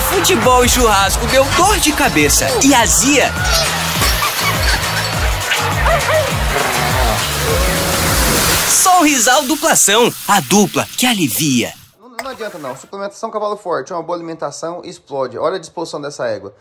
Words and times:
futebol 0.00 0.64
e 0.64 0.68
churrasco 0.68 1.26
deu 1.26 1.44
dor 1.56 1.78
de 1.78 1.92
cabeça 1.92 2.46
e 2.64 2.74
azia. 2.74 3.30
Sorrisal 8.68 9.44
Duplação, 9.44 10.10
a 10.26 10.40
dupla 10.40 10.86
que 10.96 11.06
alivia. 11.06 11.72
Não, 12.00 12.10
não 12.10 12.30
adianta 12.30 12.58
não, 12.58 12.76
suplementação 12.76 13.30
cavalo 13.30 13.56
forte, 13.56 13.92
uma 13.92 14.02
boa 14.02 14.16
alimentação 14.16 14.82
explode. 14.84 15.38
Olha 15.38 15.56
a 15.56 15.60
disposição 15.60 16.00
dessa 16.00 16.26
égua. 16.26 16.54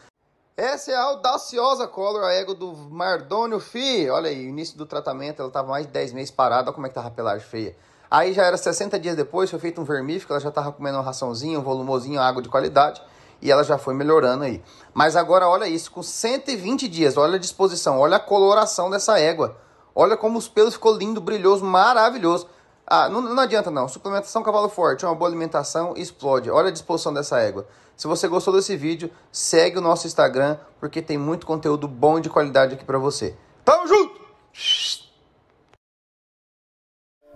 Essa 0.57 0.91
é 0.91 0.95
a 0.95 1.03
audaciosa 1.03 1.87
color, 1.87 2.25
a 2.25 2.33
égua 2.33 2.53
do 2.53 2.73
Mardônio 2.73 3.61
Fi. 3.61 4.09
Olha 4.09 4.29
aí, 4.29 4.47
início 4.47 4.77
do 4.77 4.85
tratamento, 4.85 5.41
ela 5.41 5.49
tava 5.49 5.69
mais 5.69 5.85
de 5.85 5.93
10 5.93 6.11
meses 6.11 6.31
parada, 6.31 6.67
olha 6.67 6.73
como 6.73 6.85
é 6.85 6.89
que 6.89 6.95
tava 6.95 7.07
a 7.07 7.11
pelagem 7.11 7.47
feia. 7.47 7.75
Aí 8.11 8.33
já 8.33 8.43
era 8.43 8.57
60 8.57 8.99
dias 8.99 9.15
depois, 9.15 9.49
foi 9.49 9.59
feito 9.59 9.79
um 9.79 9.83
vermífugo, 9.83 10.33
ela 10.33 10.39
já 10.41 10.51
tava 10.51 10.71
comendo 10.71 10.97
uma 10.97 11.03
raçãozinha, 11.03 11.59
um 11.59 11.61
volumozinho, 11.61 12.19
água 12.19 12.41
de 12.41 12.49
qualidade, 12.49 13.01
e 13.41 13.51
ela 13.51 13.63
já 13.63 13.77
foi 13.77 13.93
melhorando 13.93 14.43
aí. 14.43 14.61
Mas 14.93 15.15
agora 15.15 15.47
olha 15.47 15.67
isso, 15.67 15.91
com 15.91 16.03
120 16.03 16.87
dias, 16.87 17.17
olha 17.17 17.35
a 17.35 17.39
disposição, 17.39 17.99
olha 17.99 18.17
a 18.17 18.19
coloração 18.19 18.89
dessa 18.89 19.19
égua. 19.19 19.57
Olha 19.95 20.15
como 20.15 20.37
os 20.37 20.47
pelos 20.47 20.75
ficou 20.75 20.95
lindo, 20.95 21.19
brilhoso, 21.19 21.63
maravilhoso. 21.65 22.47
Ah, 22.85 23.07
não, 23.07 23.21
não 23.21 23.43
adianta 23.43 23.69
não. 23.69 23.87
Suplementação 23.87 24.41
cavalo 24.41 24.69
forte, 24.69 25.05
uma 25.05 25.13
boa 25.13 25.29
alimentação 25.29 25.93
explode. 25.95 26.49
Olha 26.49 26.69
a 26.69 26.71
disposição 26.71 27.13
dessa 27.13 27.39
égua. 27.39 27.67
Se 27.95 28.07
você 28.07 28.27
gostou 28.27 28.53
desse 28.53 28.75
vídeo, 28.77 29.11
segue 29.31 29.77
o 29.77 29.81
nosso 29.81 30.07
Instagram, 30.07 30.57
porque 30.79 31.01
tem 31.01 31.17
muito 31.17 31.45
conteúdo 31.45 31.87
bom 31.87 32.17
e 32.17 32.21
de 32.21 32.29
qualidade 32.29 32.73
aqui 32.73 32.85
para 32.85 32.97
você. 32.97 33.35
Tamo 33.65 33.87
junto! 33.87 34.19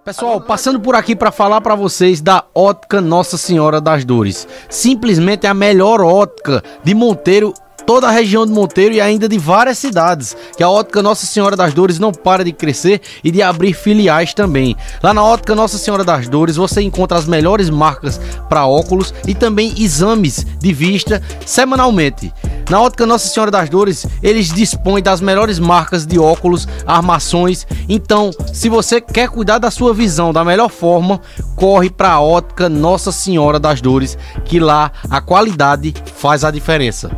Pessoal, 0.03 0.41
passando 0.41 0.81
por 0.81 0.95
aqui 0.95 1.15
para 1.15 1.31
falar 1.31 1.61
para 1.61 1.75
vocês 1.75 2.19
da 2.19 2.43
Ótica 2.53 2.99
Nossa 2.99 3.37
Senhora 3.37 3.79
das 3.79 4.03
Dores. 4.03 4.45
Simplesmente 4.69 5.47
a 5.47 5.53
melhor 5.53 6.01
ótica 6.01 6.61
de 6.83 6.93
Monteiro 6.93 7.53
toda 7.85 8.07
a 8.07 8.11
região 8.11 8.45
de 8.45 8.51
Monteiro 8.51 8.93
e 8.95 9.01
ainda 9.01 9.27
de 9.27 9.37
várias 9.37 9.77
cidades, 9.77 10.35
que 10.55 10.63
a 10.63 10.69
Ótica 10.69 11.01
Nossa 11.01 11.25
Senhora 11.25 11.55
das 11.55 11.73
Dores 11.73 11.99
não 11.99 12.11
para 12.11 12.43
de 12.43 12.51
crescer 12.51 13.01
e 13.23 13.31
de 13.31 13.41
abrir 13.41 13.73
filiais 13.73 14.33
também. 14.33 14.75
Lá 15.01 15.13
na 15.13 15.23
Ótica 15.23 15.55
Nossa 15.55 15.77
Senhora 15.77 16.03
das 16.03 16.27
Dores 16.27 16.55
você 16.55 16.81
encontra 16.81 17.17
as 17.17 17.27
melhores 17.27 17.69
marcas 17.69 18.19
para 18.49 18.65
óculos 18.65 19.13
e 19.27 19.33
também 19.33 19.73
exames 19.77 20.45
de 20.59 20.73
vista 20.73 21.21
semanalmente. 21.45 22.33
Na 22.69 22.81
Ótica 22.81 23.05
Nossa 23.05 23.27
Senhora 23.27 23.51
das 23.51 23.69
Dores, 23.69 24.05
eles 24.21 24.51
dispõem 24.51 25.03
das 25.03 25.19
melhores 25.19 25.59
marcas 25.59 26.05
de 26.05 26.17
óculos, 26.17 26.67
armações. 26.87 27.67
Então, 27.89 28.31
se 28.53 28.69
você 28.69 29.01
quer 29.01 29.29
cuidar 29.29 29.59
da 29.59 29.69
sua 29.69 29.93
visão 29.93 30.31
da 30.31 30.45
melhor 30.45 30.69
forma, 30.69 31.19
corre 31.55 31.89
para 31.89 32.13
a 32.13 32.21
Ótica 32.21 32.69
Nossa 32.69 33.11
Senhora 33.11 33.59
das 33.59 33.81
Dores, 33.81 34.17
que 34.45 34.59
lá 34.59 34.91
a 35.09 35.19
qualidade 35.19 35.93
faz 36.15 36.43
a 36.43 36.51
diferença. 36.51 37.11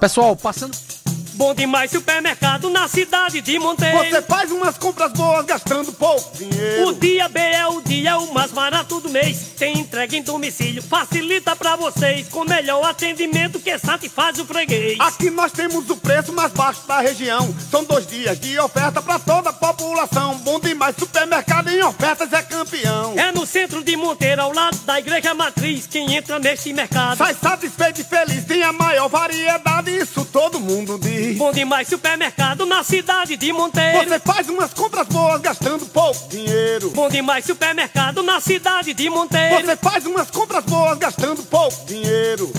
Pessoal, 0.00 0.36
passando. 0.36 0.93
Bom 1.34 1.52
demais 1.52 1.90
supermercado 1.90 2.70
na 2.70 2.86
cidade 2.86 3.40
de 3.40 3.58
Monteiro. 3.58 3.98
Você 3.98 4.22
faz 4.22 4.52
umas 4.52 4.78
compras 4.78 5.12
boas 5.12 5.44
gastando 5.44 5.92
pouco 5.92 6.36
dinheiro. 6.36 6.88
O 6.88 6.94
dia 6.94 7.28
B 7.28 7.40
é 7.40 7.66
o 7.66 7.80
dia 7.80 8.16
o 8.18 8.32
mais 8.32 8.52
barato 8.52 9.00
do 9.00 9.08
mês. 9.08 9.48
Tem 9.58 9.76
entrega 9.80 10.16
em 10.16 10.22
domicílio, 10.22 10.80
facilita 10.80 11.56
pra 11.56 11.74
vocês. 11.74 12.28
Com 12.28 12.44
melhor 12.44 12.84
atendimento 12.84 13.58
que 13.58 13.76
satisfaz 13.78 14.38
o 14.38 14.46
freguês. 14.46 14.96
Aqui 15.00 15.28
nós 15.28 15.50
temos 15.50 15.90
o 15.90 15.96
preço 15.96 16.32
mais 16.32 16.52
baixo 16.52 16.86
da 16.86 17.00
região. 17.00 17.52
São 17.68 17.82
dois 17.82 18.06
dias 18.06 18.38
de 18.38 18.56
oferta 18.60 19.02
pra 19.02 19.18
toda 19.18 19.50
a 19.50 19.52
população. 19.52 20.36
Bom 20.38 20.60
demais 20.60 20.94
supermercado 20.96 21.68
em 21.68 21.82
ofertas 21.82 22.32
é 22.32 22.42
campeão. 22.42 23.18
É 23.18 23.32
no 23.32 23.44
centro 23.44 23.82
de 23.82 23.96
Monteiro, 23.96 24.40
ao 24.40 24.52
lado 24.52 24.76
da 24.84 25.00
igreja 25.00 25.34
matriz. 25.34 25.88
Quem 25.88 26.14
entra 26.14 26.38
neste 26.38 26.72
mercado 26.72 27.18
sai 27.18 27.34
satisfeito 27.34 28.02
e 28.02 28.04
feliz. 28.04 28.44
Tem 28.44 28.62
a 28.62 28.72
maior 28.72 29.08
variedade, 29.08 29.90
isso 29.90 30.24
todo 30.26 30.60
mundo 30.60 30.96
diz. 30.96 31.23
Bom 31.32 31.52
demais 31.52 31.88
supermercado 31.88 32.66
na 32.66 32.84
cidade 32.84 33.36
de 33.36 33.52
Monteiro. 33.52 34.08
Você 34.08 34.18
faz 34.20 34.48
umas 34.48 34.74
compras 34.74 35.06
boas 35.08 35.40
gastando 35.40 35.86
pouco 35.86 36.28
dinheiro. 36.28 36.90
Bom 36.90 37.08
demais 37.08 37.44
supermercado 37.44 38.22
na 38.22 38.40
cidade 38.40 38.92
de 38.92 39.08
Monteiro. 39.08 39.64
Você 39.64 39.76
faz 39.76 40.04
umas 40.04 40.30
compras 40.30 40.64
boas 40.64 40.98
gastando 40.98 41.42
pouco 41.44 41.86
dinheiro. 41.86 42.52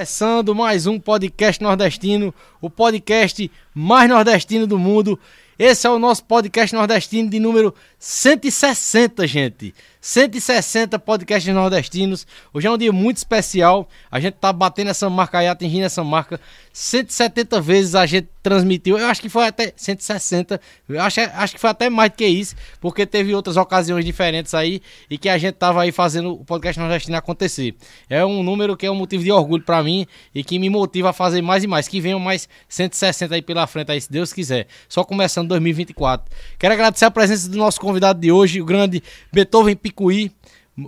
Começando 0.00 0.54
mais 0.54 0.86
um 0.86 0.98
podcast 0.98 1.62
nordestino, 1.62 2.34
o 2.58 2.70
podcast 2.70 3.50
mais 3.74 4.08
nordestino 4.08 4.66
do 4.66 4.78
mundo. 4.78 5.20
Esse 5.58 5.86
é 5.86 5.90
o 5.90 5.98
nosso 5.98 6.24
podcast 6.24 6.74
nordestino 6.74 7.28
de 7.28 7.38
número 7.38 7.74
160, 7.98 9.26
gente. 9.26 9.74
160 10.00 10.98
podcasts 10.98 11.52
nordestinos. 11.54 12.26
Hoje 12.54 12.66
é 12.66 12.70
um 12.70 12.78
dia 12.78 12.92
muito 12.92 13.18
especial. 13.18 13.88
A 14.10 14.18
gente 14.18 14.34
tá 14.34 14.52
batendo 14.52 14.90
essa 14.90 15.10
marca 15.10 15.38
aí, 15.38 15.48
atingindo 15.48 15.84
essa 15.84 16.02
marca. 16.02 16.40
170 16.72 17.60
vezes 17.60 17.94
a 17.94 18.06
gente 18.06 18.28
transmitiu. 18.42 18.98
Eu 18.98 19.06
acho 19.06 19.20
que 19.20 19.28
foi 19.28 19.46
até 19.46 19.72
160. 19.76 20.60
Eu 20.88 21.02
acho, 21.02 21.20
acho 21.20 21.54
que 21.54 21.60
foi 21.60 21.70
até 21.70 21.90
mais 21.90 22.10
do 22.10 22.16
que 22.16 22.26
isso, 22.26 22.56
porque 22.80 23.04
teve 23.04 23.34
outras 23.34 23.56
ocasiões 23.56 24.04
diferentes 24.04 24.54
aí 24.54 24.80
e 25.10 25.18
que 25.18 25.28
a 25.28 25.36
gente 25.36 25.54
tava 25.54 25.82
aí 25.82 25.92
fazendo 25.92 26.32
o 26.32 26.44
podcast 26.44 26.80
nordestino 26.80 27.16
acontecer. 27.16 27.74
É 28.08 28.24
um 28.24 28.42
número 28.42 28.76
que 28.76 28.86
é 28.86 28.90
um 28.90 28.94
motivo 28.94 29.22
de 29.22 29.30
orgulho 29.30 29.64
para 29.64 29.82
mim 29.82 30.06
e 30.34 30.42
que 30.42 30.58
me 30.58 30.70
motiva 30.70 31.10
a 31.10 31.12
fazer 31.12 31.42
mais 31.42 31.64
e 31.64 31.66
mais. 31.66 31.86
Que 31.86 32.00
venham 32.00 32.18
mais 32.18 32.48
160 32.68 33.34
aí 33.34 33.42
pela 33.42 33.66
frente 33.66 33.92
aí, 33.92 34.00
se 34.00 34.10
Deus 34.10 34.32
quiser. 34.32 34.66
Só 34.88 35.04
começando 35.04 35.48
2024. 35.48 36.34
Quero 36.58 36.72
agradecer 36.72 37.04
a 37.04 37.10
presença 37.10 37.48
do 37.48 37.58
nosso 37.58 37.80
convidado 37.80 38.18
de 38.20 38.32
hoje, 38.32 38.62
o 38.62 38.64
grande 38.64 39.02
Beethoven 39.32 39.76
Picuí. 39.90 40.32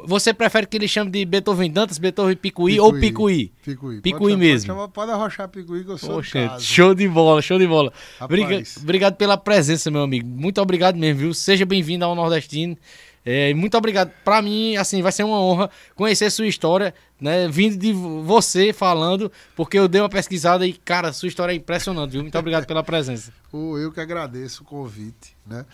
Você 0.06 0.32
prefere 0.32 0.66
que 0.66 0.76
ele 0.76 0.88
chame 0.88 1.10
de 1.10 1.24
Beethoven 1.24 1.70
Dantas, 1.70 1.98
Beethoven 1.98 2.36
Picuí, 2.36 2.72
Picuí 2.72 2.80
ou 2.80 2.92
Picuí? 2.98 3.52
Picuí. 3.62 4.00
Picuí 4.00 4.36
mesmo. 4.36 4.68
Pode, 4.68 4.78
chamar, 4.78 4.88
pode 4.88 5.10
arrochar 5.10 5.48
Picuí 5.48 5.84
que 5.84 5.90
eu 5.90 5.98
sou 5.98 6.14
Poxa, 6.14 6.58
Show 6.58 6.94
de 6.94 7.06
bola, 7.08 7.42
show 7.42 7.58
de 7.58 7.66
bola. 7.66 7.92
Obrigado, 8.20 8.62
obrigado 8.80 9.16
pela 9.16 9.36
presença, 9.36 9.90
meu 9.90 10.02
amigo. 10.02 10.26
Muito 10.26 10.60
obrigado 10.62 10.96
mesmo, 10.96 11.20
viu? 11.20 11.34
Seja 11.34 11.66
bem-vindo 11.66 12.04
ao 12.04 12.14
Nordestino. 12.14 12.76
É, 13.24 13.54
muito 13.54 13.76
obrigado. 13.76 14.10
Para 14.24 14.42
mim, 14.42 14.76
assim, 14.76 15.00
vai 15.00 15.12
ser 15.12 15.24
uma 15.24 15.40
honra 15.40 15.70
conhecer 15.94 16.30
sua 16.30 16.46
história, 16.46 16.94
né? 17.20 17.46
Vindo 17.48 17.76
de 17.76 17.92
você 17.92 18.72
falando, 18.72 19.30
porque 19.54 19.78
eu 19.78 19.86
dei 19.86 20.00
uma 20.00 20.08
pesquisada 20.08 20.66
e, 20.66 20.72
cara, 20.72 21.12
sua 21.12 21.28
história 21.28 21.52
é 21.52 21.56
impressionante, 21.56 22.12
viu? 22.12 22.22
Muito 22.22 22.38
obrigado 22.38 22.66
pela 22.66 22.82
presença. 22.82 23.32
eu 23.52 23.92
que 23.92 24.00
agradeço 24.00 24.62
o 24.62 24.66
convite, 24.66 25.36
né? 25.46 25.64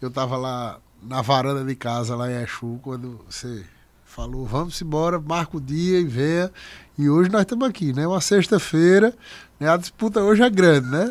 Eu 0.00 0.10
tava 0.10 0.36
lá 0.36 0.80
na 1.06 1.22
varanda 1.22 1.64
de 1.64 1.74
casa, 1.74 2.16
lá 2.16 2.30
em 2.30 2.42
Exu, 2.42 2.78
quando 2.82 3.20
você 3.28 3.64
falou, 4.04 4.46
vamos 4.46 4.80
embora, 4.80 5.20
marca 5.20 5.56
o 5.56 5.60
dia 5.60 6.00
e 6.00 6.04
venha. 6.04 6.50
E 6.96 7.08
hoje 7.08 7.30
nós 7.30 7.42
estamos 7.42 7.68
aqui, 7.68 7.92
né? 7.92 8.06
Uma 8.06 8.20
sexta-feira, 8.20 9.12
né? 9.58 9.68
A 9.68 9.76
disputa 9.76 10.20
hoje 10.20 10.42
é 10.42 10.50
grande, 10.50 10.88
né? 10.88 11.10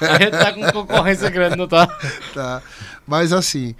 a 0.00 0.18
gente 0.22 0.30
tá 0.30 0.52
com 0.52 0.72
concorrência 0.72 1.28
grande, 1.28 1.56
não 1.56 1.66
tá? 1.66 1.86
tá. 2.32 2.62
Mas 3.06 3.32
assim, 3.32 3.74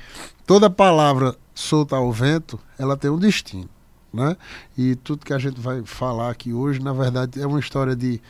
toda 0.45 0.69
palavra 0.69 1.37
solta 1.55 1.97
ao 1.97 2.11
vento, 2.13 2.59
ela 2.79 2.97
tem 2.97 3.11
um 3.11 3.19
destino, 3.19 3.69
né? 4.13 4.37
E 4.77 4.97
tudo 4.97 5.25
que 5.25 5.33
a 5.33 5.39
gente 5.39 5.61
vai 5.61 5.83
falar 5.85 6.31
aqui 6.31 6.53
hoje, 6.53 6.83
na 6.83 6.93
verdade, 6.93 7.41
é 7.41 7.47
uma 7.47 7.61
história 7.61 7.95
de, 7.95 8.21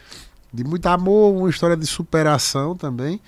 de 0.53 0.63
muito 0.63 0.87
amor, 0.87 1.35
uma 1.35 1.49
história 1.49 1.77
de 1.77 1.87
superação 1.87 2.77
também. 2.77 3.21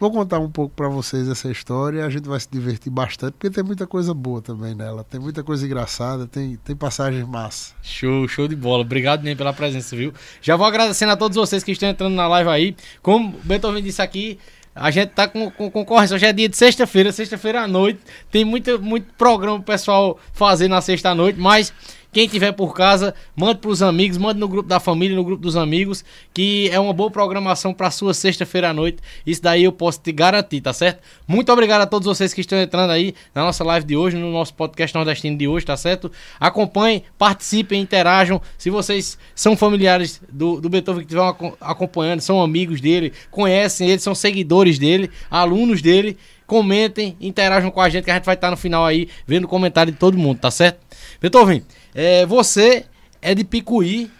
Vou 0.00 0.12
contar 0.12 0.38
um 0.38 0.48
pouco 0.48 0.72
para 0.76 0.88
vocês 0.88 1.28
essa 1.28 1.50
história. 1.50 2.06
A 2.06 2.10
gente 2.10 2.28
vai 2.28 2.38
se 2.38 2.48
divertir 2.48 2.88
bastante, 2.90 3.32
porque 3.32 3.50
tem 3.50 3.64
muita 3.64 3.84
coisa 3.84 4.14
boa 4.14 4.40
também 4.40 4.72
nela. 4.72 5.02
Tem 5.02 5.18
muita 5.18 5.42
coisa 5.42 5.66
engraçada, 5.66 6.24
tem, 6.24 6.56
tem 6.56 6.76
passagens 6.76 7.26
massa. 7.26 7.74
Show, 7.82 8.28
show 8.28 8.46
de 8.46 8.54
bola. 8.54 8.82
Obrigado 8.82 9.24
nem 9.24 9.34
pela 9.34 9.52
presença, 9.52 9.96
viu? 9.96 10.14
Já 10.40 10.54
vou 10.54 10.66
agradecendo 10.66 11.10
a 11.10 11.16
todos 11.16 11.36
vocês 11.36 11.64
que 11.64 11.72
estão 11.72 11.88
entrando 11.88 12.14
na 12.14 12.28
live 12.28 12.48
aí. 12.48 12.76
Como 13.02 13.30
o 13.30 13.40
Beethoven 13.42 13.82
disse 13.82 14.00
aqui, 14.00 14.38
a 14.72 14.88
gente 14.92 15.10
tá 15.10 15.26
com, 15.26 15.50
com 15.50 15.68
concorrência. 15.68 16.14
Hoje 16.14 16.26
é 16.26 16.32
dia 16.32 16.48
de 16.48 16.56
sexta-feira, 16.56 17.10
sexta-feira 17.10 17.62
à 17.62 17.66
noite. 17.66 17.98
Tem 18.30 18.44
muito, 18.44 18.80
muito 18.80 19.12
programa 19.14 19.56
pro 19.56 19.72
pessoal 19.72 20.16
fazer 20.32 20.68
na 20.68 20.80
sexta 20.80 21.10
à 21.10 21.14
noite, 21.14 21.40
mas 21.40 21.72
quem 22.12 22.26
tiver 22.26 22.52
por 22.52 22.74
casa, 22.74 23.14
mande 23.36 23.60
para 23.60 23.70
os 23.70 23.82
amigos, 23.82 24.16
mande 24.16 24.40
no 24.40 24.48
grupo 24.48 24.68
da 24.68 24.80
família, 24.80 25.14
no 25.14 25.22
grupo 25.22 25.42
dos 25.42 25.56
amigos, 25.56 26.04
que 26.32 26.70
é 26.72 26.80
uma 26.80 26.92
boa 26.92 27.10
programação 27.10 27.74
para 27.74 27.90
sua 27.90 28.14
sexta-feira 28.14 28.70
à 28.70 28.72
noite. 28.72 28.98
Isso 29.26 29.42
daí 29.42 29.64
eu 29.64 29.72
posso 29.72 30.00
te 30.00 30.10
garantir, 30.10 30.60
tá 30.60 30.72
certo? 30.72 31.02
Muito 31.26 31.52
obrigado 31.52 31.82
a 31.82 31.86
todos 31.86 32.06
vocês 32.06 32.32
que 32.32 32.40
estão 32.40 32.58
entrando 32.58 32.90
aí 32.90 33.14
na 33.34 33.44
nossa 33.44 33.62
live 33.62 33.86
de 33.86 33.96
hoje, 33.96 34.16
no 34.16 34.32
nosso 34.32 34.54
podcast 34.54 34.94
nordestino 34.96 35.36
de 35.36 35.46
hoje, 35.46 35.66
tá 35.66 35.76
certo? 35.76 36.10
Acompanhem, 36.40 37.02
participem, 37.18 37.80
interajam. 37.80 38.40
Se 38.56 38.70
vocês 38.70 39.18
são 39.34 39.56
familiares 39.56 40.20
do, 40.32 40.60
do 40.60 40.68
Beethoven 40.68 41.04
que 41.04 41.14
estiver 41.14 41.56
acompanhando, 41.60 42.20
são 42.20 42.42
amigos 42.42 42.80
dele, 42.80 43.12
conhecem 43.30 43.90
ele, 43.90 44.00
são 44.00 44.14
seguidores 44.14 44.78
dele, 44.78 45.10
alunos 45.30 45.82
dele 45.82 46.16
comentem, 46.46 47.14
interajam 47.20 47.70
com 47.70 47.78
a 47.78 47.90
gente 47.90 48.04
que 48.04 48.10
a 48.10 48.14
gente 48.14 48.24
vai 48.24 48.34
estar 48.34 48.50
no 48.50 48.56
final 48.56 48.84
aí 48.84 49.06
vendo 49.26 49.44
o 49.44 49.48
comentário 49.48 49.92
de 49.92 49.98
todo 49.98 50.16
mundo, 50.16 50.40
tá 50.40 50.50
certo? 50.50 50.78
Beethoven, 51.20 51.62
é, 51.94 52.26
você 52.26 52.86
é 53.20 53.34
de 53.34 53.44
Picuí, 53.44 54.10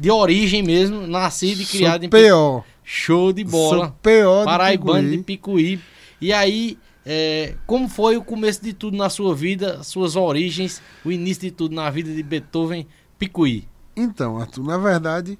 de 0.00 0.10
origem 0.10 0.62
mesmo, 0.62 1.06
nascido 1.06 1.62
e 1.62 1.66
criado 1.66 2.00
Sou 2.00 2.06
em 2.06 2.10
Picuí. 2.10 2.62
Show 2.84 3.32
de 3.32 3.44
bola. 3.44 3.94
Sou 4.04 4.44
Paraibano 4.44 5.10
de 5.10 5.18
Picuí. 5.18 5.80
E 6.20 6.32
aí, 6.32 6.78
é, 7.04 7.54
como 7.66 7.88
foi 7.88 8.16
o 8.16 8.22
começo 8.22 8.62
de 8.62 8.72
tudo 8.72 8.96
na 8.96 9.10
sua 9.10 9.34
vida, 9.34 9.82
suas 9.82 10.16
origens, 10.16 10.80
o 11.04 11.12
início 11.12 11.42
de 11.42 11.50
tudo 11.50 11.74
na 11.74 11.90
vida 11.90 12.12
de 12.12 12.22
Beethoven 12.22 12.86
Picuí? 13.18 13.68
Então, 13.96 14.38
Arthur, 14.38 14.64
na 14.64 14.78
verdade, 14.78 15.38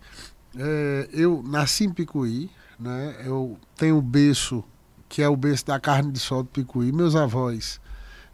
é, 0.59 1.09
eu 1.13 1.43
nasci 1.47 1.85
em 1.85 1.93
Picuí, 1.93 2.51
né? 2.79 3.17
Eu 3.25 3.59
tenho 3.77 3.99
o 3.99 4.03
berço, 4.03 4.65
que 5.09 5.23
é 5.23 5.29
o 5.29 5.37
berço 5.37 5.67
da 5.67 5.79
carne 5.79 6.11
de 6.13 6.19
sol 6.19 6.43
do 6.43 6.49
Picuí. 6.49 6.93
Meus 6.93 7.15
avós 7.15 7.81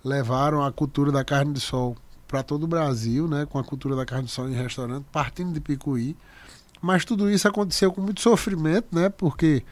levaram 0.05 0.65
a 0.65 0.73
cultura 0.73 1.13
da 1.13 1.25
carne 1.25 1.53
de 1.53 1.61
sol 1.61 1.97
para 2.33 2.43
todo 2.43 2.63
o 2.63 2.67
Brasil, 2.67 3.29
né, 3.29 3.45
com 3.45 3.59
a 3.59 3.63
cultura 3.63 3.95
da 3.95 4.07
carne 4.07 4.25
de 4.25 4.31
sol 4.31 4.49
em 4.49 4.55
restaurante, 4.55 5.05
partindo 5.13 5.53
de 5.53 5.61
Picuí. 5.61 6.17
Mas 6.81 7.05
tudo 7.05 7.31
isso 7.31 7.47
aconteceu 7.47 7.93
com 7.93 8.01
muito 8.01 8.23
sofrimento, 8.23 8.87
né, 8.91 9.11
porque 9.11 9.63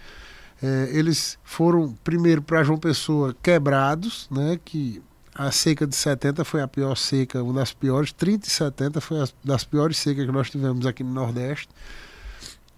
é, 0.63 0.91
eles 0.93 1.39
foram 1.43 1.95
primeiro 2.05 2.43
para 2.43 2.63
João 2.63 2.79
Pessoa 2.79 3.35
quebrados, 3.43 4.29
né, 4.31 4.61
que 4.63 5.03
a 5.35 5.51
seca 5.51 5.87
de 5.87 5.97
70 5.97 6.45
foi 6.45 6.61
a 6.61 6.69
pior 6.69 6.95
seca, 6.97 7.43
uma 7.43 7.55
das 7.55 7.73
piores, 7.73 8.13
30 8.13 8.47
e 8.47 8.51
70 8.51 9.01
foi 9.01 9.17
uma 9.17 9.29
das 9.43 9.65
piores 9.65 9.97
secas 9.97 10.27
que 10.27 10.33
nós 10.33 10.51
tivemos 10.51 10.85
aqui 10.85 11.03
no 11.03 11.15
Nordeste. 11.15 11.71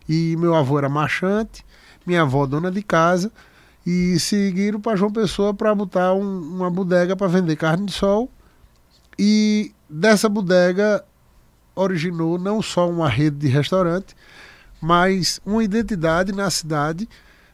E 0.09 0.37
meu 0.37 0.55
avô 0.55 0.79
era 0.79 0.89
machante, 0.89 1.67
minha 2.07 2.23
avó 2.23 2.47
dona 2.47 2.71
de 2.71 2.85
casa, 2.85 3.33
e 3.85 4.17
seguiram 4.21 4.81
para 4.81 4.95
João 4.95 5.11
Pessoa 5.11 5.53
para 5.53 5.75
botar 5.75 6.15
um, 6.15 6.41
uma 6.55 6.71
bodega 6.71 7.17
para 7.17 7.27
vender 7.27 7.57
carne 7.57 7.87
de 7.87 7.93
sol 7.93 8.31
e 9.25 9.73
dessa 9.89 10.29
bodega 10.29 11.05
originou 11.77 12.41
não 12.41 12.61
só 12.61 12.91
uma 12.91 13.09
rede 13.09 13.37
de 13.37 13.47
restaurante, 13.47 14.17
mas 14.81 15.41
uma 15.47 15.63
identidade 15.63 16.33
na 16.33 16.51
cidade 16.51 17.09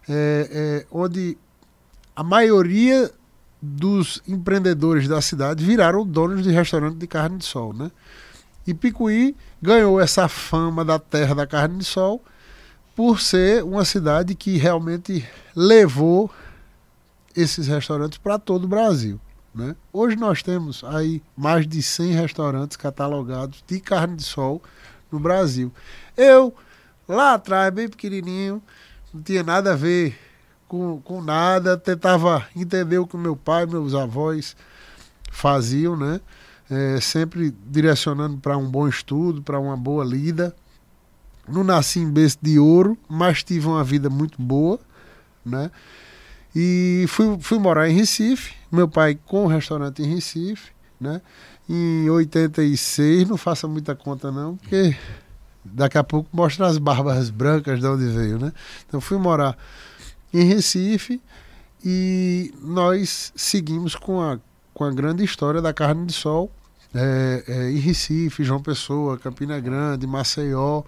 é, 0.08 0.48
é, 0.50 0.86
onde 0.90 1.36
a 2.16 2.22
maioria 2.22 3.10
dos 3.60 4.22
empreendedores 4.26 5.06
da 5.06 5.20
cidade 5.20 5.62
viraram 5.62 6.06
donos 6.06 6.42
de 6.42 6.50
restaurante 6.50 6.96
de 6.96 7.06
carne 7.06 7.36
de 7.36 7.44
sol, 7.44 7.74
né? 7.74 7.90
E 8.66 8.72
Picuí 8.72 9.36
ganhou 9.60 10.00
essa 10.00 10.26
fama 10.26 10.82
da 10.82 10.98
terra 10.98 11.34
da 11.34 11.46
carne 11.46 11.80
de 11.80 11.84
sol 11.84 12.24
por 12.96 13.20
ser 13.20 13.62
uma 13.62 13.84
cidade 13.84 14.34
que 14.34 14.56
realmente 14.56 15.22
levou 15.54 16.30
esses 17.36 17.66
restaurantes 17.66 18.16
para 18.16 18.38
todo 18.38 18.64
o 18.64 18.68
Brasil. 18.68 19.20
Né? 19.58 19.74
Hoje 19.92 20.14
nós 20.14 20.40
temos 20.40 20.84
aí 20.84 21.20
mais 21.36 21.66
de 21.66 21.82
100 21.82 22.12
restaurantes 22.12 22.76
catalogados 22.76 23.64
de 23.66 23.80
carne 23.80 24.14
de 24.14 24.22
sol 24.22 24.62
no 25.10 25.18
Brasil. 25.18 25.72
Eu, 26.16 26.54
lá 27.08 27.34
atrás, 27.34 27.74
bem 27.74 27.88
pequenininho, 27.88 28.62
não 29.12 29.20
tinha 29.20 29.42
nada 29.42 29.72
a 29.72 29.76
ver 29.76 30.16
com, 30.68 31.00
com 31.00 31.20
nada, 31.20 31.76
tentava 31.76 32.46
entender 32.54 32.98
o 32.98 33.06
que 33.06 33.16
meu 33.16 33.34
pai, 33.34 33.66
meus 33.66 33.96
avós 33.96 34.54
faziam, 35.32 35.96
né? 35.96 36.20
É, 36.70 37.00
sempre 37.00 37.52
direcionando 37.66 38.36
para 38.36 38.56
um 38.56 38.70
bom 38.70 38.86
estudo, 38.86 39.42
para 39.42 39.58
uma 39.58 39.76
boa 39.76 40.04
lida. 40.04 40.54
Não 41.48 41.64
nasci 41.64 41.98
em 41.98 42.08
berço 42.08 42.38
de 42.40 42.60
ouro, 42.60 42.96
mas 43.08 43.42
tive 43.42 43.66
uma 43.66 43.82
vida 43.82 44.08
muito 44.08 44.40
boa, 44.40 44.78
né? 45.44 45.68
E 46.54 47.04
fui, 47.08 47.38
fui 47.40 47.58
morar 47.58 47.88
em 47.88 47.94
Recife, 47.94 48.54
meu 48.70 48.88
pai 48.88 49.18
com 49.26 49.44
um 49.44 49.46
restaurante 49.46 50.02
em 50.02 50.14
Recife, 50.14 50.72
né? 51.00 51.20
Em 51.68 52.08
86, 52.08 53.28
não 53.28 53.36
faça 53.36 53.68
muita 53.68 53.94
conta 53.94 54.32
não, 54.32 54.56
porque 54.56 54.96
daqui 55.64 55.98
a 55.98 56.04
pouco 56.04 56.28
mostra 56.32 56.66
as 56.66 56.78
barbas 56.78 57.30
brancas 57.30 57.80
de 57.80 57.86
onde 57.86 58.06
veio, 58.06 58.38
né? 58.38 58.52
Então 58.86 59.00
fui 59.00 59.18
morar 59.18 59.56
em 60.32 60.44
Recife 60.44 61.20
e 61.84 62.52
nós 62.62 63.32
seguimos 63.36 63.94
com 63.94 64.20
a, 64.20 64.38
com 64.72 64.84
a 64.84 64.90
grande 64.90 65.22
história 65.22 65.60
da 65.60 65.72
carne 65.72 66.06
de 66.06 66.12
sol 66.12 66.50
é, 66.94 67.44
é, 67.46 67.70
em 67.70 67.78
Recife, 67.78 68.44
João 68.44 68.62
Pessoa, 68.62 69.18
Campina 69.18 69.60
Grande, 69.60 70.06
Maceió, 70.06 70.82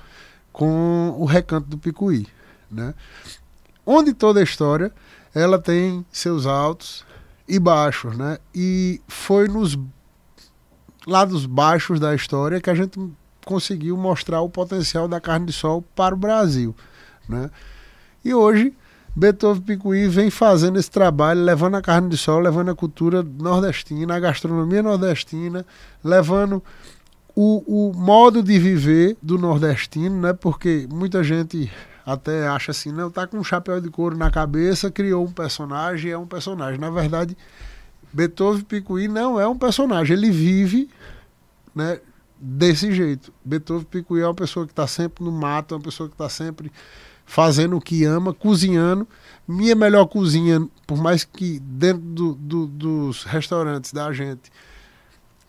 com 0.53 1.15
o 1.19 1.25
recanto 1.25 1.69
do 1.69 1.79
Picuí, 1.79 2.27
né? 2.71 2.95
Onde 3.85 4.13
toda 4.13 4.41
a 4.41 4.43
história 4.43 4.93
ela 5.35 5.59
tem 5.59 6.05
seus 6.11 6.47
altos 6.47 7.05
e 7.49 7.59
baixos, 7.59 8.17
né? 8.17 8.39
E 8.55 9.01
foi 9.09 9.49
nos 9.49 9.79
lados 11.07 11.47
baixos 11.47 11.99
da 11.99 12.15
história 12.15 12.61
que 12.61 12.71
a 12.71 12.75
gente 12.75 12.99
conseguiu 13.45 13.97
mostrar 13.97 14.41
o 14.41 14.51
potencial 14.51 15.09
da 15.09 15.21
carne 15.21 15.47
de 15.47 15.53
sol 15.53 15.83
para 15.95 16.15
o 16.15 16.19
Brasil, 16.19 16.75
né? 17.29 17.51
E 18.25 18.35
hoje 18.35 18.75
Beethoven 19.15 19.63
Picuí 19.63 20.07
vem 20.09 20.31
fazendo 20.31 20.79
esse 20.79 20.91
trabalho, 20.91 21.43
levando 21.43 21.77
a 21.77 21.83
carne 21.83 22.09
de 22.09 22.17
sol, 22.17 22.39
levando 22.39 22.71
a 22.71 22.75
cultura 22.75 23.23
nordestina, 23.23 24.15
a 24.15 24.21
gastronomia 24.21 24.83
nordestina, 24.83 25.67
levando 26.03 26.63
o, 27.35 27.91
o 27.91 27.93
modo 27.93 28.43
de 28.43 28.59
viver 28.59 29.17
do 29.21 29.37
nordestino, 29.37 30.21
né? 30.21 30.33
Porque 30.33 30.87
muita 30.91 31.25
gente 31.25 31.71
até 32.13 32.47
acha 32.49 32.71
assim, 32.71 32.93
não, 32.93 33.11
tá 33.11 33.27
com 33.27 33.39
um 33.39 33.45
chapéu 33.45 33.81
de 33.81 33.91
couro 33.91 34.17
na 34.17 34.31
cabeça, 34.31 34.91
criou 34.91 35.25
um 35.25 35.33
personagem, 35.33 36.11
é 36.11 36.19
um 36.19 36.27
personagem. 36.27 36.81
Na 36.81 36.91
verdade, 36.91 37.37
Beethoven 38.13 38.65
Picuí 38.65 39.09
não 39.09 39.39
é 39.39 39.47
um 39.47 39.57
personagem, 39.57 40.17
ele 40.17 40.31
vive 40.31 40.89
né, 41.75 42.01
desse 42.39 42.93
jeito. 42.93 43.33
Beethoven 43.45 43.85
Picuí 43.85 44.21
é 44.21 44.27
uma 44.27 44.35
pessoa 44.35 44.67
que 44.67 44.73
está 44.73 44.87
sempre 44.87 45.25
no 45.25 45.33
mato, 45.33 45.75
é 45.75 45.77
uma 45.77 45.85
pessoa 45.85 46.09
que 46.09 46.15
está 46.15 46.29
sempre 46.29 46.73
fazendo 47.25 47.77
o 47.77 47.81
que 47.81 48.05
ama, 48.05 48.35
cozinhando. 48.35 49.07
Minha 49.47 49.77
melhor 49.77 50.07
cozinha, 50.07 50.67
por 50.87 50.99
mais 50.99 51.23
que 51.23 51.61
dentro 51.61 52.03
do, 52.03 52.35
do, 52.35 52.67
dos 52.67 53.25
restaurantes 53.25 53.93
da 53.93 54.13
gente 54.13 54.51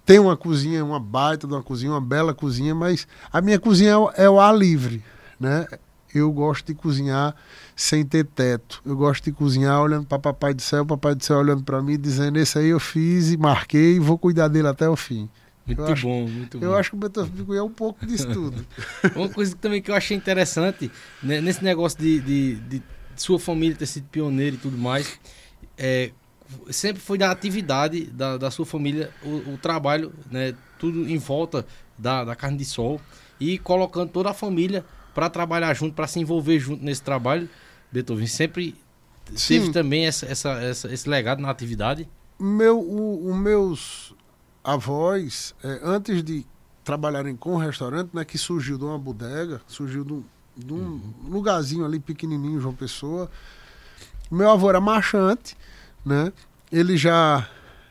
tem 0.06 0.20
uma 0.20 0.36
cozinha, 0.38 0.84
uma 0.84 1.00
baita 1.00 1.48
de 1.48 1.54
uma 1.54 1.64
cozinha, 1.64 1.94
uma 1.94 2.02
bela 2.02 2.34
cozinha, 2.34 2.76
mas 2.76 3.08
a 3.32 3.42
minha 3.42 3.60
cozinha 3.60 3.92
é 3.92 3.98
o, 3.98 4.12
é 4.16 4.30
o 4.30 4.40
ar 4.40 4.56
livre, 4.56 5.04
né? 5.40 5.66
Eu 6.20 6.32
gosto 6.32 6.68
de 6.68 6.74
cozinhar 6.74 7.36
sem 7.76 8.06
ter 8.06 8.26
teto. 8.26 8.82
Eu 8.86 8.96
gosto 8.96 9.24
de 9.24 9.32
cozinhar 9.32 9.82
olhando 9.82 10.06
para 10.06 10.20
Papai 10.20 10.54
do 10.54 10.62
Céu, 10.62 10.86
Papai 10.86 11.16
do 11.16 11.24
Céu 11.24 11.38
olhando 11.38 11.64
para 11.64 11.82
mim, 11.82 12.00
dizendo: 12.00 12.38
Esse 12.40 12.60
aí 12.60 12.70
eu 12.70 12.80
fiz 12.80 13.32
e 13.32 13.38
marquei 13.38 13.96
e 13.96 14.00
vou 14.00 14.18
cuidar 14.18 14.48
dele 14.48 14.68
até 14.68 14.88
o 14.90 14.96
fim. 14.96 15.30
Muito 15.66 15.82
eu 15.82 15.88
acho, 15.88 16.08
bom, 16.08 16.28
muito 16.28 16.60
bom. 16.60 16.66
Eu 16.66 16.76
acho 16.76 16.90
que 16.90 16.96
o 16.96 17.00
Beethoven 17.00 17.32
Picuí 17.32 17.58
é 17.58 17.64
um 17.64 17.70
pouco 17.70 18.06
disso 18.06 18.28
tudo. 18.32 18.66
Uma 19.16 19.30
coisa 19.30 19.56
também 19.56 19.82
que 19.82 19.92
eu 19.92 19.96
achei 19.96 20.18
interessante, 20.18 20.92
né, 21.22 21.40
nesse 21.40 21.64
negócio 21.64 22.00
de, 22.00 22.20
de, 22.20 22.56
de, 22.56 22.84
sua 23.16 23.40
família 23.40 23.76
ter 23.76 23.86
sido 23.86 24.08
pioneira 24.08 24.56
e 24.56 24.60
tudo 24.60 24.78
mais, 24.78 25.20
é, 25.78 26.12
sempre 26.70 27.02
foi 27.02 27.18
da 27.18 27.30
atividade 27.30 28.06
da, 28.08 28.38
da 28.38 28.50
sua 28.50 28.66
família, 28.66 29.12
o, 29.24 29.54
o 29.54 29.58
trabalho, 29.62 30.12
né, 30.32 30.56
tudo 30.80 31.08
em 31.08 31.18
volta 31.18 31.66
da, 31.98 32.26
da 32.26 32.36
carne 32.36 32.58
de 32.58 32.66
sol 32.66 33.00
e 33.40 33.58
colocando 33.58 34.10
toda 34.10 34.30
a 34.30 34.34
família 34.34 34.84
para 35.14 35.30
trabalhar 35.30 35.74
junto, 35.74 35.94
para 35.94 36.08
se 36.08 36.20
envolver 36.20 36.60
junto 36.60 36.84
nesse 36.84 37.02
trabalho. 37.02 37.50
Beethoven 37.92 38.28
sempre 38.28 38.76
Sim. 39.36 39.60
teve 39.60 39.72
também 39.72 40.06
essa, 40.06 40.26
essa, 40.26 40.50
essa, 40.62 40.94
esse 40.94 41.10
legado 41.10 41.42
na 41.42 41.50
atividade. 41.50 42.08
Meu, 42.40 42.80
o, 42.80 43.30
o 43.30 43.36
meus 43.36 44.14
avós, 44.64 45.54
é, 45.64 45.80
antes 45.84 46.24
de 46.24 46.46
trabalharem 46.84 47.36
com 47.36 47.54
o 47.54 47.58
restaurante, 47.58 48.10
né, 48.14 48.26
que 48.26 48.38
surgiu 48.38 48.78
de 48.78 48.84
uma 48.84 48.98
bodega, 48.98 49.62
surgiu 49.68 50.04
de 50.04 50.14
um, 50.14 50.24
de 50.58 50.74
um 50.74 50.78
uhum. 50.78 51.14
lugarzinho 51.30 51.86
ali 51.86 52.00
pequenininho, 52.00 52.60
João 52.60 52.74
Pessoa. 52.74 53.30
Meu 54.30 54.50
avô 54.50 54.70
era 54.70 54.82
marchante, 54.82 55.56
né? 56.06 56.32
Ele 56.72 56.96
já 56.98 57.48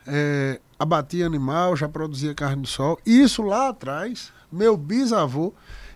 é, 0.06 0.60
abatia 0.78 1.26
animal, 1.26 1.76
já 1.76 1.88
produzia 1.88 2.34
carne 2.34 2.62
de 2.62 2.68
sol. 2.68 2.98
Isso 3.04 3.42
lá 3.42 3.68
atrás, 3.68 4.32
meu 4.50 4.76
bisavô, 4.76 5.52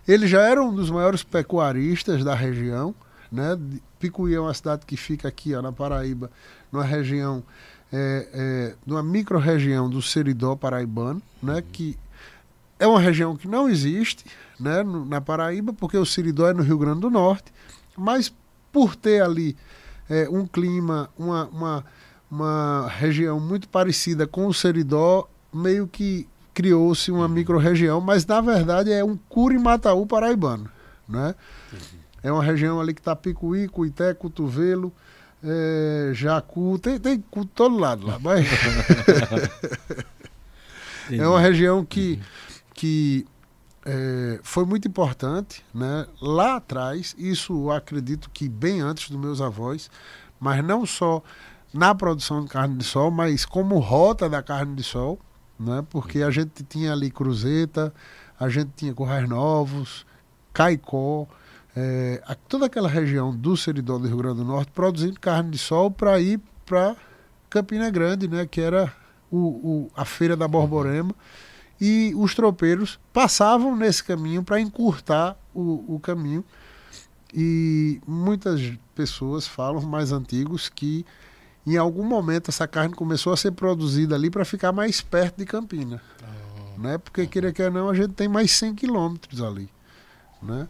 ele 0.07 0.27
já 0.27 0.43
era 0.43 0.63
um 0.63 0.75
dos 0.75 0.91
maiores 0.91 1.23
pecuaristas 1.23 2.25
da 2.25 2.35
região, 2.35 2.95
né? 3.31 3.59
Picuí 3.99 4.35
é 4.35 4.41
uma 4.41 4.55
cidade 4.55 4.85
que 4.87 4.97
fica 4.97 5.29
aqui 5.29 5.55
ó, 5.55 5.63
na 5.63 5.73
Paraíba, 5.73 6.31
numa 6.71 6.85
região, 6.85 7.43
é, 7.93 8.29
é, 8.33 8.75
numa 8.87 9.03
micro-região 9.03 9.89
do 9.89 10.03
Seridó 10.03 10.55
paraibano, 10.57 11.23
né? 11.43 11.63
Que 11.73 11.97
é 12.79 12.87
uma 12.87 13.01
região 13.01 13.37
que 13.37 13.49
não 13.49 13.69
existe 13.69 14.25
né, 14.59 14.83
na 14.83 15.21
Paraíba, 15.21 15.73
porque 15.73 15.97
o 15.97 16.05
Seridó 16.05 16.49
é 16.49 16.53
no 16.53 16.63
Rio 16.63 16.79
Grande 16.79 17.01
do 17.01 17.11
Norte, 17.11 17.53
mas 17.97 18.33
por 18.73 18.95
ter 18.97 19.23
ali 19.23 19.57
é, 20.09 20.29
um 20.29 20.47
clima, 20.47 21.09
uma, 21.19 21.47
uma, 21.47 21.85
uma 22.31 22.89
região 22.89 23.39
muito 23.41 23.69
parecida 23.69 24.27
com 24.27 24.47
o 24.47 24.55
Seridó, 24.55 25.29
meio 25.53 25.87
que 25.87 26.29
criou-se 26.55 27.11
uma 27.11 27.29
micro-região, 27.29 28.01
mas 28.01 28.25
na 28.25 28.41
verdade 28.41 28.93
é 28.93 29.05
um 29.05 29.17
Curimataú 29.29 30.07
paraibano. 30.07 30.71
Né? 31.09 31.35
É 32.23 32.33
uma 32.33 32.43
região 32.43 32.81
ali 32.81 32.95
que 32.95 33.01
está 33.01 33.15
Picuí, 33.15 33.69
Cuité, 33.69 34.15
Cotovelo, 34.15 34.93
é, 35.43 36.13
Jacu, 36.15 36.79
tem, 36.79 36.99
tem 36.99 37.23
todo 37.55 37.77
lado 37.77 38.07
lá. 38.07 38.19
Mas... 38.19 38.47
é 41.11 41.27
uma 41.27 41.41
região 41.41 41.85
que, 41.85 42.19
que 42.73 43.27
é, 43.85 44.41
foi 44.43 44.65
muito 44.65 44.89
importante 44.89 45.63
né? 45.75 46.07
lá 46.23 46.57
atrás, 46.57 47.15
isso 47.19 47.71
acredito 47.71 48.31
que 48.33 48.49
bem 48.49 48.81
antes 48.81 49.11
dos 49.11 49.21
meus 49.21 49.43
avós, 49.43 49.91
mas 50.41 50.65
não 50.65 50.87
só 50.87 51.23
na 51.73 51.95
produção 51.95 52.45
de 52.45 52.49
carne 52.49 52.77
de 52.77 52.85
sol, 52.85 53.11
mas 53.11 53.45
como 53.45 53.79
rota 53.79 54.29
da 54.29 54.43
carne 54.43 54.77
de 54.77 54.83
sol, 54.83 55.19
né? 55.59 55.85
porque 55.91 56.23
a 56.23 56.31
gente 56.31 56.63
tinha 56.65 56.93
ali 56.93 57.11
Cruzeta, 57.11 57.93
a 58.39 58.49
gente 58.49 58.71
tinha 58.77 58.95
Corrais 58.95 59.29
Novos, 59.29 60.07
Caicó, 60.53 61.27
é, 61.77 62.23
toda 62.49 62.67
aquela 62.67 62.89
região 62.89 63.35
do 63.35 63.57
Seridó 63.57 63.99
do 63.99 64.07
Rio 64.07 64.17
Grande 64.17 64.37
do 64.37 64.45
Norte 64.45 64.71
produzindo 64.73 65.19
carne 65.19 65.51
de 65.51 65.59
sol 65.59 65.91
para 65.91 66.21
ir 66.21 66.41
para 66.65 66.97
Campina 67.51 67.91
Grande, 67.91 68.29
né? 68.29 68.47
que 68.47 68.61
era 68.61 68.93
o, 69.31 69.39
o, 69.39 69.91
a 69.97 70.05
feira 70.05 70.37
da 70.37 70.47
Borborema. 70.47 71.15
E 71.81 72.13
os 72.17 72.35
tropeiros 72.35 73.01
passavam 73.13 73.77
nesse 73.77 74.03
caminho 74.05 74.45
para 74.45 74.61
encurtar 74.61 75.37
o, 75.53 75.97
o 75.97 76.01
caminho. 76.01 76.45
E 77.35 78.01
muitas 78.07 78.73
pessoas 78.95 79.47
falam, 79.47 79.83
mais 79.83 80.13
antigos, 80.13 80.69
que 80.69 81.05
em 81.73 81.77
algum 81.77 82.05
momento 82.05 82.51
essa 82.51 82.67
carne 82.69 82.95
começou 82.95 83.33
a 83.33 83.37
ser 83.37 83.53
produzida 83.53 84.15
ali 84.15 84.31
para 84.31 84.45
ficar 84.45 84.73
mais 84.73 85.01
perto 85.01 85.39
de 85.39 85.47
Campina. 85.47 86.03
Oh. 86.23 86.81
Né? 86.81 86.99
Porque, 86.99 87.27
queira 87.27 87.53
que 87.53 87.69
não, 87.71 87.89
a 87.89 87.95
gente 87.95 88.13
tem 88.13 88.29
mais 88.29 88.51
100 88.53 88.75
quilômetros 88.75 89.41
ali. 89.41 89.69
Né? 90.43 90.69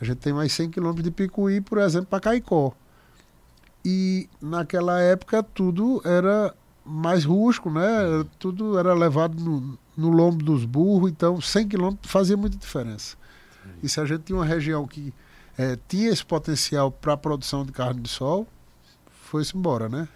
A 0.00 0.04
gente 0.04 0.18
tem 0.18 0.32
mais 0.32 0.52
100 0.52 0.70
quilômetros 0.70 1.04
de 1.04 1.10
Picuí, 1.10 1.60
por 1.60 1.78
exemplo, 1.78 2.06
para 2.06 2.20
Caicó. 2.20 2.72
E 3.84 4.28
naquela 4.40 5.00
época 5.00 5.42
tudo 5.42 6.02
era 6.04 6.54
mais 6.84 7.24
rústico, 7.24 7.70
né? 7.70 8.24
Tudo 8.38 8.78
era 8.78 8.94
levado 8.94 9.38
no, 9.42 9.78
no 9.96 10.10
lombo 10.10 10.42
dos 10.42 10.64
burros, 10.64 11.10
então 11.10 11.40
100 11.40 11.68
quilômetros 11.68 12.10
fazia 12.10 12.36
muita 12.36 12.56
diferença. 12.56 13.16
E 13.82 13.88
se 13.88 14.00
a 14.00 14.04
gente 14.04 14.22
tinha 14.22 14.38
uma 14.38 14.44
região 14.44 14.86
que 14.86 15.12
é, 15.56 15.78
tinha 15.88 16.08
esse 16.10 16.24
potencial 16.24 16.90
para 16.90 17.12
a 17.12 17.16
produção 17.16 17.64
de 17.64 17.72
carne 17.72 18.00
de 18.00 18.08
sol, 18.08 18.46
foi-se 19.28 19.56
embora, 19.56 19.88
né? 19.88 20.08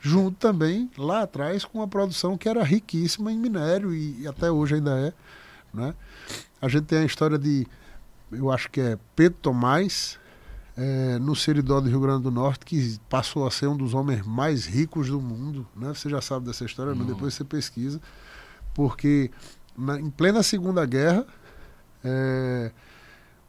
Junto 0.00 0.36
também, 0.36 0.90
lá 0.98 1.22
atrás, 1.22 1.64
com 1.64 1.78
uma 1.78 1.88
produção 1.88 2.36
que 2.36 2.48
era 2.48 2.62
riquíssima 2.62 3.32
em 3.32 3.38
minério 3.38 3.94
e, 3.94 4.26
até 4.26 4.50
hoje 4.50 4.74
ainda 4.74 4.98
é, 4.98 5.12
né? 5.72 5.94
A 6.60 6.68
gente 6.68 6.84
tem 6.84 6.98
a 6.98 7.04
história 7.04 7.38
de, 7.38 7.66
eu 8.32 8.50
acho 8.50 8.70
que 8.70 8.80
é 8.80 8.98
Pedro 9.14 9.38
Tomás, 9.40 10.18
é, 10.76 11.18
no 11.18 11.36
Seridó 11.36 11.80
do 11.80 11.88
Rio 11.88 12.00
Grande 12.00 12.22
do 12.22 12.30
Norte, 12.30 12.64
que 12.64 12.98
passou 13.08 13.46
a 13.46 13.50
ser 13.50 13.68
um 13.68 13.76
dos 13.76 13.94
homens 13.94 14.26
mais 14.26 14.66
ricos 14.66 15.08
do 15.08 15.20
mundo, 15.20 15.66
né? 15.76 15.88
Você 15.94 16.10
já 16.10 16.20
sabe 16.20 16.46
dessa 16.46 16.64
história, 16.64 16.94
mas 16.94 17.06
depois 17.06 17.34
você 17.34 17.44
pesquisa. 17.44 18.00
Porque 18.74 19.30
na, 19.76 20.00
em 20.00 20.10
plena 20.10 20.42
Segunda 20.42 20.84
Guerra, 20.84 21.24
é, 22.02 22.72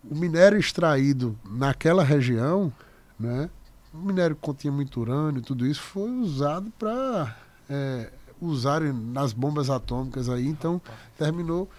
o 0.03 0.15
minério 0.15 0.57
extraído 0.57 1.37
naquela 1.43 2.03
região, 2.03 2.71
né? 3.19 3.49
Minério 3.95 4.35
que 4.35 4.41
continha 4.41 4.71
muito 4.71 4.99
urânio 4.99 5.41
tudo 5.41 5.65
isso 5.65 5.81
foi 5.81 6.09
usado 6.09 6.71
para 6.77 7.35
é, 7.69 8.11
usarem 8.41 8.91
nas 8.91 9.33
bombas 9.33 9.69
atômicas 9.69 10.29
aí, 10.29 10.47
então 10.47 10.81
terminou 11.17 11.69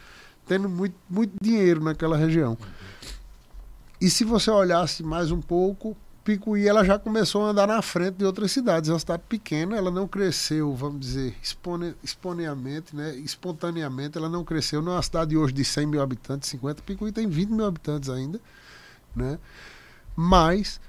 tendo 0.46 0.68
muito, 0.68 0.94
muito 1.08 1.32
dinheiro 1.40 1.82
naquela 1.82 2.16
região. 2.16 2.56
E 4.00 4.08
se 4.10 4.24
você 4.24 4.50
olhasse 4.50 5.02
mais 5.02 5.30
um 5.30 5.40
pouco, 5.40 5.96
Picuí 6.22 6.66
ela 6.66 6.84
já 6.84 6.98
começou 6.98 7.46
a 7.46 7.50
andar 7.50 7.66
na 7.66 7.80
frente 7.80 8.16
de 8.16 8.24
outras 8.24 8.50
cidades. 8.50 8.90
É 8.90 8.92
uma 8.92 8.98
cidade 8.98 9.22
pequena, 9.28 9.76
ela 9.76 9.90
não 9.90 10.06
cresceu, 10.06 10.74
vamos 10.74 11.00
dizer, 11.00 11.36
expone, 11.42 11.94
exponeamente, 12.02 12.94
né? 12.94 13.14
espontaneamente, 13.16 14.18
ela 14.18 14.28
não 14.28 14.44
cresceu. 14.44 14.82
Não 14.82 14.92
é 14.92 14.96
uma 14.96 15.02
cidade 15.02 15.36
hoje 15.36 15.52
de 15.52 15.64
100 15.64 15.86
mil 15.86 16.02
habitantes, 16.02 16.48
50. 16.50 16.82
Picuí 16.82 17.12
tem 17.12 17.28
20 17.28 17.50
mil 17.50 17.64
habitantes 17.64 18.10
ainda. 18.10 18.40
Né? 19.14 19.38
Mas 20.14 20.80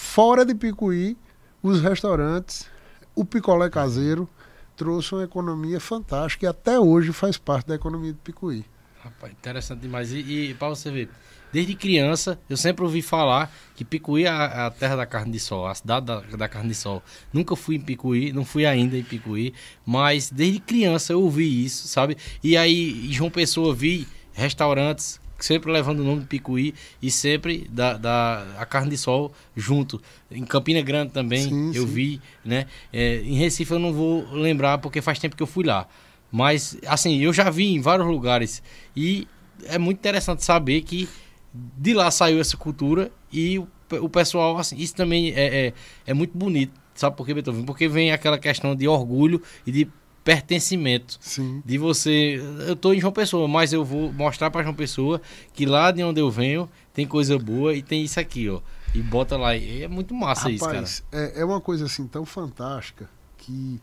Fora 0.00 0.46
de 0.46 0.54
Picuí, 0.54 1.16
os 1.60 1.80
restaurantes, 1.80 2.70
o 3.16 3.24
picolé 3.24 3.68
caseiro 3.68 4.28
trouxe 4.76 5.12
uma 5.12 5.24
economia 5.24 5.80
fantástica 5.80 6.46
e 6.46 6.48
até 6.48 6.78
hoje 6.78 7.12
faz 7.12 7.36
parte 7.36 7.66
da 7.66 7.74
economia 7.74 8.12
de 8.12 8.18
Picuí. 8.20 8.64
Rapaz, 9.02 9.32
interessante 9.32 9.80
demais. 9.80 10.12
E, 10.12 10.20
e 10.20 10.54
para 10.54 10.68
você 10.68 10.92
ver, 10.92 11.10
desde 11.52 11.74
criança 11.74 12.38
eu 12.48 12.56
sempre 12.56 12.84
ouvi 12.84 13.02
falar 13.02 13.52
que 13.74 13.84
Picuí 13.84 14.24
é 14.24 14.28
a, 14.28 14.66
a 14.66 14.70
terra 14.70 14.94
da 14.94 15.04
carne 15.04 15.32
de 15.32 15.40
sol, 15.40 15.66
a 15.66 15.74
cidade 15.74 16.06
da, 16.06 16.20
da, 16.20 16.48
carne 16.48 16.68
de 16.68 16.76
sol. 16.76 17.02
Nunca 17.32 17.56
fui 17.56 17.74
em 17.74 17.80
Picuí, 17.80 18.32
não 18.32 18.44
fui 18.44 18.64
ainda 18.64 18.96
em 18.96 19.02
Picuí, 19.02 19.52
mas 19.84 20.30
desde 20.30 20.60
criança 20.60 21.12
eu 21.12 21.20
ouvi 21.20 21.64
isso, 21.64 21.88
sabe? 21.88 22.16
E 22.40 22.56
aí, 22.56 23.12
João 23.12 23.32
Pessoa, 23.32 23.74
vi 23.74 24.06
restaurantes 24.32 25.20
sempre 25.38 25.70
levando 25.70 26.00
o 26.00 26.04
nome 26.04 26.22
de 26.22 26.26
Picuí 26.26 26.74
e 27.00 27.10
sempre 27.10 27.66
da, 27.70 27.94
da 27.96 28.46
a 28.58 28.66
carne 28.66 28.90
de 28.90 28.98
sol 28.98 29.32
junto. 29.56 30.00
Em 30.30 30.44
Campina 30.44 30.82
Grande 30.82 31.12
também 31.12 31.48
sim, 31.48 31.68
eu 31.74 31.86
sim. 31.86 31.92
vi, 31.92 32.20
né? 32.44 32.66
É, 32.92 33.20
em 33.22 33.34
Recife 33.34 33.72
eu 33.72 33.78
não 33.78 33.92
vou 33.92 34.26
lembrar 34.32 34.78
porque 34.78 35.00
faz 35.00 35.18
tempo 35.18 35.36
que 35.36 35.42
eu 35.42 35.46
fui 35.46 35.64
lá. 35.64 35.86
Mas, 36.30 36.78
assim, 36.86 37.18
eu 37.20 37.32
já 37.32 37.48
vi 37.48 37.74
em 37.74 37.80
vários 37.80 38.06
lugares 38.06 38.62
e 38.94 39.26
é 39.64 39.78
muito 39.78 39.98
interessante 39.98 40.44
saber 40.44 40.82
que 40.82 41.08
de 41.52 41.94
lá 41.94 42.10
saiu 42.10 42.40
essa 42.40 42.56
cultura 42.56 43.10
e 43.32 43.58
o, 43.58 43.68
o 44.02 44.08
pessoal, 44.08 44.58
assim, 44.58 44.76
isso 44.76 44.94
também 44.94 45.32
é, 45.34 45.66
é, 45.66 45.72
é 46.06 46.14
muito 46.14 46.36
bonito. 46.36 46.72
Sabe 46.94 47.16
por 47.16 47.24
quê, 47.24 47.32
Beethoven? 47.32 47.64
Porque 47.64 47.88
vem 47.88 48.12
aquela 48.12 48.38
questão 48.38 48.74
de 48.74 48.88
orgulho 48.88 49.40
e 49.66 49.70
de 49.70 49.88
pertencimento. 50.24 51.18
Sim. 51.20 51.62
De 51.64 51.78
você. 51.78 52.40
Eu 52.66 52.74
estou 52.74 52.94
em 52.94 53.00
João 53.00 53.12
Pessoa, 53.12 53.48
mas 53.48 53.72
eu 53.72 53.84
vou 53.84 54.12
mostrar 54.12 54.50
para 54.50 54.62
João 54.62 54.74
Pessoa 54.74 55.20
que 55.52 55.64
lá 55.64 55.90
de 55.90 56.02
onde 56.02 56.20
eu 56.20 56.30
venho 56.30 56.68
tem 56.92 57.06
coisa 57.06 57.38
boa 57.38 57.74
e 57.74 57.82
tem 57.82 58.02
isso 58.02 58.18
aqui, 58.18 58.48
ó. 58.48 58.60
E 58.94 59.02
bota 59.02 59.36
lá. 59.36 59.56
E 59.56 59.82
é 59.82 59.88
muito 59.88 60.14
massa 60.14 60.50
Rapaz, 60.50 60.90
isso, 60.90 61.02
cara. 61.10 61.24
É, 61.24 61.40
é 61.40 61.44
uma 61.44 61.60
coisa 61.60 61.86
assim 61.86 62.06
tão 62.06 62.24
fantástica 62.24 63.08
que 63.36 63.80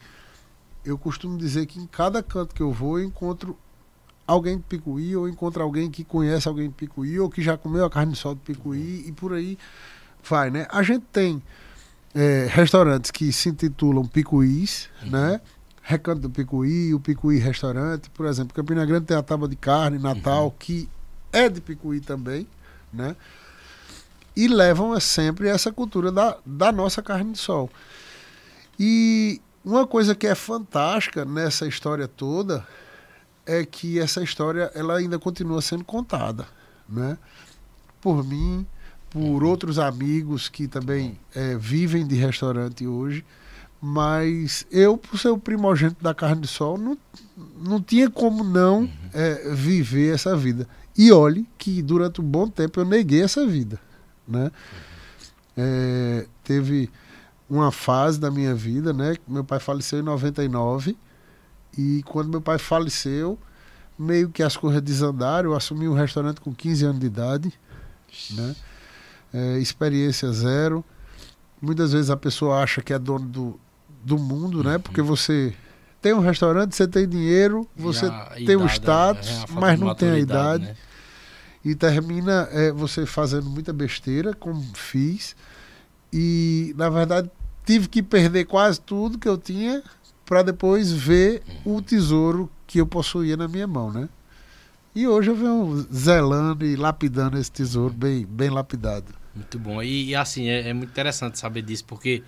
eu 0.84 0.98
costumo 0.98 1.38
dizer 1.38 1.66
que 1.66 1.80
em 1.80 1.88
cada 1.88 2.22
canto 2.22 2.54
que 2.54 2.62
eu 2.62 2.72
vou 2.72 3.00
eu 3.00 3.06
encontro 3.06 3.58
alguém 4.28 4.58
de 4.58 4.64
Picuí, 4.64 5.16
ou 5.16 5.30
encontra 5.30 5.64
alguém 5.64 5.90
que 5.90 6.04
conhece 6.04 6.48
alguém 6.48 6.68
de 6.68 6.74
Picuí, 6.74 7.20
ou 7.20 7.30
que 7.30 7.42
já 7.42 7.58
comeu 7.58 7.86
a 7.86 7.90
carne 7.90 8.14
de 8.14 8.18
sol 8.18 8.36
de 8.36 8.42
Picuí, 8.42 9.06
e 9.08 9.12
por 9.12 9.34
aí 9.34 9.58
vai, 10.24 10.50
né? 10.50 10.68
A 10.70 10.82
gente 10.82 11.06
tem 11.12 11.42
é, 12.14 12.48
restaurantes 12.50 13.12
que 13.12 13.32
se 13.32 13.50
intitulam 13.50 14.06
Picuís, 14.06 14.90
né? 15.04 15.40
Recanto 15.88 16.22
do 16.22 16.32
Picuí, 16.32 16.96
o 16.96 17.00
Picuí 17.00 17.38
Restaurante, 17.38 18.10
por 18.10 18.26
exemplo, 18.26 18.56
Campina 18.56 18.84
Grande 18.84 19.06
tem 19.06 19.16
a 19.16 19.22
tábua 19.22 19.48
de 19.48 19.56
carne, 19.56 20.00
Natal, 20.00 20.50
que 20.58 20.90
é 21.32 21.48
de 21.48 21.62
Picuí 21.62 22.02
também, 22.02 22.48
né? 22.92 23.16
E 24.36 24.48
levam 24.48 25.00
sempre 25.00 25.48
essa 25.48 25.72
cultura 25.72 26.12
da, 26.12 26.38
da 26.44 26.72
nossa 26.72 27.04
carne 27.04 27.34
de 27.34 27.38
sol. 27.38 27.70
E 28.80 29.40
uma 29.64 29.86
coisa 29.86 30.16
que 30.16 30.26
é 30.26 30.34
fantástica 30.34 31.24
nessa 31.24 31.68
história 31.68 32.08
toda 32.08 32.66
é 33.46 33.64
que 33.64 34.00
essa 34.00 34.24
história 34.24 34.72
ela 34.74 34.98
ainda 34.98 35.20
continua 35.20 35.62
sendo 35.62 35.84
contada, 35.84 36.48
né? 36.90 37.16
Por 38.02 38.26
mim, 38.26 38.66
por 39.12 39.44
outros 39.44 39.78
amigos 39.78 40.50
que 40.50 40.68
também 40.68 41.20
é, 41.36 41.56
vivem 41.56 42.08
de 42.08 42.16
restaurante 42.16 42.88
hoje, 42.88 43.24
mas 43.88 44.66
eu, 44.72 44.98
por 44.98 45.20
ser 45.20 45.30
o 45.30 45.38
primogênito 45.38 46.04
da 46.04 46.12
carne 46.12 46.42
de 46.42 46.48
sol, 46.48 46.76
não, 46.76 46.98
não 47.56 47.80
tinha 47.80 48.10
como 48.10 48.44
não 48.44 48.90
é, 49.14 49.54
viver 49.54 50.12
essa 50.12 50.36
vida. 50.36 50.68
E 50.98 51.12
olhe 51.12 51.48
que 51.56 51.84
durante 51.84 52.20
um 52.20 52.24
bom 52.24 52.50
tempo 52.50 52.80
eu 52.80 52.86
neguei 52.86 53.22
essa 53.22 53.46
vida, 53.46 53.80
né? 54.28 54.52
É, 55.56 56.26
teve 56.44 56.90
uma 57.48 57.72
fase 57.72 58.20
da 58.20 58.32
minha 58.32 58.56
vida, 58.56 58.92
né? 58.92 59.18
Meu 59.28 59.44
pai 59.44 59.60
faleceu 59.60 60.00
em 60.00 60.04
99 60.04 60.98
e 61.78 62.02
quando 62.08 62.30
meu 62.30 62.42
pai 62.42 62.58
faleceu, 62.58 63.38
meio 64.00 64.32
que 64.32 64.42
as 64.42 64.58
coisas 64.58 64.82
desandaram. 64.82 65.52
Eu 65.52 65.56
assumi 65.56 65.88
um 65.88 65.94
restaurante 65.94 66.42
com 66.42 66.52
15 66.56 66.86
anos 66.86 67.00
de 67.00 67.06
idade, 67.06 67.54
né? 68.32 68.56
É, 69.32 69.60
experiência 69.60 70.32
zero. 70.32 70.84
Muitas 71.62 71.94
vezes 71.94 72.10
a 72.10 72.18
pessoa 72.18 72.64
acha 72.64 72.82
que 72.82 72.92
é 72.92 72.98
dono 72.98 73.28
do, 73.28 73.60
do 74.06 74.20
mundo, 74.20 74.64
né? 74.64 74.78
Porque 74.78 75.02
você 75.02 75.54
tem 76.00 76.14
um 76.14 76.20
restaurante, 76.20 76.76
você 76.76 76.88
tem 76.88 77.10
dinheiro, 77.10 77.68
você 77.76 78.08
tem 78.46 78.56
o 78.56 78.68
status, 78.68 79.28
é, 79.28 79.34
a 79.34 79.48
falta 79.48 79.54
mas 79.60 79.80
não 79.80 79.96
tem 79.96 80.10
a 80.10 80.20
idade. 80.20 80.66
né? 80.66 80.76
E 81.64 81.74
termina 81.74 82.48
é, 82.52 82.72
você 82.72 83.08
fazendo 83.08 83.50
muita 83.50 83.74
besteira, 83.74 84.36
como 84.36 84.62
fiz. 84.76 85.36
E, 86.14 86.76
na 86.78 86.90
verdade, 86.90 87.32
tive 87.66 87.88
que 87.88 88.04
perder 88.04 88.46
quase 88.46 88.80
tudo 88.80 89.18
que 89.18 89.28
eu 89.28 89.36
tinha 89.36 89.82
para 90.24 90.44
depois 90.44 90.92
ver 90.92 91.42
o 91.66 91.82
tesouro 91.82 92.52
que 92.68 92.80
eu 92.80 92.86
possuía 92.86 93.36
na 93.36 93.48
minha 93.48 93.66
mão, 93.66 93.92
né? 93.92 94.08
E 94.94 95.08
hoje 95.08 95.32
eu 95.32 95.36
venho 95.36 95.88
zelando 95.92 96.64
e 96.64 96.76
lapidando 96.76 97.38
esse 97.38 97.52
tesouro 97.52 97.94
bem, 97.94 98.26
bem 98.28 98.52
lapidado. 98.52 99.14
Muito 99.36 99.58
bom. 99.58 99.82
E, 99.82 100.10
e, 100.10 100.16
assim, 100.16 100.48
é, 100.48 100.70
é 100.70 100.74
muito 100.74 100.92
interessante 100.92 101.40
saber 101.40 101.64
disso, 101.64 101.84
porque 101.86 102.24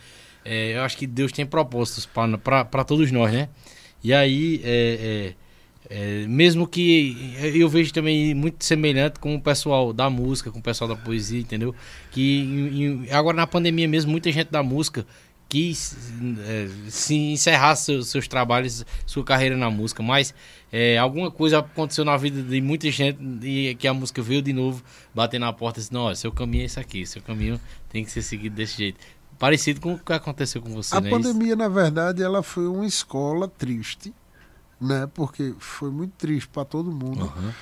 é, 0.48 0.78
eu 0.78 0.82
acho 0.82 0.98
que 0.98 1.06
Deus 1.06 1.32
tem 1.32 1.46
propósitos 1.46 2.06
para 2.06 2.84
todos 2.86 3.12
nós, 3.12 3.32
né? 3.32 3.50
E 4.04 4.14
aí, 4.14 4.62
é, 4.64 5.34
é, 5.90 6.24
é, 6.24 6.28
mesmo 6.28 6.68
que 6.68 7.18
eu 7.54 7.68
vejo 7.68 7.92
também 7.94 8.34
muito 8.34 8.64
semelhante 8.64 9.20
com 9.20 9.36
o 9.36 9.42
pessoal 9.42 9.92
da 9.92 10.10
música, 10.10 10.52
com 10.52 10.60
o 10.60 10.62
pessoal 10.62 10.88
da 10.88 10.96
poesia, 10.96 11.40
entendeu? 11.40 11.76
Que 12.12 12.40
em- 12.40 12.84
em- 13.06 13.12
agora 13.12 13.36
na 13.36 13.48
pandemia 13.48 13.88
mesmo, 13.88 14.12
muita 14.12 14.32
gente 14.32 14.50
da 14.52 14.62
música 14.64 15.06
quis 15.50 15.96
é, 16.46 16.68
se 16.90 17.16
encerrar 17.16 17.76
seus, 17.76 18.10
seus 18.10 18.28
trabalhos, 18.28 18.86
sua 19.06 19.24
carreira 19.24 19.56
na 19.56 19.70
música, 19.72 20.04
mas 20.04 20.34
é, 20.74 20.98
alguma 20.98 21.32
coisa 21.32 21.60
aconteceu 21.60 22.04
na 22.04 22.18
vida 22.18 22.42
de 22.44 22.60
muita 22.60 22.92
gente 22.92 23.18
e 23.42 23.74
que 23.76 23.88
a 23.88 23.94
música 23.94 24.22
veio 24.22 24.42
de 24.42 24.52
novo 24.52 24.84
bater 25.16 25.40
na 25.40 25.52
porta 25.54 25.80
e 25.80 25.82
disse, 25.82 25.94
não, 25.94 26.02
olha, 26.02 26.16
seu 26.16 26.34
caminho 26.34 26.64
é 26.64 26.66
esse 26.66 26.80
aqui, 26.80 27.06
seu 27.06 27.22
caminho 27.22 27.60
tem 27.90 28.04
que 28.04 28.12
ser 28.12 28.22
seguido 28.24 28.58
desse 28.58 28.78
jeito. 28.78 29.00
Parecido 29.40 29.80
com 29.80 29.94
o 29.94 30.00
que 30.00 30.14
aconteceu 30.14 30.62
com 30.62 30.70
você, 30.74 30.96
A 30.96 31.02
né? 31.02 31.10
pandemia, 31.10 31.56
na 31.56 31.68
verdade, 31.68 32.24
ela 32.24 32.42
foi 32.42 32.68
uma 32.68 32.86
escola 32.86 33.48
triste, 33.48 34.14
né? 34.82 35.08
Porque 35.14 35.54
foi 35.60 35.92
muito 35.92 36.14
triste 36.18 36.48
para 36.48 36.66
todo 36.66 36.92
mundo. 36.92 37.26
Aham. 37.26 37.54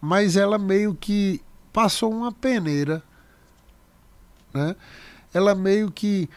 Mas 0.00 0.36
ela 0.36 0.58
meio 0.58 0.94
que 0.94 1.40
passou 1.72 2.12
uma 2.12 2.32
peneira, 2.32 3.02
né? 4.52 4.76
Ela 5.32 5.54
meio 5.54 5.90
que 5.90 6.28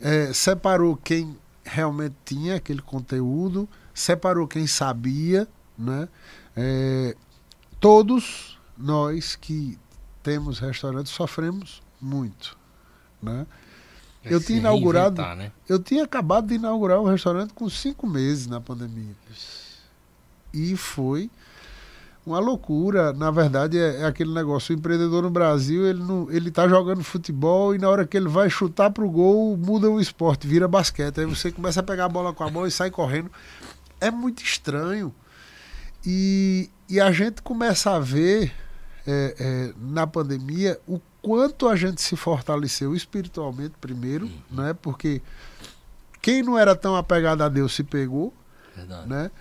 eh, 0.00 0.32
separou 0.32 0.96
quem 0.96 1.36
realmente 1.64 2.14
tinha 2.24 2.56
aquele 2.56 2.82
conteúdo, 2.82 3.68
separou 3.94 4.46
quem 4.46 4.66
sabia, 4.66 5.46
né? 5.78 6.08
Eh, 6.56 7.16
todos 7.78 8.58
nós 8.76 9.36
que 9.36 9.78
temos 10.22 10.58
restaurantes 10.58 11.12
sofremos 11.12 11.82
muito, 12.00 12.56
né? 13.22 13.46
É 14.30 14.34
Eu 14.34 14.40
tinha 14.40 14.58
inaugurado- 14.58 15.22
né? 15.36 15.52
Eu 15.68 15.78
tinha 15.78 16.04
acabado 16.04 16.48
de 16.48 16.54
inaugurar 16.54 17.00
um 17.00 17.04
restaurante 17.04 17.52
com 17.54 17.68
cinco 17.70 18.06
meses 18.06 18.46
na 18.46 18.60
pandemia. 18.60 19.14
E 20.52 20.76
foi 20.76 21.30
uma 22.24 22.38
loucura. 22.38 23.12
Na 23.12 23.30
verdade, 23.30 23.78
é, 23.78 24.00
é 24.00 24.04
aquele 24.04 24.32
negócio. 24.32 24.74
O 24.74 24.78
empreendedor 24.78 25.22
no 25.22 25.30
Brasil, 25.30 25.86
ele, 25.86 26.02
não, 26.02 26.30
ele 26.30 26.50
tá 26.50 26.66
jogando 26.68 27.04
futebol 27.04 27.74
e 27.74 27.78
na 27.78 27.88
hora 27.88 28.06
que 28.06 28.16
ele 28.16 28.28
vai 28.28 28.50
chutar 28.50 28.90
pro 28.90 29.08
gol, 29.08 29.56
muda 29.56 29.88
o 29.90 30.00
esporte, 30.00 30.46
vira 30.46 30.66
basquete. 30.66 31.20
Aí 31.20 31.26
você 31.26 31.52
começa 31.52 31.80
a 31.80 31.82
pegar 31.82 32.06
a 32.06 32.08
bola 32.08 32.32
com 32.32 32.42
a 32.42 32.50
mão 32.50 32.66
e 32.66 32.70
sai 32.70 32.90
correndo. 32.90 33.30
É 34.00 34.10
muito 34.10 34.42
estranho. 34.42 35.14
E, 36.04 36.70
e 36.88 37.00
a 37.00 37.10
gente 37.10 37.42
começa 37.42 37.90
a 37.92 37.98
ver 37.98 38.52
é, 39.06 39.34
é, 39.38 39.72
na 39.80 40.06
pandemia 40.06 40.78
o 40.86 41.00
quanto 41.26 41.66
a 41.68 41.74
gente 41.74 42.00
se 42.00 42.14
fortaleceu 42.14 42.94
espiritualmente 42.94 43.74
primeiro, 43.80 44.30
né? 44.48 44.72
Porque 44.80 45.20
quem 46.22 46.40
não 46.40 46.56
era 46.56 46.76
tão 46.76 46.94
apegado 46.94 47.42
a 47.42 47.48
Deus 47.48 47.74
se 47.74 47.82
pegou, 47.82 48.32
Verdade. 48.76 49.08
né? 49.08 49.32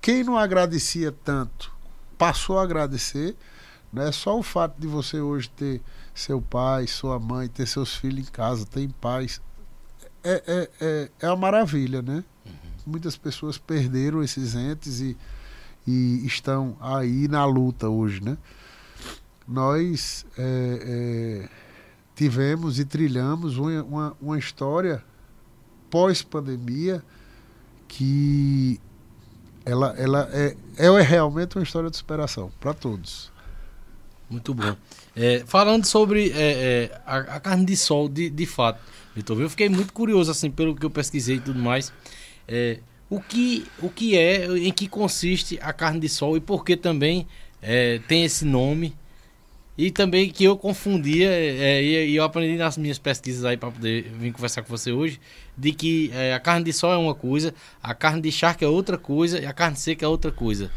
Quem 0.00 0.22
não 0.22 0.38
agradecia 0.38 1.10
tanto 1.24 1.72
passou 2.16 2.60
a 2.60 2.62
agradecer, 2.62 3.34
né? 3.92 4.12
Só 4.12 4.38
o 4.38 4.42
fato 4.44 4.80
de 4.80 4.86
você 4.86 5.20
hoje 5.20 5.50
ter 5.50 5.82
seu 6.14 6.40
pai, 6.40 6.86
sua 6.86 7.18
mãe, 7.18 7.48
ter 7.48 7.66
seus 7.66 7.92
filhos 7.96 8.28
em 8.28 8.30
casa, 8.30 8.64
ter 8.64 8.82
em 8.82 8.90
paz, 8.90 9.40
é, 10.22 10.44
é, 10.46 10.70
é, 10.80 11.10
é 11.22 11.26
uma 11.26 11.36
maravilha, 11.36 12.02
né? 12.02 12.22
Muitas 12.86 13.16
pessoas 13.16 13.58
perderam 13.58 14.22
esses 14.22 14.54
entes 14.54 15.00
e, 15.00 15.16
e 15.84 16.24
estão 16.24 16.76
aí 16.80 17.26
na 17.26 17.44
luta 17.44 17.88
hoje, 17.88 18.22
né? 18.22 18.38
Nós 19.50 20.24
é, 20.38 21.42
é, 21.42 21.48
tivemos 22.14 22.78
e 22.78 22.84
trilhamos 22.84 23.58
uma, 23.58 23.82
uma, 23.82 24.16
uma 24.22 24.38
história 24.38 25.02
pós-pandemia 25.90 27.02
que 27.88 28.80
ela, 29.64 29.92
ela 29.98 30.30
é, 30.32 30.56
é 30.78 31.02
realmente 31.02 31.56
uma 31.56 31.64
história 31.64 31.90
de 31.90 31.96
superação 31.96 32.52
para 32.60 32.72
todos. 32.72 33.32
Muito 34.30 34.54
bom. 34.54 34.76
É, 35.16 35.42
falando 35.44 35.84
sobre 35.84 36.30
é, 36.30 36.52
é, 36.92 37.00
a, 37.04 37.16
a 37.16 37.40
carne 37.40 37.64
de 37.64 37.76
sol, 37.76 38.08
de, 38.08 38.30
de 38.30 38.46
fato, 38.46 38.80
Vitor, 39.16 39.40
eu 39.40 39.50
fiquei 39.50 39.68
muito 39.68 39.92
curioso, 39.92 40.30
assim, 40.30 40.48
pelo 40.48 40.76
que 40.76 40.86
eu 40.86 40.90
pesquisei 40.90 41.36
e 41.36 41.40
tudo 41.40 41.58
mais. 41.58 41.92
É, 42.46 42.78
o, 43.08 43.20
que, 43.20 43.66
o 43.82 43.90
que 43.90 44.16
é, 44.16 44.46
em 44.56 44.72
que 44.72 44.86
consiste 44.86 45.58
a 45.60 45.72
carne 45.72 45.98
de 45.98 46.08
sol 46.08 46.36
e 46.36 46.40
por 46.40 46.64
que 46.64 46.76
também 46.76 47.26
é, 47.60 47.98
tem 48.06 48.24
esse 48.24 48.44
nome? 48.44 48.94
E 49.80 49.90
também 49.90 50.28
que 50.28 50.44
eu 50.44 50.58
confundia, 50.58 51.30
é, 51.30 51.82
e, 51.82 52.10
e 52.10 52.16
eu 52.16 52.22
aprendi 52.22 52.58
nas 52.58 52.76
minhas 52.76 52.98
pesquisas 52.98 53.46
aí 53.46 53.56
para 53.56 53.70
poder 53.70 54.12
vir 54.12 54.30
conversar 54.30 54.60
com 54.60 54.68
você 54.68 54.92
hoje, 54.92 55.18
de 55.56 55.72
que 55.72 56.10
é, 56.12 56.34
a 56.34 56.38
carne 56.38 56.66
de 56.66 56.70
sol 56.70 56.92
é 56.92 56.98
uma 56.98 57.14
coisa, 57.14 57.54
a 57.82 57.94
carne 57.94 58.20
de 58.20 58.30
charque 58.30 58.62
é 58.62 58.68
outra 58.68 58.98
coisa 58.98 59.38
e 59.38 59.46
a 59.46 59.54
carne 59.54 59.78
seca 59.78 60.04
é 60.04 60.08
outra 60.08 60.30
coisa. 60.30 60.70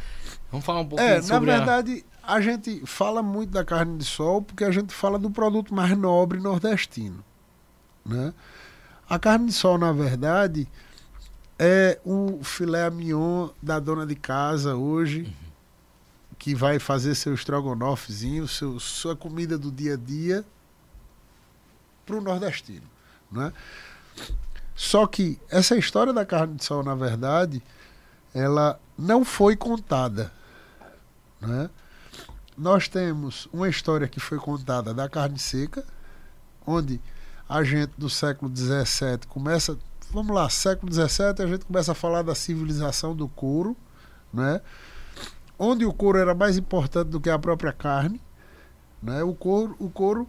Vamos 0.49 0.65
falar 0.65 0.79
um 0.79 0.85
pouquinho 0.85 1.09
É, 1.09 1.15
na 1.17 1.21
sobre 1.21 1.51
a... 1.51 1.57
verdade, 1.57 2.05
a... 2.23 2.39
gente 2.39 2.81
fala 2.85 3.21
muito 3.21 3.49
da 3.49 3.65
carne 3.65 3.97
de 3.97 4.05
sol 4.05 4.41
porque 4.41 4.63
a 4.63 4.71
gente 4.71 4.93
fala 4.93 5.19
do 5.19 5.29
produto 5.29 5.75
mais 5.75 5.97
nobre 5.97 6.39
nordestino. 6.39 7.21
Né? 8.05 8.33
A 9.09 9.19
carne 9.19 9.47
de 9.47 9.53
sol, 9.53 9.77
na 9.77 9.91
verdade, 9.91 10.65
é 11.59 11.99
o 12.05 12.39
filé 12.41 12.89
mignon 12.89 13.49
da 13.61 13.81
dona 13.81 14.05
de 14.05 14.15
casa 14.15 14.77
hoje, 14.77 15.27
que 16.43 16.53
vai 16.53 16.77
fazer 16.77 17.15
seu 17.15 17.33
estrogonofezinho, 17.33 18.45
seu, 18.49 18.77
sua 18.77 19.15
comida 19.15 19.57
do 19.57 19.71
dia 19.71 19.93
a 19.93 19.95
dia 19.95 20.43
para 22.05 22.17
o 22.17 22.21
nordestino. 22.21 22.83
Né? 23.31 23.53
Só 24.75 25.07
que 25.07 25.39
essa 25.49 25.77
história 25.77 26.11
da 26.11 26.25
carne 26.25 26.55
de 26.55 26.65
sol, 26.65 26.83
na 26.83 26.95
verdade, 26.95 27.63
ela 28.33 28.77
não 28.97 29.23
foi 29.23 29.55
contada. 29.55 30.33
Né? 31.39 31.69
Nós 32.57 32.89
temos 32.89 33.47
uma 33.53 33.69
história 33.69 34.05
que 34.05 34.19
foi 34.19 34.37
contada 34.37 34.93
da 34.93 35.07
carne 35.07 35.39
seca, 35.39 35.85
onde 36.67 36.99
a 37.47 37.63
gente 37.63 37.93
do 37.97 38.09
século 38.09 38.53
XVII 38.53 39.19
começa, 39.29 39.79
vamos 40.11 40.35
lá, 40.35 40.49
século 40.49 40.91
XVII 40.91 41.35
a 41.39 41.47
gente 41.47 41.63
começa 41.63 41.93
a 41.93 41.95
falar 41.95 42.21
da 42.21 42.35
civilização 42.35 43.15
do 43.15 43.29
couro, 43.29 43.77
né? 44.33 44.59
Onde 45.57 45.85
o 45.85 45.93
couro 45.93 46.17
era 46.17 46.33
mais 46.33 46.57
importante 46.57 47.09
do 47.09 47.19
que 47.19 47.29
a 47.29 47.39
própria 47.39 47.71
carne. 47.71 48.21
Né? 49.01 49.23
O 49.23 49.33
couro, 49.33 49.75
o 49.79 49.89
couro 49.89 50.27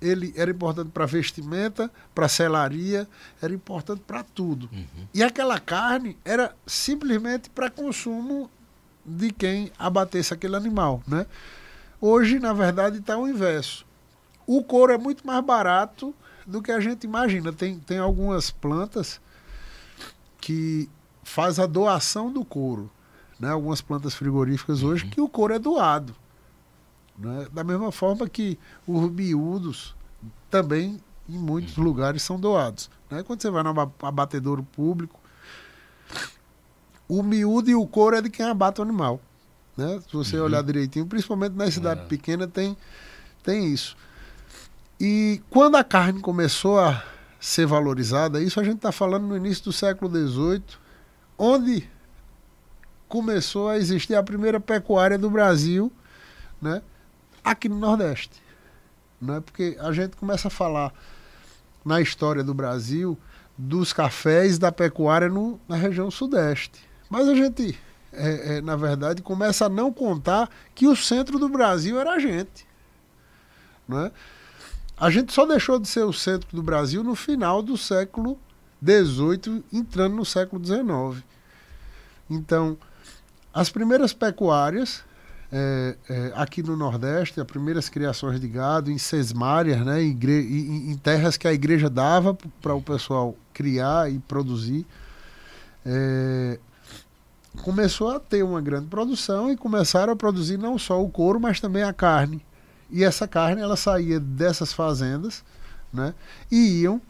ele 0.00 0.32
era 0.36 0.50
importante 0.50 0.90
para 0.90 1.06
vestimenta, 1.06 1.90
para 2.14 2.28
selaria, 2.28 3.08
era 3.42 3.52
importante 3.52 4.02
para 4.06 4.22
tudo. 4.22 4.70
E 5.12 5.22
aquela 5.22 5.58
carne 5.58 6.16
era 6.24 6.54
simplesmente 6.66 7.50
para 7.50 7.68
consumo 7.68 8.48
de 9.04 9.32
quem 9.32 9.72
abatesse 9.78 10.32
aquele 10.32 10.54
animal, 10.54 11.02
né? 11.06 11.26
Hoje, 12.00 12.38
na 12.38 12.52
verdade, 12.52 12.98
está 12.98 13.16
o 13.18 13.26
inverso. 13.26 13.84
O 14.46 14.62
couro 14.62 14.92
é 14.92 14.98
muito 14.98 15.26
mais 15.26 15.44
barato 15.44 16.14
do 16.46 16.62
que 16.62 16.70
a 16.70 16.78
gente 16.78 17.04
imagina. 17.04 17.52
Tem, 17.52 17.78
tem 17.80 17.98
algumas 17.98 18.50
plantas 18.50 19.20
que 20.40 20.88
faz 21.24 21.58
a 21.58 21.66
doação 21.66 22.32
do 22.32 22.44
couro, 22.44 22.90
né? 23.38 23.50
Algumas 23.50 23.80
plantas 23.80 24.14
frigoríficas 24.14 24.82
hoje 24.82 25.06
que 25.06 25.20
o 25.20 25.28
couro 25.28 25.54
é 25.54 25.58
doado. 25.58 26.14
Né? 27.18 27.46
Da 27.52 27.64
mesma 27.64 27.90
forma 27.92 28.28
que 28.28 28.58
os 28.86 29.10
miúdos 29.10 29.94
também 30.50 30.98
em 31.28 31.36
muitos 31.38 31.76
lugares 31.76 32.22
são 32.22 32.38
doados. 32.38 32.90
Né? 33.10 33.22
Quando 33.22 33.42
você 33.42 33.50
vai 33.50 33.62
no 33.62 33.70
aba- 33.70 33.92
abatedouro 34.02 34.62
público, 34.62 35.18
o 37.08 37.22
miúdo 37.22 37.70
e 37.70 37.74
o 37.74 37.86
couro 37.86 38.16
é 38.16 38.22
de 38.22 38.30
quem 38.30 38.46
abate 38.46 38.80
o 38.80 38.84
animal. 38.84 39.20
Né? 39.76 40.00
Se 40.08 40.12
você 40.16 40.38
olhar 40.38 40.62
direitinho, 40.62 41.06
principalmente 41.06 41.54
na 41.54 41.70
cidade 41.70 42.06
pequena, 42.06 42.46
tem, 42.46 42.76
tem 43.42 43.72
isso. 43.72 43.96
E 45.00 45.40
quando 45.48 45.76
a 45.76 45.84
carne 45.84 46.20
começou 46.20 46.78
a 46.80 47.02
ser 47.40 47.66
valorizada, 47.66 48.42
isso 48.42 48.58
a 48.58 48.64
gente 48.64 48.76
está 48.76 48.90
falando 48.90 49.26
no 49.26 49.36
início 49.36 49.64
do 49.64 49.72
século 49.72 50.10
XVIII, 50.10 50.62
onde 51.38 51.88
começou 53.08 53.68
a 53.68 53.76
existir 53.76 54.14
a 54.14 54.22
primeira 54.22 54.60
pecuária 54.60 55.18
do 55.18 55.30
Brasil, 55.30 55.90
né? 56.60 56.82
aqui 57.42 57.68
no 57.68 57.78
Nordeste. 57.78 58.42
Né? 59.20 59.40
Porque 59.40 59.76
a 59.80 59.92
gente 59.92 60.16
começa 60.16 60.48
a 60.48 60.50
falar 60.50 60.92
na 61.84 62.00
história 62.00 62.44
do 62.44 62.54
Brasil 62.54 63.18
dos 63.56 63.92
cafés 63.92 64.58
da 64.58 64.70
pecuária 64.70 65.28
no, 65.28 65.58
na 65.66 65.76
região 65.76 66.10
Sudeste. 66.10 66.80
Mas 67.10 67.28
a 67.28 67.34
gente, 67.34 67.76
é, 68.12 68.56
é, 68.56 68.60
na 68.60 68.76
verdade, 68.76 69.22
começa 69.22 69.66
a 69.66 69.68
não 69.68 69.92
contar 69.92 70.48
que 70.74 70.86
o 70.86 70.94
centro 70.94 71.38
do 71.38 71.48
Brasil 71.48 71.98
era 71.98 72.12
a 72.12 72.18
gente. 72.18 72.66
Né? 73.88 74.12
A 74.96 75.10
gente 75.10 75.32
só 75.32 75.46
deixou 75.46 75.78
de 75.78 75.88
ser 75.88 76.04
o 76.04 76.12
centro 76.12 76.48
do 76.54 76.62
Brasil 76.62 77.02
no 77.02 77.14
final 77.14 77.62
do 77.62 77.76
século 77.76 78.38
XVIII, 78.84 79.64
entrando 79.72 80.14
no 80.14 80.24
século 80.24 80.64
XIX. 80.64 81.24
Então, 82.30 82.76
as 83.52 83.70
primeiras 83.70 84.12
pecuárias 84.12 85.02
é, 85.50 85.96
é, 86.10 86.32
aqui 86.34 86.62
no 86.62 86.76
Nordeste, 86.76 87.40
as 87.40 87.46
primeiras 87.46 87.88
criações 87.88 88.38
de 88.38 88.46
gado 88.48 88.90
em 88.90 88.98
sesmárias, 88.98 89.84
né, 89.84 90.02
em, 90.02 90.12
em- 90.22 90.90
em 90.92 90.96
terras 90.98 91.36
que 91.38 91.48
a 91.48 91.52
igreja 91.52 91.88
dava 91.88 92.36
para 92.60 92.74
o 92.74 92.82
pessoal 92.82 93.34
criar 93.54 94.10
e 94.12 94.18
produzir, 94.18 94.84
é, 95.86 96.58
começou 97.62 98.10
a 98.10 98.20
ter 98.20 98.42
uma 98.42 98.60
grande 98.60 98.86
produção 98.86 99.50
e 99.50 99.56
começaram 99.56 100.12
a 100.12 100.16
produzir 100.16 100.58
não 100.58 100.78
só 100.78 101.02
o 101.02 101.08
couro, 101.08 101.40
mas 101.40 101.60
também 101.60 101.82
a 101.82 101.92
carne. 101.92 102.44
E 102.90 103.02
essa 103.02 103.26
carne 103.26 103.60
ela 103.62 103.76
saía 103.76 104.20
dessas 104.20 104.72
fazendas 104.72 105.42
né, 105.92 106.14
e 106.50 106.82
iam 106.82 107.00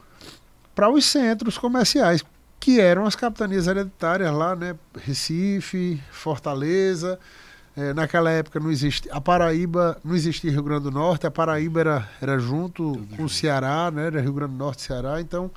para 0.75 0.89
os 0.91 1.05
centros 1.05 1.59
comerciais, 1.59 2.23
que 2.61 2.81
eram 2.81 3.07
as 3.07 3.15
capitanias 3.15 3.67
hereditárias 3.67 4.33
lá, 4.33 4.57
né, 4.57 4.77
Recife, 4.97 6.03
Fortaleza, 6.11 7.19
é, 7.79 7.95
naquela 7.95 8.29
época 8.31 8.59
não 8.59 8.73
existia. 8.73 9.13
A 9.13 9.21
Paraíba 9.21 10.01
não 10.05 10.17
existia 10.17 10.51
Rio 10.51 10.65
Grande 10.65 10.83
do 10.83 10.91
Norte, 10.91 11.29
a 11.29 11.31
Paraíba 11.31 11.79
era, 11.79 12.11
era 12.21 12.37
junto 12.37 13.07
com 13.17 13.23
o 13.23 13.29
Ceará, 13.29 13.89
né? 13.89 14.07
Era 14.09 14.21
Rio 14.21 14.33
Grande 14.33 14.55
do 14.55 14.59
Norte 14.59 14.81
e 14.81 14.83
Ceará. 14.83 15.21
Então, 15.21 15.49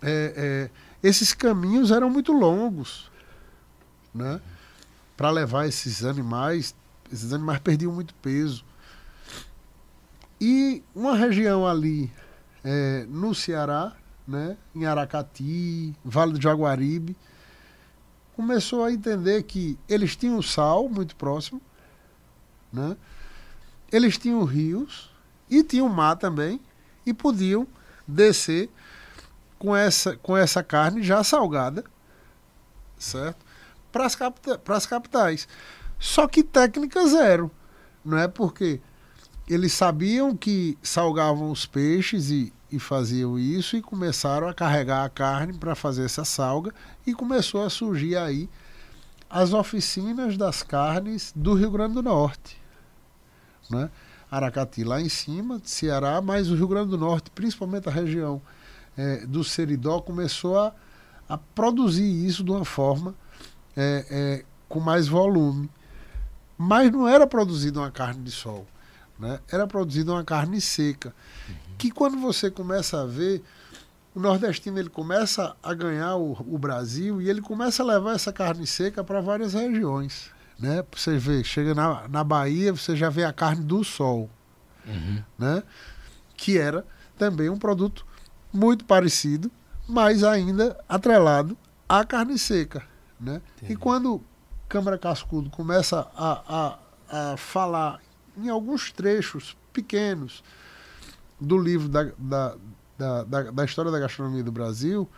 é, 0.00 0.32
é, 0.36 0.70
esses 1.02 1.32
caminhos 1.34 1.90
eram 1.90 2.08
muito 2.08 2.30
longos, 2.30 3.10
né? 4.14 4.40
Para 5.16 5.30
levar 5.30 5.66
esses 5.66 6.04
animais. 6.04 6.72
Esses 7.12 7.32
animais 7.32 7.58
perdiam 7.58 7.90
muito 7.90 8.14
peso. 8.22 8.64
E 10.40 10.84
uma 10.94 11.16
região 11.16 11.66
ali 11.66 12.12
é, 12.62 13.04
no 13.08 13.34
Ceará, 13.34 13.92
né? 14.28 14.56
Em 14.74 14.84
Aracati, 14.84 15.94
Vale 16.04 16.34
do 16.34 16.40
Jaguaribe 16.40 17.16
começou 18.36 18.84
a 18.84 18.92
entender 18.92 19.42
que 19.42 19.76
eles 19.88 20.14
tinham 20.14 20.40
sal 20.40 20.88
muito 20.88 21.16
próximo, 21.16 21.60
né? 22.72 22.96
eles 23.90 24.16
tinham 24.16 24.44
rios 24.44 25.10
e 25.50 25.64
tinham 25.64 25.88
mar 25.88 26.14
também, 26.14 26.60
e 27.04 27.14
podiam 27.14 27.66
descer 28.06 28.70
com 29.58 29.74
essa, 29.74 30.16
com 30.18 30.36
essa 30.36 30.62
carne 30.62 31.02
já 31.02 31.24
salgada, 31.24 31.82
certo? 32.98 33.44
Para 33.90 34.04
as 34.04 34.16
pras 34.62 34.86
capitais. 34.86 35.48
Só 35.98 36.28
que 36.28 36.42
técnica 36.42 37.06
zero, 37.06 37.50
não 38.04 38.18
é? 38.18 38.28
Porque 38.28 38.80
eles 39.48 39.72
sabiam 39.72 40.36
que 40.36 40.76
salgavam 40.82 41.50
os 41.50 41.64
peixes 41.64 42.30
e, 42.30 42.52
e 42.70 42.78
faziam 42.78 43.38
isso 43.38 43.76
e 43.76 43.82
começaram 43.82 44.48
a 44.48 44.54
carregar 44.54 45.04
a 45.04 45.08
carne 45.08 45.52
para 45.52 45.74
fazer 45.74 46.04
essa 46.04 46.24
salga 46.24 46.72
e 47.06 47.14
começou 47.14 47.64
a 47.64 47.70
surgir 47.70 48.16
aí 48.16 48.48
as 49.30 49.52
oficinas 49.52 50.36
das 50.36 50.62
carnes 50.62 51.32
do 51.34 51.54
Rio 51.54 51.70
Grande 51.70 51.94
do 51.94 52.02
Norte. 52.02 52.60
Né? 53.70 53.90
Aracati 54.30 54.84
lá 54.84 55.00
em 55.00 55.08
cima, 55.08 55.60
Ceará, 55.64 56.20
mas 56.20 56.50
o 56.50 56.54
Rio 56.54 56.68
Grande 56.68 56.90
do 56.90 56.98
Norte, 56.98 57.30
principalmente 57.30 57.88
a 57.88 57.92
região 57.92 58.40
eh, 58.96 59.24
do 59.26 59.42
Seridó, 59.42 60.00
começou 60.00 60.58
a, 60.58 60.72
a 61.28 61.38
produzir 61.38 62.26
isso 62.26 62.44
de 62.44 62.50
uma 62.50 62.64
forma 62.64 63.14
eh, 63.76 64.06
eh, 64.10 64.44
com 64.68 64.80
mais 64.80 65.08
volume. 65.08 65.70
Mas 66.56 66.90
não 66.90 67.06
era 67.06 67.26
produzida 67.26 67.80
uma 67.80 67.90
carne 67.90 68.22
de 68.22 68.30
sol, 68.30 68.66
né? 69.18 69.40
era 69.50 69.66
produzida 69.66 70.12
uma 70.12 70.24
carne 70.24 70.60
seca. 70.60 71.14
Que 71.78 71.90
quando 71.90 72.18
você 72.18 72.50
começa 72.50 73.00
a 73.00 73.06
ver, 73.06 73.42
o 74.14 74.20
nordestino 74.20 74.78
ele 74.78 74.90
começa 74.90 75.56
a 75.62 75.72
ganhar 75.72 76.16
o, 76.16 76.32
o 76.32 76.58
Brasil 76.58 77.22
e 77.22 77.30
ele 77.30 77.40
começa 77.40 77.82
a 77.82 77.86
levar 77.86 78.14
essa 78.14 78.32
carne 78.32 78.66
seca 78.66 79.04
para 79.04 79.20
várias 79.20 79.54
regiões. 79.54 80.30
Né? 80.58 80.84
Você 80.94 81.16
vê, 81.16 81.44
chega 81.44 81.74
na, 81.74 82.08
na 82.08 82.24
Bahia, 82.24 82.72
você 82.72 82.96
já 82.96 83.08
vê 83.08 83.24
a 83.24 83.32
carne 83.32 83.64
do 83.64 83.84
sol, 83.84 84.28
né? 85.38 85.62
que 86.36 86.58
era 86.58 86.84
também 87.16 87.48
um 87.48 87.58
produto 87.58 88.04
muito 88.52 88.84
parecido, 88.84 89.50
mas 89.86 90.24
ainda 90.24 90.76
atrelado 90.88 91.56
à 91.88 92.04
carne 92.04 92.36
seca. 92.38 92.82
Né? 93.20 93.40
E 93.68 93.76
quando 93.76 94.22
Câmara 94.68 94.98
Cascudo 94.98 95.48
começa 95.48 96.08
a, 96.16 96.78
a, 97.08 97.32
a 97.32 97.36
falar 97.36 98.00
em 98.36 98.48
alguns 98.48 98.92
trechos 98.92 99.56
pequenos 99.72 100.42
do 101.40 101.58
livro 101.58 101.88
da, 101.88 102.04
da, 102.18 102.56
da, 102.98 103.24
da, 103.24 103.42
da 103.50 103.64
história 103.64 103.90
da 103.90 103.98
gastronomia 103.98 104.42
do 104.42 104.52
Brasil, 104.52 105.08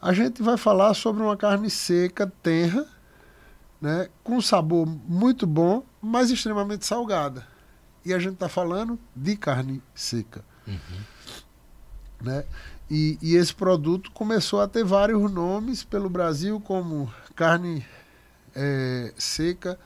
a 0.00 0.12
gente 0.12 0.42
vai 0.42 0.56
falar 0.56 0.92
sobre 0.94 1.22
uma 1.22 1.36
carne 1.36 1.70
seca, 1.70 2.30
tenra, 2.42 2.86
né, 3.80 4.08
com 4.22 4.40
sabor 4.40 4.86
muito 4.86 5.46
bom, 5.46 5.84
mas 6.00 6.30
extremamente 6.30 6.84
salgada. 6.84 7.46
E 8.04 8.12
a 8.12 8.18
gente 8.18 8.34
está 8.34 8.48
falando 8.48 8.98
de 9.16 9.36
carne 9.36 9.82
seca. 9.94 10.44
Né? 12.20 12.44
E, 12.90 13.18
e 13.22 13.34
esse 13.34 13.54
produto 13.54 14.10
começou 14.10 14.60
a 14.60 14.68
ter 14.68 14.84
vários 14.84 15.30
nomes 15.30 15.82
pelo 15.82 16.10
Brasil, 16.10 16.60
como 16.60 17.12
carne 17.34 17.84
eh, 18.54 19.12
seca, 19.16 19.78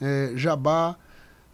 eh, 0.00 0.32
jabá, 0.34 0.96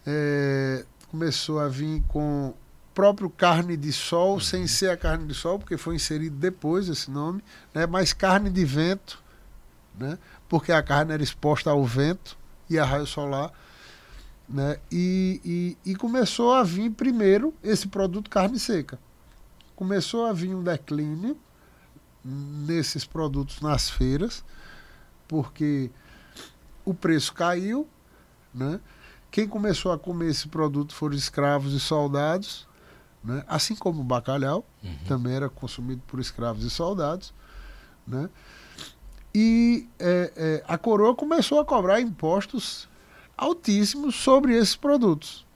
eh, 0.06 0.84
começou 1.10 1.60
a 1.60 1.68
vir 1.68 2.02
com 2.08 2.54
próprio 2.94 3.30
carne 3.30 3.76
de 3.76 3.92
sol, 3.92 4.40
sem 4.40 4.66
ser 4.66 4.90
a 4.90 4.96
carne 4.96 5.26
de 5.26 5.34
sol, 5.34 5.58
porque 5.58 5.76
foi 5.76 5.94
inserido 5.94 6.36
depois 6.36 6.88
esse 6.88 7.10
nome, 7.10 7.42
né? 7.74 7.86
mas 7.86 8.12
carne 8.12 8.50
de 8.50 8.64
vento, 8.64 9.22
né? 9.98 10.18
porque 10.48 10.72
a 10.72 10.82
carne 10.82 11.12
era 11.12 11.22
exposta 11.22 11.70
ao 11.70 11.84
vento 11.84 12.36
e 12.68 12.78
a 12.78 12.84
raio 12.84 13.06
solar. 13.06 13.52
Né? 14.48 14.78
E, 14.90 15.40
e, 15.84 15.92
e 15.92 15.94
começou 15.94 16.52
a 16.52 16.62
vir 16.62 16.90
primeiro 16.90 17.54
esse 17.62 17.86
produto 17.86 18.28
carne 18.28 18.58
seca. 18.58 18.98
Começou 19.76 20.26
a 20.26 20.32
vir 20.32 20.54
um 20.54 20.62
declínio 20.62 21.38
nesses 22.24 23.04
produtos 23.04 23.60
nas 23.60 23.88
feiras, 23.88 24.44
porque 25.26 25.90
o 26.84 26.92
preço 26.92 27.32
caiu, 27.32 27.88
né? 28.52 28.80
Quem 29.30 29.46
começou 29.46 29.92
a 29.92 29.98
comer 29.98 30.30
esse 30.30 30.48
produto 30.48 30.94
foram 30.94 31.14
escravos 31.14 31.72
e 31.72 31.80
soldados, 31.80 32.66
né? 33.22 33.44
assim 33.46 33.74
como 33.74 34.00
o 34.00 34.04
bacalhau, 34.04 34.64
também 35.06 35.34
era 35.34 35.48
consumido 35.48 36.02
por 36.06 36.20
escravos 36.20 36.64
e 36.64 36.70
soldados. 36.70 37.32
Né? 38.06 38.28
E 39.34 39.88
é, 39.98 40.32
é, 40.36 40.64
a 40.66 40.76
coroa 40.76 41.14
começou 41.14 41.60
a 41.60 41.64
cobrar 41.64 42.00
impostos 42.00 42.88
altíssimos 43.36 44.16
sobre 44.16 44.56
esses 44.56 44.76
produtos. 44.76 45.46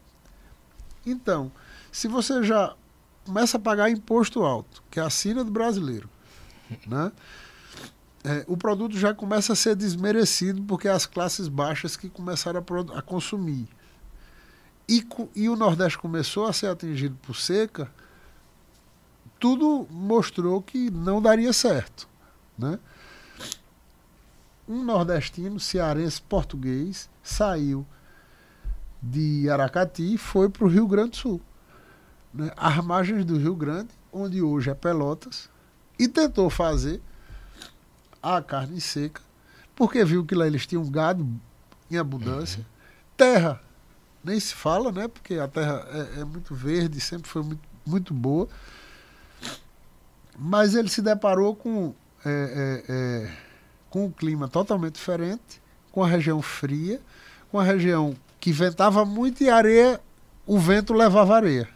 Então, 1.04 1.50
se 1.90 2.08
você 2.08 2.42
já 2.42 2.74
começa 3.24 3.56
a 3.56 3.60
pagar 3.60 3.90
imposto 3.90 4.42
alto, 4.42 4.82
que 4.90 5.00
é 5.00 5.02
a 5.02 5.10
sina 5.10 5.44
do 5.44 5.50
brasileiro, 5.50 6.08
né? 6.86 7.12
É, 8.26 8.42
o 8.48 8.56
produto 8.56 8.96
já 8.96 9.12
começa 9.12 9.52
a 9.52 9.56
ser 9.56 9.76
desmerecido 9.76 10.62
porque 10.62 10.88
as 10.88 11.04
classes 11.04 11.46
baixas 11.46 11.94
que 11.94 12.08
começaram 12.08 12.58
a, 12.58 12.98
a 12.98 13.02
consumir. 13.02 13.68
E, 14.88 15.06
e 15.34 15.48
o 15.48 15.56
Nordeste 15.56 15.98
começou 15.98 16.46
a 16.46 16.52
ser 16.52 16.66
atingido 16.66 17.16
por 17.22 17.34
seca, 17.36 17.90
tudo 19.38 19.86
mostrou 19.90 20.62
que 20.62 20.90
não 20.90 21.20
daria 21.20 21.52
certo. 21.52 22.08
Né? 22.58 22.78
Um 24.66 24.82
nordestino, 24.82 25.60
cearense, 25.60 26.22
português, 26.22 27.10
saiu 27.22 27.86
de 29.02 29.50
Aracati 29.50 30.14
e 30.14 30.18
foi 30.18 30.48
para 30.48 30.64
o 30.64 30.68
Rio 30.68 30.86
Grande 30.86 31.10
do 31.10 31.16
Sul. 31.16 31.40
Né? 32.32 32.50
As 32.56 32.82
margens 32.82 33.24
do 33.24 33.36
Rio 33.36 33.54
Grande, 33.54 33.90
onde 34.12 34.40
hoje 34.40 34.70
é 34.70 34.74
Pelotas, 34.74 35.50
e 35.98 36.08
tentou 36.08 36.48
fazer 36.48 37.02
a 38.22 38.40
carne 38.40 38.80
seca, 38.80 39.20
porque 39.76 40.04
viu 40.04 40.24
que 40.24 40.34
lá 40.34 40.46
eles 40.46 40.66
tinham 40.66 40.88
gado 40.90 41.28
em 41.90 41.98
abundância, 41.98 42.60
uhum. 42.60 42.64
terra 43.16 43.60
nem 44.24 44.40
se 44.40 44.54
fala, 44.54 44.90
né? 44.90 45.06
Porque 45.06 45.34
a 45.34 45.46
terra 45.46 45.86
é, 45.90 46.20
é 46.20 46.24
muito 46.24 46.54
verde, 46.54 47.00
sempre 47.00 47.28
foi 47.28 47.42
muito, 47.42 47.68
muito 47.86 48.14
boa. 48.14 48.48
Mas 50.38 50.74
ele 50.74 50.88
se 50.88 51.02
deparou 51.02 51.54
com, 51.54 51.94
é, 52.24 52.82
é, 52.88 52.92
é, 52.92 53.32
com 53.90 54.06
um 54.06 54.10
clima 54.10 54.48
totalmente 54.48 54.94
diferente, 54.94 55.62
com 55.92 56.02
a 56.02 56.08
região 56.08 56.40
fria, 56.42 57.00
com 57.50 57.58
a 57.58 57.62
região 57.62 58.16
que 58.40 58.50
ventava 58.50 59.04
muito 59.04 59.42
e 59.44 59.48
areia, 59.48 60.00
o 60.46 60.58
vento 60.58 60.92
levava 60.92 61.36
areia. 61.36 61.68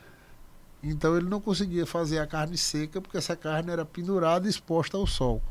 Então 0.82 1.16
ele 1.16 1.28
não 1.28 1.40
conseguia 1.40 1.87
fazer 1.87 2.18
a 2.18 2.26
carne 2.26 2.56
seca, 2.56 3.00
porque 3.00 3.16
essa 3.16 3.37
carne 3.37 3.70
era 3.70 3.84
pendurada 3.84 4.46
e 4.46 4.50
exposta 4.50 4.96
ao 4.96 5.06
sol. 5.06 5.42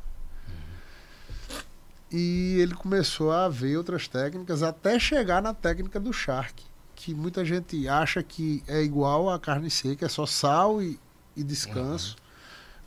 E 2.11 2.57
ele 2.59 2.73
começou 2.73 3.31
a 3.31 3.49
ver 3.49 3.77
outras 3.77 4.07
técnicas 4.07 4.63
até 4.63 4.97
chegar 4.97 5.41
na 5.41 5.53
técnica 5.53 5.99
do 5.99 6.13
shark, 6.13 6.63
que 6.97 7.13
muita 7.13 7.45
gente 7.45 7.87
acha 7.87 8.23
que 8.23 8.63
é 8.67 8.81
igual 8.81 9.29
à 9.29 9.39
carne 9.39 9.69
seca, 9.69 10.07
é 10.07 10.09
só 10.09 10.25
sal 10.25 10.81
e, 10.81 10.99
e 11.35 11.43
descanso, 11.43 12.17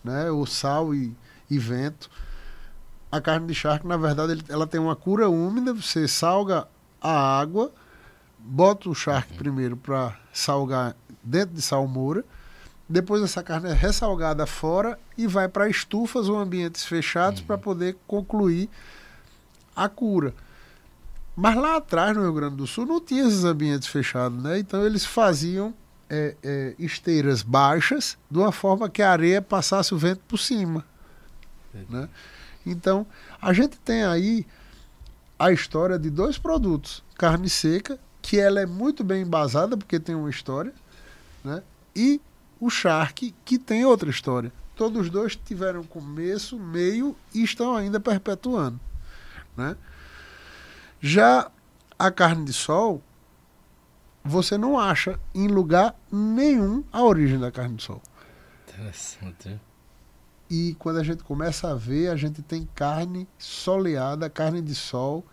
uhum. 0.04 0.12
né? 0.12 0.30
Ou 0.32 0.44
sal 0.44 0.92
e, 0.92 1.16
e, 1.48 1.58
vento. 1.60 2.10
A 3.10 3.20
carne 3.20 3.46
de 3.46 3.54
charque, 3.54 3.86
na 3.86 3.96
verdade, 3.96 4.42
ela 4.48 4.66
tem 4.66 4.80
uma 4.80 4.96
cura 4.96 5.30
úmida, 5.30 5.72
você 5.72 6.08
salga 6.08 6.66
a 7.00 7.38
água, 7.38 7.72
bota 8.36 8.90
o 8.90 8.94
charque 8.94 9.32
uhum. 9.32 9.38
primeiro 9.38 9.76
para 9.76 10.18
salgar 10.32 10.96
dentro 11.22 11.54
de 11.54 11.62
salmoura, 11.62 12.24
depois 12.88 13.22
essa 13.22 13.44
carne 13.44 13.70
é 13.70 13.72
ressalgada 13.72 14.44
fora 14.44 14.98
e 15.16 15.28
vai 15.28 15.48
para 15.48 15.68
estufas 15.68 16.28
ou 16.28 16.36
ambientes 16.36 16.84
fechados 16.84 17.40
uhum. 17.40 17.46
para 17.46 17.58
poder 17.58 17.96
concluir 18.08 18.68
a 19.76 19.88
cura. 19.88 20.34
Mas 21.40 21.56
lá 21.56 21.76
atrás, 21.76 22.14
no 22.14 22.22
Rio 22.22 22.34
Grande 22.34 22.56
do 22.56 22.66
Sul, 22.66 22.84
não 22.84 23.00
tinha 23.00 23.26
esses 23.26 23.44
ambientes 23.44 23.88
fechados, 23.88 24.42
né? 24.42 24.58
Então 24.58 24.84
eles 24.84 25.06
faziam 25.06 25.72
é, 26.10 26.36
é, 26.42 26.74
esteiras 26.78 27.42
baixas, 27.42 28.18
de 28.30 28.36
uma 28.36 28.52
forma 28.52 28.90
que 28.90 29.00
a 29.00 29.10
areia 29.10 29.40
passasse 29.40 29.94
o 29.94 29.96
vento 29.96 30.20
por 30.28 30.36
cima. 30.36 30.84
Né? 31.88 32.10
Então, 32.66 33.06
a 33.40 33.54
gente 33.54 33.78
tem 33.78 34.04
aí 34.04 34.46
a 35.38 35.50
história 35.50 35.98
de 35.98 36.10
dois 36.10 36.36
produtos. 36.36 37.02
Carne 37.16 37.48
seca, 37.48 37.98
que 38.20 38.38
ela 38.38 38.60
é 38.60 38.66
muito 38.66 39.02
bem 39.02 39.22
embasada, 39.22 39.78
porque 39.78 39.98
tem 39.98 40.14
uma 40.14 40.28
história, 40.28 40.74
né? 41.42 41.62
e 41.96 42.20
o 42.60 42.68
charque, 42.68 43.34
que 43.46 43.58
tem 43.58 43.86
outra 43.86 44.10
história. 44.10 44.52
Todos 44.76 45.06
os 45.06 45.10
dois 45.10 45.36
tiveram 45.36 45.84
começo, 45.84 46.58
meio 46.58 47.16
e 47.34 47.42
estão 47.42 47.74
ainda 47.74 47.98
perpetuando. 47.98 48.78
Né? 49.56 49.74
Já 51.00 51.50
a 51.98 52.10
carne 52.10 52.44
de 52.44 52.52
sol, 52.52 53.02
você 54.22 54.58
não 54.58 54.78
acha 54.78 55.18
em 55.34 55.48
lugar 55.48 55.94
nenhum 56.12 56.84
a 56.92 57.02
origem 57.02 57.38
da 57.38 57.50
carne 57.50 57.76
de 57.76 57.82
sol. 57.82 58.02
Interessante. 58.68 59.58
E 60.50 60.74
quando 60.78 60.98
a 60.98 61.04
gente 61.04 61.22
começa 61.22 61.70
a 61.70 61.74
ver, 61.74 62.08
a 62.08 62.16
gente 62.16 62.42
tem 62.42 62.68
carne 62.74 63.26
soleada, 63.38 64.28
carne 64.28 64.60
de 64.60 64.74
sol, 64.74 65.24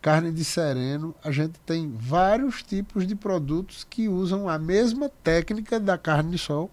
carne 0.00 0.32
de 0.32 0.44
sereno. 0.44 1.14
A 1.22 1.30
gente 1.30 1.60
tem 1.60 1.94
vários 1.96 2.62
tipos 2.62 3.06
de 3.06 3.14
produtos 3.14 3.84
que 3.84 4.08
usam 4.08 4.48
a 4.48 4.58
mesma 4.58 5.08
técnica 5.22 5.78
da 5.78 5.96
carne 5.96 6.32
de 6.32 6.38
sol 6.38 6.70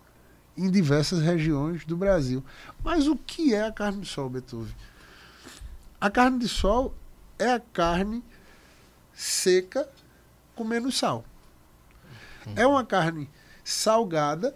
em 0.58 0.72
diversas 0.72 1.22
regiões 1.22 1.86
do 1.86 1.98
Brasil. 1.98 2.44
Mas 2.84 3.08
o 3.08 3.16
que 3.16 3.54
é 3.54 3.66
a 3.66 3.72
carne 3.72 4.02
de 4.02 4.08
sol, 4.08 4.30
Beethoven? 4.30 4.74
A 6.00 6.10
carne 6.10 6.40
de 6.40 6.48
sol 6.48 6.94
é 7.38 7.52
a 7.52 7.60
carne 7.60 8.24
seca 9.14 9.88
com 10.56 10.64
menos 10.64 10.98
sal. 10.98 11.24
Uhum. 12.46 12.54
É 12.56 12.66
uma 12.66 12.86
carne 12.86 13.30
salgada, 13.64 14.56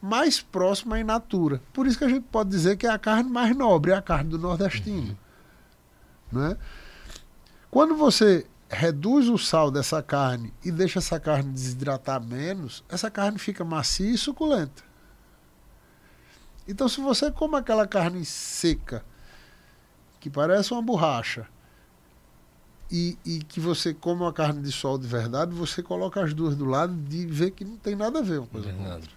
mais 0.00 0.40
próxima 0.40 0.98
em 0.98 1.04
natura. 1.04 1.60
Por 1.72 1.86
isso 1.86 1.98
que 1.98 2.04
a 2.04 2.08
gente 2.08 2.24
pode 2.30 2.50
dizer 2.50 2.76
que 2.76 2.86
é 2.86 2.90
a 2.90 2.98
carne 2.98 3.30
mais 3.30 3.56
nobre, 3.56 3.92
é 3.92 3.94
a 3.94 4.02
carne 4.02 4.30
do 4.30 4.38
nordestino. 4.38 5.16
Uhum. 6.32 6.40
Né? 6.40 6.56
Quando 7.70 7.96
você 7.96 8.46
reduz 8.68 9.28
o 9.28 9.38
sal 9.38 9.70
dessa 9.70 10.02
carne 10.02 10.52
e 10.64 10.70
deixa 10.70 10.98
essa 10.98 11.18
carne 11.18 11.52
desidratar 11.52 12.22
menos, 12.22 12.84
essa 12.88 13.10
carne 13.10 13.38
fica 13.38 13.64
macia 13.64 14.10
e 14.10 14.18
suculenta. 14.18 14.82
Então, 16.66 16.86
se 16.86 17.00
você 17.00 17.30
come 17.30 17.56
aquela 17.56 17.86
carne 17.86 18.24
seca, 18.26 19.02
que 20.20 20.28
parece 20.28 20.72
uma 20.72 20.82
borracha, 20.82 21.46
e, 22.90 23.18
e, 23.24 23.38
que 23.40 23.60
você 23.60 23.92
come 23.92 24.22
uma 24.22 24.32
carne 24.32 24.62
de 24.62 24.72
sol 24.72 24.96
de 24.96 25.06
verdade, 25.06 25.54
você 25.54 25.82
coloca 25.82 26.22
as 26.22 26.32
duas 26.32 26.56
do 26.56 26.64
lado 26.64 26.96
e 27.10 27.26
vê 27.26 27.50
que 27.50 27.64
não 27.64 27.76
tem 27.76 27.94
nada 27.94 28.20
a 28.20 28.22
ver 28.22 28.38
uma 28.38 28.46
coisa 28.46 28.72
com 28.72 28.84
a 28.84 28.94
outra. 28.94 29.10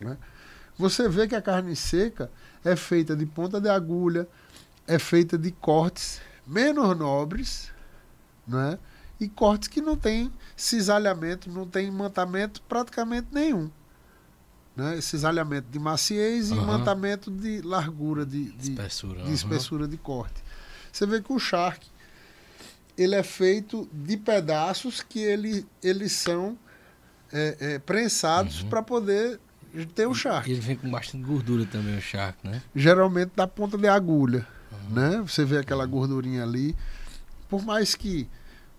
Né? 0.00 0.18
Você 0.76 1.08
vê 1.08 1.26
que 1.26 1.34
a 1.34 1.40
carne 1.40 1.74
seca 1.74 2.30
é 2.62 2.76
feita 2.76 3.16
de 3.16 3.24
ponta 3.24 3.60
de 3.60 3.68
agulha, 3.68 4.28
é 4.86 4.98
feita 4.98 5.38
de 5.38 5.50
cortes 5.52 6.20
menos 6.46 6.96
nobres, 6.96 7.72
né? 8.46 8.78
e 9.18 9.28
cortes 9.28 9.68
que 9.68 9.80
não 9.80 9.96
tem 9.96 10.30
cisalhamento, 10.54 11.50
não 11.50 11.66
tem 11.66 11.88
imantamento 11.88 12.60
praticamente 12.62 13.28
nenhum. 13.32 13.70
Né? 14.76 15.00
Cisalhamento 15.00 15.68
de 15.70 15.78
maciez 15.78 16.50
uhum. 16.50 16.58
e 16.58 16.62
imantamento 16.62 17.30
de 17.30 17.62
largura, 17.62 18.26
de, 18.26 18.50
de 18.50 18.72
espessura, 18.72 19.22
de, 19.22 19.32
espessura 19.32 19.84
uhum. 19.84 19.90
de 19.90 19.96
corte. 19.96 20.42
Você 20.92 21.06
vê 21.06 21.22
que 21.22 21.32
o 21.32 21.38
charque 21.38 21.93
ele 22.96 23.14
é 23.14 23.22
feito 23.22 23.88
de 23.92 24.16
pedaços 24.16 25.02
que 25.02 25.18
ele, 25.18 25.66
eles 25.82 26.12
são 26.12 26.56
é, 27.32 27.56
é, 27.60 27.78
prensados 27.78 28.62
uhum. 28.62 28.68
para 28.68 28.82
poder 28.82 29.40
ter 29.94 30.06
o 30.06 30.14
charque. 30.14 30.52
Ele 30.52 30.60
vem 30.60 30.76
com 30.76 30.90
bastante 30.90 31.24
gordura 31.24 31.66
também, 31.66 31.96
o 31.98 32.00
charque, 32.00 32.46
né? 32.46 32.62
Geralmente 32.74 33.32
da 33.34 33.46
ponta 33.46 33.76
de 33.76 33.88
agulha, 33.88 34.46
uhum. 34.70 34.94
né? 34.94 35.24
Você 35.26 35.44
vê 35.44 35.58
aquela 35.58 35.84
gordurinha 35.84 36.44
ali. 36.44 36.76
Por 37.48 37.64
mais 37.64 37.94
que 37.94 38.28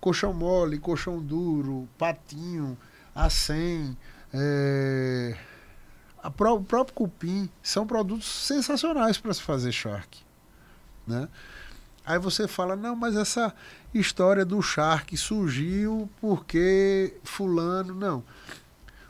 colchão 0.00 0.32
mole, 0.32 0.78
colchão 0.78 1.20
duro, 1.20 1.88
patinho, 1.98 2.76
acém, 3.14 3.96
é... 4.32 5.36
O 6.24 6.30
próprio 6.30 6.92
cupim, 6.92 7.48
são 7.62 7.86
produtos 7.86 8.26
sensacionais 8.26 9.16
para 9.16 9.32
se 9.32 9.40
fazer 9.40 9.70
charque, 9.70 10.24
né? 11.06 11.28
Aí 12.06 12.20
você 12.20 12.46
fala, 12.46 12.76
não, 12.76 12.94
mas 12.94 13.16
essa 13.16 13.52
história 13.92 14.44
do 14.44 14.62
Shark 14.62 15.16
surgiu 15.16 16.08
porque 16.20 17.16
fulano. 17.24 17.92
Não. 17.92 18.22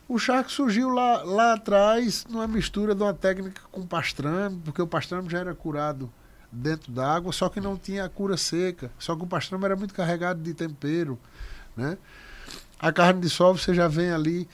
O 0.08 0.18
Shark 0.18 0.50
surgiu 0.50 0.88
lá, 0.88 1.22
lá 1.22 1.52
atrás 1.52 2.24
numa 2.26 2.48
mistura 2.48 2.94
de 2.94 3.02
uma 3.02 3.12
técnica 3.12 3.60
com 3.70 3.86
pastrame, 3.86 4.62
porque 4.64 4.80
o 4.80 4.86
pastrame 4.86 5.28
já 5.28 5.40
era 5.40 5.54
curado 5.54 6.10
dentro 6.50 6.90
d'água, 6.90 7.32
só 7.32 7.50
que 7.50 7.60
não 7.60 7.76
tinha 7.76 8.08
cura 8.08 8.36
seca. 8.38 8.90
Só 8.98 9.14
que 9.14 9.24
o 9.24 9.26
pastrame 9.26 9.66
era 9.66 9.76
muito 9.76 9.92
carregado 9.92 10.40
de 10.40 10.54
tempero. 10.54 11.18
Né? 11.76 11.98
A 12.78 12.90
carne 12.90 13.20
de 13.20 13.28
sol 13.28 13.58
você 13.58 13.74
já 13.74 13.88
vem 13.88 14.10
ali 14.10 14.48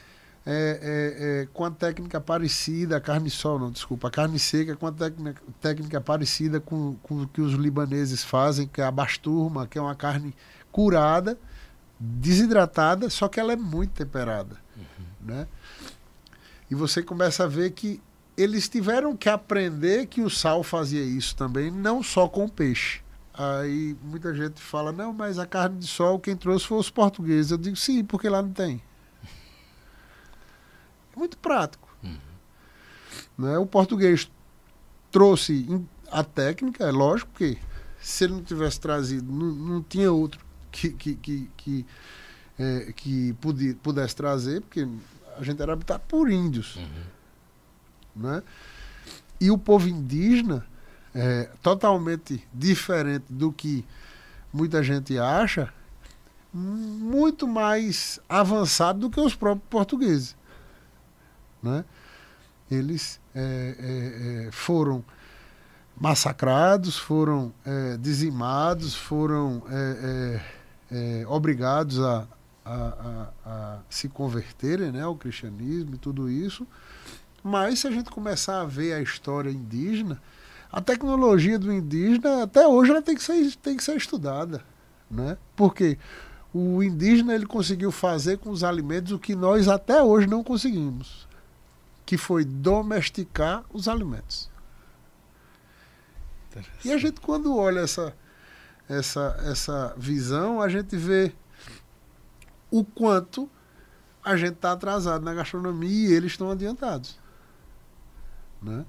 é, 0.44 0.80
é, 0.82 1.42
é, 1.42 1.48
com 1.52 1.64
a 1.64 1.70
técnica 1.70 2.20
parecida, 2.20 2.96
a 2.96 3.00
carne 3.00 3.30
sol, 3.30 3.58
não, 3.58 3.70
desculpa, 3.70 4.08
a 4.08 4.10
carne 4.10 4.38
seca 4.38 4.74
com 4.74 4.86
a 4.86 4.92
técnica, 4.92 5.42
técnica 5.60 6.00
parecida 6.00 6.60
com, 6.60 6.96
com 7.02 7.22
o 7.22 7.28
que 7.28 7.40
os 7.40 7.52
libaneses 7.54 8.24
fazem, 8.24 8.66
que 8.66 8.80
é 8.80 8.84
a 8.84 8.90
basturma, 8.90 9.66
que 9.66 9.78
é 9.78 9.80
uma 9.80 9.94
carne 9.94 10.34
curada, 10.72 11.38
desidratada, 11.98 13.08
só 13.08 13.28
que 13.28 13.38
ela 13.38 13.52
é 13.52 13.56
muito 13.56 13.92
temperada. 13.92 14.56
Uhum. 14.76 15.34
Né? 15.34 15.46
E 16.68 16.74
você 16.74 17.02
começa 17.02 17.44
a 17.44 17.48
ver 17.48 17.70
que 17.70 18.00
eles 18.36 18.68
tiveram 18.68 19.16
que 19.16 19.28
aprender 19.28 20.06
que 20.06 20.22
o 20.22 20.30
sal 20.30 20.64
fazia 20.64 21.02
isso 21.02 21.36
também, 21.36 21.70
não 21.70 22.02
só 22.02 22.26
com 22.26 22.48
peixe. 22.48 23.00
Aí 23.34 23.96
muita 24.02 24.34
gente 24.34 24.60
fala, 24.60 24.90
não, 24.90 25.12
mas 25.12 25.38
a 25.38 25.46
carne 25.46 25.78
de 25.78 25.86
sol 25.86 26.18
quem 26.18 26.36
trouxe 26.36 26.66
foi 26.66 26.78
os 26.78 26.90
portugueses. 26.90 27.52
Eu 27.52 27.58
digo, 27.58 27.76
sim, 27.76 28.04
porque 28.04 28.28
lá 28.28 28.42
não 28.42 28.50
tem. 28.50 28.82
É 31.14 31.18
muito 31.18 31.36
prático. 31.38 31.88
Uhum. 32.02 32.18
Né? 33.38 33.58
O 33.58 33.66
português 33.66 34.30
trouxe 35.10 35.66
a 36.10 36.24
técnica, 36.24 36.84
é 36.84 36.90
lógico 36.90 37.30
que 37.34 37.58
se 38.00 38.24
ele 38.24 38.34
não 38.34 38.42
tivesse 38.42 38.80
trazido, 38.80 39.30
não, 39.30 39.52
não 39.52 39.82
tinha 39.82 40.10
outro 40.10 40.44
que, 40.70 40.90
que, 40.90 41.14
que, 41.14 41.50
que, 41.56 41.86
é, 42.58 42.92
que 42.96 43.32
pude, 43.34 43.74
pudesse 43.74 44.16
trazer, 44.16 44.60
porque 44.62 44.88
a 45.36 45.42
gente 45.42 45.60
era 45.62 45.72
habitado 45.72 46.02
por 46.08 46.30
índios. 46.30 46.76
Uhum. 46.76 47.02
Né? 48.16 48.42
E 49.40 49.50
o 49.50 49.58
povo 49.58 49.88
indígena, 49.88 50.66
é, 51.14 51.50
totalmente 51.62 52.46
diferente 52.52 53.26
do 53.28 53.52
que 53.52 53.84
muita 54.52 54.82
gente 54.82 55.18
acha, 55.18 55.72
muito 56.52 57.48
mais 57.48 58.20
avançado 58.28 59.00
do 59.00 59.10
que 59.10 59.20
os 59.20 59.34
próprios 59.34 59.68
portugueses. 59.70 60.36
Né? 61.62 61.84
Eles 62.70 63.20
é, 63.34 63.76
é, 63.78 64.46
é 64.46 64.50
foram 64.50 65.04
massacrados, 66.00 66.96
foram 66.96 67.52
é, 67.64 67.96
dizimados, 67.98 68.94
foram 68.94 69.62
é, 70.90 71.24
obrigados 71.28 72.00
a, 72.00 72.26
a, 72.64 72.74
a, 72.74 73.28
a, 73.44 73.78
se 73.88 74.08
converterem 74.08 74.90
né, 74.90 75.02
ao 75.02 75.16
cristianismo 75.16 75.94
e 75.94 75.98
tudo 75.98 76.30
isso. 76.30 76.66
Mas 77.42 77.80
se 77.80 77.88
a 77.88 77.90
gente 77.90 78.10
começar 78.10 78.60
a 78.60 78.64
ver 78.64 78.94
a 78.94 79.00
história 79.00 79.50
indígena, 79.50 80.20
a 80.70 80.80
tecnologia 80.80 81.58
do 81.58 81.72
indígena, 81.72 82.44
até 82.44 82.66
hoje, 82.66 82.90
ela 82.90 83.02
tem 83.02 83.14
que 83.14 83.22
ser, 83.22 83.54
tem 83.56 83.76
que 83.76 83.84
ser 83.84 83.96
estudada. 83.96 84.62
Né? 85.10 85.36
Porque 85.54 85.98
o 86.54 86.82
indígena 86.82 87.34
ele 87.34 87.46
conseguiu 87.46 87.90
fazer 87.90 88.38
com 88.38 88.50
os 88.50 88.64
alimentos 88.64 89.12
o 89.12 89.18
que 89.18 89.34
nós 89.34 89.68
até 89.68 90.02
hoje 90.02 90.26
não 90.26 90.42
conseguimos, 90.42 91.28
que 92.04 92.16
foi 92.16 92.44
domesticar 92.44 93.64
os 93.72 93.88
alimentos. 93.88 94.50
E 96.84 96.92
a 96.92 96.98
gente 96.98 97.20
quando 97.20 97.56
olha 97.56 97.80
essa 97.80 98.14
essa 98.88 99.40
essa 99.44 99.94
visão, 99.96 100.60
a 100.60 100.68
gente 100.68 100.96
vê 100.96 101.32
o 102.70 102.84
quanto 102.84 103.48
a 104.24 104.36
gente 104.36 104.54
está 104.54 104.72
atrasado 104.72 105.24
na 105.24 105.34
gastronomia 105.34 106.08
e 106.08 106.12
eles 106.12 106.32
estão 106.32 106.50
adiantados. 106.50 107.18
Né? 108.60 108.84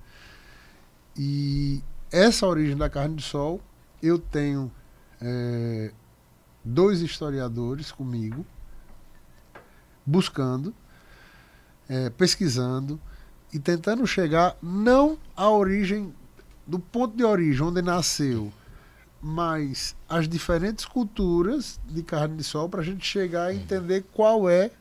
E 1.17 1.81
essa 2.11 2.45
origem 2.45 2.77
da 2.77 2.89
carne 2.89 3.15
de 3.15 3.23
sol, 3.23 3.61
eu 4.01 4.19
tenho 4.19 4.71
é, 5.19 5.91
dois 6.63 7.01
historiadores 7.01 7.91
comigo, 7.91 8.45
buscando, 10.05 10.73
é, 11.87 12.09
pesquisando 12.09 12.99
e 13.51 13.59
tentando 13.59 14.05
chegar 14.07 14.57
não 14.61 15.17
à 15.35 15.49
origem, 15.49 16.13
do 16.65 16.79
ponto 16.79 17.15
de 17.15 17.23
origem 17.23 17.61
onde 17.61 17.81
nasceu, 17.81 18.51
mas 19.21 19.95
as 20.09 20.27
diferentes 20.27 20.85
culturas 20.85 21.79
de 21.87 22.03
carne 22.03 22.37
de 22.37 22.43
sol 22.43 22.67
para 22.67 22.81
a 22.81 22.83
gente 22.83 23.05
chegar 23.05 23.45
a 23.45 23.53
entender 23.53 24.03
qual 24.11 24.49
é 24.49 24.71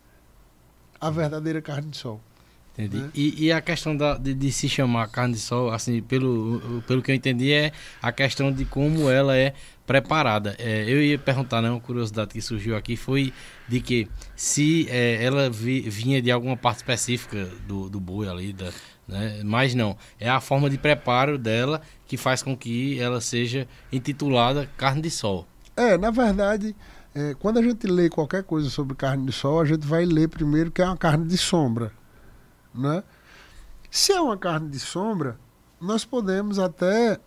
a 1.01 1.11
verdadeira 1.11 1.61
carne 1.61 1.91
de 1.91 1.97
sol. 1.97 2.21
Entendi. 2.73 2.97
Né? 2.97 3.11
E, 3.15 3.47
e, 3.47 3.53
a 3.53 3.61
questão 3.61 3.95
da, 3.95 4.17
de, 4.17 4.33
de, 4.33 4.51
se 4.51 4.69
chamar 4.69 5.07
carne 5.09 5.35
de 5.35 5.41
sol, 5.41 5.71
assim, 5.71 6.01
pelo, 6.01 6.83
pelo 6.87 7.03
que 7.03 7.11
eu 7.11 7.15
entendi, 7.15 7.53
é 7.53 7.71
a 8.01 8.11
questão 8.11 8.51
de 8.51 8.65
como 8.65 9.11
ela 9.11 9.37
é 9.37 9.53
preparada. 9.87 10.57
É, 10.59 10.85
eu 10.89 11.03
ia 11.03 11.19
perguntar, 11.19 11.61
né, 11.61 11.71
uma 11.71 11.81
curiosidade 11.81 12.31
que 12.31 12.41
surgiu 12.41 12.75
aqui 12.75 12.97
foi 12.97 13.33
de 13.69 13.81
que 13.81 14.09
se 14.35 14.87
é, 14.89 15.23
ela 15.23 15.51
vi, 15.51 15.81
vinha 15.83 16.23
de 16.23 16.31
alguma 16.31 16.57
parte 16.57 16.79
específica 16.79 17.49
do, 17.67 17.91
do 17.91 18.01
boi 18.01 18.27
ali, 18.27 18.55
da, 18.55 18.71
né, 19.07 19.43
mas 19.45 19.75
não. 19.75 19.97
É 20.19 20.31
a 20.31 20.41
forma 20.41 20.71
de 20.71 20.79
preparo 20.79 21.37
dela 21.37 21.83
que 22.07 22.17
faz 22.17 22.43
com 22.43 22.57
que 22.57 22.99
ela 22.99 23.21
seja 23.21 23.69
intitulada 23.93 24.69
carne 24.79 25.03
de 25.03 25.11
sol. 25.11 25.47
É, 25.77 25.99
na 25.99 26.11
verdade, 26.11 26.75
é, 27.15 27.35
quando 27.39 27.59
a 27.59 27.63
gente 27.63 27.87
lê 27.87 28.09
qualquer 28.09 28.43
coisa 28.45 28.71
sobre 28.71 28.95
carne 28.95 29.27
de 29.27 29.33
sol, 29.33 29.61
a 29.61 29.65
gente 29.67 29.87
vai 29.87 30.07
ler 30.07 30.29
primeiro 30.29 30.71
que 30.71 30.81
é 30.81 30.87
uma 30.87 30.97
carne 30.97 31.27
de 31.27 31.37
sombra. 31.37 31.93
Né? 32.75 33.03
Se 33.91 34.13
é 34.13 34.21
uma 34.21 34.37
carne 34.37 34.69
de 34.69 34.79
sombra, 34.79 35.39
nós 35.81 36.05
podemos 36.05 36.59
até 36.59 37.21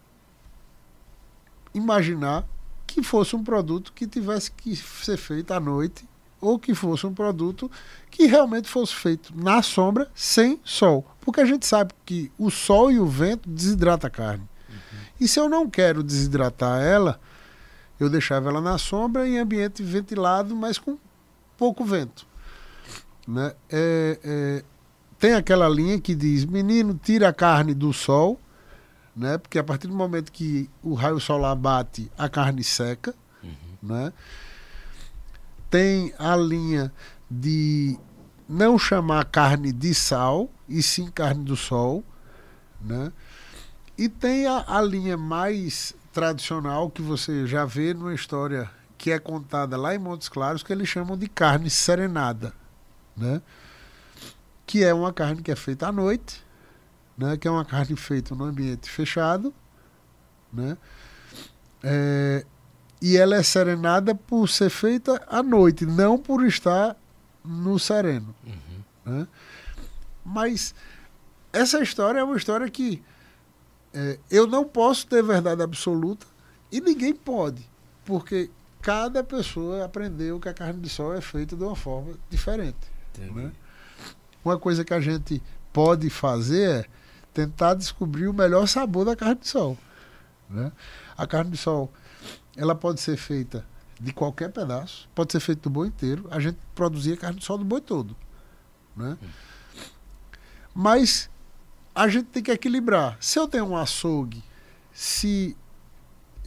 imaginar 1.74 2.46
que 2.88 3.04
fosse 3.04 3.36
um 3.36 3.44
produto 3.44 3.92
que 3.94 4.08
tivesse 4.08 4.52
que 4.52 4.76
ser 4.76 5.18
feito 5.18 5.52
à 5.52 5.60
noite 5.60 6.08
ou 6.40 6.60
que 6.60 6.74
fosse 6.74 7.06
um 7.06 7.14
produto 7.14 7.70
que 8.10 8.26
realmente 8.28 8.70
fosse 8.70 8.94
feito 8.94 9.34
na 9.36 9.62
sombra 9.62 10.10
sem 10.14 10.60
sol. 10.64 11.06
Porque 11.22 11.42
a 11.42 11.46
gente 11.46 11.66
sabe 11.66 11.94
que 12.06 12.32
o 12.38 12.50
sol 12.50 12.92
e 12.92 13.00
o 13.00 13.06
vento 13.06 13.50
desidrata 13.50 14.08
a 14.08 14.10
carne. 14.10 14.48
Uhum. 14.70 15.00
E 15.20 15.28
se 15.28 15.40
eu 15.40 15.50
não 15.50 15.70
quero 15.70 16.04
desidratar 16.04 16.82
ela, 16.82 17.20
eu 18.00 18.10
deixava 18.10 18.50
ela 18.50 18.62
na 18.62 18.78
sombra 18.78 19.28
em 19.28 19.40
ambiente 19.40 19.82
ventilado, 19.82 20.56
mas 20.56 20.78
com 20.78 20.98
pouco 21.58 21.84
vento. 21.84 22.28
Né? 23.28 23.54
É, 23.70 24.20
é, 24.24 24.64
tem 25.20 25.34
aquela 25.34 25.68
linha 25.68 26.00
que 26.00 26.16
diz: 26.16 26.46
menino, 26.46 27.00
tira 27.02 27.30
a 27.30 27.34
carne 27.34 27.74
do 27.74 27.94
sol, 27.94 28.40
né? 29.16 29.38
Porque 29.38 29.58
a 29.58 29.64
partir 29.64 29.88
do 29.88 29.96
momento 29.96 30.32
que 30.32 30.70
o 30.84 30.94
raio 30.94 31.20
solar 31.20 31.56
bate, 31.56 32.12
a 32.18 32.28
carne 32.28 32.64
seca, 32.64 33.16
uhum. 33.44 33.50
né? 33.82 34.14
Tem 35.70 36.14
a 36.18 36.36
linha 36.36 36.92
de 37.30 37.98
não 38.48 38.78
chamar 38.78 39.26
carne 39.26 39.72
de 39.72 39.94
sal 39.94 40.50
e 40.70 40.82
sim 40.82 41.10
carne 41.10 41.44
do 41.44 41.56
sol, 41.56 42.04
né? 42.82 43.12
E 43.98 44.10
tem 44.10 44.46
a, 44.46 44.64
a 44.68 44.82
linha 44.82 45.18
mais 45.18 45.96
tradicional 46.12 46.90
que 46.90 47.02
você 47.02 47.48
já 47.48 47.66
vê 47.66 47.94
numa 47.94 48.14
história 48.14 48.70
que 48.98 49.12
é 49.12 49.20
contada 49.20 49.78
lá 49.78 49.94
em 49.96 49.98
Montes 49.98 50.30
Claros 50.30 50.64
que 50.64 50.72
eles 50.72 50.88
chamam 50.88 51.18
de 51.18 51.28
carne 51.28 51.70
serenada, 51.70 52.54
né? 53.16 53.42
Que 54.66 54.84
é 54.84 54.94
uma 54.94 55.14
carne 55.14 55.42
que 55.42 55.52
é 55.52 55.56
feita 55.56 55.88
à 55.88 55.92
noite, 55.92 56.44
né? 57.18 57.38
que 57.38 57.48
é 57.48 57.52
uma 57.52 57.66
carne 57.66 57.96
feita 57.96 58.34
no 58.36 58.46
ambiente 58.46 58.90
fechado, 58.90 59.54
né? 60.52 60.78
É, 61.84 62.46
e 63.02 63.18
ela 63.18 63.36
é 63.36 63.44
serenada 63.44 64.16
por 64.16 64.48
ser 64.50 64.70
feita 64.70 65.22
à 65.28 65.44
noite, 65.44 65.86
não 65.86 66.18
por 66.18 66.44
estar 66.46 66.96
no 67.44 67.78
sereno. 67.78 68.34
Uhum. 68.44 68.82
Né? 69.06 69.28
Mas 70.24 70.74
essa 71.54 71.82
história 71.82 72.20
é 72.20 72.24
uma 72.24 72.38
história 72.38 72.68
que 72.70 73.04
é, 73.94 74.18
eu 74.32 74.48
não 74.48 74.66
posso 74.66 75.06
ter 75.06 75.22
verdade 75.22 75.62
absoluta 75.62 76.26
e 76.72 76.82
ninguém 76.82 77.14
pode, 77.14 77.70
porque 78.04 78.50
cada 78.82 79.24
pessoa 79.24 79.86
aprendeu 79.86 80.40
que 80.40 80.50
a 80.50 80.54
carne 80.54 80.82
de 80.82 80.90
sol 80.90 81.14
é 81.14 81.22
feita 81.22 81.56
de 81.56 81.64
uma 81.64 81.76
forma 81.76 82.14
diferente. 82.30 82.92
Né? 83.18 83.52
Uma 84.46 84.60
coisa 84.60 84.86
que 84.86 84.94
a 84.94 85.02
gente 85.02 85.42
pode 85.74 86.10
fazer 86.10 86.70
é 86.70 86.86
tentar 87.34 87.74
descobrir 87.74 88.28
o 88.28 88.34
melhor 88.34 88.68
sabor 88.68 89.04
da 89.04 89.16
carne 89.16 89.42
de 89.42 89.48
sol. 89.48 89.76
Né? 90.48 90.72
A 91.18 91.26
carne 91.26 91.50
de 91.50 91.58
sol 91.58 91.92
ela 92.56 92.76
pode 92.76 93.02
ser 93.02 93.18
feita 93.18 93.66
de 94.00 94.14
qualquer 94.14 94.52
pedaço, 94.52 95.10
pode 95.16 95.32
ser 95.32 95.40
feita 95.40 95.64
do 95.64 95.70
boi 95.70 95.88
inteiro. 95.88 96.28
A 96.30 96.40
gente 96.40 96.58
produzia 96.74 97.18
carne 97.18 97.40
de 97.40 97.46
sol 97.46 97.58
do 97.58 97.66
boi 97.66 97.82
todo. 97.82 98.16
Né? 98.96 99.18
Mas 100.74 101.30
a 101.94 102.08
gente 102.08 102.26
tem 102.26 102.44
que 102.44 102.52
equilibrar. 102.52 103.18
Se 103.20 103.40
eu 103.40 103.48
tenho 103.48 103.66
um 103.66 103.76
açougue, 103.76 104.44
se 104.94 105.58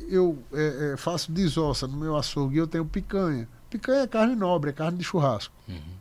eu 0.09 0.43
é, 0.53 0.93
é, 0.93 0.97
faço 0.97 1.33
desossa 1.33 1.87
no 1.87 1.97
meu 1.97 2.17
açougue 2.17 2.57
e 2.57 2.59
eu 2.59 2.67
tenho 2.67 2.85
picanha, 2.85 3.49
picanha 3.69 4.03
é 4.03 4.07
carne 4.07 4.37
nobre, 4.37 4.71
é 4.71 4.73
carne 4.73 4.99
de 4.99 5.05
churrasco. 5.05 5.55
Uhum. 5.67 5.99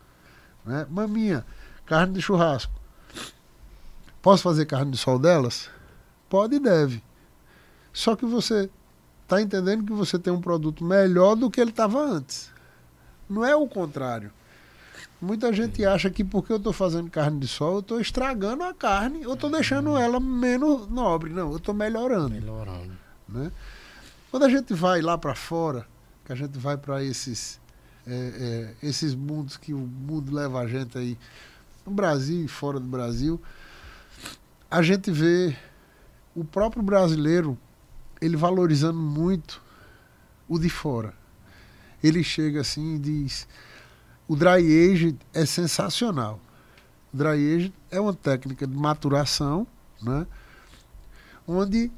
Né? 0.65 0.85
Maminha, 0.89 1.45
carne 1.87 2.13
de 2.13 2.21
churrasco. 2.21 2.71
Posso 4.21 4.43
fazer 4.43 4.65
carne 4.65 4.91
de 4.91 4.97
sol 4.97 5.17
delas? 5.17 5.69
Pode 6.29 6.55
e 6.55 6.59
deve. 6.59 7.01
Só 7.93 8.15
que 8.15 8.25
você 8.25 8.69
está 9.23 9.41
entendendo 9.41 9.85
que 9.85 9.93
você 9.93 10.19
tem 10.19 10.31
um 10.31 10.41
produto 10.41 10.83
melhor 10.83 11.35
do 11.35 11.49
que 11.49 11.59
ele 11.59 11.71
estava 11.71 11.99
antes. 11.99 12.51
Não 13.29 13.43
é 13.43 13.55
o 13.55 13.67
contrário. 13.67 14.31
Muita 15.19 15.51
gente 15.51 15.83
acha 15.83 16.09
que 16.09 16.23
porque 16.23 16.51
eu 16.51 16.57
estou 16.57 16.71
fazendo 16.71 17.09
carne 17.09 17.39
de 17.39 17.47
sol, 17.47 17.75
eu 17.75 17.79
estou 17.79 17.99
estragando 17.99 18.63
a 18.63 18.73
carne, 18.73 19.23
eu 19.23 19.33
estou 19.33 19.49
deixando 19.49 19.97
ela 19.97 20.19
menos 20.19 20.87
nobre. 20.87 21.31
Não, 21.31 21.51
eu 21.51 21.57
estou 21.57 21.73
melhorando. 21.73 22.29
Melhorando. 22.29 22.93
Né? 23.27 23.51
Quando 24.29 24.43
a 24.43 24.49
gente 24.49 24.73
vai 24.73 25.01
lá 25.01 25.17
para 25.17 25.33
fora, 25.33 25.87
que 26.23 26.33
a 26.33 26.35
gente 26.35 26.57
vai 26.59 26.77
para 26.77 27.03
esses, 27.03 27.59
é, 28.05 28.75
é, 28.81 28.87
esses 28.87 29.15
mundos 29.15 29.57
que 29.57 29.73
o 29.73 29.79
mundo 29.79 30.33
leva 30.35 30.59
a 30.59 30.67
gente 30.67 30.97
aí, 30.97 31.17
no 31.87 31.93
Brasil 31.93 32.43
e 32.43 32.47
fora 32.49 32.79
do 32.79 32.85
Brasil, 32.85 33.41
a 34.69 34.81
gente 34.81 35.09
vê 35.09 35.55
o 36.35 36.43
próprio 36.43 36.83
brasileiro 36.83 37.57
ele 38.21 38.35
valorizando 38.35 38.99
muito 38.99 39.61
o 40.49 40.59
de 40.59 40.69
fora. 40.69 41.13
Ele 42.03 42.23
chega 42.23 42.61
assim 42.61 42.95
e 42.95 42.99
diz: 42.99 43.47
o 44.27 44.35
dry 44.35 44.91
age 44.91 45.17
é 45.33 45.45
sensacional. 45.45 46.39
O 47.13 47.17
dry 47.17 47.55
age 47.55 47.73
é 47.89 47.99
uma 47.99 48.13
técnica 48.13 48.67
de 48.67 48.75
maturação, 48.75 49.65
né? 50.01 50.27
onde 51.47 51.89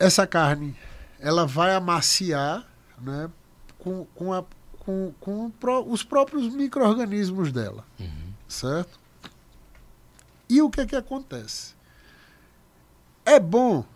essa 0.00 0.26
carne 0.26 0.76
ela 1.20 1.46
vai 1.46 1.72
amaciar 1.74 2.66
né? 3.00 3.30
com, 3.78 4.04
com, 4.16 4.32
a, 4.32 4.44
com, 4.80 5.14
com 5.20 5.52
os 5.88 6.02
próprios 6.02 6.52
micro-organismos 6.52 7.52
dela. 7.52 7.86
Certo? 8.48 9.01
E 10.52 10.60
o 10.60 10.68
que 10.68 10.82
é 10.82 10.86
que 10.86 10.94
acontece? 10.94 11.74
É 13.24 13.40
bom? 13.40 13.86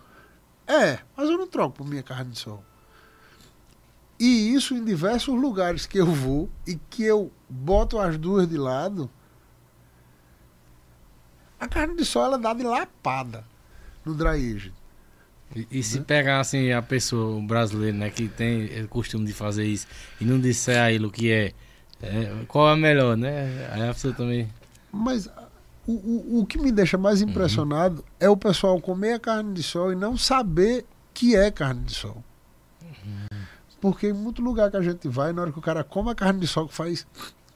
É, 0.67 1.01
mas 1.15 1.29
eu 1.29 1.37
não 1.37 1.47
troco 1.47 1.77
por 1.77 1.87
minha 1.87 2.03
carne 2.03 2.31
de 2.31 2.39
sol. 2.39 2.65
E 4.19 4.55
isso 4.55 4.75
em 4.75 4.83
diversos 4.83 5.39
lugares 5.39 5.85
que 5.85 5.99
eu 5.99 6.07
vou 6.07 6.49
e 6.67 6.77
que 6.89 7.03
eu 7.03 7.31
boto 7.47 7.99
as 7.99 8.17
duas 8.17 8.49
de 8.49 8.57
lado. 8.57 9.11
A 11.61 11.69
carne 11.69 11.95
de 11.95 12.07
sol 12.07 12.25
ela 12.25 12.39
dá 12.39 12.55
de 12.55 12.63
lapada 12.63 13.45
no 14.03 14.15
dry. 14.15 14.73
E, 15.55 15.69
e 15.71 15.83
se 15.83 16.01
pegar 16.01 16.41
assim 16.41 16.73
a 16.73 16.81
pessoa, 16.81 17.37
o 17.37 17.43
brasileiro, 17.43 17.99
né, 17.99 18.09
que 18.09 18.29
tem 18.29 18.83
o 18.83 18.89
costume 18.89 19.27
de 19.27 19.35
fazer 19.35 19.67
isso 19.67 19.87
e 20.19 20.25
não 20.25 20.41
disser 20.41 20.81
a 20.81 20.91
ele 20.91 21.05
o 21.05 21.11
que 21.11 21.31
é, 21.31 21.53
é, 22.01 22.45
qual 22.49 22.71
é 22.71 22.73
a 22.73 22.77
melhor, 22.77 23.15
né? 23.15 23.69
Aí 23.73 23.83
a 23.87 23.93
pessoa 23.93 24.15
também. 24.15 24.49
Mas 24.91 25.29
o, 25.87 25.93
o, 25.93 26.41
o 26.41 26.47
que 26.47 26.59
me 26.59 26.73
deixa 26.73 26.99
mais 26.99 27.23
impressionado 27.23 28.05
é 28.19 28.29
o 28.29 28.37
pessoal 28.37 28.81
comer 28.81 29.15
a 29.15 29.21
carne 29.21 29.55
de 29.55 29.63
sol 29.63 29.93
e 29.93 29.95
não 29.95 30.17
saber 30.17 30.85
que 31.15 31.37
é 31.37 31.51
carne 31.51 31.83
de 31.83 31.95
sol. 31.95 32.23
Porque 33.81 34.09
em 34.09 34.13
muito 34.13 34.43
lugar 34.43 34.71
que 34.71 34.77
a 34.77 34.83
gente 34.83 35.09
vai, 35.09 35.33
na 35.33 35.43
hora 35.43 35.53
que 35.53 35.59
o 35.59 35.63
cara 35.63 35.85
come 35.85 36.11
a 36.11 36.15
carne 36.15 36.41
de 36.41 36.47
sol, 36.47 36.67
que 36.67 36.75
faz, 36.75 37.07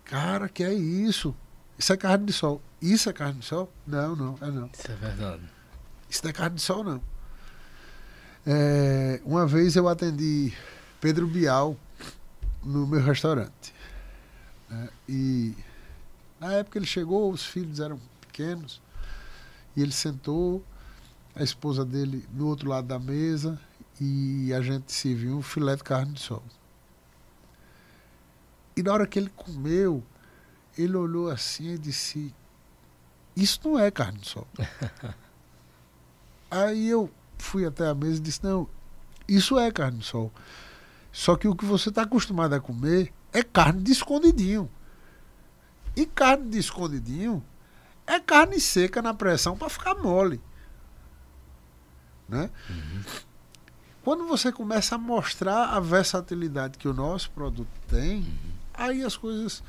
cara, 0.04 0.48
que 0.48 0.62
é 0.62 0.72
isso? 0.72 1.34
Isso 1.78 1.92
é 1.92 1.96
carne 1.96 2.26
de 2.26 2.32
sol. 2.32 2.62
Isso 2.80 3.08
é 3.08 3.12
carne 3.12 3.40
de 3.40 3.46
sol? 3.46 3.70
Não, 3.86 4.14
não, 4.14 4.38
é 4.40 4.50
não. 4.50 4.70
Isso 4.72 4.90
é 4.90 4.94
verdade. 4.94 5.42
Isso 6.08 6.20
não 6.22 6.30
é 6.30 6.32
carne 6.32 6.56
de 6.56 6.62
sol, 6.62 6.84
não. 6.84 7.02
É, 8.46 9.20
uma 9.24 9.46
vez 9.46 9.76
eu 9.76 9.88
atendi 9.88 10.52
Pedro 11.00 11.26
Bial 11.26 11.76
no 12.62 12.86
meu 12.86 13.02
restaurante. 13.02 13.74
né, 14.68 14.88
e 15.08 15.54
na 16.38 16.52
época 16.54 16.78
ele 16.78 16.86
chegou, 16.86 17.30
os 17.30 17.44
filhos 17.44 17.80
eram 17.80 18.00
pequenos, 18.40 18.80
e 19.76 19.82
ele 19.82 19.92
sentou, 19.92 20.64
a 21.34 21.42
esposa 21.42 21.84
dele 21.84 22.26
do 22.30 22.48
outro 22.48 22.68
lado 22.68 22.86
da 22.86 22.98
mesa, 22.98 23.60
e 24.00 24.52
a 24.54 24.62
gente 24.62 24.90
serviu 24.90 25.36
um 25.36 25.42
filé 25.42 25.76
de 25.76 25.84
carne 25.84 26.14
de 26.14 26.20
sol. 26.20 26.42
E 28.76 28.82
na 28.82 28.92
hora 28.92 29.06
que 29.06 29.18
ele 29.18 29.30
comeu, 29.30 30.02
ele 30.76 30.96
olhou 30.96 31.30
assim 31.30 31.74
e 31.74 31.78
disse: 31.78 32.34
Isso 33.36 33.60
não 33.64 33.78
é 33.78 33.90
carne 33.90 34.18
de 34.18 34.28
sol. 34.28 34.46
Aí 36.50 36.88
eu 36.88 37.10
fui 37.36 37.66
até 37.66 37.86
a 37.86 37.94
mesa 37.94 38.16
e 38.16 38.20
disse: 38.20 38.42
Não, 38.42 38.68
isso 39.28 39.58
é 39.58 39.70
carne 39.70 39.98
de 39.98 40.06
sol. 40.06 40.32
Só 41.12 41.36
que 41.36 41.46
o 41.46 41.54
que 41.54 41.64
você 41.64 41.90
está 41.90 42.02
acostumado 42.02 42.54
a 42.54 42.60
comer 42.60 43.12
é 43.32 43.42
carne 43.42 43.82
de 43.82 43.92
escondidinho. 43.92 44.70
E 45.94 46.06
carne 46.06 46.48
de 46.48 46.58
escondidinho 46.58 47.44
é 48.10 48.18
carne 48.18 48.58
seca 48.58 49.00
na 49.00 49.14
pressão 49.14 49.56
para 49.56 49.68
ficar 49.68 49.94
mole. 49.94 50.40
Né? 52.28 52.50
Quando 54.02 54.26
você 54.26 54.50
começa 54.50 54.96
a 54.96 54.98
mostrar 54.98 55.66
a 55.66 55.80
versatilidade 55.80 56.76
que 56.76 56.88
o 56.88 56.94
nosso 56.94 57.30
produto 57.30 57.70
tem, 57.88 58.26
aí 58.74 59.04
as 59.04 59.16
coisas 59.16 59.62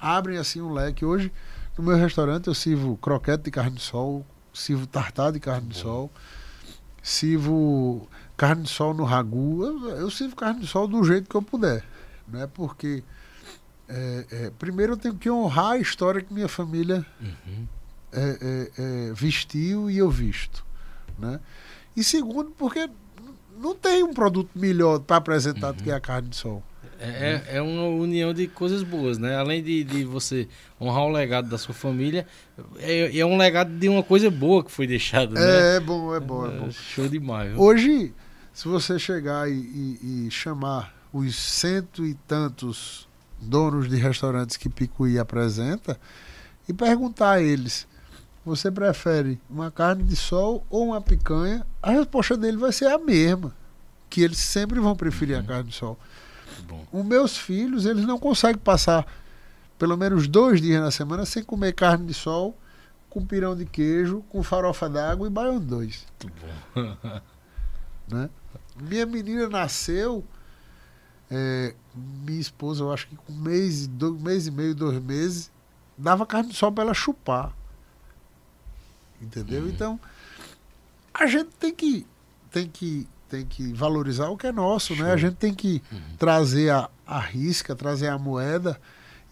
abrem 0.00 0.38
assim 0.38 0.62
um 0.62 0.72
leque. 0.72 1.04
Hoje, 1.04 1.30
no 1.76 1.84
meu 1.84 1.96
restaurante, 1.96 2.46
eu 2.46 2.54
sirvo 2.54 2.96
croquete 2.96 3.44
de 3.44 3.50
carne 3.50 3.76
de 3.76 3.82
sol, 3.82 4.24
sirvo 4.54 4.86
tartar 4.86 5.32
de 5.32 5.40
carne 5.40 5.68
de 5.68 5.76
sol, 5.76 6.10
sirvo 7.02 8.08
carne 8.38 8.62
de 8.62 8.70
sol 8.70 8.94
no 8.94 9.04
ragu. 9.04 9.64
Eu, 9.64 9.88
eu 9.96 10.10
sirvo 10.10 10.34
carne 10.34 10.60
de 10.60 10.66
sol 10.66 10.88
do 10.88 11.04
jeito 11.04 11.28
que 11.28 11.36
eu 11.36 11.42
puder. 11.42 11.84
Né? 12.26 12.48
Porque, 12.54 13.04
é, 13.90 14.26
é, 14.46 14.50
primeiro, 14.58 14.92
eu 14.92 14.96
tenho 14.96 15.14
que 15.14 15.28
honrar 15.30 15.72
a 15.72 15.78
história 15.78 16.20
que 16.20 16.32
minha 16.32 16.48
família 16.48 17.04
Uhum. 17.20 17.66
é, 18.12 18.38
é, 18.40 18.70
é, 18.78 19.12
vestiu 19.12 19.90
e 19.90 19.98
eu 19.98 20.10
visto. 20.10 20.64
Né? 21.18 21.38
E 21.96 22.02
segundo, 22.04 22.50
porque 22.52 22.88
não 23.60 23.74
tem 23.74 24.02
um 24.02 24.14
produto 24.14 24.50
melhor 24.54 25.00
para 25.00 25.16
apresentar 25.16 25.72
do 25.72 25.82
que 25.82 25.90
a 25.90 26.00
carne 26.00 26.28
de 26.30 26.36
sol. 26.36 26.62
É, 27.02 27.42
é- 27.52 27.56
é 27.56 27.62
uma 27.62 27.86
união 27.88 28.32
de 28.34 28.46
coisas 28.46 28.82
boas, 28.82 29.16
né? 29.16 29.34
Além 29.36 29.62
de, 29.62 29.82
de 29.84 30.04
você 30.04 30.46
honrar 30.80 31.04
o 31.04 31.08
legado 31.10 31.48
da 31.48 31.56
sua 31.56 31.74
família, 31.74 32.26
é, 32.78 33.18
é 33.18 33.24
um 33.24 33.38
legado 33.38 33.70
de 33.78 33.88
uma 33.88 34.02
coisa 34.02 34.30
boa 34.30 34.62
que 34.62 34.70
foi 34.70 34.86
deixada, 34.86 35.34
né? 35.34 35.72
É, 35.72 35.76
é 35.76 35.80
bom, 35.80 36.14
é 36.14 36.20
bom, 36.20 36.46
é 36.46 36.50
bom. 36.58 36.70
Show 36.70 37.08
demais, 37.08 37.50
viu? 37.52 37.60
Hoje, 37.60 38.14
se 38.52 38.68
você 38.68 38.98
chegar 38.98 39.50
e, 39.50 39.54
e- 39.54 40.26
e 40.26 40.30
chamar 40.30 40.94
os 41.10 41.34
cento 41.36 42.04
e 42.04 42.12
tantos 42.28 43.08
donos 43.40 43.88
de 43.88 43.96
restaurantes 43.96 44.56
que 44.56 44.68
Picuí 44.68 45.18
apresenta 45.18 45.98
e 46.68 46.72
perguntar 46.72 47.32
a 47.32 47.42
eles: 47.42 47.86
você 48.44 48.70
prefere 48.70 49.40
uma 49.48 49.70
carne 49.70 50.02
de 50.02 50.16
sol 50.16 50.64
ou 50.70 50.88
uma 50.88 51.00
picanha? 51.00 51.66
A 51.82 51.90
resposta 51.90 52.36
dele 52.36 52.56
vai 52.56 52.72
ser 52.72 52.86
a 52.86 52.98
mesma, 52.98 53.54
que 54.08 54.22
eles 54.22 54.38
sempre 54.38 54.80
vão 54.80 54.96
preferir 54.96 55.38
a 55.38 55.42
carne 55.42 55.70
de 55.70 55.74
sol. 55.74 55.98
Bom. 56.68 56.86
Os 56.92 57.04
meus 57.04 57.36
filhos, 57.36 57.86
eles 57.86 58.04
não 58.06 58.18
conseguem 58.18 58.58
passar 58.58 59.06
pelo 59.78 59.96
menos 59.96 60.28
dois 60.28 60.60
dias 60.60 60.80
na 60.80 60.90
semana 60.90 61.24
sem 61.24 61.42
comer 61.42 61.72
carne 61.72 62.06
de 62.06 62.14
sol 62.14 62.56
com 63.08 63.26
pirão 63.26 63.56
de 63.56 63.66
queijo, 63.66 64.22
com 64.28 64.42
farofa 64.42 64.88
d'água 64.88 65.26
e 65.26 65.30
baião 65.30 65.58
dois. 65.58 66.06
né? 68.06 68.30
Minha 68.80 69.04
menina 69.04 69.48
nasceu, 69.48 70.24
é, 71.30 71.74
minha 71.94 72.40
esposa, 72.40 72.82
eu 72.82 72.92
acho 72.92 73.06
que 73.06 73.16
com 73.16 73.32
um 73.32 73.36
mês, 73.36 73.86
dois, 73.86 74.20
mês 74.20 74.46
e 74.46 74.50
meio, 74.50 74.74
dois 74.74 75.00
meses, 75.02 75.50
dava 75.96 76.26
carne 76.26 76.50
de 76.50 76.56
sol 76.56 76.72
para 76.72 76.84
ela 76.84 76.94
chupar. 76.94 77.52
Entendeu? 79.20 79.68
Então, 79.68 80.00
a 81.12 81.26
gente 81.26 81.50
tem 81.58 81.74
que, 81.74 82.06
tem 82.50 82.66
que, 82.68 83.06
tem 83.28 83.44
que 83.44 83.72
valorizar 83.72 84.28
o 84.28 84.36
que 84.36 84.46
é 84.46 84.52
nosso, 84.52 84.96
né? 84.96 85.12
A 85.12 85.16
gente 85.16 85.36
tem 85.36 85.54
que 85.54 85.82
trazer 86.18 86.70
a, 86.70 86.88
a 87.06 87.20
risca, 87.20 87.76
trazer 87.76 88.08
a 88.08 88.18
moeda 88.18 88.80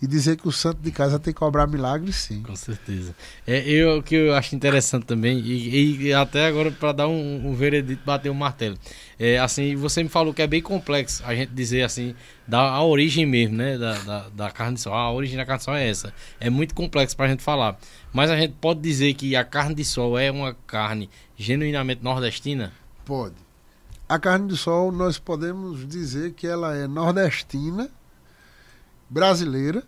e 0.01 0.07
dizer 0.07 0.37
que 0.37 0.47
o 0.47 0.53
santo 0.53 0.81
de 0.81 0.93
casa 0.93 1.19
tem 1.19 1.35
que 1.35 1.39
cobrar 1.39 1.67
milagre, 1.67 2.13
sim. 2.13 2.43
Com 2.43 2.55
certeza. 2.55 3.15
É, 3.47 3.69
eu, 3.69 3.99
o 3.99 4.03
que 4.03 4.15
eu 4.15 4.35
acho 4.35 4.55
interessante 4.55 5.05
também, 5.05 5.39
e, 5.41 6.07
e 6.07 6.13
até 6.13 6.47
agora 6.47 6.71
para 6.71 6.93
dar 6.93 7.09
um, 7.09 7.49
um 7.49 7.55
veredito, 7.55 8.03
bater 8.05 8.31
um 8.31 8.35
martelo. 8.35 8.79
É, 9.19 9.39
assim, 9.39 9.75
você 9.75 10.03
me 10.03 10.09
falou 10.09 10.33
que 10.33 10.41
é 10.41 10.47
bem 10.47 10.63
complexo 10.63 11.23
a 11.27 11.35
gente 11.35 11.51
dizer 11.53 11.83
assim, 11.83 12.15
da 12.47 12.61
a 12.61 12.85
origem 12.85 13.27
mesmo, 13.27 13.57
né? 13.57 13.77
Da, 13.77 13.99
da, 13.99 14.29
da 14.29 14.51
carne 14.51 14.77
de 14.77 14.81
sol. 14.81 14.95
A 14.95 15.13
origem 15.13 15.37
da 15.37 15.45
carne 15.45 15.59
de 15.59 15.65
sol 15.65 15.75
é 15.75 15.89
essa. 15.89 16.15
É 16.39 16.49
muito 16.49 16.75
complexo 16.75 17.17
pra 17.17 17.27
gente 17.27 17.43
falar. 17.43 17.79
Mas 18.13 18.31
a 18.31 18.37
gente 18.37 18.55
pode 18.61 18.81
dizer 18.81 19.15
que 19.15 19.35
a 19.35 19.45
carne 19.45 19.75
de 19.75 19.85
sol 19.85 20.17
é 20.17 20.31
uma 20.31 20.55
carne 20.67 21.11
genuinamente 21.37 22.03
nordestina? 22.03 22.73
Pode. 23.05 23.35
A 24.09 24.19
carne 24.19 24.49
de 24.49 24.57
sol, 24.57 24.91
nós 24.91 25.19
podemos 25.19 25.87
dizer 25.87 26.33
que 26.33 26.47
ela 26.47 26.75
é 26.75 26.87
nordestina, 26.87 27.91
brasileira, 29.09 29.85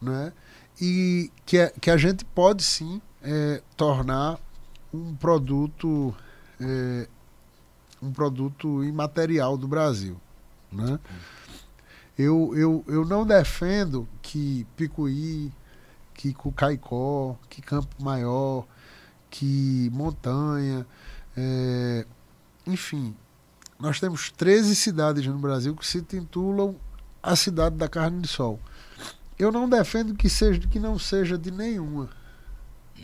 né? 0.00 0.32
e 0.80 1.30
que, 1.44 1.58
é- 1.58 1.72
que 1.80 1.90
a 1.90 1.96
gente 1.96 2.24
pode 2.24 2.62
sim 2.62 3.00
é, 3.22 3.62
tornar 3.76 4.38
um 4.92 5.14
produto 5.14 6.14
é, 6.60 7.08
um 8.02 8.12
produto 8.12 8.84
imaterial 8.84 9.56
do 9.56 9.66
Brasil. 9.66 10.16
Né? 10.70 10.98
Eu, 12.18 12.52
eu, 12.56 12.84
eu 12.86 13.04
não 13.04 13.26
defendo 13.26 14.08
que 14.22 14.66
Picuí, 14.76 15.52
que 16.14 16.32
Cucaicó, 16.32 17.36
que 17.48 17.60
Campo 17.60 18.02
Maior, 18.02 18.66
que 19.30 19.90
Montanha, 19.92 20.86
é, 21.36 22.06
enfim, 22.66 23.14
nós 23.78 24.00
temos 24.00 24.30
13 24.30 24.74
cidades 24.74 25.26
no 25.26 25.38
Brasil 25.38 25.74
que 25.76 25.86
se 25.86 26.00
titulam 26.00 26.74
a 27.26 27.34
cidade 27.34 27.74
da 27.74 27.88
carne 27.88 28.20
de 28.20 28.28
sol. 28.28 28.60
Eu 29.36 29.50
não 29.50 29.68
defendo 29.68 30.14
que 30.14 30.30
seja 30.30 30.60
que 30.60 30.78
não 30.78 30.96
seja 30.96 31.36
de 31.36 31.50
nenhuma. 31.50 32.08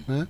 Né? 0.06 0.28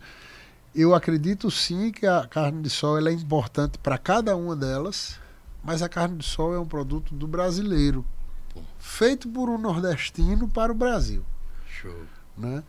Eu 0.74 0.95
acredito 0.95 1.51
sim 1.51 1.93
que 1.93 2.07
a 2.07 2.26
carne 2.26 2.62
de 2.62 2.70
sol 2.70 2.97
ela 2.97 3.11
é 3.11 3.12
importante 3.12 3.76
para 3.78 3.99
cada 3.99 4.34
uma 4.34 4.57
delas, 4.57 5.20
mas 5.62 5.82
a 5.82 5.90
carne 5.90 6.16
de 6.16 6.24
sol 6.24 6.55
é 6.55 6.59
um 6.59 6.66
produto 6.66 7.14
do 7.14 7.28
brasileiro, 7.28 8.03
feito 8.78 9.28
por 9.28 9.51
um 9.51 9.59
nordestino 9.59 10.49
para 10.49 10.72
o 10.72 10.74
Brasil 10.74 11.22
Show. 11.68 12.07
né? 12.36 12.64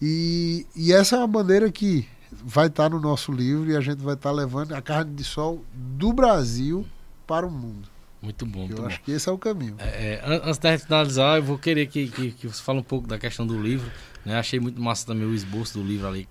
E, 0.00 0.64
e 0.76 0.92
essa 0.92 1.16
é 1.16 1.18
uma 1.18 1.26
bandeira 1.26 1.70
que 1.72 2.08
vai 2.30 2.68
estar 2.68 2.88
no 2.88 3.00
nosso 3.00 3.32
livro 3.32 3.68
e 3.68 3.76
a 3.76 3.80
gente 3.80 4.00
vai 4.00 4.14
estar 4.14 4.30
levando 4.30 4.72
a 4.74 4.80
carne 4.80 5.12
de 5.12 5.24
sol 5.24 5.64
do 5.74 6.12
Brasil 6.12 6.86
para 7.26 7.44
o 7.44 7.50
mundo. 7.50 7.88
Muito 8.20 8.44
bom, 8.44 8.60
muito 8.60 8.72
Eu 8.72 8.78
bom. 8.82 8.86
acho 8.86 9.00
que 9.00 9.12
esse 9.12 9.28
é 9.28 9.32
o 9.32 9.38
caminho. 9.38 9.76
É, 9.78 10.14
é, 10.14 10.22
an- 10.24 10.40
antes 10.44 10.58
da 10.58 10.72
gente 10.72 10.84
finalizar, 10.86 11.36
eu 11.36 11.42
vou 11.42 11.56
querer 11.58 11.86
que, 11.86 12.08
que, 12.08 12.32
que 12.32 12.46
você 12.48 12.60
fale 12.62 12.80
um 12.80 12.82
pouco 12.82 13.06
da 13.06 13.18
questão 13.18 13.46
do 13.46 13.60
livro. 13.60 13.90
Né? 14.24 14.36
Achei 14.36 14.58
muito 14.58 14.80
massa 14.80 15.06
também 15.06 15.26
o 15.26 15.34
esboço 15.34 15.78
do 15.78 15.84
livro 15.84 16.06
ali. 16.08 16.28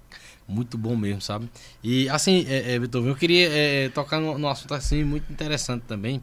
Muito 0.47 0.77
bom 0.77 0.95
mesmo, 0.95 1.21
sabe? 1.21 1.49
E 1.83 2.07
assim, 2.09 2.45
é, 2.47 2.73
é, 2.73 2.79
Beethoven, 2.79 3.09
eu 3.09 3.15
queria 3.15 3.49
é, 3.51 3.89
tocar 3.89 4.19
num, 4.19 4.37
num 4.37 4.47
assunto 4.47 4.73
assim 4.73 5.03
muito 5.03 5.31
interessante 5.31 5.83
também. 5.83 6.21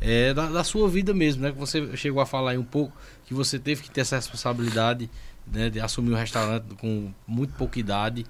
É, 0.00 0.34
da, 0.34 0.48
da 0.48 0.64
sua 0.64 0.88
vida 0.88 1.14
mesmo, 1.14 1.42
né? 1.42 1.52
Que 1.52 1.58
você 1.58 1.96
chegou 1.96 2.20
a 2.20 2.26
falar 2.26 2.52
aí 2.52 2.58
um 2.58 2.64
pouco 2.64 2.96
que 3.24 3.32
você 3.34 3.58
teve 3.58 3.82
que 3.82 3.90
ter 3.90 4.00
essa 4.02 4.16
responsabilidade 4.16 5.08
né, 5.46 5.70
de 5.70 5.80
assumir 5.80 6.12
um 6.12 6.16
restaurante 6.16 6.66
com 6.80 7.12
muito 7.26 7.54
pouca 7.54 7.78
idade. 7.78 8.26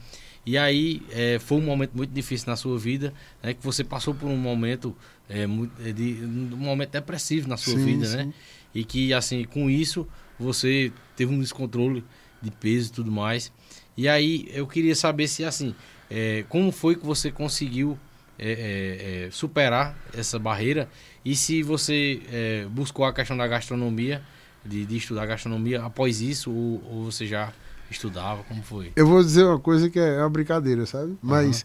E 0.47 0.59
aí 0.59 1.03
é, 1.11 1.38
foi 1.38 1.59
um 1.59 1.62
momento 1.62 1.92
muito 1.95 2.11
difícil 2.11 2.49
na 2.49 2.57
sua 2.57 2.78
vida, 2.78 3.14
né? 3.42 3.55
Que 3.55 3.62
você 3.62 3.82
passou 3.82 4.14
por 4.14 4.26
um 4.26 4.36
momento 4.36 4.95
é, 5.28 5.47
muito, 5.47 5.72
é, 5.82 5.92
de, 5.92 6.18
um 6.22 6.57
momento 6.57 6.90
depressivo 6.90 7.49
na 7.49 7.57
sua 7.57 7.74
Sim, 7.74 7.84
vida, 7.84 8.07
sim. 8.07 8.16
né? 8.16 8.34
E 8.74 8.84
que 8.84 9.14
assim, 9.14 9.45
com 9.45 9.70
isso 9.70 10.07
você 10.38 10.92
teve 11.16 11.32
um 11.32 11.40
descontrole 11.40 12.05
de 12.42 12.51
peso 12.51 12.90
e 12.90 12.92
tudo 12.92 13.11
mais. 13.11 13.51
E 13.97 14.09
aí 14.09 14.49
eu 14.53 14.66
queria 14.66 14.95
saber 14.95 15.28
se 15.28 15.45
assim, 15.45 15.74
é, 16.11 16.45
como 16.49 16.70
foi 16.70 16.97
que 16.97 17.07
você 17.07 17.30
conseguiu 17.30 17.99
é, 18.38 18.51
é, 18.51 19.26
é, 19.26 19.30
superar 19.30 19.97
essa 20.12 20.38
barreira 20.38 20.88
e 21.24 21.36
se 21.36 21.62
você 21.62 22.66
buscou 22.70 23.07
a 23.07 23.14
questão 23.14 23.36
da 23.36 23.47
gastronomia, 23.47 24.22
de, 24.64 24.84
de 24.84 24.97
estudar 24.97 25.24
gastronomia 25.24 25.82
após 25.82 26.20
isso 26.20 26.51
ou, 26.51 26.82
ou 26.90 27.05
você 27.05 27.26
já 27.26 27.53
estudava, 27.91 28.43
como 28.45 28.62
foi? 28.62 28.93
Eu 28.97 29.07
vou 29.07 29.22
dizer 29.22 29.45
uma 29.45 29.59
coisa 29.59 29.89
que 29.89 29.99
é 29.99 30.18
uma 30.18 30.30
brincadeira, 30.30 30.87
sabe? 30.87 31.16
Mas 31.22 31.64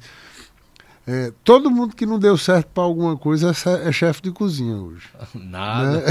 é, 1.07 1.33
todo 1.43 1.71
mundo 1.71 1.95
que 1.95 2.05
não 2.05 2.19
deu 2.19 2.37
certo 2.37 2.67
para 2.67 2.83
alguma 2.83 3.17
coisa 3.17 3.51
é 3.51 3.87
é 3.87 3.91
chefe 3.91 4.21
de 4.21 4.31
cozinha 4.31 4.75
hoje. 4.75 5.09
Nada. 5.33 6.01
Né? 6.01 6.05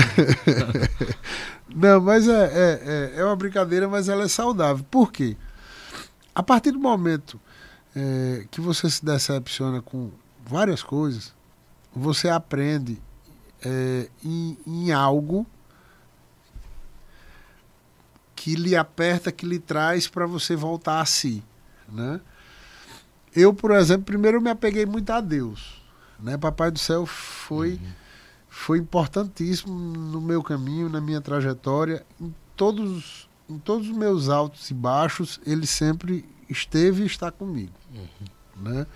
Não, 1.73 2.01
mas 2.01 2.27
é, 2.27 2.33
é, 2.33 3.15
é, 3.17 3.21
é 3.21 3.25
uma 3.25 3.37
brincadeira, 3.37 3.87
mas 3.87 4.09
ela 4.09 4.25
é 4.25 4.29
saudável. 4.29 4.85
Por 4.91 5.13
quê? 5.13 5.37
A 6.35 6.43
partir 6.43 6.73
do 6.73 6.81
momento 6.81 7.39
é, 7.95 8.45
que 8.51 8.61
você 8.61 8.91
se 8.91 9.05
decepciona 9.05 9.83
com 9.83 10.11
várias 10.45 10.83
coisas, 10.83 11.35
você 11.95 12.29
aprende 12.29 13.01
é, 13.63 14.09
em, 14.25 14.57
em 14.67 14.93
algo 14.93 15.47
que 18.49 18.55
lhe 18.55 18.75
aperta, 18.75 19.31
que 19.31 19.45
lhe 19.45 19.59
traz 19.59 20.09
para 20.09 20.25
você 20.25 20.57
voltar 20.57 21.03
a 21.03 21.05
si, 21.05 21.45
né? 21.87 22.19
Eu, 23.37 23.53
por 23.53 23.73
exemplo, 23.73 24.07
primeiro 24.07 24.41
me 24.41 24.49
apeguei 24.49 24.87
muito 24.87 25.11
a 25.11 25.21
Deus, 25.21 25.83
né? 26.19 26.39
Papai 26.39 26.71
do 26.71 26.79
céu 26.79 27.05
foi 27.05 27.79
foi 28.49 28.79
importantíssimo 28.79 29.75
no 29.75 30.19
meu 30.19 30.43
caminho, 30.43 30.89
na 30.89 30.99
minha 30.99 31.21
trajetória, 31.21 32.07
em 32.19 32.35
todos 32.57 33.29
em 33.51 33.59
todos 33.59 33.87
os 33.87 33.95
meus 33.95 34.31
altos 34.31 34.71
e 34.71 34.75
baixos, 34.75 35.39
ele 35.47 35.67
sempre 35.67 36.25
esteve 36.49 37.03
e 37.03 37.07
está 37.07 37.31
comigo, 37.31 37.75
né? 38.57 38.87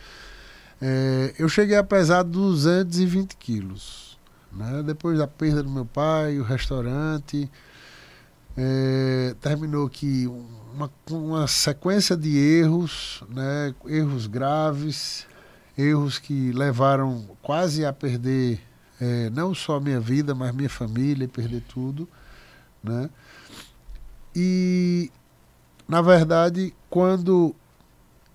É, 0.81 1.35
eu 1.39 1.47
cheguei 1.47 1.77
a 1.77 1.85
pesar 1.85 2.23
220 2.23 3.37
quilos, 3.37 4.19
né? 4.51 4.83
Depois 4.83 5.19
da 5.19 5.27
perda 5.27 5.63
do 5.63 5.69
meu 5.69 5.85
pai, 5.85 6.39
o 6.39 6.43
restaurante, 6.43 7.51
é, 8.57 9.35
terminou 9.41 9.89
que 9.89 10.27
uma, 10.75 10.91
uma 11.11 11.47
sequência 11.47 12.17
de 12.17 12.37
erros, 12.37 13.23
né, 13.29 13.75
erros 13.87 14.27
graves, 14.27 15.27
erros 15.77 16.19
que 16.19 16.53
levaram 16.53 17.29
quase 17.41 17.85
a 17.85 17.93
perder 17.93 18.61
é, 19.01 19.31
não 19.31 19.55
só 19.55 19.81
minha 19.81 20.01
vida, 20.01 20.35
mas 20.35 20.55
minha 20.55 20.69
família, 20.69 21.27
perder 21.27 21.63
tudo, 21.63 22.09
né? 22.83 23.11
E 24.35 25.11
na 25.89 26.01
verdade, 26.01 26.73
quando 26.89 27.55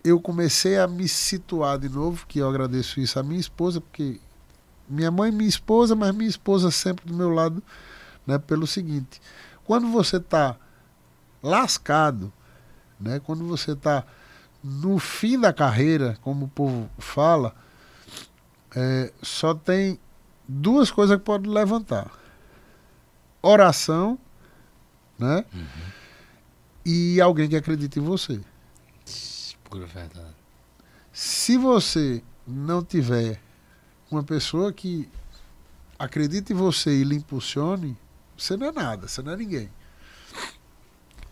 eu 0.04 0.20
comecei 0.20 0.78
a 0.78 0.88
me 0.88 1.08
situar 1.08 1.80
de 1.80 1.90
novo, 1.90 2.26
que 2.28 2.40
eu 2.40 2.50
agradeço 2.50 3.00
isso 3.00 3.20
à 3.20 3.24
minha 3.24 3.40
esposa, 3.40 3.82
porque 3.82 4.20
minha 4.88 5.12
mãe, 5.12 5.32
minha 5.32 5.50
esposa, 5.50 5.96
mas 5.96 6.14
minha 6.14 6.30
esposa 6.30 6.72
sempre 6.72 7.06
do 7.06 7.14
meu 7.14 7.30
lado, 7.30 7.62
né, 8.26 8.38
pelo 8.38 8.68
seguinte, 8.68 9.22
quando 9.68 9.92
você 9.92 10.16
está 10.16 10.56
lascado, 11.44 12.32
né, 12.98 13.20
quando 13.20 13.46
você 13.46 13.74
está 13.74 14.06
no 14.64 14.98
fim 14.98 15.38
da 15.38 15.52
carreira, 15.52 16.18
como 16.22 16.46
o 16.46 16.48
povo 16.48 16.90
fala, 16.98 17.54
é, 18.74 19.12
só 19.22 19.54
tem 19.54 20.00
duas 20.48 20.90
coisas 20.90 21.18
que 21.18 21.24
podem 21.24 21.52
levantar: 21.52 22.10
oração, 23.42 24.18
né, 25.20 25.44
e 26.86 27.20
alguém 27.20 27.50
que 27.50 27.58
acredita 27.58 28.00
em 28.00 28.04
você. 28.04 28.40
Pura 29.66 29.86
verdade. 29.86 30.36
Se 31.12 31.58
você 31.58 32.24
não 32.48 32.82
tiver 32.82 33.42
uma 34.10 34.24
pessoa 34.24 34.72
que 34.72 35.10
acredite 36.00 36.54
em 36.54 36.56
você 36.56 36.92
e 36.92 37.04
lhe 37.04 37.16
impulsione, 37.16 37.98
você 38.38 38.56
não 38.56 38.68
é 38.68 38.72
nada, 38.72 39.08
você 39.08 39.22
não 39.22 39.34
é 39.34 39.38
ninguém. 39.38 39.70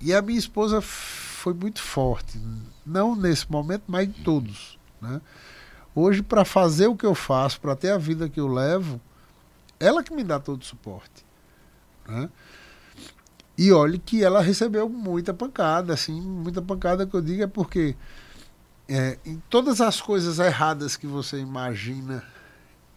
E 0.01 0.13
a 0.13 0.21
minha 0.21 0.39
esposa 0.39 0.81
foi 0.81 1.53
muito 1.53 1.81
forte, 1.81 2.39
não 2.85 3.15
nesse 3.15 3.49
momento, 3.51 3.83
mas 3.87 4.07
em 4.07 4.11
todos. 4.11 4.79
Né? 5.01 5.21
Hoje, 5.93 6.21
para 6.21 6.43
fazer 6.43 6.87
o 6.87 6.95
que 6.95 7.05
eu 7.05 7.15
faço, 7.15 7.61
para 7.61 7.75
ter 7.75 7.91
a 7.91 7.97
vida 7.97 8.27
que 8.27 8.39
eu 8.39 8.47
levo, 8.47 8.99
ela 9.79 10.03
que 10.03 10.13
me 10.13 10.23
dá 10.23 10.39
todo 10.39 10.61
o 10.61 10.65
suporte. 10.65 11.25
Né? 12.07 12.29
E 13.57 13.71
olhe 13.71 13.97
que 13.97 14.23
ela 14.23 14.41
recebeu 14.41 14.89
muita 14.89 15.33
pancada, 15.33 15.93
assim, 15.93 16.19
muita 16.19 16.61
pancada 16.61 17.07
que 17.07 17.13
eu 17.13 17.21
digo 17.21 17.43
é 17.43 17.47
porque 17.47 17.95
é, 18.87 19.17
em 19.25 19.41
todas 19.49 19.79
as 19.81 20.01
coisas 20.01 20.39
erradas 20.39 20.97
que 20.97 21.07
você 21.07 21.39
imagina, 21.39 22.23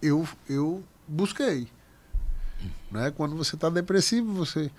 eu, 0.02 0.26
eu 0.48 0.82
busquei. 1.06 1.68
Né? 2.90 3.10
Quando 3.10 3.36
você 3.36 3.54
está 3.54 3.68
depressivo, 3.68 4.32
você 4.32 4.70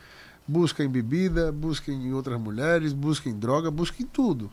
busca 0.47 0.83
em 0.83 0.89
bebida, 0.89 1.51
busca 1.51 1.91
em 1.91 2.13
outras 2.13 2.39
mulheres, 2.39 2.91
busca 2.91 3.29
em 3.29 3.37
droga, 3.37 3.69
busca 3.69 4.01
em 4.01 4.05
tudo. 4.05 4.49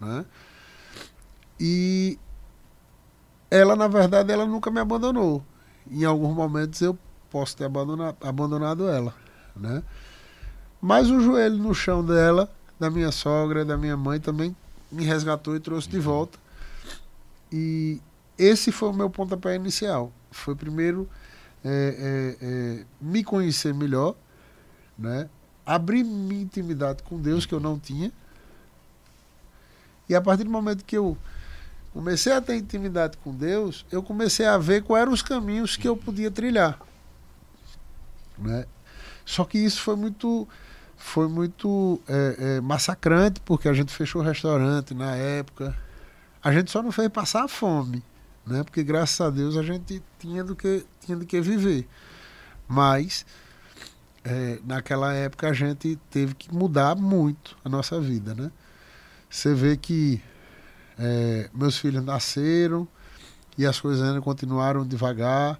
Né? 0.00 0.24
E 1.58 2.18
ela, 3.50 3.74
na 3.74 3.88
verdade, 3.88 4.32
ela 4.32 4.46
nunca 4.46 4.70
me 4.70 4.80
abandonou. 4.80 5.42
Em 5.90 6.04
alguns 6.04 6.34
momentos 6.34 6.80
eu 6.80 6.98
posso 7.30 7.56
ter 7.56 7.64
abandonado, 7.64 8.16
abandonado 8.20 8.88
ela. 8.88 9.14
Né? 9.54 9.82
Mas 10.80 11.10
o 11.10 11.20
joelho 11.20 11.56
no 11.56 11.74
chão 11.74 12.04
dela, 12.04 12.52
da 12.78 12.90
minha 12.90 13.10
sogra, 13.10 13.64
da 13.64 13.76
minha 13.76 13.96
mãe, 13.96 14.20
também 14.20 14.54
me 14.90 15.04
resgatou 15.04 15.56
e 15.56 15.60
trouxe 15.60 15.88
de 15.88 15.98
volta. 15.98 16.38
E 17.50 18.00
esse 18.38 18.70
foi 18.70 18.90
o 18.90 18.92
meu 18.92 19.08
pontapé 19.08 19.54
inicial. 19.54 20.12
Foi 20.30 20.54
primeiro 20.54 21.08
é, 21.68 22.36
é, 22.40 22.46
é, 22.46 22.84
me 23.00 23.24
conhecer 23.24 23.74
melhor, 23.74 24.14
né? 24.96 25.28
abrir 25.66 26.04
minha 26.04 26.42
intimidade 26.42 27.02
com 27.02 27.20
Deus 27.20 27.44
que 27.44 27.52
eu 27.52 27.58
não 27.58 27.76
tinha. 27.76 28.12
E 30.08 30.14
a 30.14 30.20
partir 30.20 30.44
do 30.44 30.50
momento 30.50 30.84
que 30.84 30.96
eu 30.96 31.18
comecei 31.92 32.32
a 32.32 32.40
ter 32.40 32.56
intimidade 32.56 33.16
com 33.16 33.34
Deus, 33.34 33.84
eu 33.90 34.00
comecei 34.00 34.46
a 34.46 34.56
ver 34.56 34.84
quais 34.84 35.02
eram 35.02 35.12
os 35.12 35.22
caminhos 35.22 35.76
que 35.76 35.88
eu 35.88 35.96
podia 35.96 36.30
trilhar. 36.30 36.78
Né? 38.38 38.64
Só 39.24 39.44
que 39.44 39.58
isso 39.58 39.82
foi 39.82 39.96
muito 39.96 40.48
foi 40.96 41.28
muito 41.28 42.00
é, 42.08 42.36
é, 42.38 42.60
massacrante 42.60 43.40
porque 43.40 43.68
a 43.68 43.72
gente 43.72 43.92
fechou 43.92 44.22
o 44.22 44.24
restaurante 44.24 44.94
na 44.94 45.16
época. 45.16 45.76
A 46.42 46.52
gente 46.52 46.70
só 46.70 46.80
não 46.80 46.92
fez 46.92 47.08
passar 47.08 47.48
fome, 47.48 48.02
né? 48.46 48.62
Porque 48.62 48.82
graças 48.82 49.20
a 49.20 49.28
Deus 49.30 49.56
a 49.56 49.62
gente 49.62 50.02
tinha 50.18 50.44
do 50.44 50.54
que 50.54 50.84
tinha 51.00 51.16
do 51.16 51.26
que 51.26 51.40
viver. 51.40 51.86
Mas 52.68 53.26
é, 54.24 54.58
naquela 54.64 55.12
época 55.12 55.48
a 55.48 55.52
gente 55.52 55.98
teve 56.10 56.34
que 56.34 56.52
mudar 56.54 56.94
muito 56.96 57.56
a 57.64 57.68
nossa 57.68 58.00
vida, 58.00 58.34
né? 58.34 58.50
Você 59.28 59.52
vê 59.54 59.76
que 59.76 60.22
é, 60.98 61.50
meus 61.52 61.76
filhos 61.78 62.04
nasceram 62.04 62.88
e 63.58 63.66
as 63.66 63.80
coisas 63.80 64.02
ainda 64.06 64.20
continuaram 64.20 64.86
devagar. 64.86 65.58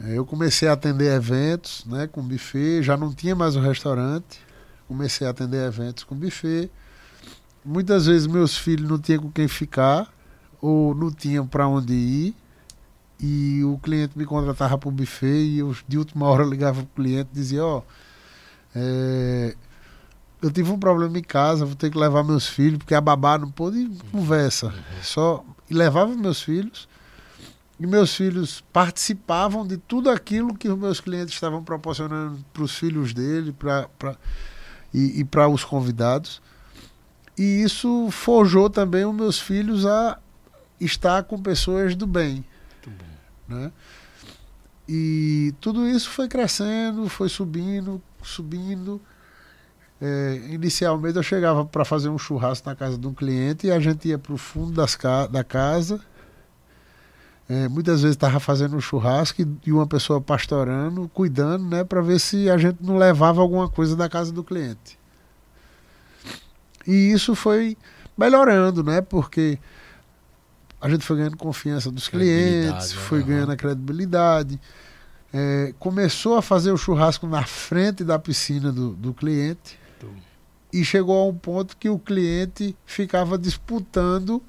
É, 0.00 0.16
Eu 0.16 0.24
comecei 0.24 0.68
a 0.68 0.72
atender 0.72 1.12
eventos 1.14 1.84
né, 1.86 2.06
com 2.06 2.22
buffet, 2.22 2.82
já 2.82 2.96
não 2.96 3.12
tinha 3.12 3.34
mais 3.34 3.56
o 3.56 3.60
restaurante, 3.60 4.40
comecei 4.86 5.26
a 5.26 5.30
atender 5.30 5.66
eventos 5.66 6.04
com 6.04 6.14
buffet. 6.14 6.70
Muitas 7.64 8.06
vezes 8.06 8.26
meus 8.26 8.56
filhos 8.56 8.88
não 8.88 8.98
tinham 8.98 9.22
com 9.22 9.30
quem 9.30 9.48
ficar 9.48 10.12
ou 10.60 10.94
não 10.94 11.10
tinham 11.10 11.46
para 11.46 11.66
onde 11.66 11.94
ir 11.94 12.36
e 13.20 13.64
o 13.64 13.78
cliente 13.78 14.16
me 14.16 14.24
contratava 14.24 14.78
para 14.78 14.88
o 14.88 14.92
buffet 14.92 15.44
e 15.44 15.58
eu 15.58 15.74
de 15.86 15.98
última 15.98 16.26
hora 16.26 16.44
ligava 16.44 16.82
para 16.82 16.84
o 16.84 16.94
cliente 16.94 17.30
e 17.32 17.34
dizia, 17.34 17.64
ó, 17.64 17.82
é, 18.74 19.56
eu 20.40 20.50
tive 20.50 20.70
um 20.70 20.78
problema 20.78 21.18
em 21.18 21.22
casa, 21.22 21.64
vou 21.64 21.74
ter 21.74 21.90
que 21.90 21.98
levar 21.98 22.22
meus 22.22 22.46
filhos, 22.46 22.78
porque 22.78 22.94
a 22.94 23.00
babá 23.00 23.36
não 23.36 23.50
pôde 23.50 23.90
conversa. 24.12 24.72
Só 25.02 25.44
e 25.68 25.74
levava 25.74 26.14
meus 26.14 26.40
filhos. 26.40 26.88
E 27.80 27.86
meus 27.86 28.14
filhos 28.14 28.64
participavam 28.72 29.66
de 29.66 29.76
tudo 29.76 30.10
aquilo 30.10 30.54
que 30.54 30.68
os 30.68 30.76
meus 30.76 31.00
clientes 31.00 31.34
estavam 31.34 31.62
proporcionando 31.62 32.44
para 32.52 32.62
os 32.62 32.74
filhos 32.74 33.14
dele 33.14 33.52
pra, 33.52 33.88
pra, 33.96 34.16
e, 34.92 35.20
e 35.20 35.24
para 35.24 35.48
os 35.48 35.64
convidados. 35.64 36.42
E 37.36 37.62
isso 37.62 38.08
forjou 38.10 38.68
também 38.68 39.04
os 39.04 39.14
meus 39.14 39.38
filhos 39.38 39.86
a 39.86 40.18
estar 40.80 41.22
com 41.24 41.40
pessoas 41.40 41.94
do 41.94 42.06
bem. 42.06 42.44
Né? 43.48 43.72
E 44.88 45.54
tudo 45.60 45.88
isso 45.88 46.10
foi 46.10 46.28
crescendo, 46.28 47.08
foi 47.08 47.28
subindo, 47.28 48.00
subindo. 48.22 49.00
É, 50.00 50.40
inicialmente 50.50 51.16
eu 51.16 51.22
chegava 51.22 51.64
para 51.64 51.84
fazer 51.84 52.08
um 52.08 52.18
churrasco 52.18 52.68
na 52.68 52.76
casa 52.76 52.96
de 52.96 53.06
um 53.06 53.12
cliente 53.12 53.66
e 53.66 53.70
a 53.70 53.80
gente 53.80 54.08
ia 54.08 54.18
para 54.18 54.32
o 54.32 54.38
fundo 54.38 54.72
das 54.72 54.94
ca 54.94 55.26
da 55.26 55.42
casa. 55.42 56.00
É, 57.48 57.66
muitas 57.66 58.02
vezes 58.02 58.14
estava 58.14 58.38
fazendo 58.38 58.76
um 58.76 58.80
churrasco 58.80 59.42
e, 59.64 59.72
uma 59.72 59.86
pessoa 59.86 60.20
pastorando, 60.20 61.10
cuidando, 61.14 61.64
né, 61.64 61.82
para 61.82 62.02
ver 62.02 62.20
se 62.20 62.48
a 62.50 62.58
gente 62.58 62.78
não 62.82 62.98
levava 62.98 63.40
alguma 63.40 63.68
coisa 63.68 63.96
da 63.96 64.08
casa 64.08 64.30
do 64.30 64.44
cliente. 64.44 64.98
E 66.86 67.10
isso 67.10 67.34
foi 67.34 67.76
melhorando, 68.16 68.84
né, 68.84 69.00
porque 69.00 69.58
a 70.80 70.88
gente 70.88 71.04
foi 71.04 71.16
ganhando 71.16 71.36
confiança 71.36 71.90
dos 71.90 72.08
clientes, 72.08 72.92
né? 72.92 73.00
foi 73.00 73.22
ganhando 73.22 73.52
a 73.52 73.56
credibilidade. 73.56 74.60
É, 75.32 75.74
começou 75.78 76.36
a 76.36 76.42
fazer 76.42 76.72
o 76.72 76.76
churrasco 76.76 77.26
na 77.26 77.44
frente 77.44 78.02
da 78.02 78.18
piscina 78.18 78.72
do, 78.72 78.94
do 78.94 79.12
cliente 79.12 79.78
e 80.72 80.84
chegou 80.84 81.16
a 81.16 81.26
um 81.26 81.34
ponto 81.34 81.76
que 81.76 81.88
o 81.88 81.98
cliente 81.98 82.76
ficava 82.86 83.38
disputando 83.38 84.42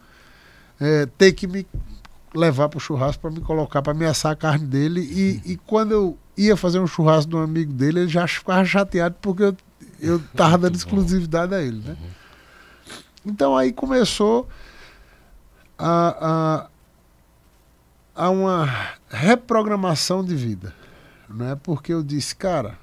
é, 0.80 1.06
ter 1.06 1.34
que 1.34 1.48
me 1.48 1.66
levar 2.34 2.70
para 2.70 2.78
o 2.78 2.80
churrasco 2.80 3.22
para 3.22 3.32
me 3.32 3.42
colocar, 3.42 3.82
para 3.82 3.94
me 3.94 4.06
assar 4.06 4.34
a 4.34 4.36
carne 4.36 4.66
dele. 4.66 5.02
E, 5.02 5.54
e, 5.54 5.58
quando 5.58 5.92
eu 5.92 6.18
ia 6.38 6.56
fazer 6.56 6.80
um 6.80 6.88
churrasco 6.88 7.30
de 7.30 7.36
um 7.36 7.42
amigo 7.42 7.74
dele, 7.74 8.02
ele 8.02 8.10
já 8.10 8.28
ficava 8.28 8.64
chateado 8.64 9.16
porque 9.22 9.44
eu, 9.44 9.58
eu 10.00 10.20
tava 10.36 10.58
dando 10.58 10.76
exclusividade 10.78 11.54
a 11.56 11.62
ele. 11.62 11.80
Né? 11.80 11.98
Uhum. 12.00 12.20
Então 13.26 13.58
aí 13.58 13.72
começou 13.74 14.48
a, 15.80 16.68
a, 18.16 18.26
a 18.26 18.30
uma 18.30 18.66
reprogramação 19.10 20.24
de 20.24 20.36
vida. 20.36 20.76
Não 21.30 21.46
é 21.46 21.56
porque 21.56 21.94
eu 21.94 22.04
disse, 22.04 22.36
cara, 22.36 22.78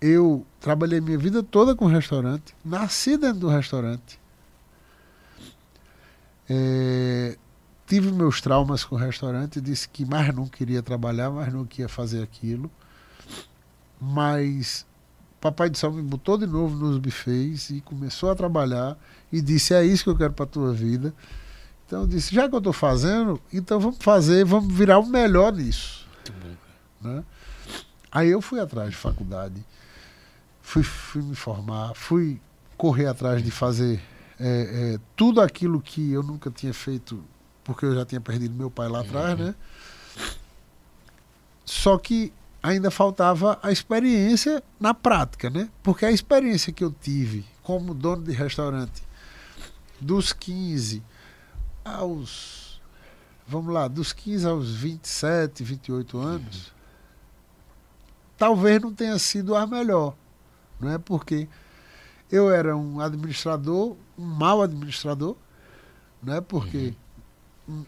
eu 0.00 0.46
trabalhei 0.58 1.00
minha 1.00 1.18
vida 1.18 1.42
toda 1.42 1.76
com 1.76 1.86
restaurante, 1.86 2.54
nasci 2.64 3.18
dentro 3.18 3.40
do 3.40 3.48
restaurante. 3.48 4.18
É, 6.48 7.36
tive 7.86 8.10
meus 8.10 8.40
traumas 8.40 8.84
com 8.84 8.94
o 8.94 8.98
restaurante, 8.98 9.60
disse 9.60 9.88
que 9.88 10.06
mais 10.06 10.34
não 10.34 10.46
queria 10.46 10.82
trabalhar, 10.82 11.30
mais 11.30 11.52
não 11.52 11.66
queria 11.66 11.88
fazer 11.88 12.22
aquilo. 12.22 12.70
Mas 14.00 14.86
Papai 15.40 15.68
do 15.68 15.76
Céu 15.76 15.92
me 15.92 16.02
botou 16.02 16.38
de 16.38 16.46
novo 16.46 16.76
nos 16.76 16.98
buffets 16.98 17.70
e 17.70 17.80
começou 17.80 18.30
a 18.30 18.34
trabalhar 18.34 18.96
e 19.32 19.40
disse: 19.40 19.74
É 19.74 19.84
isso 19.84 20.04
que 20.04 20.10
eu 20.10 20.16
quero 20.16 20.32
para 20.32 20.46
tua 20.46 20.72
vida. 20.72 21.12
Então 21.92 22.00
eu 22.00 22.06
disse, 22.06 22.34
já 22.34 22.48
que 22.48 22.54
eu 22.54 22.58
estou 22.58 22.72
fazendo, 22.72 23.38
então 23.52 23.78
vamos 23.78 23.98
fazer, 24.00 24.46
vamos 24.46 24.74
virar 24.74 24.98
o 24.98 25.04
melhor 25.04 25.52
nisso. 25.52 26.08
Né? 27.02 27.22
Aí 28.10 28.30
eu 28.30 28.40
fui 28.40 28.58
atrás 28.60 28.88
de 28.88 28.96
faculdade, 28.96 29.62
fui, 30.62 30.82
fui 30.82 31.20
me 31.20 31.34
formar, 31.34 31.92
fui 31.94 32.40
correr 32.78 33.08
atrás 33.08 33.44
de 33.44 33.50
fazer 33.50 34.00
é, 34.40 34.94
é, 34.94 35.00
tudo 35.14 35.38
aquilo 35.42 35.82
que 35.82 36.10
eu 36.10 36.22
nunca 36.22 36.50
tinha 36.50 36.72
feito, 36.72 37.22
porque 37.62 37.84
eu 37.84 37.94
já 37.94 38.06
tinha 38.06 38.22
perdido 38.22 38.54
meu 38.54 38.70
pai 38.70 38.88
lá 38.88 39.02
atrás, 39.02 39.38
uhum. 39.38 39.44
né? 39.48 39.54
Só 41.62 41.98
que 41.98 42.32
ainda 42.62 42.90
faltava 42.90 43.58
a 43.62 43.70
experiência 43.70 44.62
na 44.80 44.94
prática, 44.94 45.50
né? 45.50 45.68
Porque 45.82 46.06
a 46.06 46.10
experiência 46.10 46.72
que 46.72 46.82
eu 46.82 46.90
tive 46.90 47.44
como 47.62 47.92
dono 47.92 48.22
de 48.22 48.32
restaurante 48.32 49.02
dos 50.00 50.32
15 50.32 51.11
aos. 51.84 52.80
Vamos 53.46 53.72
lá, 53.72 53.88
dos 53.88 54.12
15 54.12 54.46
aos 54.46 54.70
27, 54.70 55.64
28 55.64 56.18
anos, 56.18 56.66
uhum. 56.66 56.72
talvez 58.38 58.80
não 58.80 58.94
tenha 58.94 59.18
sido 59.18 59.54
a 59.54 59.66
melhor. 59.66 60.14
Não 60.80 60.90
é 60.90 60.98
porque 60.98 61.48
eu 62.30 62.50
era 62.50 62.76
um 62.76 63.00
administrador, 63.00 63.96
um 64.18 64.24
mau 64.24 64.62
administrador, 64.62 65.36
não 66.22 66.34
é 66.34 66.40
porque 66.40 66.94
uhum. 67.68 67.84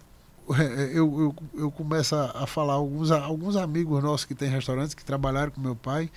eu, 0.92 1.20
eu, 1.20 1.36
eu 1.54 1.70
começo 1.70 2.14
a 2.14 2.46
falar 2.46 2.74
alguns, 2.74 3.10
alguns 3.10 3.56
amigos 3.56 4.02
nossos 4.02 4.26
que 4.26 4.34
têm 4.34 4.50
restaurantes 4.50 4.94
que 4.94 5.04
trabalharam 5.04 5.52
com 5.52 5.60
meu 5.60 5.76
pai, 5.76 6.10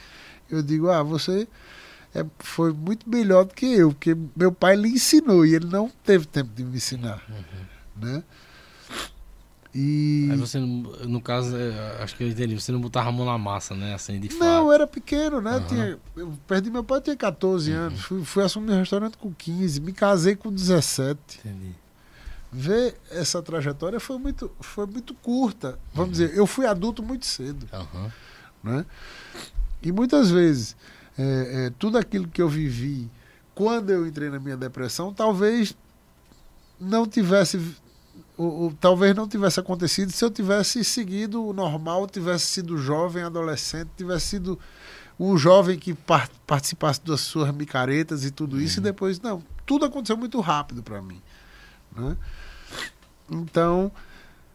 eu 0.50 0.62
digo, 0.62 0.90
ah, 0.90 1.04
você 1.04 1.48
é, 2.16 2.26
foi 2.39 2.74
muito 2.74 3.10
melhor 3.10 3.45
do 3.45 3.53
que 3.53 3.66
eu, 3.66 3.91
porque 3.91 4.16
meu 4.36 4.51
pai 4.51 4.76
lhe 4.76 4.89
ensinou 4.89 5.45
e 5.45 5.55
ele 5.55 5.66
não 5.68 5.91
teve 6.03 6.26
tempo 6.26 6.51
de 6.55 6.64
me 6.64 6.78
ensinar. 6.78 7.22
Uhum. 7.30 8.05
Né? 8.08 8.24
E... 9.80 10.30
Aí 10.32 10.38
você, 10.38 10.60
no 10.60 11.22
caso, 11.22 11.55
é, 11.55 12.01
acho 12.01 12.16
que 12.16 12.24
eu 12.24 12.28
entendi, 12.28 12.60
você 12.60 12.72
não 12.72 12.82
botava 12.82 13.10
a 13.10 13.12
mão 13.12 13.26
na 13.26 13.38
massa, 13.38 13.76
né? 13.76 13.93
Assim, 13.93 14.20
de 14.20 14.30
não, 14.30 14.39
fato. 14.39 14.49
eu 14.49 14.72
era 14.72 14.88
pequeno, 14.88 15.39
né? 15.39 15.58
Uhum. 15.58 15.68
Tinha, 15.68 15.99
eu 16.16 16.34
perdi 16.47 16.72
meu 16.72 16.84
pai, 16.84 17.01
tinha 17.01 17.16
14 17.16 17.72
uhum. 17.72 17.78
anos. 17.78 18.01
Fui, 18.01 18.26
fui 18.26 18.43
assumir 18.43 18.72
um 18.72 18.80
restaurante 18.80 19.18
com 19.18 19.32
15, 19.32 19.82
me 19.82 19.93
casei 19.93 20.36
com 20.36 20.51
17. 20.51 21.20
Entendi. 21.45 21.76
Ver 22.51 22.95
essa 23.12 23.39
trajetória 23.41 23.99
foi 23.99 24.18
muito, 24.18 24.49
foi 24.60 24.88
muito 24.88 25.14
curta. 25.14 25.78
Vamos 25.93 26.18
uhum. 26.18 26.26
dizer, 26.26 26.36
eu 26.38 26.47
fui 26.47 26.66
adulto 26.66 27.03
muito 27.03 27.28
cedo. 27.28 27.68
Né? 28.64 28.84
E 29.84 29.91
muitas 29.91 30.32
vezes 30.32 30.76
é, 31.18 31.65
é, 31.65 31.70
tudo 31.78 31.97
aquilo 31.97 32.28
que 32.28 32.41
eu 32.41 32.47
vivi 32.47 33.09
quando 33.55 33.89
eu 33.89 34.05
entrei 34.05 34.30
na 34.30 34.39
minha 34.39 34.55
depressão, 34.55 35.11
talvez 35.11 35.76
não 36.80 37.07
tivesse 37.07 37.59
ou, 38.38 38.61
ou, 38.61 38.74
talvez 38.80 39.15
não 39.15 39.28
tivesse 39.28 39.59
acontecido 39.59 40.11
se 40.11 40.24
eu 40.24 40.30
tivesse 40.30 40.84
seguido 40.84 41.43
o 41.43 41.53
normal, 41.53 42.05
tivesse 42.07 42.45
sido 42.45 42.78
jovem, 42.78 43.24
adolescente, 43.24 43.89
tivesse 43.97 44.28
sido 44.28 44.59
o 45.18 45.36
jovem 45.38 45.80
que 45.80 45.93
part 45.95 46.32
participasse 46.45 47.01
das 47.03 47.22
suas 47.22 47.51
micaretas 47.51 48.24
e 48.24 48.30
tudo 48.30 48.61
isso, 48.61 48.80
uhum. 48.80 48.86
e 48.86 48.89
depois, 48.89 49.20
não, 49.20 49.43
tudo 49.65 49.86
aconteceu 49.86 50.15
muito 50.15 50.39
rápido 50.39 50.84
para 50.84 51.01
mim. 51.01 51.20
Né? 51.95 52.15
Então, 53.30 53.91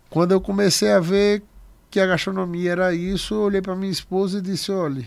quando 0.09 0.31
eu 0.31 0.41
comecei 0.41 0.93
a 0.93 1.01
ver 1.01 1.43
que 1.91 1.99
a 1.99 2.07
gastronomia 2.07 2.71
era 2.71 2.95
isso, 2.95 3.35
eu 3.35 3.41
olhei 3.41 3.61
para 3.61 3.75
minha 3.75 3.91
esposa 3.91 4.39
e 4.39 4.41
disse: 4.41 4.71
olha, 4.71 5.05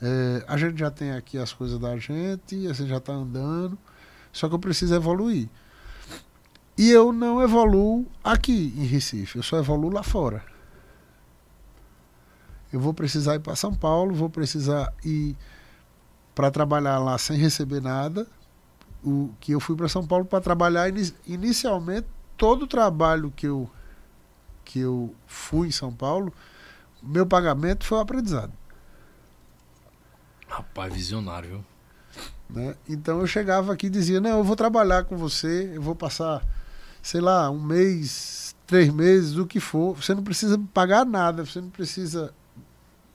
é, 0.00 0.44
a 0.46 0.56
gente 0.56 0.78
já 0.78 0.90
tem 0.90 1.12
aqui 1.12 1.38
as 1.38 1.52
coisas 1.52 1.78
da 1.78 1.96
gente, 1.96 2.66
a 2.66 2.72
gente 2.72 2.88
já 2.88 2.98
está 2.98 3.12
andando, 3.12 3.78
só 4.32 4.48
que 4.48 4.54
eu 4.54 4.58
preciso 4.58 4.94
evoluir. 4.94 5.48
E 6.76 6.90
eu 6.90 7.12
não 7.12 7.42
evoluo 7.42 8.06
aqui 8.22 8.74
em 8.76 8.84
Recife, 8.84 9.36
eu 9.36 9.42
só 9.42 9.58
evoluo 9.58 9.90
lá 9.90 10.02
fora. 10.02 10.44
Eu 12.70 12.78
vou 12.80 12.92
precisar 12.92 13.36
ir 13.36 13.40
para 13.40 13.56
São 13.56 13.72
Paulo, 13.72 14.14
vou 14.14 14.28
precisar 14.28 14.92
ir 15.02 15.34
para 16.34 16.50
trabalhar 16.50 16.98
lá 16.98 17.16
sem 17.16 17.38
receber 17.38 17.80
nada. 17.80 18.26
O 19.02 19.30
que 19.40 19.52
eu 19.52 19.60
fui 19.60 19.74
para 19.74 19.88
São 19.88 20.06
Paulo 20.06 20.26
para 20.26 20.40
trabalhar 20.40 20.90
inicialmente 21.26 22.06
todo 22.36 22.64
o 22.64 22.66
trabalho 22.66 23.32
que 23.34 23.46
eu 23.46 23.70
que 24.64 24.80
eu 24.80 25.14
fui 25.28 25.68
em 25.68 25.70
São 25.70 25.92
Paulo, 25.92 26.32
meu 27.00 27.24
pagamento 27.24 27.86
foi 27.86 27.98
o 27.98 28.00
aprendizado. 28.00 28.52
Rapaz, 30.48 30.92
visionário, 30.92 31.48
viu? 31.48 31.64
Né? 32.48 32.76
Então 32.88 33.20
eu 33.20 33.26
chegava 33.26 33.72
aqui 33.72 33.86
e 33.86 33.90
dizia, 33.90 34.20
não, 34.20 34.38
eu 34.38 34.44
vou 34.44 34.56
trabalhar 34.56 35.04
com 35.04 35.16
você, 35.16 35.72
eu 35.74 35.82
vou 35.82 35.94
passar, 35.94 36.44
sei 37.02 37.20
lá, 37.20 37.50
um 37.50 37.60
mês, 37.60 38.54
três 38.66 38.92
meses, 38.92 39.36
o 39.36 39.46
que 39.46 39.60
for. 39.60 39.96
Você 39.96 40.14
não 40.14 40.22
precisa 40.22 40.58
pagar 40.72 41.04
nada, 41.04 41.44
você 41.44 41.60
não 41.60 41.70
precisa. 41.70 42.32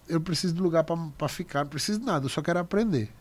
Eu 0.08 0.20
preciso 0.20 0.54
de 0.54 0.62
lugar 0.62 0.84
para 0.84 1.30
ficar, 1.30 1.64
não 1.64 1.70
preciso 1.70 2.00
de 2.00 2.06
nada, 2.06 2.26
eu 2.26 2.30
só 2.30 2.42
quero 2.42 2.60
aprender. 2.60 3.12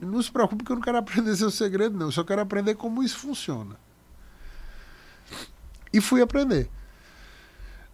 E 0.00 0.04
não 0.04 0.22
se 0.22 0.30
preocupe 0.30 0.64
que 0.64 0.70
eu 0.70 0.76
não 0.76 0.82
quero 0.82 0.98
aprender 0.98 1.34
seu 1.36 1.50
segredo, 1.50 1.96
não. 1.96 2.06
Eu 2.06 2.12
só 2.12 2.22
quero 2.22 2.40
aprender 2.40 2.74
como 2.76 3.02
isso 3.02 3.18
funciona. 3.18 3.76
E 5.92 6.00
fui 6.00 6.22
aprender. 6.22 6.70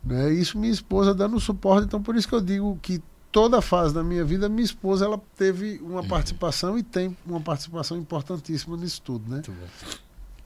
Né? 0.03 0.33
Isso 0.33 0.59
minha 0.59 0.73
esposa 0.73 1.15
dando 1.15 1.41
suporte, 1.41 1.87
então 1.87 2.03
por 2.03 2.15
isso 2.15 2.29
que 2.29 2.35
eu 2.35 2.41
digo 2.41 2.79
que 2.83 3.03
toda 3.35 3.59
a 3.59 3.61
fase 3.61 3.93
da 3.93 4.05
minha 4.05 4.25
vida, 4.25 4.49
minha 4.49 4.65
esposa 4.65 5.05
ela 5.05 5.21
teve 5.37 5.81
uma 5.83 6.03
uhum. 6.03 6.07
participação 6.07 6.79
e 6.79 6.85
tem 6.85 7.17
uma 7.27 7.41
participação 7.41 7.99
importantíssima 7.99 8.77
nisso 8.77 9.03
tudo, 9.03 9.29
né? 9.29 9.43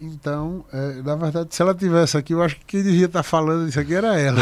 Então, 0.01 0.65
é, 0.73 1.03
na 1.03 1.15
verdade, 1.15 1.55
se 1.55 1.61
ela 1.61 1.75
tivesse 1.75 2.17
aqui, 2.17 2.33
eu 2.33 2.43
acho 2.43 2.57
que 2.57 2.65
quem 2.65 2.83
devia 2.83 3.05
estar 3.05 3.23
falando 3.23 3.69
isso 3.69 3.79
aqui 3.79 3.95
era 3.95 4.19
ela. 4.19 4.41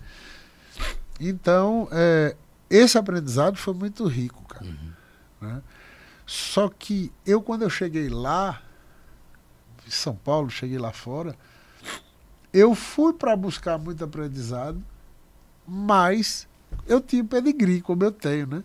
então, 1.20 1.86
é, 1.92 2.34
esse 2.70 2.96
aprendizado 2.96 3.58
foi 3.58 3.74
muito 3.74 4.06
rico, 4.06 4.42
cara. 4.48 4.64
Uhum. 4.64 4.92
Né? 5.42 5.62
Só 6.24 6.66
que 6.70 7.12
eu, 7.26 7.42
quando 7.42 7.60
eu 7.60 7.68
cheguei 7.68 8.08
lá, 8.08 8.62
em 9.86 9.90
São 9.90 10.16
Paulo, 10.16 10.48
cheguei 10.48 10.78
lá 10.78 10.92
fora, 10.92 11.36
eu 12.54 12.74
fui 12.74 13.12
para 13.12 13.36
buscar 13.36 13.76
muito 13.76 14.02
aprendizado, 14.02 14.82
mas 15.66 16.47
eu 16.86 17.00
tinha 17.00 17.24
pedigree, 17.24 17.80
como 17.80 18.04
eu 18.04 18.12
tenho, 18.12 18.46
né? 18.46 18.64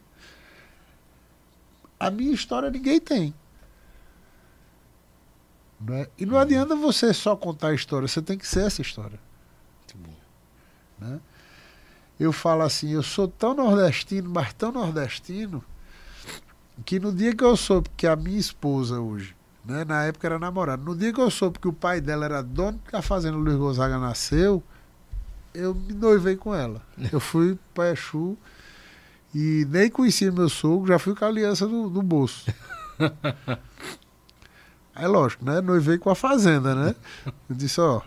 A 2.00 2.10
minha 2.10 2.34
história 2.34 2.70
ninguém 2.70 3.00
tem. 3.00 3.34
Né? 5.80 6.08
E 6.18 6.26
não 6.26 6.38
adianta 6.38 6.76
você 6.76 7.14
só 7.14 7.36
contar 7.36 7.70
a 7.70 7.74
história, 7.74 8.08
você 8.08 8.22
tem 8.22 8.38
que 8.38 8.48
ser 8.48 8.66
essa 8.66 8.82
história. 8.82 9.20
Né? 11.00 11.20
Eu 12.20 12.32
falo 12.32 12.62
assim, 12.62 12.92
eu 12.92 13.04
sou 13.04 13.28
tão 13.28 13.54
nordestino, 13.54 14.30
mas 14.30 14.54
tão 14.54 14.72
nordestino, 14.72 15.64
que 16.86 17.00
no 17.00 17.12
dia 17.12 17.36
que 17.36 17.44
eu 17.44 17.58
soube 17.58 17.90
que 17.98 18.08
a 18.08 18.16
minha 18.16 18.40
esposa 18.40 19.00
hoje, 19.00 19.36
né, 19.66 19.84
na 19.84 20.06
época 20.06 20.28
era 20.28 20.40
namorada, 20.40 20.82
no 20.82 20.96
dia 20.96 21.12
que 21.12 21.20
eu 21.20 21.30
soube 21.30 21.60
que 21.60 21.68
o 21.68 21.74
pai 21.74 22.00
dela 22.00 22.26
era 22.26 22.42
dono 22.42 22.80
da 22.92 23.02
fazenda 23.02 23.38
Luiz 23.38 23.58
Gonzaga 23.58 23.98
nasceu, 23.98 24.64
eu 25.54 25.74
me 25.76 25.94
noivei 25.94 26.36
com 26.36 26.54
ela. 26.54 26.82
Eu 27.12 27.20
fui 27.20 27.58
para 27.74 27.92
Exu 27.92 28.38
e 29.34 29.66
nem 29.70 29.90
conhecia 29.90 30.32
meu 30.32 30.50
sogro, 30.50 30.88
já 30.88 31.00
fui 31.00 31.16
com 31.16 31.26
a 31.26 31.28
aliança 31.28 31.68
no, 31.68 31.90
no 31.90 32.02
bolso. 32.02 32.46
Aí, 34.96 35.08
lógico, 35.08 35.44
né? 35.44 35.60
Noivei 35.60 35.98
com 35.98 36.10
a 36.12 36.16
fazenda, 36.16 36.76
né? 36.76 36.96
Eu 37.50 37.56
disse, 37.56 37.82
ó, 37.82 38.02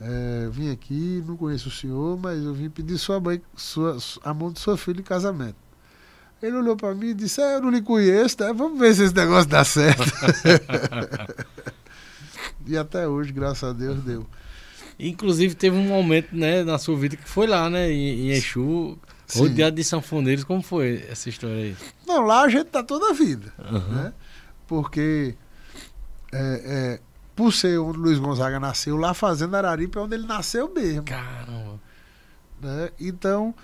é, 0.00 0.48
vim 0.50 0.72
aqui, 0.72 1.22
não 1.26 1.36
conheço 1.36 1.68
o 1.68 1.72
senhor, 1.72 2.18
mas 2.18 2.42
eu 2.42 2.52
vim 2.52 2.68
pedir 2.68 2.98
sua 2.98 3.20
mãe, 3.20 3.40
sua, 3.54 3.96
a 4.24 4.34
mão 4.34 4.50
de 4.50 4.58
sua 4.58 4.76
filha 4.76 5.00
em 5.00 5.04
casamento. 5.04 5.56
Ele 6.42 6.56
olhou 6.56 6.76
para 6.76 6.94
mim 6.94 7.10
e 7.10 7.14
disse, 7.14 7.40
é, 7.40 7.56
eu 7.56 7.62
não 7.62 7.70
lhe 7.70 7.80
conheço, 7.80 8.36
né? 8.40 8.52
Vamos 8.52 8.78
ver 8.78 8.92
se 8.94 9.04
esse 9.04 9.14
negócio 9.14 9.48
dá 9.48 9.64
certo. 9.64 10.02
e 12.66 12.76
até 12.76 13.06
hoje, 13.06 13.32
graças 13.32 13.62
a 13.62 13.72
Deus, 13.72 14.02
deu. 14.02 14.26
Inclusive 14.98 15.54
teve 15.54 15.76
um 15.76 15.88
momento, 15.88 16.28
né, 16.34 16.62
na 16.62 16.78
sua 16.78 16.96
vida 16.96 17.16
que 17.16 17.28
foi 17.28 17.46
lá, 17.46 17.68
né, 17.68 17.90
em, 17.90 18.26
em 18.26 18.30
Exu, 18.30 18.98
Sim. 19.26 19.38
rodeado 19.40 19.76
de 19.76 19.84
sanfoneiros. 19.84 20.44
Como 20.44 20.62
foi 20.62 21.04
essa 21.08 21.28
história 21.28 21.56
aí? 21.56 21.76
Não, 22.06 22.22
lá 22.22 22.42
a 22.42 22.48
gente 22.48 22.66
tá 22.66 22.82
toda 22.82 23.10
a 23.10 23.12
vida, 23.12 23.52
Uhum. 23.58 23.94
né? 23.94 24.12
Porque 24.66 25.34
é, 26.32 26.62
é, 26.64 27.00
por 27.36 27.52
ser 27.52 27.78
onde 27.78 27.98
Luiz 27.98 28.18
Gonzaga 28.18 28.58
nasceu, 28.60 28.96
lá 28.96 29.10
a 29.10 29.14
Fazenda 29.14 29.58
Araripe 29.58 29.98
é 29.98 30.00
onde 30.00 30.14
ele 30.14 30.26
nasceu 30.26 30.72
mesmo. 30.72 31.02
Caramba. 31.04 31.80
né? 32.62 32.90
Então, 33.00 33.54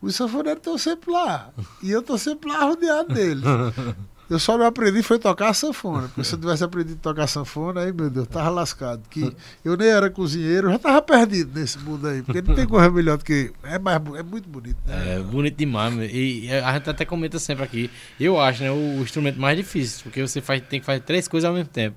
os 0.00 0.14
sanfoneiros 0.14 0.60
estão 0.60 0.76
sempre 0.78 1.10
lá. 1.10 1.50
E 1.82 1.90
eu 1.90 2.00
estou 2.00 2.16
sempre 2.18 2.48
lá 2.50 2.64
rodeado 2.64 3.12
deles. 3.14 3.42
Eu 4.28 4.40
só 4.40 4.58
não 4.58 4.66
aprendi 4.66 5.02
foi 5.04 5.18
tocar 5.20 5.54
sanfona. 5.54 6.08
Porque 6.08 6.24
se 6.24 6.34
eu 6.34 6.38
tivesse 6.40 6.64
aprendido 6.64 6.96
a 6.98 7.02
tocar 7.02 7.26
sanfona, 7.28 7.82
aí, 7.82 7.92
meu 7.92 8.10
Deus, 8.10 8.26
tava 8.26 8.50
lascado. 8.50 9.02
Que 9.08 9.32
eu 9.64 9.76
nem 9.76 9.86
era 9.88 10.10
cozinheiro, 10.10 10.66
eu 10.66 10.72
já 10.72 10.78
tava 10.80 11.00
perdido 11.00 11.58
nesse 11.58 11.78
mundo 11.78 12.08
aí. 12.08 12.22
Porque 12.22 12.42
não 12.42 12.54
tem 12.54 12.66
coisa 12.66 12.90
melhor 12.90 13.18
do 13.18 13.24
que. 13.24 13.52
É, 13.62 13.78
mais, 13.78 14.00
é 14.16 14.22
muito 14.24 14.48
bonito. 14.48 14.78
né? 14.84 15.16
É 15.18 15.22
bonito 15.22 15.56
demais. 15.56 15.94
meu. 15.94 16.06
E 16.06 16.50
a 16.52 16.72
gente 16.74 16.90
até 16.90 17.04
comenta 17.04 17.38
sempre 17.38 17.62
aqui. 17.62 17.90
Eu 18.18 18.40
acho, 18.40 18.62
né, 18.64 18.70
o 18.72 19.00
instrumento 19.00 19.38
mais 19.40 19.56
difícil, 19.56 20.02
porque 20.02 20.20
você 20.20 20.40
faz, 20.40 20.60
tem 20.68 20.80
que 20.80 20.86
fazer 20.86 21.00
três 21.00 21.28
coisas 21.28 21.46
ao 21.48 21.54
mesmo 21.54 21.68
tempo. 21.70 21.96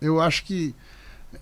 Eu 0.00 0.20
acho 0.20 0.44
que 0.44 0.74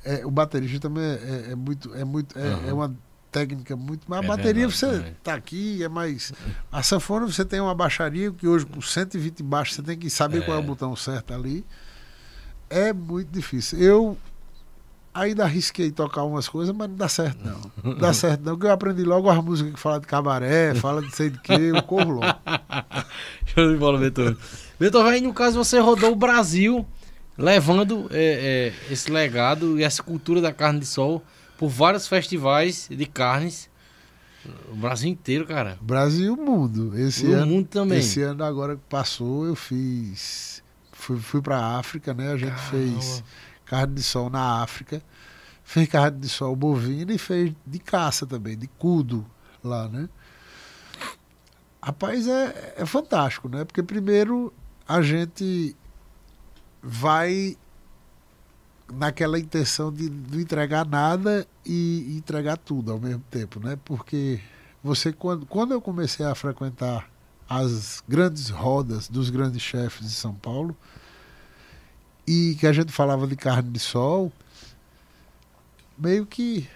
é, 0.05 0.25
o 0.25 0.31
baterista 0.31 0.81
também 0.81 1.03
é, 1.05 1.47
é- 1.49 1.53
é 1.53 1.55
muito. 1.55 1.95
É, 1.95 2.05
muito 2.05 2.39
é, 2.39 2.43
Aham. 2.49 2.69
é 2.69 2.73
uma 2.73 2.95
técnica 3.41 3.77
muito. 3.77 4.03
Mas 4.09 4.21
a 4.21 4.25
É 4.25 4.27
bateria 4.27 4.53
verdade 4.69 4.77
você 4.77 4.87
também. 4.87 5.17
tá 5.23 5.35
aqui, 5.35 5.83
é 5.83 5.89
mais. 5.89 6.33
A 6.73 6.83
sanfona 6.83 7.27
você 7.27 7.45
tem 7.45 7.61
uma 7.61 7.75
baixaria 7.75 8.31
que 8.33 8.47
hoje 8.49 8.65
com 8.65 8.81
120 8.81 9.43
baixos 9.43 9.77
você 9.77 9.83
tem 9.83 9.99
que 9.99 10.09
saber 10.09 10.45
qual 10.45 10.57
é 10.57 10.61
o 10.61 10.63
É. 10.63 10.67
botão 10.67 10.97
certo 10.97 11.35
ali. 11.35 11.65
É 12.71 12.93
muito 12.93 13.29
difícil. 13.31 13.79
Eu 13.79 14.19
ainda 15.15 15.45
arrisquei 15.45 15.91
tocar 15.91 16.25
umas 16.25 16.49
coisas, 16.49 16.75
mas 16.75 16.89
não 16.89 16.97
dá 16.97 17.09
certo 17.09 17.39
não. 17.45 17.71
Não 17.93 17.99
dá 17.99 18.13
certo 18.15 18.41
não, 18.43 18.53
porque 18.55 18.67
eu 18.67 18.73
aprendi 18.73 19.03
logo 19.03 19.29
as 19.31 19.43
músicas 19.45 19.75
que 19.75 19.81
falam 19.81 20.01
de 20.01 20.07
cabaré, 20.07 20.75
fala 20.75 21.01
de 21.03 21.15
sei 21.15 21.31
de 21.31 21.39
quê, 21.41 21.53
eu 21.75 21.83
corro 21.83 22.13
logo. 22.13 22.27
Show 23.47 23.71
de 23.73 23.79
bola, 23.79 23.99
Beethoven. 23.99 24.37
Beethoven, 24.79 25.13
aí 25.13 25.21
no 25.21 25.33
caso 25.33 25.63
você 25.63 25.79
rodou 25.79 26.13
o 26.13 26.17
Brasil 26.17 26.87
levando 27.39 28.09
é, 28.11 28.73
é, 28.89 28.93
esse 28.93 29.11
legado 29.11 29.79
e 29.79 29.85
essa 29.85 30.03
cultura 30.03 30.41
da 30.41 30.53
carne 30.53 30.81
de 30.81 30.87
sol 30.87 31.23
por 31.59 31.69
vários 31.69 32.07
festivais 32.07 32.89
de 32.91 33.07
carnes. 33.07 33.71
O 34.71 34.77
Brasil 34.77 35.11
inteiro, 35.11 35.47
cara. 35.47 35.77
Brasil 35.81 36.27
e 36.27 36.31
o 36.31 36.37
mundo. 36.37 36.97
Esse 36.97 37.27
o 37.27 37.35
ano, 37.35 37.47
mundo 37.47 37.67
também. 37.67 37.99
Esse 37.99 38.23
ano 38.23 38.45
agora 38.45 38.77
que 38.77 38.83
passou, 38.89 39.45
eu 39.47 39.57
fiz. 39.57 40.63
Fui, 40.93 41.19
fui 41.19 41.43
pra 41.43 41.79
África, 41.79 42.15
né? 42.15 42.33
A 42.33 42.37
gente 42.37 42.55
Caramba. 42.55 42.71
fez 42.71 43.25
carne 43.65 43.95
de 43.95 44.03
sol 44.03 44.31
na 44.31 44.63
África. 44.63 45.03
Fez 45.65 45.89
carne 45.89 46.21
de 46.21 46.29
sol 46.29 46.55
bovina 46.55 47.13
e 47.13 47.19
fez 47.19 47.53
de 47.67 47.79
caça 47.81 48.25
também, 48.25 48.57
de 48.57 48.69
cudo 48.69 49.27
lá, 49.65 49.89
né? 49.89 50.09
Rapaz, 51.83 52.29
é, 52.29 52.75
é 52.79 52.87
fantástico, 52.87 53.49
né? 53.49 53.65
Porque 53.65 53.83
primeiro 53.83 54.53
a 54.89 55.03
gente 55.03 55.77
vai 56.83 57.57
naquela 58.93 59.39
intenção 59.39 59.93
de 59.93 60.09
não 60.11 60.41
entregar 60.41 60.87
nada 60.87 61.47
e 61.65 62.17
entregar 62.17 62.57
tudo 62.57 62.93
ao 62.93 63.01
mesmo 63.01 63.23
tempo, 63.31 63.59
né? 63.61 63.79
Porque 63.85 64.41
você 64.83 65.13
quando, 65.13 65.45
quando 65.47 65.73
eu 65.73 65.81
comecei 65.81 66.25
a 66.25 66.35
frequentar 66.35 67.09
as 67.49 68.03
grandes 68.09 68.49
rodas 68.49 69.09
dos 69.09 69.31
grandes 69.31 69.63
chefes 69.63 70.07
de 70.07 70.13
São 70.13 70.35
Paulo 70.35 70.77
e 72.27 72.57
que 72.59 72.67
a 72.67 72.73
gente 72.73 72.93
falava 72.93 73.27
de 73.27 73.37
carne 73.37 73.71
de 73.71 73.79
sol, 73.79 74.33
meio 75.97 76.27
que, 76.27 76.69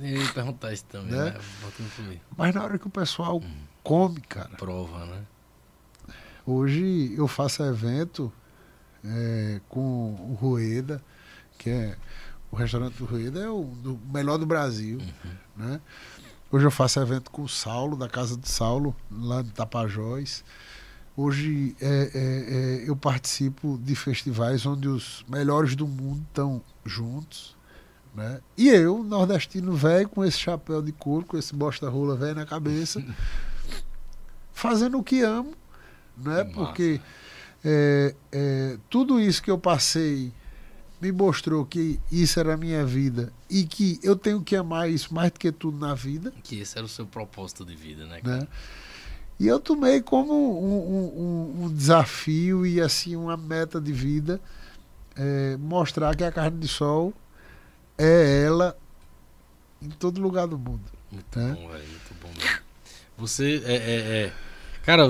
Eu 0.00 0.22
ia 0.22 0.32
perguntar 0.32 0.72
isso 0.72 0.84
também, 0.86 1.12
Né? 1.12 1.30
né? 1.30 1.40
Mas 2.36 2.54
na 2.54 2.62
hora 2.64 2.78
que 2.78 2.86
o 2.86 2.90
pessoal 2.90 3.42
come, 3.82 4.20
cara, 4.20 4.50
Prova, 4.56 5.04
né? 5.06 5.22
Hoje 6.44 7.14
eu 7.16 7.28
faço 7.28 7.62
evento 7.62 8.32
é, 9.04 9.60
com 9.68 10.14
o 10.14 10.34
Rueda, 10.40 11.02
que 11.62 11.70
é 11.70 11.96
o 12.50 12.56
restaurante 12.56 12.94
do 12.94 13.04
Rueda 13.04 13.40
é 13.40 13.48
o 13.48 13.62
do- 13.64 13.98
melhor 14.12 14.36
do 14.36 14.44
Brasil. 14.44 14.98
Né? 15.56 15.80
Hoje 16.50 16.66
eu 16.66 16.70
faço 16.70 17.00
evento 17.00 17.30
com 17.30 17.42
o 17.42 17.48
Saulo, 17.48 17.96
da 17.96 18.08
Casa 18.08 18.36
do 18.36 18.46
Saulo, 18.48 18.94
lá 19.10 19.40
de 19.42 19.50
Tapajós. 19.52 20.44
Hoje 21.16 21.76
é, 21.80 21.86
é, 21.86 22.84
é, 22.84 22.88
eu 22.88 22.96
participo 22.96 23.78
de 23.82 23.94
festivais 23.94 24.66
onde 24.66 24.88
os 24.88 25.24
melhores 25.28 25.76
do 25.76 25.86
mundo 25.86 26.22
estão 26.28 26.60
juntos. 26.84 27.56
Né? 28.14 28.40
E 28.58 28.68
eu, 28.68 29.02
nordestino 29.02 29.72
velho, 29.74 30.08
com 30.08 30.24
esse 30.24 30.38
chapéu 30.38 30.82
de 30.82 30.92
couro, 30.92 31.24
com 31.24 31.38
esse 31.38 31.54
bosta-rola 31.54 32.16
velho 32.16 32.34
na 32.34 32.44
cabeça, 32.44 33.02
fazendo 34.52 34.98
o 34.98 35.02
que 35.02 35.22
amo, 35.22 35.54
né? 36.16 36.44
Porque 36.44 37.00
é, 37.64 38.14
é, 38.30 38.78
tudo 38.90 39.18
isso 39.18 39.42
que 39.42 39.50
eu 39.50 39.56
passei 39.58 40.32
me 41.02 41.10
mostrou 41.10 41.66
que 41.66 41.98
isso 42.12 42.38
era 42.38 42.54
a 42.54 42.56
minha 42.56 42.86
vida 42.86 43.32
e 43.50 43.64
que 43.64 43.98
eu 44.04 44.14
tenho 44.14 44.40
que 44.40 44.54
amar 44.54 44.88
isso 44.88 45.12
mais 45.12 45.32
do 45.32 45.38
que 45.40 45.50
tudo 45.50 45.76
na 45.76 45.94
vida, 45.94 46.32
Que 46.44 46.60
esse 46.60 46.78
era 46.78 46.86
o 46.86 46.88
seu 46.88 47.04
propósito 47.04 47.64
de 47.64 47.74
vida, 47.74 48.06
né? 48.06 48.20
né? 48.22 48.46
E 49.40 49.48
eu 49.48 49.58
tomei 49.58 50.00
como 50.00 50.32
um, 50.32 51.62
um- 51.62 51.64
um- 51.64 51.74
desafio 51.74 52.64
e 52.64 52.80
assim 52.80 53.16
uma 53.16 53.36
meta 53.36 53.80
de 53.80 53.92
vida 53.92 54.40
é, 55.16 55.56
mostrar 55.58 56.14
que 56.14 56.22
a 56.22 56.30
carne 56.30 56.58
de 56.60 56.68
sol 56.68 57.12
é 57.98 58.44
ela 58.46 58.76
em 59.82 59.88
todo 59.90 60.20
lugar 60.20 60.46
do 60.46 60.56
mundo. 60.56 60.84
Muito 61.10 61.38
É. 61.40 61.48
bom, 61.52 61.68
velho. 61.68 61.84
Muito 61.88 62.14
bom 62.22 62.28
mesmo. 62.28 62.60
Você 63.18 63.60
é. 63.66 63.74
é- 63.74 64.26
é- 64.26 64.32
Cara, 64.82 65.04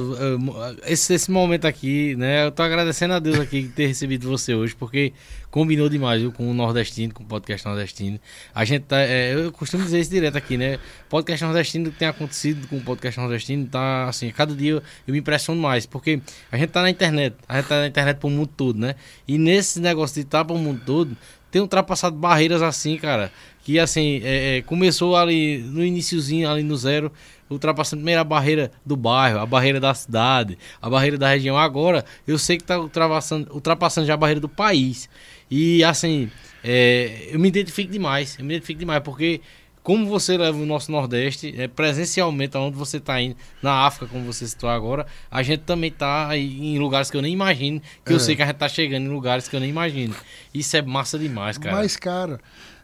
esse, 0.87 1.15
esse 1.15 1.31
momento 1.31 1.65
aqui, 1.65 2.15
né? 2.17 2.45
Eu 2.45 2.53
tô 2.53 2.63
agradecendo 2.63 3.15
a 3.15 3.19
Deus 3.19 3.41
aqui 3.41 3.63
de 3.63 3.69
ter 3.71 3.87
recebido 3.87 4.29
você 4.29 4.55
hoje, 4.55 4.75
porque 4.75 5.15
combinou 5.51 5.89
demais, 5.89 6.21
viu? 6.21 6.31
Com 6.31 6.51
o 6.51 6.53
Nordestino, 6.53 7.15
com 7.15 7.23
o 7.23 7.27
podcast 7.27 7.67
Nordestino. 7.67 8.21
A 8.55 8.67
gente 8.67 8.83
tá. 8.83 9.01
é, 9.01 9.35
eu 9.35 9.51
costumo 9.51 9.83
dizer 9.83 10.01
isso 10.01 10.11
direto 10.11 10.37
aqui, 10.37 10.59
né? 10.59 10.79
Podcast 11.09 11.43
Nordestino 11.43 11.91
que 11.91 11.99
tem 11.99 12.07
acontecido 12.07 12.69
com 12.69 12.77
o 12.77 12.81
podcast 12.83 13.19
Nordestino 13.19 13.67
tá 13.67 14.09
assim, 14.09 14.31
cada 14.31 14.55
dia 14.55 14.73
eu, 14.73 14.83
eu 15.07 15.13
me 15.13 15.21
impressiono 15.21 15.61
mais, 15.61 15.87
porque 15.87 16.21
a 16.51 16.59
gente 16.59 16.69
tá 16.69 16.83
na 16.83 16.91
internet, 16.91 17.35
a 17.49 17.57
gente 17.57 17.69
tá 17.69 17.81
na 17.81 17.87
internet 17.87 18.19
pro 18.19 18.29
mundo 18.29 18.51
todo, 18.55 18.79
né? 18.79 18.95
E 19.27 19.39
nesse 19.39 19.81
negócio 19.81 20.17
de 20.17 20.21
estar 20.21 20.45
pro 20.45 20.59
mundo 20.59 20.83
todo, 20.85 21.17
tem 21.51 21.61
ultrapassado 21.61 22.17
barreiras 22.17 22.63
assim, 22.63 22.97
cara, 22.97 23.31
que 23.63 23.79
assim, 23.79 24.21
é, 24.25 24.59
é, 24.59 24.63
começou 24.63 25.15
ali 25.17 25.59
no 25.59 25.85
iniciozinho, 25.85 26.51
ali 26.51 26.63
no 26.63 26.77
zero, 26.77 27.13
ultrapassando 27.53 28.01
primeiro 28.01 28.21
a 28.21 28.25
barreira 28.25 28.71
do 28.85 28.97
bairro, 28.97 29.39
a 29.39 29.47
barreira 29.47 29.79
da 29.81 29.93
cidade, 29.95 30.59
a 30.81 30.89
barreira 30.91 31.17
da 31.19 31.29
região. 31.29 31.57
Agora, 31.57 32.05
eu 32.27 32.39
sei 32.39 32.57
que 32.59 32.65
tá 32.65 32.79
ultrapassando, 32.79 33.53
ultrapassando 33.53 34.07
já 34.07 34.15
a 34.15 34.17
barreira 34.17 34.41
do 34.41 34.49
país. 34.49 35.09
E 35.51 35.85
assim, 35.85 36.31
é, 36.65 37.29
eu 37.31 37.39
me 37.39 37.49
identifico 37.49 37.91
demais, 37.93 38.37
eu 38.39 38.45
me 38.45 38.55
identifico 38.55 38.81
demais, 38.81 39.03
porque 39.03 39.41
como 39.83 40.07
você 40.07 40.39
leva 40.39 40.57
o 40.57 40.65
nosso 40.65 40.93
Nordeste, 40.93 41.53
é, 41.61 41.67
presencialmente, 41.67 42.57
aonde 42.57 42.77
você 42.77 42.99
está 42.99 43.21
indo, 43.21 43.37
na 43.61 43.85
África, 43.85 44.07
como 44.13 44.25
você 44.25 44.47
citou 44.47 44.71
agora, 44.71 45.07
a 45.31 45.43
gente 45.43 45.63
também 45.65 45.91
está 45.91 46.37
em 46.39 46.79
lugares 46.79 47.11
que 47.11 47.17
eu 47.17 47.23
nem 47.23 47.33
imagino, 47.33 47.83
que 48.05 48.13
É. 48.13 48.15
eu 48.15 48.21
sei 48.21 48.37
que 48.37 48.43
a 48.43 48.47
gente 48.47 48.55
está 48.55 48.69
chegando 48.69 49.07
em 49.07 49.09
lugares 49.09 49.49
que 49.49 49.57
eu 49.57 49.61
nem 49.61 49.69
imagino. 49.69 50.15
Isso 50.55 50.77
é 50.77 50.83
massa 50.83 51.19
demais, 51.19 51.59
cara. 51.59 51.75
Mas, 51.77 51.97
cara, 51.97 52.39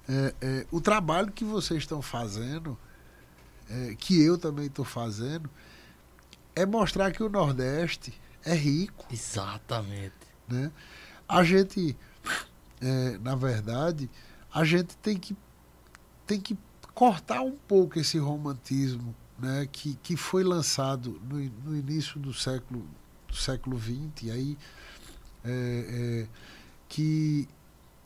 é, 0.09 0.35
é, 0.43 0.67
o 0.73 0.81
trabalho 0.81 1.31
que 1.31 1.45
vocês 1.45 1.79
estão 1.85 2.03
fazendo, 2.03 2.77
é, 3.71 3.95
que 3.95 4.21
eu 4.23 4.39
também 4.39 4.67
estou 4.67 4.85
fazendo, 4.85 5.49
é 6.55 6.67
mostrar 6.67 7.13
que 7.13 7.23
o 7.23 7.29
Nordeste 7.29 8.13
é 8.45 8.55
rico. 8.55 9.07
Exatamente. 9.11 10.15
né? 10.49 10.73
A 11.29 11.45
gente, 11.45 11.97
é, 12.81 13.19
na 13.19 13.35
verdade, 13.35 14.11
a 14.53 14.65
gente 14.65 14.97
tem 14.99 15.17
que, 15.17 15.37
tem 16.27 16.41
que 16.41 16.57
cortar 16.95 17.43
um 17.43 17.57
pouco 17.57 17.99
esse 17.99 18.19
romantismo 18.19 19.15
né, 19.39 19.69
que, 19.71 19.95
que 20.03 20.17
foi 20.17 20.43
lançado 20.43 21.21
no, 21.29 21.39
no 21.65 21.77
início 21.77 22.19
do 22.19 22.35
século 22.35 22.85
do 23.29 23.37
século 23.37 23.79
XX, 23.79 24.31
aí, 24.33 24.59
é, 25.45 26.25
é, 26.25 26.27
que 26.89 27.47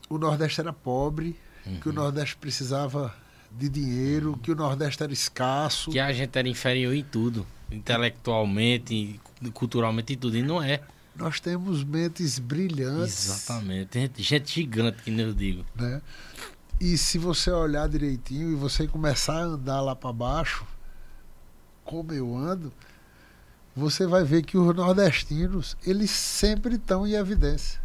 o 0.09 0.17
Nordeste 0.17 0.59
era 0.59 0.73
pobre, 0.73 1.39
que 1.81 1.87
o 1.87 1.93
Nordeste 1.93 2.35
precisava 2.35 3.15
de 3.57 3.69
dinheiro, 3.69 4.37
que 4.41 4.51
o 4.51 4.55
Nordeste 4.55 5.03
era 5.03 5.13
escasso. 5.13 5.91
Que 5.91 5.99
a 5.99 6.11
gente 6.11 6.37
era 6.37 6.47
inferior 6.47 6.93
em 6.93 7.03
tudo, 7.03 7.45
intelectualmente, 7.71 9.19
culturalmente 9.53 10.13
e 10.13 10.15
tudo, 10.15 10.37
e 10.37 10.41
não 10.43 10.61
é. 10.61 10.81
Nós 11.15 11.39
temos 11.39 11.83
mentes 11.83 12.39
brilhantes. 12.39 13.27
Exatamente. 13.27 13.99
Gente, 13.99 14.23
gente 14.23 14.53
gigante, 14.53 15.03
que 15.03 15.11
nem 15.11 15.25
eu 15.27 15.33
digo. 15.33 15.63
né? 15.75 16.01
E 16.79 16.97
se 16.97 17.17
você 17.17 17.51
olhar 17.51 17.87
direitinho 17.87 18.51
e 18.51 18.55
você 18.55 18.87
começar 18.87 19.35
a 19.37 19.43
andar 19.43 19.79
lá 19.81 19.95
para 19.95 20.11
baixo, 20.11 20.65
como 21.85 22.11
eu 22.11 22.35
ando, 22.35 22.73
você 23.75 24.07
vai 24.07 24.23
ver 24.23 24.43
que 24.43 24.57
os 24.57 24.75
nordestinos, 24.75 25.77
eles 25.85 26.09
sempre 26.09 26.75
estão 26.75 27.05
em 27.05 27.13
evidência. 27.13 27.79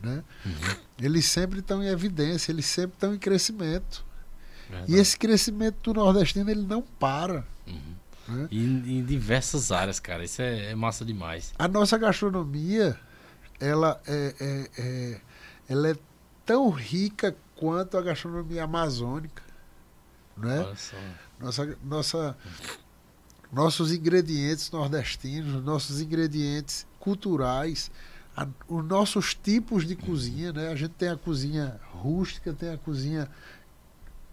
Né? 0.00 0.22
Eles 0.98 1.26
sempre 1.26 1.58
estão 1.58 1.82
em 1.82 1.86
evidência, 1.88 2.52
eles 2.52 2.66
sempre 2.66 2.94
estão 2.94 3.14
em 3.14 3.18
crescimento. 3.18 4.04
E 4.88 4.94
esse 4.96 5.16
crescimento 5.18 5.92
do 5.92 6.00
nordestino, 6.00 6.50
ele 6.50 6.62
não 6.62 6.82
para. 6.82 7.44
E 8.50 8.58
em, 8.64 8.98
em 8.98 9.04
diversas 9.04 9.72
áreas, 9.72 9.98
cara. 9.98 10.24
Isso 10.24 10.40
é, 10.40 10.70
é 10.70 10.74
massa 10.74 11.04
demais. 11.04 11.52
A 11.58 11.66
nossa 11.66 11.98
gastronomia, 11.98 12.98
ela 13.58 14.00
é, 14.06 14.34
é- 14.40 14.70
é- 14.78 15.20
ela 15.68 15.90
é 15.90 15.96
tão 16.46 16.70
rica 16.70 17.36
quanto 17.56 17.96
a 17.98 18.02
gastronomia 18.02 18.64
amazônica. 18.64 19.42
Né? 20.36 20.58
Nossa, 21.40 21.76
nossa, 21.82 22.36
nossos 23.52 23.92
ingredientes 23.92 24.70
nordestinos, 24.70 25.62
nossos 25.64 26.00
ingredientes 26.00 26.86
culturais, 26.98 27.90
a- 28.36 28.46
os 28.68 28.84
nossos 28.84 29.34
tipos 29.34 29.86
de 29.86 29.96
cozinha, 29.96 30.52
né? 30.52 30.68
A 30.68 30.74
gente 30.76 30.92
tem 30.92 31.08
a 31.08 31.16
cozinha 31.16 31.80
rústica, 31.92 32.52
tem 32.52 32.70
a 32.70 32.78
cozinha 32.78 33.28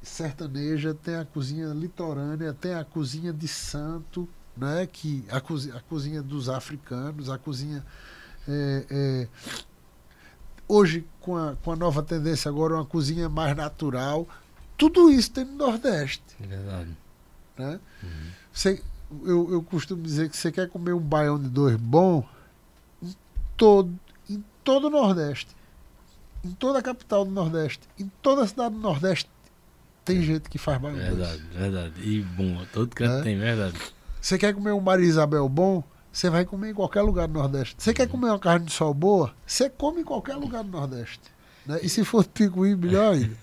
sertaneja, 0.08 0.94
tem 0.94 1.16
a 1.16 1.26
cozinha 1.26 1.68
litorânea, 1.68 2.54
tem 2.54 2.74
a 2.74 2.84
cozinha 2.84 3.32
de 3.32 3.48
santo, 3.48 4.28
né? 4.56 4.88
Que 4.92 5.24
a 5.30 5.40
cozinha, 5.40 5.76
a 5.76 5.82
cozinha 5.82 6.22
dos 6.22 6.50
africanos, 6.50 7.30
a 7.30 7.38
cozinha 7.38 7.86
é, 8.48 8.86
é, 8.90 9.28
hoje 10.68 11.06
com 11.22 11.38
a, 11.38 11.56
com 11.56 11.72
a 11.72 11.76
nova 11.76 12.02
tendência 12.02 12.50
agora 12.50 12.76
uma 12.76 12.86
cozinha 12.86 13.30
mais 13.30 13.56
natural. 13.56 14.28
Tudo 14.78 15.10
isso 15.10 15.32
tem 15.32 15.46
no 15.46 15.56
Nordeste. 15.56 16.24
É 16.42 16.48
verdade. 16.48 16.98
Né? 17.58 17.80
Você, 18.54 18.82
eu, 19.24 19.52
eu 19.52 19.64
costumo 19.64 20.02
dizer 20.02 20.30
que 20.30 20.38
você 20.38 20.52
quer 20.52 20.70
comer 20.70 20.94
um 20.94 21.00
baião 21.00 21.40
de 21.40 21.50
dois 21.50 21.76
bom 21.76 22.28
em 23.02 23.16
todo, 23.56 23.92
em 24.30 24.44
todo 24.64 24.88
o 24.88 24.90
Nordeste. 24.90 25.56
Em 26.44 26.52
toda 26.52 26.80
a 26.80 26.82
capital 26.82 27.26
do 27.26 27.32
Nordeste. 27.32 27.88
Em 28.00 28.12
toda 28.22 28.44
a 28.44 28.48
cidade 28.48 28.76
do 28.76 28.82
Nordeste 28.82 29.30
tem 30.08 30.22
gente 30.22 30.50
que 30.50 30.58
faz 30.58 30.80
baião. 30.80 30.98
Verdade, 30.98 31.42
verdade. 31.54 31.94
E 32.02 32.22
bom, 32.22 32.66
todo 32.74 32.96
canto 32.96 33.20
É. 33.20 33.24
tem, 33.24 33.38
verdade. 33.38 33.78
Você 34.22 34.38
quer 34.38 34.54
comer 34.54 34.72
um 34.72 34.82
Maria 34.82 35.06
Isabel 35.06 35.48
bom? 35.48 35.84
Você 36.12 36.30
vai 36.30 36.46
comer 36.46 36.72
em 36.72 36.74
qualquer 36.74 37.02
lugar 37.02 37.28
do 37.28 37.34
Nordeste. 37.34 37.76
Você 37.78 37.94
quer 37.94 38.08
comer 38.08 38.28
uma 38.28 38.40
carne 38.40 38.66
de 38.66 38.74
sol 38.74 38.94
boa? 38.94 39.34
Você 39.46 39.70
come 39.70 40.02
em 40.02 40.04
qualquer 40.04 40.36
lugar 40.36 40.64
do 40.64 40.72
Nordeste. 40.72 41.22
Né? 41.66 41.80
E 41.84 41.90
se 41.90 42.04
for 42.04 42.24
de 42.24 42.30
picuí, 42.30 42.76
melhor 42.76 43.14
ainda. 43.14 43.36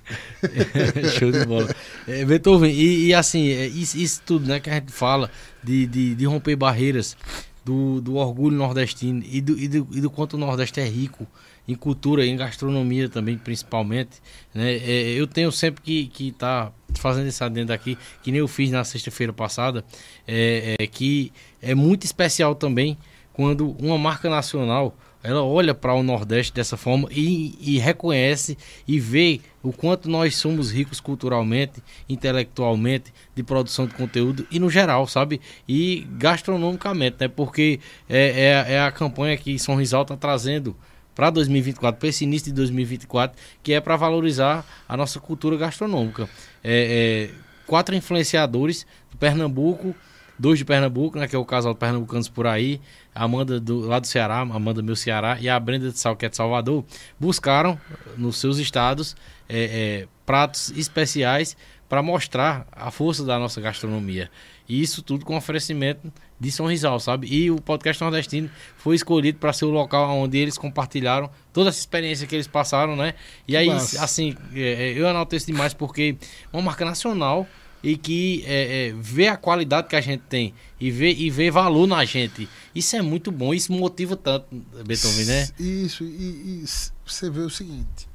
Show 1.19 1.31
de 1.31 1.45
bola. 1.45 1.69
É, 2.09 2.25
Beethoven, 2.25 2.73
e, 2.73 3.07
e 3.07 3.15
assim, 3.15 3.49
é, 3.49 3.67
isso, 3.67 3.97
isso 3.97 4.23
tudo 4.25 4.49
né, 4.49 4.59
que 4.59 4.71
a 4.71 4.75
gente 4.75 4.91
fala 4.91 5.31
de, 5.63 5.87
de, 5.87 6.15
de 6.15 6.25
romper 6.25 6.57
barreiras, 6.57 7.17
do, 7.65 8.01
do 8.01 8.17
orgulho 8.17 8.57
nordestino 8.57 9.23
e 9.25 9.41
do, 9.41 9.59
e, 9.59 9.69
do, 9.69 9.89
e 9.93 10.01
do 10.01 10.11
quanto 10.11 10.35
o 10.35 10.39
Nordeste 10.39 10.81
é 10.81 10.85
rico 10.85 11.27
em 11.67 11.75
cultura, 11.75 12.25
em 12.27 12.37
gastronomia 12.37 13.09
também, 13.09 13.39
principalmente. 13.39 14.21
Né? 14.53 14.75
É, 14.75 15.13
eu 15.13 15.27
tenho 15.27 15.51
sempre 15.51 15.83
que 15.83 16.07
que 16.07 16.33
tá 16.33 16.73
fazendo 16.95 17.27
esse 17.27 17.43
adendo 17.43 17.73
aqui, 17.73 17.99
que 18.23 18.31
nem 18.31 18.41
eu 18.41 18.49
fiz 18.49 18.71
na 18.71 18.85
sexta-feira 18.85 19.33
passada, 19.33 19.85
é, 20.27 20.77
é, 20.79 20.87
que 20.87 21.33
é 21.61 21.75
muito 21.75 22.05
especial 22.05 22.55
também 22.55 22.97
quando 23.33 23.71
uma 23.81 23.99
marca 23.99 24.31
nacional 24.31 24.97
ela 25.25 25.43
olha 25.43 25.75
para 25.75 25.95
o 25.95 26.03
Nordeste 26.03 26.53
dessa 26.53 26.77
forma 26.77 27.09
e, 27.11 27.57
e 27.59 27.79
reconhece 27.79 28.59
e 28.87 29.01
vê 29.01 29.41
o 29.63 29.73
quanto 29.73 30.07
nós 30.07 30.37
somos 30.37 30.71
ricos 30.71 31.01
culturalmente, 31.01 31.83
intelectualmente, 32.07 33.11
de 33.35 33.43
produção 33.43 33.87
de 33.87 33.95
conteúdo 33.95 34.47
e 34.51 34.59
no 34.59 34.69
geral, 34.69 35.07
sabe? 35.07 35.41
E 35.67 36.07
gastronomicamente, 36.19 37.17
né? 37.21 37.29
Porque 37.29 37.81
é, 38.07 38.65
é, 38.69 38.75
é 38.75 38.81
a 38.83 38.93
campanha 38.93 39.35
que 39.39 39.59
São 39.59 39.77
Rizal 39.77 40.03
está 40.03 40.15
trazendo 40.15 40.77
para 41.15 41.31
2024, 41.31 41.99
para 41.99 42.09
esse 42.09 42.25
início 42.25 42.49
de 42.49 42.55
2024, 42.55 43.37
que 43.63 43.73
é 43.73 43.81
para 43.81 43.97
valorizar 43.97 44.65
a 44.89 44.97
nossa 44.97 45.21
cultura 45.21 45.57
gastronômica. 45.57 46.29
É, 46.63 47.31
é, 47.31 47.35
quatro 47.67 47.95
influenciadores 47.95 48.87
do 49.11 49.17
Pernambuco, 49.17 49.95
dois 50.39 50.59
de 50.59 50.65
Pernambuco, 50.65 51.19
né, 51.19 51.29
que 51.29 51.37
é 51.37 51.39
o 51.39 51.45
casal 51.45 51.73
de 51.73 51.79
pernambucanos 51.79 52.29
por 52.29 52.47
aí, 52.47 52.81
a 53.15 53.25
Amanda 53.25 53.61
do, 53.61 53.81
lá 53.81 53.99
do 53.99 54.07
Ceará, 54.07 54.41
Amanda 54.41 54.83
meu 54.83 54.97
Ceará 54.97 55.39
e 55.41 55.49
a 55.49 55.59
Brenda 55.59 55.91
de 55.91 55.99
Sal, 55.99 56.17
que 56.17 56.27
é 56.27 56.29
de 56.29 56.37
Salvador, 56.37 56.85
buscaram 57.19 57.79
nos 58.17 58.39
seus 58.39 58.59
estados 58.59 59.17
é, 59.49 60.03
é, 60.03 60.09
pratos 60.27 60.73
especiais 60.77 61.57
para 61.89 62.03
mostrar 62.03 62.67
a 62.73 62.91
força 62.91 63.25
da 63.25 63.39
nossa 63.39 63.61
gastronomia. 63.61 64.31
E 64.69 64.81
isso 64.81 65.03
tudo 65.03 65.25
com 65.25 65.37
oferecimento 65.37 66.13
de 66.45 66.53
São 66.53 66.67
Rizal, 66.67 67.01
sabe? 67.01 67.27
E 67.27 67.51
o 67.51 67.59
podcast 67.59 68.03
nordestino 68.03 68.51
foi 68.77 68.95
escolhido 68.95 69.39
para 69.39 69.53
ser 69.53 69.65
o 69.65 69.71
local 69.71 70.11
onde 70.19 70.37
eles 70.37 70.59
compartilharam 70.59 71.31
toda 71.55 71.71
essa 71.71 71.79
experiência 71.79 72.27
que 72.27 72.35
eles 72.35 72.47
passaram, 72.47 72.95
né? 72.95 73.15
E 73.49 73.57
aí, 73.57 73.69
Massa. 73.69 74.05
assim, 74.05 74.37
é, 74.53 74.61
é, 74.61 74.93
eu 74.93 75.07
enalteço 75.07 75.47
demais 75.47 75.73
porque 75.73 76.17
é 76.53 76.57
uma 76.57 76.63
marca 76.63 76.85
nacional 76.85 77.49
e 77.83 77.97
que 77.97 78.45
é, 78.47 78.89
é, 78.89 78.95
vê 78.95 79.29
a 79.29 79.37
qualidade 79.39 79.89
que 79.89 79.97
a 79.97 80.01
gente 80.03 80.23
tem 80.29 80.55
e 80.79 80.91
vê, 80.91 81.13
e 81.13 81.31
vê 81.31 81.51
valor 81.51 81.87
na 81.87 82.05
gente. 82.05 82.47
Isso 82.75 82.95
é 82.95 83.01
muito 83.01 83.33
bom, 83.33 83.55
isso 83.55 83.73
motiva 83.73 84.15
tanto, 84.15 84.47
Beethoven, 84.87 85.25
né? 85.25 85.49
Isso, 85.59 86.05
e, 86.05 86.63
e 86.63 86.65
você 87.07 87.31
vê 87.31 87.41
o 87.41 87.51
seguinte: 87.51 88.07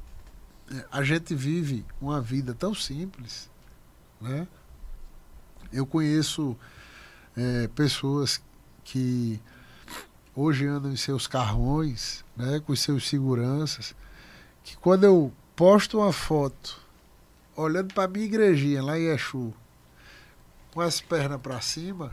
a 0.92 1.02
gente 1.02 1.34
vive 1.34 1.84
uma 2.00 2.20
vida 2.20 2.54
tão 2.54 2.72
simples, 2.74 3.50
né? 4.20 4.46
Eu 5.72 5.84
conheço 5.84 6.56
é, 7.36 7.68
pessoas 7.68 8.42
que 8.84 9.40
hoje 10.34 10.66
andam 10.66 10.92
em 10.92 10.96
seus 10.96 11.26
carrões, 11.26 12.24
né, 12.36 12.60
com 12.60 12.72
os 12.72 12.80
seus 12.80 13.08
seguranças, 13.08 13.94
que 14.62 14.76
quando 14.76 15.04
eu 15.04 15.32
posto 15.54 15.98
uma 15.98 16.12
foto 16.12 16.80
olhando 17.56 17.92
para 17.92 18.08
minha 18.08 18.24
igrejinha 18.24 18.82
lá 18.82 18.98
em 18.98 19.06
Exu, 19.06 19.52
com 20.72 20.80
as 20.80 21.00
pernas 21.00 21.40
para 21.40 21.60
cima, 21.60 22.10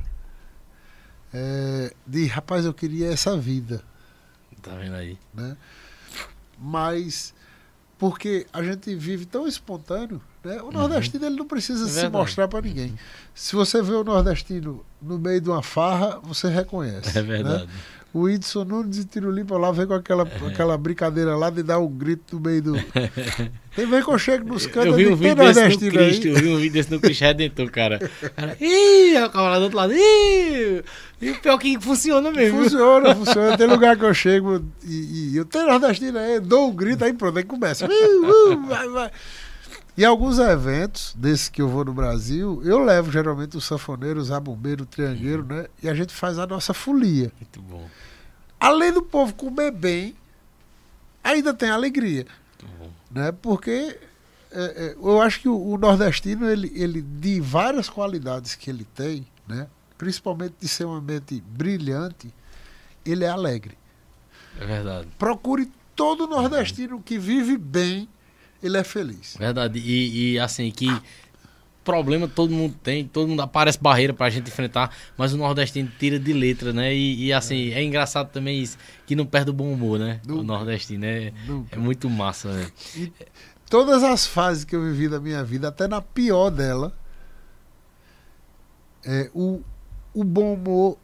é, 1.33 1.93
de 2.05 2.25
rapaz, 2.25 2.65
eu 2.65 2.73
queria 2.73 3.11
essa 3.11 3.37
vida 3.37 3.83
Tá 4.61 4.75
vendo 4.75 4.95
aí? 4.95 5.17
né? 5.33 5.55
Mas 6.57 7.33
porque 7.97 8.45
a 8.51 8.61
gente 8.61 8.93
vive 8.95 9.25
tão 9.25 9.47
espontâneo, 9.47 10.21
né? 10.47 10.61
O 10.61 10.71
nordestino 10.71 11.25
ele 11.25 11.35
não 11.35 11.45
precisa 11.45 11.83
É 11.83 11.87
se 11.87 11.93
verdade. 11.93 12.13
mostrar 12.13 12.47
para 12.47 12.61
ninguém. 12.61 12.93
Se 13.35 13.55
você 13.55 13.81
vê 13.81 13.93
o 13.93 14.03
nordestino 14.03 14.83
no 15.01 15.19
meio 15.19 15.41
de 15.41 15.49
uma 15.49 15.61
farra, 15.61 16.19
você 16.23 16.47
reconhece. 16.49 17.17
É 17.17 17.21
verdade. 17.21 17.65
Né? 17.65 17.69
O 18.13 18.21
Whitson 18.21 18.63
Nunes 18.63 18.97
e 18.97 19.05
Tirulipa 19.05 19.57
lá 19.57 19.69
vem 19.71 19.85
com 19.85 19.93
aquela, 19.93 20.23
É. 20.23 20.47
aquela 20.47 20.77
brincadeira 20.77 21.35
lá 21.35 21.49
de 21.51 21.61
dar 21.61 21.77
um 21.77 21.87
grito 21.89 22.37
no 22.37 22.41
meio 22.41 22.61
do. 22.63 22.73
Tem 23.75 23.85
vez 23.85 24.03
que 24.03 24.09
eu 24.09 24.17
chego 24.17 24.47
nos 24.51 24.65
cantos 24.65 24.87
Eu 24.87 24.93
vi 24.95 25.05
um 25.07 25.17
tem 25.17 25.35
vídeo 25.35 25.35
desse 25.35 25.59
no 25.59 25.61
nordestino 25.61 25.91
Cristo, 25.91 26.23
aí. 26.27 26.33
eu 26.33 26.35
vi 26.39 26.47
um 26.47 26.55
vídeo 26.57 26.71
desse 26.73 26.91
no 26.91 26.99
Cristo 26.99 27.21
Redentor, 27.21 27.69
cara. 27.69 28.11
cara 28.35 28.57
ih, 28.59 29.13
é 29.15 29.23
o 29.25 29.29
camarada 29.29 29.59
do 29.59 29.63
outro 29.65 29.77
lado, 29.77 29.93
ih! 29.93 30.81
E 31.21 31.29
o 31.29 31.39
pior 31.39 31.57
que 31.59 31.79
funciona 31.79 32.31
mesmo. 32.31 32.63
Funciona, 32.63 33.13
funciona. 33.13 33.55
Tem 33.57 33.67
lugar 33.67 33.95
que 33.97 34.05
eu 34.05 34.13
chego 34.15 34.63
e, 34.83 35.33
e 35.33 35.37
eu 35.37 35.45
tenho 35.45 35.67
nordestino 35.67 36.17
aí, 36.17 36.39
dou 36.39 36.69
um 36.69 36.73
grito, 36.75 37.03
aí 37.05 37.13
pronto, 37.13 37.37
aí 37.37 37.43
começa. 37.43 37.85
Uh, 37.91 38.53
uh, 38.53 38.65
vai, 38.65 38.87
vai. 38.89 39.11
E 39.97 40.05
alguns 40.05 40.37
eventos 40.37 41.15
desses 41.17 41.49
que 41.49 41.59
eu 41.59 41.67
vou 41.67 41.83
no 41.83 41.91
Brasil, 41.91 42.61
eu 42.63 42.77
levo 42.77 43.11
geralmente 43.11 43.57
os 43.57 43.65
sanfoneiros, 43.65 44.31
a 44.31 44.39
bombeiro, 44.39 44.83
o 44.83 44.85
triangueiro, 44.85 45.43
né? 45.43 45.65
E 45.81 45.89
a 45.89 45.95
gente 45.95 46.13
faz 46.13 46.37
a 46.37 46.45
nossa 46.45 46.71
folia. 46.71 47.31
Muito 47.39 47.61
bom. 47.63 47.89
Além 48.59 48.93
do 48.93 49.01
povo 49.01 49.33
comer 49.33 49.71
bem, 49.71 50.15
ainda 51.23 51.51
tem 51.51 51.71
alegria. 51.71 52.27
Muito 52.61 52.77
bom. 52.77 52.91
Né? 53.09 53.31
Porque 53.31 53.99
é, 54.51 54.61
é, 54.61 54.95
eu 54.95 55.19
acho 55.19 55.41
que 55.41 55.49
o, 55.49 55.59
o 55.59 55.77
nordestino, 55.79 56.47
ele, 56.47 56.71
ele, 56.75 57.01
de 57.01 57.41
várias 57.41 57.89
qualidades 57.89 58.53
que 58.53 58.69
ele 58.69 58.85
tem, 58.95 59.25
né? 59.47 59.67
principalmente 59.97 60.53
de 60.59 60.67
ser 60.67 60.85
uma 60.85 61.01
mente 61.01 61.41
brilhante, 61.41 62.31
ele 63.03 63.23
é 63.23 63.29
alegre. 63.29 63.75
É 64.59 64.65
verdade. 64.65 65.07
Procure 65.17 65.71
todo 65.95 66.27
nordestino 66.27 67.01
que 67.01 67.17
vive 67.17 67.57
bem, 67.57 68.07
ele 68.61 68.77
é 68.77 68.83
feliz. 68.83 69.35
Verdade. 69.37 69.79
E, 69.79 70.33
e, 70.33 70.39
assim, 70.39 70.69
que 70.71 70.87
problema 71.83 72.27
todo 72.27 72.53
mundo 72.53 72.75
tem, 72.83 73.07
todo 73.07 73.29
mundo 73.29 73.41
aparece 73.41 73.79
barreira 73.79 74.13
pra 74.13 74.29
gente 74.29 74.49
enfrentar, 74.49 74.91
mas 75.17 75.33
o 75.33 75.37
nordestino 75.37 75.89
tira 75.97 76.19
de 76.19 76.33
letra, 76.33 76.73
né? 76.73 76.93
E, 76.93 77.27
e, 77.27 77.33
assim, 77.33 77.71
é. 77.71 77.81
engraçado 77.81 78.29
também 78.29 78.61
isso, 78.61 78.77
que 79.05 79.15
não 79.15 79.25
perde 79.25 79.51
o 79.51 79.53
bom 79.53 79.71
humor, 79.71 79.97
né? 79.97 80.19
Nunca. 80.27 80.41
O 80.41 80.43
nordestino 80.43 81.05
é, 81.05 81.31
é 81.71 81.77
muito 81.77 82.09
massa, 82.09 82.51
né? 82.51 82.69
E 82.93 83.11
todas 83.69 84.03
as 84.03 84.27
fases 84.27 84.65
que 84.65 84.75
eu 84.75 84.83
vivi 84.83 85.07
da 85.07 85.19
minha 85.19 85.43
vida, 85.43 85.69
até 85.69 85.87
na 85.87 86.01
pior 86.01 86.49
dela, 86.49 86.93
é, 89.05 89.29
o, 89.33 89.61
o 90.13 90.23
bom 90.25 90.55
humor, 90.55 90.97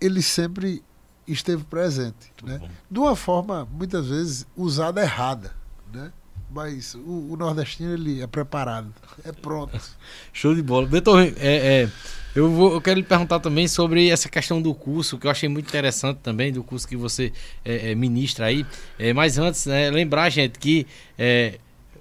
ele 0.00 0.22
sempre 0.22 0.82
esteve 1.26 1.64
presente, 1.64 2.32
né? 2.42 2.58
bom. 2.58 2.70
De 2.90 2.98
uma 2.98 3.14
forma, 3.14 3.68
muitas 3.70 4.08
vezes, 4.08 4.46
usada 4.56 5.02
errada, 5.02 5.52
né? 5.92 6.10
Mas 6.50 6.94
o, 6.94 7.32
o 7.32 7.36
nordestino, 7.36 7.92
ele 7.92 8.22
é 8.22 8.26
preparado, 8.26 8.92
é 9.24 9.32
pronto. 9.32 9.78
Show 10.32 10.54
de 10.54 10.62
bola. 10.62 10.86
Beethoven, 10.86 11.34
é, 11.38 11.82
é, 11.82 11.90
eu, 12.34 12.50
vou, 12.50 12.74
eu 12.74 12.80
quero 12.80 13.00
lhe 13.00 13.04
perguntar 13.04 13.40
também 13.40 13.66
sobre 13.66 14.08
essa 14.08 14.28
questão 14.28 14.62
do 14.62 14.72
curso, 14.72 15.18
que 15.18 15.26
eu 15.26 15.30
achei 15.30 15.48
muito 15.48 15.66
interessante 15.66 16.18
também, 16.18 16.52
do 16.52 16.62
curso 16.62 16.86
que 16.86 16.96
você 16.96 17.32
é, 17.64 17.90
é, 17.90 17.94
ministra 17.94 18.46
aí. 18.46 18.64
É, 18.98 19.12
mas 19.12 19.38
antes, 19.38 19.66
né, 19.66 19.90
lembrar, 19.90 20.30
gente, 20.30 20.58
que 20.58 20.86
é, 21.18 21.58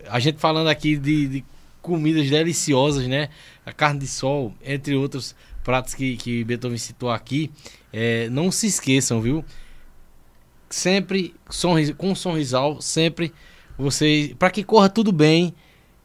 a 0.07 0.19
gente 0.19 0.39
falando 0.39 0.67
aqui 0.67 0.95
de, 0.95 1.27
de 1.27 1.45
comidas 1.81 2.29
deliciosas, 2.29 3.07
né? 3.07 3.29
A 3.65 3.73
carne 3.73 3.99
de 3.99 4.07
sol, 4.07 4.53
entre 4.63 4.95
outros 4.95 5.35
pratos 5.63 5.95
que, 5.95 6.17
que 6.17 6.43
Beethoven 6.43 6.77
citou 6.77 7.09
aqui. 7.09 7.51
Não 8.31 8.51
se 8.51 8.67
esqueçam, 8.67 9.21
viu? 9.21 9.43
Sempre 10.69 11.33
sorris, 11.49 11.91
com 11.91 12.11
um 12.11 12.15
sorrisal, 12.15 12.81
sempre 12.81 13.33
vocês, 13.77 14.33
para 14.33 14.49
que 14.49 14.63
corra 14.63 14.89
tudo 14.89 15.11
bem, 15.11 15.53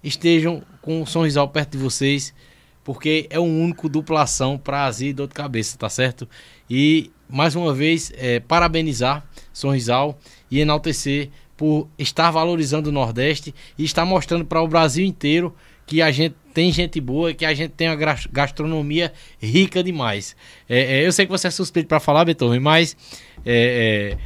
estejam 0.02 0.62
com 0.80 1.02
um 1.02 1.06
sorrisal 1.06 1.48
perto 1.48 1.72
de 1.72 1.78
vocês, 1.78 2.34
porque 2.82 3.26
é 3.30 3.38
o 3.38 3.44
único 3.44 3.88
duplação 3.88 4.58
para 4.58 4.84
azia 4.84 5.10
e 5.10 5.12
dor 5.12 5.28
de 5.28 5.34
cabeça, 5.34 5.76
tá 5.76 5.88
certo? 5.88 6.28
E 6.68 7.10
mais 7.28 7.54
uma 7.54 7.72
vez, 7.72 8.12
é, 8.16 8.40
parabenizar 8.40 9.24
Sorrisal 9.52 10.18
e 10.50 10.60
enaltecer 10.60 11.28
por 11.56 11.88
estar 11.98 12.30
valorizando 12.30 12.88
o 12.88 12.92
Nordeste 12.92 13.54
e 13.76 13.84
estar 13.84 14.04
mostrando 14.04 14.44
para 14.44 14.62
o 14.62 14.68
Brasil 14.68 15.04
inteiro 15.04 15.54
que 15.86 16.00
a 16.00 16.10
gente 16.10 16.34
tem 16.54 16.72
gente 16.72 17.00
boa, 17.00 17.34
que 17.34 17.44
a 17.44 17.52
gente 17.52 17.72
tem 17.72 17.88
uma 17.88 17.96
gastronomia 18.32 19.12
rica 19.40 19.82
demais. 19.82 20.34
É, 20.68 21.00
é, 21.00 21.06
eu 21.06 21.12
sei 21.12 21.26
que 21.26 21.32
você 21.32 21.48
é 21.48 21.50
suspeito 21.50 21.88
para 21.88 22.00
falar, 22.00 22.24
Beethoven, 22.24 22.60
mas 22.60 22.96
é, 23.44 24.16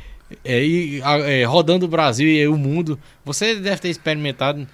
é, 0.44 0.64
e, 0.64 1.00
é, 1.00 1.44
rodando 1.44 1.86
o 1.86 1.88
Brasil 1.88 2.26
e 2.28 2.46
o 2.48 2.56
mundo, 2.56 2.98
você 3.24 3.54
deve 3.54 3.80
ter 3.80 3.88
experimentado 3.88 4.66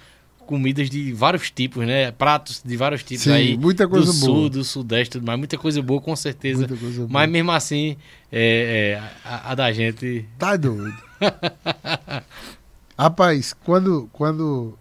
comidas 0.45 0.89
de 0.89 1.13
vários 1.13 1.49
tipos, 1.49 1.85
né? 1.85 2.11
Pratos 2.11 2.61
de 2.63 2.75
vários 2.75 3.03
tipos 3.03 3.23
Sim, 3.23 3.31
aí. 3.31 3.57
muita 3.57 3.87
coisa 3.87 4.07
do 4.07 4.19
boa. 4.19 4.25
sul, 4.25 4.49
do 4.49 4.63
sudeste, 4.63 5.13
tudo 5.13 5.25
mais. 5.25 5.39
Muita 5.39 5.57
coisa 5.57 5.81
boa, 5.81 6.01
com 6.01 6.15
certeza. 6.15 6.67
Muita 6.67 6.75
coisa 6.75 6.97
boa. 6.97 7.09
Mas 7.09 7.29
mesmo 7.29 7.51
assim, 7.51 7.95
é, 8.31 8.99
é, 8.99 9.09
a, 9.23 9.51
a 9.51 9.55
da 9.55 9.71
gente. 9.71 10.27
Tá 10.37 10.57
doido. 10.57 10.97
Rapaz, 12.97 13.53
quando, 13.63 14.09
quando 14.11 14.77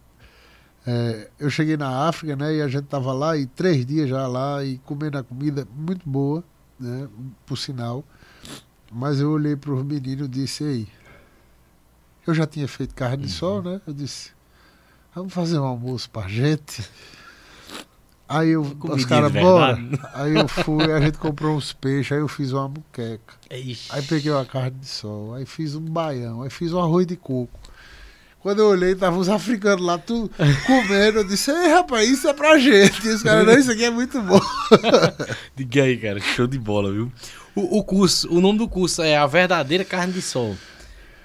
é, 0.87 1.28
eu 1.39 1.49
cheguei 1.49 1.76
na 1.76 2.09
África, 2.09 2.35
né, 2.35 2.57
e 2.57 2.62
a 2.62 2.68
gente 2.68 2.87
tava 2.87 3.12
lá, 3.12 3.37
e 3.37 3.47
três 3.47 3.87
dias 3.87 4.09
já 4.09 4.26
lá, 4.26 4.64
e 4.64 4.78
comendo 4.78 5.18
a 5.18 5.22
comida 5.22 5.66
muito 5.74 6.09
boa, 6.09 6.43
né, 6.78 7.09
por 7.47 7.57
sinal. 7.57 8.05
Mas 8.91 9.20
eu 9.20 9.30
olhei 9.30 9.55
para 9.55 9.72
os 9.72 9.84
meninos 9.84 10.26
e 10.26 10.30
disse, 10.30 10.64
ei, 10.64 10.88
eu 12.26 12.34
já 12.34 12.47
tinha 12.47 12.66
feito 12.66 12.95
carne 12.95 13.24
de 13.24 13.32
sol, 13.32 13.62
né? 13.62 13.80
Eu 13.86 13.95
disse, 13.95 14.32
vamos 15.14 15.32
fazer 15.32 15.59
um 15.59 15.64
almoço 15.64 16.11
pra 16.11 16.26
gente. 16.26 16.82
Aí 18.28 18.51
eu, 18.51 18.62
os 18.62 19.05
caras, 19.05 19.32
bora. 19.32 19.74
verdade. 19.74 20.01
Aí 20.14 20.34
eu 20.36 20.47
fui, 20.47 20.93
a 20.93 21.01
gente 21.01 21.18
comprou 21.18 21.57
uns 21.57 21.72
peixes, 21.72 22.12
aí 22.12 22.18
eu 22.20 22.28
fiz 22.28 22.53
uma 22.53 22.68
muqueca. 22.68 23.34
Ixi. 23.51 23.88
Aí 23.91 24.03
peguei 24.03 24.30
uma 24.30 24.45
carne 24.45 24.78
de 24.78 24.86
sol, 24.86 25.34
aí 25.34 25.45
fiz 25.45 25.74
um 25.74 25.80
baião, 25.80 26.43
aí 26.43 26.51
fiz 26.51 26.72
um 26.72 26.78
arroz 26.78 27.07
de 27.09 27.16
coco. 27.16 27.59
Quando 28.38 28.61
eu 28.61 28.68
olhei, 28.68 28.95
tava 28.95 29.18
os 29.18 29.28
africanos 29.28 29.84
lá 29.84 29.99
tudo 29.99 30.30
comendo. 30.66 31.18
Eu 31.18 31.24
disse, 31.24 31.51
ei, 31.51 31.72
rapaz, 31.72 32.09
isso 32.09 32.28
é 32.28 32.32
pra 32.32 32.57
gente. 32.59 33.05
E 33.07 33.11
os 33.11 33.22
caras, 33.22 33.45
não, 33.45 33.55
isso 33.55 33.70
aqui 33.72 33.84
é 33.84 33.91
muito 33.91 34.22
bom. 34.22 34.41
Diga 35.57 35.82
aí, 35.82 35.99
cara, 35.99 36.20
show 36.20 36.47
de 36.47 36.59
bola, 36.59 36.93
viu? 36.93 37.12
O, 37.55 37.78
o 37.78 37.84
curso, 37.84 38.32
o 38.32 38.40
nome 38.40 38.59
do 38.59 38.68
curso 38.68 39.03
é 39.03 39.16
A 39.16 39.26
Verdadeira 39.26 39.84
Carne 39.84 40.12
de 40.12 40.22
Sol. 40.22 40.57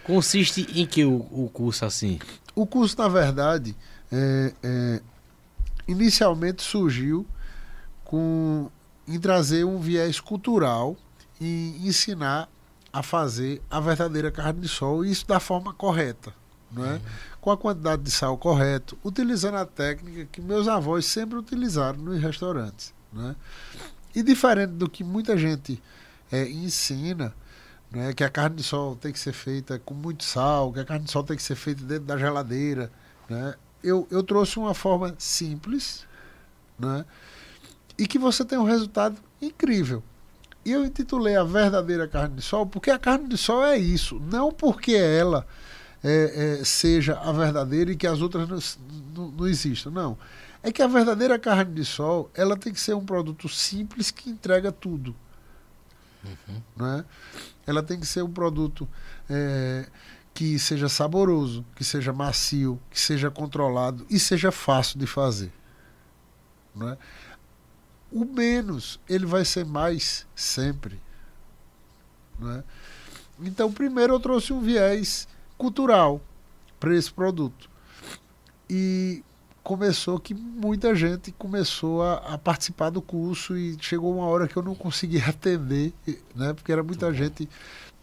Consiste 0.03 0.67
em 0.73 0.86
que 0.86 1.03
o, 1.03 1.15
o 1.32 1.49
curso 1.53 1.86
assim? 1.86 2.19
O 2.55 2.65
curso, 2.65 2.97
na 2.97 3.07
verdade, 3.07 3.76
é, 4.11 4.53
é, 4.63 5.01
inicialmente 5.88 6.61
surgiu 6.61 7.26
com 8.03 8.69
em 9.07 9.19
trazer 9.19 9.63
um 9.65 9.80
viés 9.80 10.19
cultural 10.19 10.97
e 11.39 11.76
ensinar 11.84 12.49
a 12.91 13.03
fazer 13.03 13.61
a 13.69 13.80
verdadeira 13.80 14.32
carne 14.32 14.61
de 14.61 14.67
sol, 14.67 15.05
e 15.05 15.11
isso 15.11 15.28
da 15.28 15.39
forma 15.39 15.73
correta, 15.73 16.34
não 16.71 16.86
é? 16.86 16.99
com 17.41 17.51
a 17.51 17.57
quantidade 17.57 18.01
de 18.01 18.09
sal 18.09 18.38
correto, 18.38 18.97
utilizando 19.03 19.57
a 19.57 19.65
técnica 19.65 20.28
que 20.32 20.41
meus 20.41 20.67
avós 20.67 21.05
sempre 21.05 21.38
utilizaram 21.38 21.99
nos 21.99 22.21
restaurantes. 22.21 22.93
Né? 23.11 23.36
E 24.15 24.23
diferente 24.23 24.71
do 24.71 24.89
que 24.89 25.03
muita 25.03 25.38
gente 25.38 25.82
é, 26.32 26.47
ensina, 26.49 27.34
né, 27.91 28.13
que 28.13 28.23
a 28.23 28.30
carne 28.30 28.57
de 28.57 28.63
sol 28.63 28.95
tem 28.95 29.11
que 29.11 29.19
ser 29.19 29.34
feita 29.34 29.80
com 29.80 29.93
muito 29.93 30.23
sal, 30.23 30.71
que 30.73 30.80
a 30.80 30.86
carne 30.86 31.05
de 31.05 31.11
sol 31.11 31.23
tem 31.23 31.38
que 31.38 31.43
ser 31.43 31.55
feita 31.55 31.84
dentro 31.84 32.05
da 32.05 32.17
geladeira. 32.17 32.91
Né? 33.30 33.55
Eu, 33.84 34.07
eu 34.11 34.23
trouxe 34.23 34.57
uma 34.57 34.73
forma 34.73 35.15
simples 35.17 36.05
né, 36.78 37.05
e 37.97 38.07
que 38.07 38.19
você 38.19 38.43
tem 38.43 38.57
um 38.57 38.63
resultado 38.63 39.17
incrível. 39.41 40.03
E 40.63 40.71
eu 40.71 40.84
intitulei 40.84 41.36
a 41.36 41.43
verdadeira 41.43 42.07
carne 42.07 42.36
de 42.36 42.41
sol 42.41 42.65
porque 42.65 42.89
a 42.89 42.97
carne 42.97 43.28
de 43.28 43.38
sol 43.38 43.63
é 43.63 43.78
isso, 43.78 44.19
não 44.19 44.51
porque 44.51 44.93
ela 44.93 45.45
é, 46.03 46.59
é, 46.59 46.63
seja 46.65 47.19
a 47.19 47.32
verdadeira 47.32 47.91
e 47.91 47.95
que 47.95 48.07
as 48.07 48.21
outras 48.21 48.47
não, 48.47 49.26
não, 49.26 49.32
não 49.32 49.47
existam. 49.47 49.91
Não. 49.91 50.17
É 50.61 50.71
que 50.71 50.82
a 50.82 50.88
verdadeira 50.88 51.38
carne 51.38 51.73
de 51.73 51.86
sol 51.86 52.32
ela 52.34 52.57
tem 52.57 52.73
que 52.73 52.82
ser 52.82 52.95
um 52.95 53.05
produto 53.05 53.47
simples 53.47 54.09
que 54.09 54.30
entrega 54.30 54.71
tudo. 54.71 55.15
Né? 56.76 57.05
Ela 57.65 57.84
tem 57.84 57.99
que 57.99 58.05
ser 58.05 58.23
um 58.23 58.32
produto 58.32 58.88
é, 59.30 59.88
que 60.34 60.59
seja 60.59 60.89
saboroso, 60.89 61.65
que 61.76 61.84
seja 61.84 62.11
macio, 62.11 62.80
que 62.89 62.99
seja 62.99 63.32
controlado 63.32 64.05
e 64.09 64.19
seja 64.19 64.51
fácil 64.51 64.99
de 64.99 65.07
fazer. 65.07 65.51
Né? 66.76 66.97
O 68.11 68.26
menos 68.26 68.99
ele 69.07 69.26
vai 69.26 69.45
ser 69.45 69.65
mais 69.65 70.28
sempre. 70.36 71.01
Né? 72.39 72.63
Então, 73.39 73.71
primeiro 73.71 74.13
eu 74.13 74.19
trouxe 74.19 74.51
um 74.53 74.61
viés 74.61 75.28
cultural 75.57 76.21
para 76.80 76.95
esse 76.95 77.11
produto. 77.11 77.69
E 78.69 79.23
começou 79.66 80.20
que 80.20 80.36
muita 80.36 80.93
gente 80.93 81.32
começou 81.32 82.03
a, 82.03 82.18
a, 82.18 82.38
participar 82.38 82.91
do 82.91 83.01
curso 83.01 83.57
e 83.57 83.76
chegou 83.82 84.16
uma 84.16 84.28
hora 84.28 84.47
que 84.47 84.55
eu 84.55 84.61
não 84.61 84.76
conseguia 84.76 85.26
atender, 85.28 85.91
né? 86.36 86.53
Porque 86.53 86.72
era 86.72 86.84
muita 86.84 87.11
gente. 87.11 87.49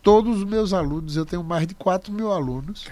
Todos 0.03 0.39
os 0.39 0.45
meus 0.45 0.73
alunos, 0.73 1.17
eu 1.17 1.25
tenho 1.25 1.45
mais 1.45 1.65
de 1.65 1.75
4 1.77 2.13
mil 2.13 2.33
alunos. 2.33 2.89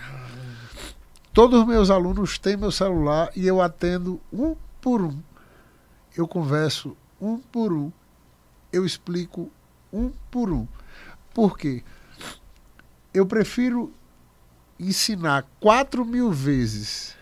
Todos 1.32 1.60
os 1.60 1.66
meus 1.66 1.90
alunos 1.90 2.38
têm 2.38 2.56
meu 2.56 2.70
celular 2.70 3.32
e 3.34 3.44
eu 3.44 3.60
atendo 3.60 4.20
um 4.32 4.54
por 4.80 5.02
um. 5.02 5.18
Eu 6.16 6.28
converso 6.28 6.96
um 7.20 7.38
por 7.38 7.72
um. 7.72 7.90
Eu 8.72 8.86
explico 8.86 9.50
um 9.92 10.12
por 10.30 10.52
um. 10.52 10.68
Por 11.34 11.58
quê? 11.58 11.82
Eu 13.12 13.26
prefiro 13.26 13.92
ensinar 14.78 15.44
4 15.58 16.04
mil 16.04 16.30
vezes 16.30 17.18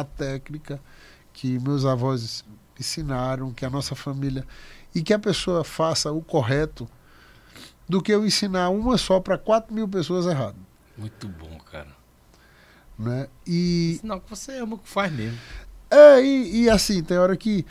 a 0.00 0.04
técnica 0.04 0.80
que 1.32 1.58
meus 1.58 1.84
avós 1.84 2.44
ensinaram, 2.78 3.52
que 3.52 3.64
a 3.64 3.70
nossa 3.70 3.94
família 3.94 4.46
e 4.94 5.02
que 5.02 5.12
a 5.12 5.18
pessoa 5.18 5.64
faça 5.64 6.10
o 6.12 6.22
correto, 6.22 6.88
do 7.88 8.02
que 8.02 8.12
eu 8.12 8.26
ensinar 8.26 8.70
uma 8.70 8.98
só 8.98 9.20
para 9.20 9.38
4 9.38 9.72
mil 9.72 9.88
pessoas 9.88 10.26
errado. 10.26 10.56
Muito 10.96 11.28
bom, 11.28 11.58
cara. 11.70 11.94
Né? 12.98 13.28
E, 13.46 13.98
Sinal 14.00 14.20
que 14.20 14.30
você 14.30 14.58
ama 14.58 14.74
o 14.74 14.78
que 14.78 14.88
faz 14.88 15.12
mesmo. 15.12 15.38
é, 15.90 16.22
e, 16.22 16.62
e 16.62 16.70
assim, 16.70 17.02
tem 17.02 17.18
hora 17.18 17.36
que 17.36 17.64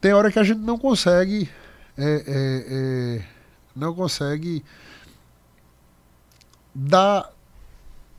tem 0.00 0.14
hora 0.14 0.32
que 0.32 0.38
a 0.38 0.42
gente 0.42 0.60
não 0.60 0.78
consegue 0.78 1.48
é, 1.96 2.02
é, 2.02 2.64
é, 3.18 3.24
não 3.76 3.94
consegue 3.94 4.64
dar, 6.74 7.30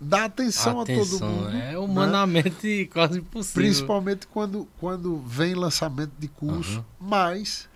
dar 0.04 0.26
atenção, 0.26 0.82
a 0.82 0.86
todo 0.86 1.00
Atenção, 1.02 1.30
mundo. 1.30 1.50
é 1.50 1.52
né? 1.54 1.78
humanamente 1.78 2.90
quase 2.94 3.20
impossível. 3.20 3.62
Principalmente 3.62 4.26
quando, 4.28 4.68
quando 4.80 5.18
vem 5.20 5.54
lançamento 5.54 6.12
de 6.18 6.28
curso, 6.28 6.78
Aham. 6.78 6.86
mas 7.00 7.70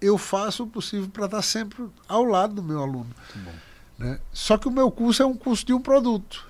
eu 0.00 0.18
faço 0.18 0.64
o 0.64 0.66
possível 0.66 1.08
para 1.08 1.24
estar 1.24 1.40
sempre 1.42 1.86
ao 2.06 2.24
lado 2.24 2.54
do 2.56 2.62
meu 2.62 2.82
aluno. 2.82 3.08
Né? 3.98 4.20
Só 4.32 4.58
que 4.58 4.68
o 4.68 4.70
meu 4.70 4.90
curso 4.90 5.22
é 5.22 5.26
um 5.26 5.34
curso 5.34 5.64
de 5.64 5.72
um 5.72 5.80
produto. 5.80 6.46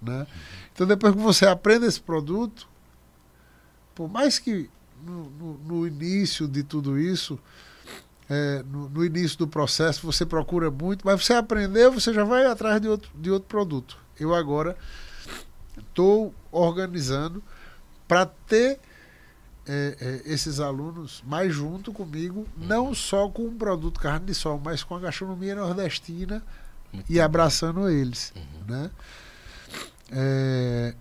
Né? 0.00 0.26
Então 0.72 0.86
depois 0.86 1.14
que 1.14 1.20
você 1.20 1.46
aprende 1.46 1.84
esse 1.86 2.00
produto, 2.00 2.66
por 3.94 4.08
mais 4.08 4.38
que 4.38 4.68
no, 5.04 5.30
no- 5.30 5.58
no 5.58 5.86
início 5.86 6.48
de 6.48 6.62
tudo 6.62 6.98
isso, 6.98 7.38
é, 8.28 8.62
no, 8.62 8.88
no 8.88 9.04
início 9.04 9.38
do 9.38 9.48
processo 9.48 10.06
você 10.06 10.24
procura 10.24 10.70
muito, 10.70 11.04
mas 11.04 11.24
você 11.24 11.34
aprendeu, 11.34 11.92
você 11.92 12.12
já 12.12 12.24
vai 12.24 12.46
atrás 12.46 12.80
de 12.80 12.88
outro, 12.88 13.10
de 13.14 13.30
outro 13.30 13.48
produto. 13.48 13.98
Eu 14.18 14.34
agora 14.34 14.76
estou 15.78 16.34
organizando 16.50 17.42
para 18.06 18.26
ter 18.26 18.78
é, 19.66 19.96
é, 20.26 20.32
esses 20.32 20.60
alunos 20.60 21.22
mais 21.26 21.52
junto 21.52 21.92
comigo, 21.92 22.46
não 22.56 22.94
só 22.94 23.28
com 23.28 23.46
o 23.46 23.52
produto 23.52 24.00
carne 24.00 24.26
de 24.26 24.34
sol, 24.34 24.60
mas 24.62 24.82
com 24.82 24.94
a 24.94 25.00
gastronomia 25.00 25.54
nordestina 25.54 26.42
e 27.08 27.20
abraçando 27.20 27.88
eles. 27.88 28.32
Né? 28.66 28.90
É, 30.12 30.94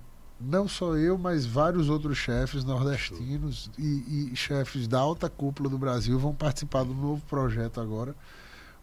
não 0.44 0.68
só 0.68 0.96
eu, 0.98 1.18
mas 1.18 1.46
vários 1.46 1.89
outros 1.89 2.18
chefes 2.18 2.64
nordestinos 2.64 3.70
e, 3.78 4.32
e 4.32 4.36
chefes 4.36 4.88
da 4.88 5.00
alta 5.00 5.30
cúpula 5.30 5.70
do 5.70 5.78
Brasil 5.78 6.20
vão 6.20 6.34
participar 6.34 6.84
do 6.84 6.94
novo 6.94 7.22
projeto 7.28 7.80
agora, 7.80 8.16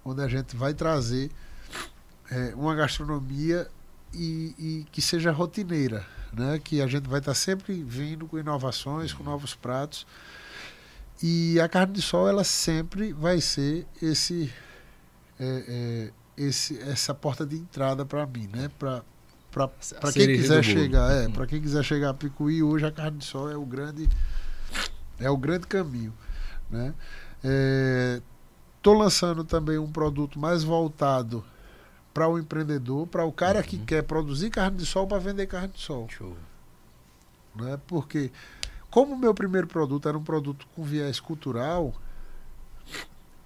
onde 0.04 0.22
a 0.22 0.28
gente 0.28 0.56
vai 0.56 0.72
trazer 0.72 1.30
é, 2.30 2.54
uma 2.54 2.74
gastronomia 2.74 3.68
e, 4.14 4.54
e 4.58 4.86
que 4.90 5.02
seja 5.02 5.30
rotineira, 5.30 6.06
né? 6.32 6.58
que 6.62 6.80
a 6.80 6.86
gente 6.86 7.08
vai 7.08 7.18
estar 7.18 7.34
sempre 7.34 7.82
vindo 7.82 8.26
com 8.26 8.38
inovações, 8.38 9.12
com 9.12 9.22
novos 9.22 9.54
pratos. 9.54 10.06
E 11.22 11.60
a 11.60 11.68
carne 11.68 11.94
de 11.94 12.02
sol, 12.02 12.26
ela 12.28 12.44
sempre 12.44 13.12
vai 13.12 13.40
ser 13.40 13.86
esse, 14.00 14.50
é, 15.38 15.64
é, 15.68 16.12
esse 16.36 16.78
essa 16.80 17.14
porta 17.14 17.44
de 17.44 17.56
entrada 17.56 18.06
para 18.06 18.26
mim, 18.26 18.48
né? 18.50 18.70
Para 18.78 19.02
para 19.50 19.68
quem 20.12 20.26
quiser 20.36 20.62
chegar, 20.62 21.10
é, 21.12 21.26
Hum. 21.26 21.32
para 21.32 21.46
quem 21.46 21.60
quiser 21.60 21.82
chegar 21.82 22.10
a 22.10 22.14
Picuí, 22.14 22.62
hoje 22.62 22.86
a 22.86 22.92
carne 22.92 23.18
de 23.18 23.24
sol 23.24 23.50
é 23.50 23.56
o 23.56 23.64
grande 23.66 24.08
é 25.18 25.28
o 25.30 25.36
grande 25.36 25.66
caminho, 25.66 26.14
né? 26.70 26.94
É, 27.44 28.20
tô 28.80 28.92
lançando 28.94 29.44
também 29.44 29.76
um 29.78 29.90
produto 29.90 30.38
mais 30.38 30.62
voltado 30.62 31.44
para 32.14 32.26
o 32.28 32.38
empreendedor, 32.38 33.06
para 33.06 33.24
o 33.24 33.32
cara 33.32 33.58
Uhum. 33.58 33.64
que 33.64 33.78
quer 33.78 34.02
produzir 34.02 34.50
carne 34.50 34.76
de 34.78 34.86
sol 34.86 35.06
para 35.06 35.18
vender 35.18 35.46
carne 35.46 35.68
de 35.68 35.80
sol 35.80 36.08
Show. 36.08 36.36
né? 37.54 37.78
Porque 37.86 38.30
como 38.90 39.14
o 39.14 39.18
meu 39.18 39.34
primeiro 39.34 39.66
produto 39.66 40.08
era 40.08 40.16
um 40.16 40.22
produto 40.24 40.66
com 40.74 40.82
viés 40.82 41.20
cultural, 41.20 41.92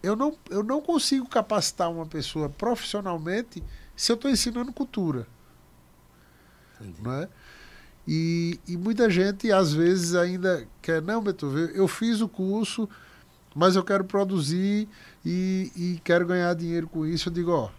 eu 0.02 0.14
não, 0.14 0.36
eu 0.51 0.62
não 0.62 0.81
consigo 0.81 1.26
capacitar 1.28 1.90
uma 1.90 2.06
pessoa 2.06 2.48
profissionalmente 2.48 3.62
se 3.97 4.12
eu 4.12 4.16
estou 4.16 4.31
ensinando 4.31 4.72
cultura, 4.72 5.26
Né? 7.01 7.28
E, 8.06 8.61
e 8.69 8.77
muita 8.77 9.09
gente 9.09 9.51
às 9.51 9.73
vezes 9.73 10.15
ainda 10.15 10.66
quer, 10.82 11.01
não, 11.01 11.23
Beethoven, 11.23 11.70
eu 11.74 11.89
fiz 11.89 12.20
o 12.20 12.28
curso, 12.28 12.89
mas 13.55 13.77
eu 13.77 13.85
quero 13.85 14.05
produzir 14.05 14.89
e, 15.24 15.73
e 15.74 16.01
quero 16.05 16.27
ganhar 16.27 16.55
dinheiro 16.55 16.86
com 16.86 17.06
isso. 17.06 17.28
Eu 17.28 17.32
digo, 17.32 17.52
ó, 17.52 17.70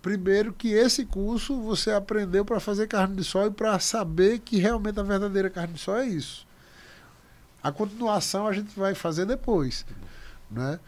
primeiro 0.00 0.52
que 0.52 0.72
esse 0.72 1.04
curso 1.04 1.60
você 1.60 1.90
aprendeu 1.90 2.44
para 2.44 2.60
fazer 2.60 2.86
carne 2.86 3.16
de 3.16 3.24
sol 3.24 3.46
e 3.46 3.50
para 3.50 3.78
saber 3.78 4.38
que 4.38 4.58
realmente 4.58 4.98
a 4.98 5.02
verdadeira 5.02 5.50
carne 5.50 5.74
de 5.74 5.80
sol 5.80 5.96
é 5.96 6.06
isso. 6.06 6.46
A 7.62 7.70
continuação 7.70 8.46
a 8.46 8.52
gente 8.52 8.78
vai 8.78 8.94
fazer 8.94 9.26
depois, 9.26 9.84
né? 10.50 10.80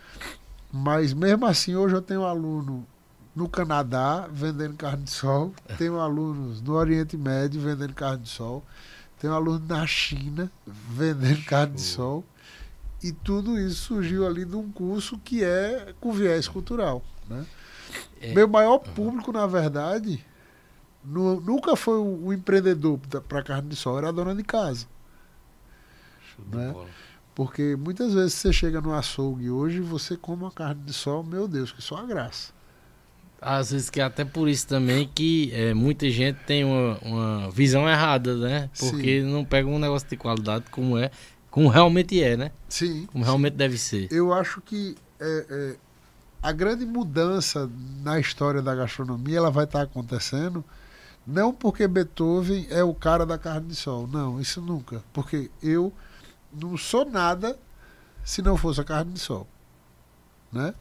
Mas 0.73 1.13
mesmo 1.13 1.45
assim 1.45 1.77
hoje 1.77 1.95
eu 1.95 2.01
tenho 2.01 2.23
um 2.23 2.27
aluno 2.27 2.87
no 3.35 3.49
Canadá 3.49 4.29
vendendo 4.31 4.75
carne 4.77 5.05
de 5.05 5.11
sol, 5.11 5.55
tenho 5.79 5.99
alunos 6.01 6.61
no 6.61 6.75
Oriente 6.75 7.17
Médio 7.17 7.61
vendendo 7.61 7.95
carne 7.95 8.23
de 8.23 8.29
sol, 8.29 8.63
tenho 9.19 9.33
aluno 9.33 9.65
na 9.67 9.87
China 9.87 10.51
vendendo 10.67 11.43
carne 11.45 11.75
de 11.75 11.81
sol 11.83 12.25
e 13.03 13.11
tudo 13.13 13.59
isso 13.59 13.77
surgiu 13.87 14.27
ali 14.27 14.45
de 14.45 14.55
um 14.55 14.71
curso 14.71 15.19
que 15.19 15.43
é 15.43 15.95
com 16.01 16.13
viés 16.13 16.47
cultural, 16.47 17.03
né? 17.29 17.45
É, 18.21 18.33
Meu 18.35 18.47
maior 18.49 18.79
público, 18.79 19.33
na 19.33 19.47
verdade, 19.47 20.25
nu- 21.05 21.41
nunca 21.41 21.75
foi 21.75 21.99
o, 21.99 22.27
o 22.27 22.33
empreendedor 22.33 22.99
para 23.29 23.43
carne 23.43 23.69
de 23.69 23.77
sol, 23.77 23.99
era 23.99 24.09
a 24.09 24.13
dona 24.13 24.35
de 24.35 24.43
casa. 24.45 24.87
de 26.39 26.57
né? 26.57 26.71
bola. 26.73 26.89
Porque 27.35 27.77
muitas 27.77 28.13
vezes 28.13 28.35
você 28.35 28.53
chega 28.53 28.81
no 28.81 28.95
açougue 28.95 29.51
hoje 29.51 29.79
e 29.79 29.81
você 29.81 30.17
come 30.17 30.43
uma 30.43 30.51
carne 30.53 30.83
de 30.83 30.93
sol, 30.93 31.25
meu 31.25 31.49
Deus, 31.49 31.73
que 31.73 31.81
só 31.83 31.97
a 31.97 32.05
graça. 32.05 32.53
Às 33.43 33.73
vezes 33.73 33.91
que 33.91 34.01
é 34.01 34.05
até 34.05 34.25
por 34.25 34.49
isso 34.49 34.67
também 34.69 35.11
que 35.13 35.53
é, 35.53 35.75
muita 35.75 36.09
gente 36.09 36.39
tem 36.47 36.65
uma, 36.65 36.99
uma 37.03 37.51
visão 37.51 37.89
errada, 37.89 38.37
né? 38.37 38.71
Porque 38.79 39.21
não 39.23 39.45
pega 39.45 39.69
um 39.69 39.79
negócio 39.79 40.09
de 40.09 40.17
qualidade 40.17 40.65
como 40.71 40.97
é, 40.97 41.11
como 41.51 41.69
realmente 41.69 42.23
é, 42.23 42.37
né? 42.37 42.53
Sim. 42.69 43.07
Como 43.07 43.25
realmente 43.25 43.55
deve 43.55 43.77
ser. 43.77 44.07
Eu 44.13 44.33
acho 44.33 44.61
que 44.61 44.97
é, 45.21 45.47
é, 45.51 45.77
a 46.43 46.53
grande 46.53 46.87
mudança 46.87 47.69
na 48.03 48.19
história 48.21 48.63
da 48.63 48.75
gastronomia 48.75 49.39
ela 49.39 49.51
vai 49.51 49.65
estar 49.65 49.83
acontecendo 49.83 50.65
não 51.27 51.53
porque 51.53 51.87
Beethoven 51.87 52.67
é 52.71 52.83
o 52.83 52.95
cara 52.95 53.25
da 53.25 53.39
carne 53.39 53.69
de 53.69 53.77
sol, 53.77 54.07
não, 54.09 54.41
isso 54.41 54.61
nunca, 54.61 55.03
porque 55.13 55.51
eu 55.63 55.93
não 56.53 56.77
sou 56.77 57.05
nada 57.05 57.59
se 58.25 58.43
não 58.43 58.57
fosse 58.57 58.81
a 58.81 58.85
carne 58.85 59.13
de 59.13 59.21
sol, 59.21 59.47
né? 60.51 60.75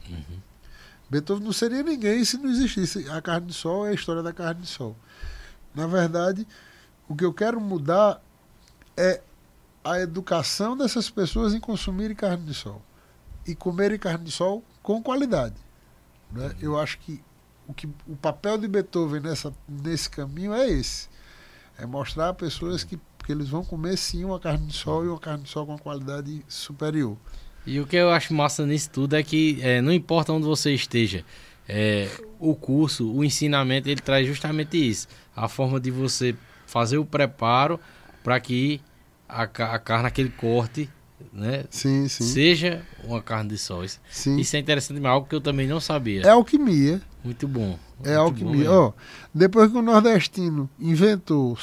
Beethoven 1.12 1.44
não 1.44 1.52
seria 1.52 1.84
ninguém 1.84 2.24
se 2.24 2.38
não 2.38 2.50
existisse 2.50 3.10
a 3.10 3.22
carne 3.22 3.48
de 3.48 3.54
sol 3.54 3.86
é 3.86 3.90
a 3.90 3.94
história 3.94 4.24
da 4.24 4.32
carne 4.32 4.62
de 4.62 4.68
sol. 4.68 4.96
Na 5.76 5.86
verdade, 5.86 6.48
o 7.06 7.14
que 7.14 7.26
eu 7.26 7.34
quero 7.34 7.60
mudar 7.60 8.22
é 8.96 9.22
a 9.84 10.00
educação 10.00 10.78
dessas 10.78 11.10
pessoas 11.10 11.54
em 11.54 11.60
consumirem 11.60 12.16
carne 12.16 12.46
de 12.46 12.54
sol 12.54 12.82
e 13.46 13.54
comerem 13.54 14.00
carne 14.00 14.24
de 14.24 14.32
sol 14.32 14.64
com 14.82 15.04
qualidade. 15.04 15.56
Né? 16.32 16.56
Eu 16.62 16.80
acho 16.80 16.98
que 17.00 17.22
o, 17.68 17.74
que 17.74 17.90
o 18.08 18.16
papel 18.16 18.58
de 18.58 18.70
Beethoven 18.70 19.20
nessa, 19.20 19.54
nesse 19.68 20.10
caminho 20.10 20.54
é 20.54 20.70
esse. 20.70 21.10
É 21.78 21.86
mostrar 21.86 22.30
a 22.30 22.34
pessoas 22.34 22.86
que, 22.86 22.98
que 23.26 23.32
eles 23.34 23.50
vão 23.50 23.66
comer 23.66 23.98
sim 23.98 24.24
uma 24.24 24.40
carne 24.40 24.66
de 24.66 24.74
sol 24.74 25.04
e 25.04 25.10
uma 25.10 25.20
carne 25.20 25.44
de 25.44 25.50
sol 25.50 25.66
com 25.66 25.74
uma 25.74 25.80
qualidade 25.80 26.42
superior. 26.48 27.18
E 27.66 27.80
o 27.80 27.86
que 27.86 27.96
eu 27.96 28.10
acho 28.10 28.34
massa 28.34 28.66
nisso 28.66 28.90
tudo 28.90 29.16
é 29.16 29.24
que 29.24 29.60
é, 29.62 29.82
não 29.82 29.94
importa 29.94 30.34
onde 30.34 30.46
você 30.46 30.74
esteja, 30.74 31.24
é, 31.68 32.10
o 32.40 32.56
curso, 32.56 33.12
o 33.12 33.24
ensinamento, 33.24 33.88
ele 33.88 34.02
traz 34.02 34.26
justamente 34.28 34.78
isso. 34.78 35.08
A 35.36 35.48
forma 35.48 35.80
de 35.80 35.92
você 35.92 36.36
fazer 36.66 36.98
o 36.98 37.06
preparo 37.06 37.80
para 38.24 38.40
que 38.40 38.82
a, 39.30 39.44
a 39.44 39.80
carne, 39.80 40.08
aquele 40.08 40.30
corte, 40.30 40.90
né, 41.32 41.66
Sim, 41.70 42.08
sim. 42.08 42.24
seja 42.24 42.82
uma 43.04 43.22
carne 43.22 43.52
de 43.52 43.58
sol. 43.58 43.86
Isso, 43.86 44.00
sim. 44.10 44.38
isso 44.38 44.56
é 44.56 44.60
interessante, 44.60 45.00
mas 45.00 45.12
algo 45.12 45.28
que 45.28 45.36
eu 45.36 45.42
também 45.42 45.68
não 45.68 45.80
sabia. 45.80 46.24
É 46.24 46.30
alquimia. 46.30 47.00
Muito 47.24 47.48
bom. 47.48 47.78
É 48.04 48.10
muito 48.10 48.16
bom 48.16 48.22
alquimia. 48.22 48.56
mesmo. 48.58 48.74
Ó, 48.74 48.94
depois 49.34 49.72
que 49.72 49.78
o 49.78 49.82
nordestino 49.82 50.68
inventou 50.80 51.56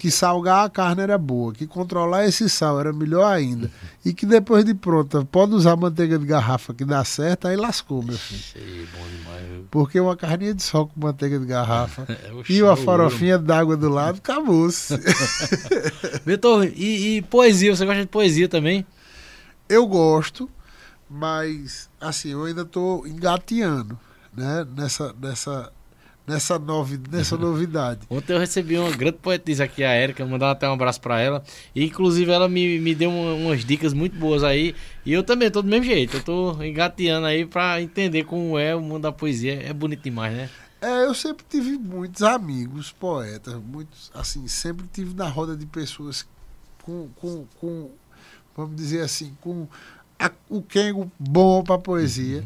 que 0.00 0.10
salgar 0.10 0.64
a 0.64 0.70
carne 0.70 1.02
era 1.02 1.18
boa, 1.18 1.52
que 1.52 1.66
controlar 1.66 2.26
esse 2.26 2.48
sal 2.48 2.80
era 2.80 2.92
melhor 2.92 3.30
ainda, 3.30 3.70
e 4.04 4.12
que 4.12 4.24
depois 4.24 4.64
de 4.64 4.72
pronta 4.74 5.24
pode 5.24 5.54
usar 5.54 5.76
manteiga 5.76 6.18
de 6.18 6.24
garrafa 6.24 6.72
que 6.72 6.84
dá 6.84 7.04
certo, 7.04 7.46
aí 7.46 7.56
lascou, 7.56 8.02
meu 8.02 8.16
filho. 8.16 8.40
Sei, 8.40 8.88
bom 8.92 9.06
demais. 9.06 9.64
Porque 9.70 10.00
uma 10.00 10.16
carninha 10.16 10.54
de 10.54 10.62
sol 10.62 10.88
com 10.88 10.98
manteiga 10.98 11.38
de 11.38 11.46
garrafa 11.46 12.06
É 12.08 12.32
e 12.48 12.62
uma 12.62 12.74
farofinha 12.76 13.38
d'água 13.38 13.76
do 13.76 13.88
lado, 13.88 14.18
acabou-se. 14.18 14.98
Beethoven, 16.24 16.72
e, 16.74 17.18
e 17.18 17.22
poesia, 17.22 17.76
você 17.76 17.84
gosta 17.84 18.00
de 18.00 18.08
poesia 18.08 18.48
também? 18.48 18.86
eu 19.70 19.86
gosto, 19.86 20.50
mas 21.08 21.88
assim, 22.00 22.30
eu 22.30 22.44
ainda 22.44 22.62
estou 22.62 23.06
engateando 23.06 23.96
né, 24.36 24.66
nessa, 24.76 25.14
nessa, 25.20 25.72
nessa, 26.30 26.58
novi, 26.58 27.00
nessa 27.10 27.36
novidade. 27.36 28.00
Ontem 28.10 28.32
eu 28.32 28.38
recebi 28.38 28.78
uma 28.78 28.90
grande 28.90 29.18
poetisa 29.18 29.64
aqui, 29.64 29.82
a 29.84 29.94
Erika, 29.94 30.24
mandar 30.24 30.50
até 30.52 30.68
um 30.68 30.72
abraço 30.72 31.00
pra 31.00 31.20
ela. 31.20 31.42
E 31.74 31.84
inclusive 31.84 32.30
ela 32.30 32.48
me, 32.48 32.78
me 32.78 32.94
deu 32.94 33.10
uma- 33.10 33.34
umas 33.34 33.64
dicas 33.64 33.92
muito 33.92 34.16
boas 34.16 34.42
aí. 34.44 34.74
E 35.04 35.12
eu 35.12 35.22
também 35.22 35.50
tô 35.50 35.60
do 35.62 35.68
mesmo 35.68 35.84
jeito, 35.84 36.16
eu 36.18 36.22
tô 36.22 36.62
engateando 36.62 37.26
aí 37.26 37.44
pra 37.44 37.80
entender 37.82 38.24
como 38.24 38.58
é 38.58 38.74
o 38.74 38.80
mundo 38.80 39.02
da 39.02 39.12
poesia. 39.12 39.60
É 39.62 39.72
bonito 39.72 40.02
demais, 40.02 40.34
né? 40.34 40.48
É, 40.80 41.04
eu 41.04 41.14
sempre 41.14 41.44
tive 41.48 41.76
muitos 41.76 42.22
amigos 42.22 42.90
poetas, 42.90 43.54
muitos, 43.54 44.10
assim, 44.14 44.48
sempre 44.48 44.86
tive 44.90 45.14
na 45.14 45.28
roda 45.28 45.54
de 45.54 45.66
pessoas 45.66 46.26
com, 46.82 47.08
com, 47.16 47.44
com 47.60 47.90
vamos 48.56 48.76
dizer 48.76 49.02
assim, 49.02 49.36
com 49.42 49.68
a, 50.18 50.30
o 50.48 50.62
quengo 50.62 51.10
bom 51.18 51.62
para 51.62 51.76
poesia. 51.78 52.42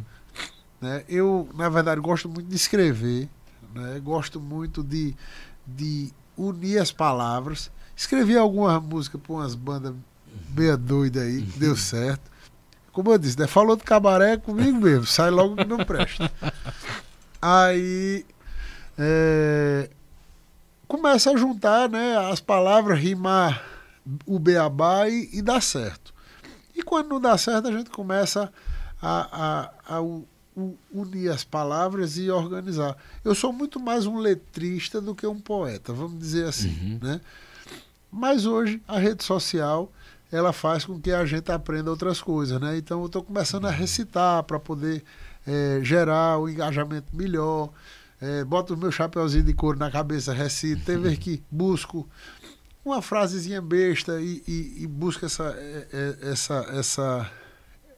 Né? 0.81 1.05
Eu, 1.09 1.49
na 1.55 1.69
verdade, 1.69 2.01
gosto 2.01 2.29
muito 2.29 2.49
de 2.49 2.57
escrever, 2.57 3.29
né? 3.75 4.01
gosto 4.01 4.41
muito 4.41 4.83
de, 4.83 5.15
de 5.67 6.13
unir 6.37 6.79
as 6.79 6.93
palavras. 6.93 7.71
Escrevi 7.97 8.37
algumas 8.37 8.83
músicas 8.83 9.21
para 9.21 9.33
umas 9.33 9.55
bandas 9.55 9.95
meia 10.57 10.77
doida 10.77 11.23
aí, 11.23 11.43
que 11.43 11.59
deu 11.59 11.77
certo. 11.77 12.33
Como 12.93 13.11
eu 13.11 13.19
disse, 13.19 13.39
né? 13.39 13.47
falou 13.47 13.77
do 13.77 13.83
cabaré 13.83 14.37
comigo 14.37 14.79
mesmo, 14.81 15.07
sai 15.07 15.31
logo 15.31 15.57
que 15.57 15.65
não 15.65 15.79
presta. 15.79 16.31
Aí 17.43 18.25
é, 18.97 19.91
começa 20.87 21.31
a 21.31 21.37
juntar 21.37 21.89
né, 21.89 22.17
as 22.31 22.41
palavras, 22.41 22.99
rimar 22.99 23.63
o 24.27 24.39
beabá 24.39 25.09
e, 25.09 25.29
e 25.33 25.43
dá 25.43 25.61
certo. 25.61 26.15
E 26.75 26.83
quando 26.83 27.09
não 27.09 27.21
dá 27.21 27.37
certo, 27.37 27.69
a 27.69 27.73
gente 27.73 27.91
começa 27.91 28.53
a, 29.01 29.71
a, 29.89 29.97
a, 29.97 30.01
unir 30.93 31.31
as 31.31 31.43
palavras 31.43 32.17
e 32.17 32.31
organizar. 32.31 32.97
Eu 33.25 33.35
sou 33.35 33.53
muito 33.53 33.81
mais 33.81 34.07
um 34.07 34.19
letrista 34.19 35.01
do 35.01 35.15
que 35.15 35.27
um 35.27 35.41
poeta, 35.41 35.93
vamos 35.93 36.19
dizer 36.19 36.47
assim. 36.47 36.69
Uhum. 36.69 36.99
Né? 37.03 37.21
Mas 38.11 38.47
hoje 38.47 38.81
a 38.87 38.99
rede 38.99 39.25
social 39.25 39.91
ela 40.31 40.53
faz 40.53 40.85
com 40.85 41.01
que 41.01 41.11
a 41.11 41.25
gente 41.25 41.51
aprenda 41.51 41.91
outras 41.91 42.21
coisas. 42.21 42.61
Né? 42.61 42.79
Então 42.79 43.01
eu 43.01 43.07
estou 43.07 43.23
começando 43.23 43.67
a 43.67 43.71
recitar 43.71 44.43
para 44.45 44.59
poder 44.59 45.03
é, 45.47 45.81
gerar 45.83 46.39
o 46.39 46.45
um 46.45 46.49
engajamento 46.49 47.15
melhor. 47.15 47.71
É, 48.21 48.45
boto 48.45 48.75
o 48.75 48.77
meu 48.77 48.91
chapeuzinho 48.91 49.45
de 49.45 49.53
couro 49.53 49.79
na 49.79 49.91
cabeça, 49.91 50.33
recito, 50.33 50.85
tem 50.85 50.97
vezes 50.99 51.19
que 51.19 51.43
busco 51.51 52.09
uma 52.85 53.03
frasezinha 53.03 53.61
besta 53.61 54.21
e, 54.21 54.43
e, 54.47 54.83
e 54.83 54.87
busco 54.87 55.25
essa, 55.25 55.55
é, 55.57 56.17
essa, 56.23 56.55
essa, 56.73 57.31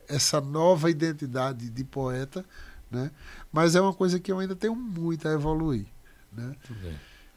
essa 0.09 0.41
nova 0.41 0.91
identidade 0.91 1.71
de 1.71 1.85
poeta, 1.85 2.45
né? 2.91 3.11
mas 3.53 3.75
é 3.75 3.81
uma 3.81 3.95
coisa 3.95 4.19
que 4.19 4.31
eu 4.31 4.39
ainda 4.39 4.55
tenho 4.55 4.75
muito 4.75 5.27
a 5.27 5.33
evoluir. 5.33 5.87
Né? 6.33 6.55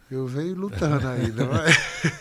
Eu 0.10 0.26
venho 0.26 0.56
lutando 0.56 1.08
ainda. 1.08 1.48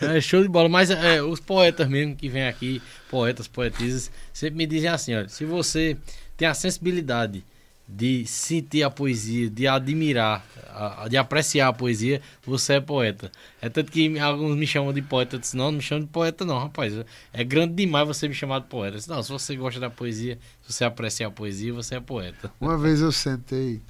é 0.15 0.21
show 0.21 0.41
de 0.41 0.47
bola, 0.47 0.69
mas 0.69 0.91
é, 0.91 1.21
os 1.21 1.39
poetas 1.39 1.87
mesmo 1.87 2.15
que 2.15 2.29
vêm 2.29 2.47
aqui, 2.47 2.81
poetas, 3.09 3.47
poetisas, 3.47 4.11
sempre 4.31 4.57
me 4.57 4.67
dizem 4.67 4.89
assim: 4.89 5.15
olha, 5.15 5.27
se 5.27 5.43
você 5.43 5.97
tem 6.37 6.47
a 6.47 6.53
sensibilidade 6.53 7.43
de 7.91 8.23
sentir 8.27 8.83
a 8.83 8.89
poesia, 8.89 9.49
de 9.49 9.67
admirar, 9.67 10.45
de 11.09 11.17
apreciar 11.17 11.69
a 11.69 11.73
poesia, 11.73 12.21
você 12.45 12.73
é 12.73 12.79
poeta. 12.79 13.31
É 13.59 13.67
tanto 13.67 13.91
que 13.91 14.19
alguns 14.19 14.55
me 14.55 14.67
chamam 14.67 14.93
de 14.93 15.01
poeta, 15.01 15.35
eu 15.35 15.39
disse, 15.39 15.57
não, 15.57 15.65
não 15.65 15.77
me 15.77 15.81
chamam 15.81 16.03
de 16.03 16.09
poeta 16.11 16.45
não, 16.45 16.59
rapaz. 16.59 16.93
É 17.33 17.43
grande 17.43 17.73
demais 17.73 18.07
você 18.07 18.27
me 18.27 18.35
chamar 18.35 18.59
de 18.59 18.67
poeta. 18.67 18.97
disse, 18.97 19.09
não, 19.09 19.23
se 19.23 19.31
você 19.31 19.55
gosta 19.55 19.79
da 19.79 19.89
poesia, 19.89 20.37
se 20.61 20.71
você 20.71 20.85
aprecia 20.85 21.27
a 21.27 21.31
poesia, 21.31 21.73
você 21.73 21.95
é 21.95 21.99
poeta. 21.99 22.51
Uma 22.61 22.77
vez 22.77 23.01
eu 23.01 23.11
sentei 23.11 23.81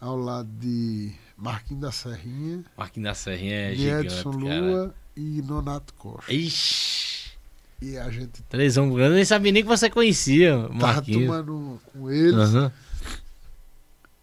ao 0.00 0.16
lado 0.16 0.48
de 0.60 1.12
Marquinhos 1.36 1.82
da 1.82 1.92
Serrinha. 1.92 2.64
Marquinhos 2.76 3.08
da 3.08 3.14
Serrinha 3.14 3.70
é 3.70 3.74
gigante, 3.76 4.06
Edson 4.06 4.30
Lua 4.30 4.94
e 5.16 5.40
Nonato 5.42 5.94
Costa. 5.94 6.32
Ixi! 6.32 7.32
E 7.80 7.96
a 7.96 8.10
gente... 8.10 8.42
Três 8.48 8.76
homens 8.76 8.96
grandes, 8.96 9.10
eu 9.12 9.16
nem 9.16 9.24
sabia 9.24 9.52
nem 9.52 9.62
que 9.62 9.68
você 9.68 9.88
conhecia, 9.88 10.56
Marquinhos. 10.68 11.28
Tava 11.28 11.44
tomando 11.44 11.80
com 11.92 12.10
eles. 12.10 12.52
Uhum. 12.52 12.70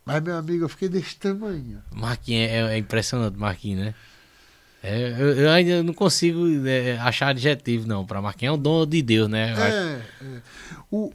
Mas, 0.06 0.22
meu 0.24 0.36
amigo, 0.36 0.66
eu 0.66 0.70
fiquei 0.70 0.90
desse 0.90 1.16
tamanho. 1.16 1.82
Marquinhos 1.92 2.50
é, 2.50 2.74
é 2.74 2.78
impressionante, 2.78 3.38
Marquinhos, 3.38 3.86
né? 3.86 3.96
É, 4.84 5.12
eu, 5.12 5.34
eu, 5.38 5.52
ainda 5.52 5.84
não 5.84 5.94
consigo 5.94 6.44
é, 6.68 6.98
achar 6.98 7.28
adjetivo, 7.28 7.88
não. 7.88 8.06
Para 8.06 8.22
Marquinhos 8.22 8.56
é 8.56 8.58
um 8.58 8.62
dom 8.62 8.86
de 8.86 9.02
Deus, 9.02 9.30
né? 9.30 9.54
É, 9.54 10.02
é, 10.26 10.42
O, 10.90 11.14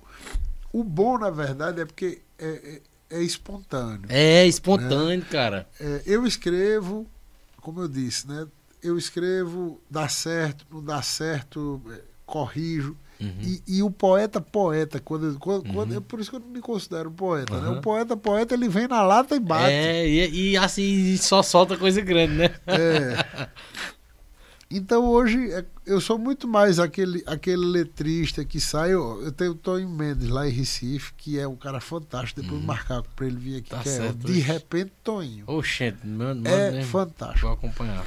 o 0.72 0.84
bom, 0.84 1.18
na 1.18 1.30
verdade, 1.30 1.80
é 1.80 1.84
porque 1.84 2.20
é, 2.38 2.80
é, 3.10 3.18
é 3.18 3.22
espontâneo. 3.22 4.06
É 4.08 4.46
espontâneo, 4.46 5.18
né? 5.18 5.26
cara. 5.28 5.66
É, 5.80 6.02
eu 6.06 6.24
escrevo, 6.24 7.06
como 7.60 7.80
eu 7.80 7.88
disse, 7.88 8.28
né? 8.28 8.46
Eu 8.80 8.96
escrevo, 8.96 9.80
dá 9.90 10.08
certo, 10.08 10.64
não 10.70 10.84
dá 10.84 11.02
certo, 11.02 11.82
corrijo. 12.24 12.96
Uhum. 13.20 13.32
E, 13.40 13.62
e, 13.66 13.82
o 13.82 13.90
poeta, 13.90 14.40
poeta, 14.40 15.00
quando, 15.00 15.38
quando, 15.38 15.66
uhum. 15.66 15.72
quando, 15.72 15.96
é 15.96 16.00
por 16.00 16.20
isso 16.20 16.30
que 16.30 16.36
eu 16.36 16.40
não 16.40 16.48
me 16.48 16.60
considero 16.60 17.10
poeta, 17.10 17.54
uhum. 17.54 17.60
né? 17.62 17.68
O 17.70 17.80
poeta, 17.80 18.16
poeta, 18.16 18.54
ele 18.54 18.68
vem 18.68 18.86
na 18.86 19.02
lata 19.02 19.34
e 19.34 19.40
bate. 19.40 19.70
É, 19.70 20.06
e, 20.06 20.50
e 20.50 20.56
assim, 20.56 21.16
só 21.16 21.42
solta 21.42 21.76
coisa 21.76 22.00
grande, 22.00 22.34
né? 22.34 22.50
É. 22.66 23.48
Então 24.68 25.04
hoje 25.04 25.52
é, 25.52 25.64
eu 25.86 26.00
sou 26.00 26.18
muito 26.18 26.48
mais 26.48 26.80
aquele, 26.80 27.22
aquele 27.26 27.64
letrista 27.64 28.44
que 28.44 28.60
sai. 28.60 28.92
Eu, 28.92 29.22
eu 29.22 29.32
tenho 29.32 29.52
o 29.52 29.54
Tony 29.54 29.86
Mendes 29.86 30.28
lá 30.28 30.48
em 30.48 30.50
Recife, 30.50 31.14
que 31.16 31.38
é 31.38 31.46
um 31.46 31.54
cara 31.54 31.80
fantástico. 31.80 32.42
Depois 32.42 32.60
uhum. 32.60 32.66
marcar 32.66 33.02
para 33.02 33.26
ele 33.26 33.36
vir 33.36 33.56
aqui. 33.58 33.70
Tá 33.70 33.82
certo, 33.84 34.28
é, 34.28 34.32
de 34.32 34.40
repente, 34.40 34.92
Toninho. 35.04 35.44
Oxente, 35.46 36.04
mano, 36.04 36.42
é 36.48 36.82
fantástico. 36.82 37.46
Vou 37.46 37.52
acompanhar. 37.52 38.04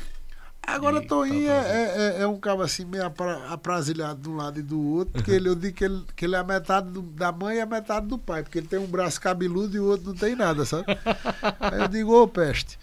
Agora, 0.75 1.01
Toinho 1.01 1.49
é, 1.49 2.17
é, 2.17 2.21
é, 2.21 2.27
um 2.27 2.39
cara 2.39 2.63
assim, 2.63 2.85
meio 2.85 3.03
aprasilhado 3.49 4.21
de 4.21 4.29
um 4.29 4.35
lado 4.35 4.59
e 4.59 4.63
do 4.63 4.79
outro, 4.81 5.13
porque 5.13 5.31
ele, 5.31 5.49
eu 5.49 5.55
digo 5.55 5.75
que 5.75 5.83
ele, 5.83 6.03
que 6.15 6.25
ele 6.25 6.35
é 6.35 6.39
a 6.39 6.43
metade 6.43 6.89
do, 6.89 7.01
da 7.01 7.31
mãe 7.31 7.57
e 7.57 7.61
a 7.61 7.65
metade 7.65 8.07
do 8.07 8.17
pai, 8.17 8.43
porque 8.43 8.59
ele 8.59 8.67
tem 8.67 8.79
um 8.79 8.87
braço 8.87 9.19
cabeludo 9.19 9.75
e 9.75 9.79
o 9.79 9.85
outro 9.85 10.07
não 10.07 10.15
tem 10.15 10.35
nada, 10.35 10.65
sabe? 10.65 10.85
Aí 11.59 11.81
eu 11.81 11.87
digo, 11.87 12.13
ô 12.13 12.27
peste, 12.27 12.77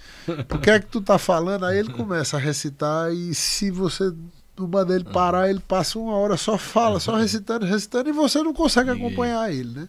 por 0.49 0.61
que 0.61 0.71
é 0.71 0.81
que 0.81 0.87
tu 0.87 1.01
tá 1.01 1.19
falando? 1.19 1.65
Aí 1.65 1.79
ele 1.79 1.93
começa 1.93 2.37
a 2.37 2.41
recitar 2.41 3.13
e 3.13 3.35
se 3.35 3.71
você 3.71 4.13
no 4.59 4.85
dele 4.85 5.05
parar, 5.05 5.51
ele 5.51 5.61
passa 5.61 5.99
uma 5.99 6.15
hora 6.15 6.37
só 6.37 6.57
fala, 6.57 6.99
só 6.99 7.15
recitando, 7.15 7.67
recitando, 7.67 8.09
e 8.09 8.13
você 8.13 8.43
não 8.43 8.55
consegue 8.55 8.91
acompanhar 8.91 9.53
ele, 9.53 9.81
né? 9.81 9.89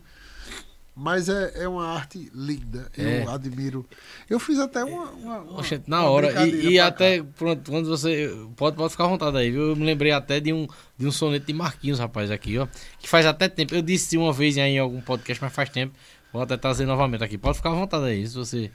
Mas 0.99 1.29
é, 1.29 1.51
é 1.63 1.67
uma 1.67 1.85
arte 1.93 2.31
linda. 2.33 2.89
Eu 2.97 3.07
é. 3.07 3.27
admiro. 3.27 3.85
Eu 4.27 4.39
fiz 4.39 4.57
até 4.57 4.83
uma. 4.83 5.11
uma, 5.11 5.39
uma 5.41 5.61
na 5.85 6.03
hora. 6.05 6.47
E, 6.47 6.71
e 6.71 6.79
até, 6.79 7.21
pronto, 7.21 7.69
quando 7.69 7.87
você. 7.87 8.35
Pode, 8.55 8.75
pode 8.75 8.93
ficar 8.93 9.03
à 9.03 9.07
vontade 9.07 9.37
aí, 9.37 9.51
viu? 9.51 9.69
Eu 9.69 9.75
me 9.75 9.85
lembrei 9.85 10.11
até 10.11 10.39
de 10.39 10.51
um, 10.51 10.67
de 10.97 11.05
um 11.05 11.11
soneto 11.11 11.45
de 11.45 11.53
Marquinhos, 11.53 11.99
rapaz, 11.99 12.31
aqui, 12.31 12.57
ó. 12.57 12.67
Que 12.97 13.07
faz 13.07 13.27
até 13.27 13.47
tempo. 13.47 13.75
Eu 13.75 13.83
disse 13.83 14.17
uma 14.17 14.33
vez 14.33 14.57
em 14.57 14.79
algum 14.79 14.99
podcast, 14.99 15.43
mas 15.43 15.53
faz 15.53 15.69
tempo. 15.69 15.93
Vou 16.33 16.41
até 16.41 16.57
trazer 16.57 16.87
novamente 16.87 17.23
aqui. 17.23 17.37
Pode 17.37 17.57
ficar 17.57 17.69
à 17.69 17.75
vontade 17.75 18.05
aí, 18.05 18.27
se 18.27 18.33
você. 18.33 18.71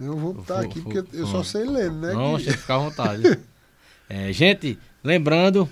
Eu 0.00 0.16
vou 0.16 0.40
estar 0.40 0.58
aqui, 0.58 0.80
porque 0.80 1.04
eu 1.12 1.26
só 1.28 1.44
sei 1.44 1.64
ler, 1.66 1.92
né? 1.92 2.14
Não, 2.14 2.36
que... 2.36 2.50
ficar 2.50 2.74
à 2.74 2.78
vontade. 2.78 3.22
é, 4.10 4.32
gente, 4.32 4.76
lembrando. 5.04 5.68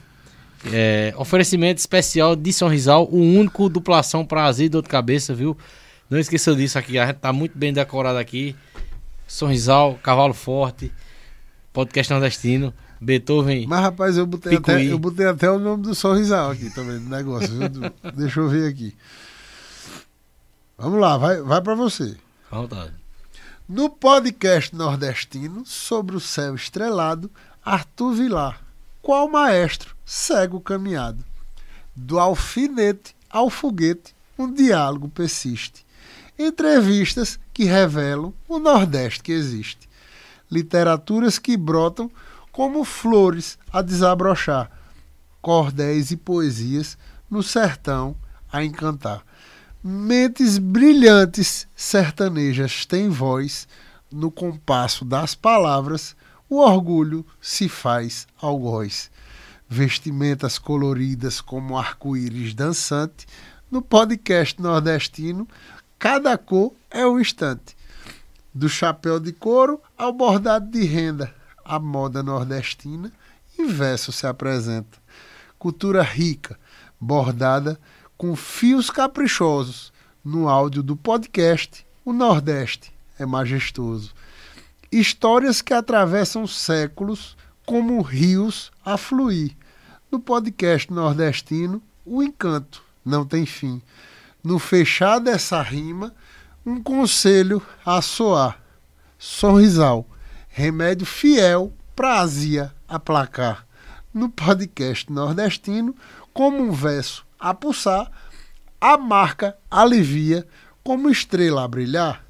É, 0.71 1.13
oferecimento 1.17 1.79
especial 1.79 2.37
de 2.37 2.53
Sorrisal, 2.53 3.09
o 3.11 3.19
único 3.19 3.69
duplação 3.69 4.25
para 4.25 4.45
azia 4.45 4.67
e 4.67 4.69
dor 4.69 4.83
de 4.83 4.89
cabeça, 4.89 5.35
viu? 5.35 5.57
Não 6.09 6.19
esqueça 6.19 6.55
disso 6.55 6.79
aqui, 6.79 6.99
a 6.99 7.07
gente 7.07 7.17
tá 7.17 7.33
muito 7.33 7.57
bem 7.57 7.73
decorado 7.73 8.19
aqui. 8.19 8.55
Sorrisal, 9.27 9.99
Cavalo 10.03 10.35
Forte, 10.35 10.93
Podcast 11.73 12.13
Nordestino, 12.13 12.73
Beethoven. 13.01 13.67
Mas 13.67 13.81
rapaz, 13.81 14.17
eu 14.17 14.27
botei, 14.27 14.57
até, 14.57 14.85
eu 14.85 14.99
botei 14.99 15.27
até 15.27 15.51
o 15.51 15.59
nome 15.59 15.83
do 15.83 15.95
Sorrisal 15.95 16.51
aqui 16.51 16.71
também 16.71 17.01
no 17.01 17.09
negócio, 17.09 17.49
viu? 17.49 17.69
Deixa 18.15 18.41
eu 18.41 18.49
ver 18.49 18.69
aqui. 18.69 18.95
Vamos 20.79 21.01
lá, 21.01 21.17
vai, 21.17 21.41
vai 21.41 21.61
para 21.61 21.75
você. 21.75 22.17
Vontade. 22.51 22.93
No 23.69 23.89
podcast 23.89 24.75
nordestino 24.77 25.65
sobre 25.65 26.15
o 26.15 26.21
céu 26.21 26.55
estrelado, 26.55 27.31
Arthur 27.65 28.13
Vilar. 28.13 28.61
Qual 29.01 29.29
maestro 29.29 29.92
segue 30.05 30.57
o 30.57 30.61
caminhado? 30.61 31.25
Do 31.95 32.19
alfinete 32.19 33.15
ao 33.31 33.49
foguete, 33.51 34.15
um 34.39 34.53
diálogo 34.53 35.09
persiste. 35.09 35.85
Entrevistas 36.39 37.39
que 37.53 37.65
revelam 37.65 38.33
o 38.49 38.59
Nordeste 38.59 39.23
que 39.23 39.33
existe. 39.33 39.89
Literaturas 40.51 41.39
que 41.39 41.57
brotam 41.57 42.11
como 42.51 42.85
flores 42.85 43.59
a 43.73 43.83
desabrochar. 43.83 44.71
Cordéis 45.41 46.11
e 46.11 46.17
poesias 46.17 46.97
no 47.31 47.43
sertão 47.43 48.17
a 48.53 48.63
encantar. 48.65 49.25
Mentes 49.83 50.59
brilhantes 50.59 51.67
sertanejas 51.75 52.87
têm 52.87 53.09
voz, 53.09 53.67
no 54.11 54.31
compasso 54.31 55.05
das 55.05 55.35
palavras, 55.35 56.15
o 56.49 56.59
orgulho 56.59 57.27
se 57.41 57.69
faz 57.69 58.27
algoz. 58.41 59.11
Vestimentas 59.75 60.59
coloridas 60.59 61.41
como 61.41 61.79
arco-íris 61.79 62.53
dançante, 62.53 63.27
no 63.71 63.81
podcast 63.81 64.61
nordestino, 64.61 65.49
cada 65.99 66.37
cor 66.37 66.75
é 66.91 67.07
um 67.07 67.19
instante. 67.19 67.75
Do 68.53 68.69
chapéu 68.69 69.19
de 69.19 69.33
couro 69.33 69.81
ao 69.97 70.13
bordado 70.13 70.71
de 70.71 70.85
renda, 70.85 71.35
a 71.65 71.79
moda 71.79 72.23
nordestina 72.23 73.11
em 73.59 73.67
verso 73.67 74.13
se 74.13 74.27
apresenta. 74.27 74.99
Cultura 75.59 76.03
rica, 76.03 76.59
bordada 77.01 77.81
com 78.19 78.37
fios 78.37 78.91
caprichosos. 78.91 79.91
No 80.23 80.51
áudio 80.51 80.83
do 80.83 80.97
podcast, 80.99 81.83
o 82.05 82.13
Nordeste 82.13 82.93
é 83.19 83.25
majestoso. 83.25 84.13
Histórias 84.93 85.63
que 85.63 85.73
atravessam 85.73 86.47
séculos 86.47 87.39
como 87.65 88.03
rios 88.03 88.71
a 88.85 88.99
fluir. 88.99 89.57
No 90.13 90.21
podcast 90.21 90.93
nordestino, 90.93 91.83
o 92.05 92.23
encanto 92.23 92.85
não 93.03 93.25
tem 93.25 93.47
fim. 93.47 93.81
No 94.45 94.59
fechar 94.59 95.19
dessa 95.19 95.63
rima, 95.63 96.15
um 96.67 96.83
conselho 96.83 97.63
a 97.83 98.03
soar. 98.03 98.61
Sorrisal, 99.19 100.07
remédio 100.51 101.07
fiel 101.07 101.73
para 101.97 102.21
azia 102.21 102.75
aplacar. 102.87 103.67
No 104.13 104.29
podcast 104.29 105.11
nordestino, 105.11 105.97
como 106.35 106.59
um 106.59 106.73
verso 106.73 107.25
a 107.41 107.55
pulsar, 107.55 108.13
a 108.79 108.99
marca 108.99 109.57
alivia 109.71 110.47
como 110.85 111.09
estrela 111.09 111.65
a 111.65 111.69
brilhar. 111.69 112.23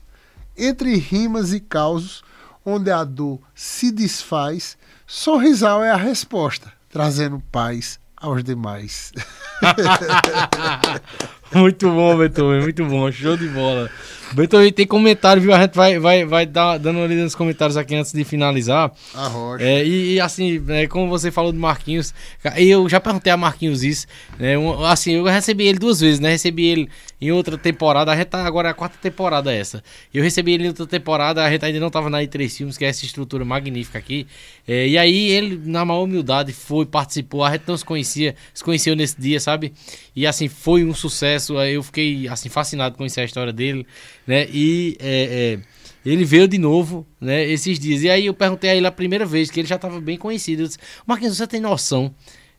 Entre 0.56 0.94
rimas 0.94 1.52
e 1.52 1.58
causos, 1.58 2.22
onde 2.64 2.92
a 2.92 3.02
dor 3.02 3.40
se 3.56 3.90
desfaz, 3.90 4.78
sorrisal 5.04 5.82
é 5.82 5.90
a 5.90 5.96
resposta, 5.96 6.72
trazendo 6.92 7.42
paz 7.50 7.98
aos 8.16 8.44
demais. 8.44 9.12
muito 11.60 11.90
bom, 11.90 12.16
Beethoven, 12.16 12.62
muito 12.62 12.84
bom, 12.84 13.10
show 13.12 13.36
de 13.36 13.48
bola. 13.48 13.90
Beethoven, 14.34 14.72
tem 14.72 14.86
comentário, 14.86 15.42
viu? 15.42 15.52
A 15.52 15.60
gente 15.60 15.74
vai, 15.74 15.98
vai, 15.98 16.24
vai 16.24 16.46
dar, 16.46 16.78
dando 16.78 16.98
uma 16.98 17.06
lida 17.06 17.22
nos 17.22 17.34
comentários 17.34 17.76
aqui 17.76 17.94
antes 17.94 18.12
de 18.12 18.24
finalizar. 18.24 18.90
A 19.14 19.28
rocha. 19.28 19.62
É, 19.62 19.84
e, 19.84 20.14
e, 20.14 20.20
assim, 20.20 20.64
é, 20.68 20.86
como 20.86 21.08
você 21.08 21.30
falou 21.30 21.52
do 21.52 21.58
Marquinhos, 21.58 22.14
eu 22.56 22.88
já 22.88 22.98
perguntei 22.98 23.30
a 23.30 23.36
Marquinhos 23.36 23.82
isso, 23.82 24.06
né? 24.38 24.56
Um, 24.56 24.82
assim, 24.84 25.12
eu 25.12 25.24
recebi 25.24 25.66
ele 25.66 25.78
duas 25.78 26.00
vezes, 26.00 26.18
né? 26.18 26.30
Recebi 26.30 26.64
ele 26.64 26.88
em 27.20 27.30
outra 27.30 27.58
temporada, 27.58 28.10
a 28.10 28.16
gente 28.16 28.26
tá 28.26 28.44
agora 28.44 28.68
é 28.68 28.70
a 28.70 28.74
quarta 28.74 28.96
temporada 29.00 29.52
essa. 29.52 29.82
Eu 30.12 30.22
recebi 30.22 30.54
ele 30.54 30.64
em 30.64 30.68
outra 30.68 30.86
temporada, 30.86 31.44
a 31.44 31.50
gente 31.50 31.64
ainda 31.64 31.78
não 31.78 31.90
tava 31.90 32.08
na 32.08 32.18
E3 32.18 32.48
Filmes, 32.56 32.78
que 32.78 32.84
é 32.84 32.88
essa 32.88 33.04
estrutura 33.04 33.44
magnífica 33.44 33.98
aqui. 33.98 34.26
É, 34.66 34.88
e 34.88 34.96
aí 34.96 35.30
ele, 35.30 35.60
na 35.64 35.84
maior 35.84 36.02
humildade, 36.02 36.52
foi, 36.52 36.86
participou, 36.86 37.44
a 37.44 37.52
gente 37.52 37.64
não 37.66 37.76
se 37.76 37.84
conhecia, 37.84 38.34
se 38.54 38.64
conheceu 38.64 38.96
nesse 38.96 39.20
dia, 39.20 39.38
sabe? 39.38 39.72
E 40.16 40.26
assim, 40.26 40.48
foi 40.48 40.84
um 40.84 40.94
sucesso, 40.94 41.41
eu 41.50 41.82
fiquei 41.82 42.28
assim, 42.28 42.48
fascinado 42.48 42.96
com 42.96 43.04
a 43.04 43.06
história 43.06 43.52
dele 43.52 43.86
né? 44.26 44.46
E 44.50 44.96
é, 45.00 45.58
é, 46.04 46.10
ele 46.10 46.24
veio 46.24 46.48
de 46.48 46.58
novo, 46.58 47.06
né? 47.20 47.44
Esses 47.44 47.78
dias. 47.78 48.02
E 48.02 48.10
aí 48.10 48.26
eu 48.26 48.34
perguntei 48.34 48.70
a 48.70 48.74
ele 48.76 48.86
a 48.86 48.92
primeira 48.92 49.24
vez, 49.24 49.50
que 49.50 49.60
ele 49.60 49.68
já 49.68 49.76
estava 49.76 50.00
bem 50.00 50.16
conhecido. 50.16 50.62
Eu 50.62 50.66
disse, 50.66 50.78
Marquinhos, 51.06 51.36
você 51.36 51.46
tem 51.46 51.60
noção? 51.60 52.14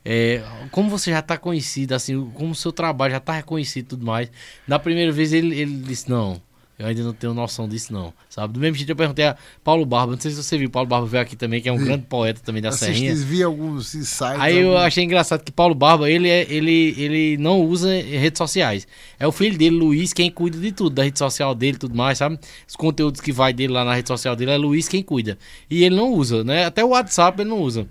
É, 0.06 0.44
como 0.72 0.90
você 0.90 1.12
já 1.12 1.20
está 1.20 1.38
conhecido, 1.38 1.94
assim, 1.94 2.30
como 2.34 2.52
o 2.52 2.56
seu 2.56 2.72
trabalho 2.74 3.12
já 3.12 3.18
está 3.18 3.34
reconhecido 3.34 3.86
e 3.86 3.88
tudo 3.90 4.06
mais. 4.06 4.30
Na 4.68 4.78
primeira 4.78 5.12
vez 5.12 5.32
ele, 5.32 5.58
ele 5.58 5.78
disse, 5.78 6.10
não, 6.10 6.42
eu 6.78 6.88
ainda 6.88 7.04
não 7.04 7.14
tenho 7.14 7.34
noção 7.36 7.68
disso, 7.68 7.94
não. 7.94 8.12
Sabe? 8.28 8.54
Do 8.54 8.60
mesmo 8.60 8.76
jeito 8.76 8.90
eu 8.90 8.96
perguntei 8.96 9.26
a 9.26 9.38
Paulo 9.64 9.86
Barba. 9.86 10.14
Não 10.14 10.20
sei 10.20 10.32
se 10.32 10.42
você 10.42 10.58
viu. 10.58 10.72
Paulo 10.72 10.88
Barba 10.90 11.06
veio 11.06 11.22
aqui 11.22 11.36
também, 11.36 11.62
que 11.62 11.70
é 11.70 11.72
um 11.72 11.78
vi. 11.78 11.86
grande 11.86 12.06
poeta 12.06 12.42
também 12.44 12.64
da 12.64 12.70
Assisti, 12.70 12.94
Serrinha. 12.94 13.16
vi 13.16 13.44
alguns 13.44 13.94
insights. 13.94 14.40
Aí 14.40 14.58
alguns... 14.58 14.74
eu 14.74 14.78
achei 14.80 15.04
engraçado 15.04 15.44
que 15.44 15.52
Paulo 15.52 15.76
Barba, 15.76 16.10
ele, 16.10 16.28
é, 16.28 16.52
ele, 16.52 16.96
ele 16.98 17.38
não 17.38 17.62
usa 17.62 17.90
redes 17.94 18.40
sociais. 18.40 18.88
É 19.20 19.28
o 19.28 19.32
filho 19.32 19.56
dele, 19.56 19.76
Luiz, 19.76 20.14
quem 20.14 20.32
cuida 20.32 20.58
de 20.58 20.72
tudo, 20.72 20.96
da 20.96 21.04
rede 21.04 21.20
social 21.20 21.54
dele 21.54 21.76
e 21.76 21.80
tudo 21.80 21.96
mais, 21.96 22.18
sabe? 22.18 22.40
Os 22.68 22.76
conteúdos 22.76 23.22
que 23.22 23.32
vai 23.32 23.54
dele 23.54 23.72
lá 23.72 23.86
na 23.86 23.94
rede 23.94 24.08
social 24.08 24.36
dele 24.36 24.52
é 24.52 24.58
Luiz 24.58 24.88
quem 24.88 25.04
cuida. 25.04 25.38
E 25.70 25.84
ele 25.84 25.96
não 25.96 26.12
usa, 26.12 26.44
né? 26.44 26.66
Até 26.66 26.84
o 26.84 26.90
WhatsApp 26.90 27.40
ele 27.40 27.50
não 27.50 27.60
usa. 27.60 27.88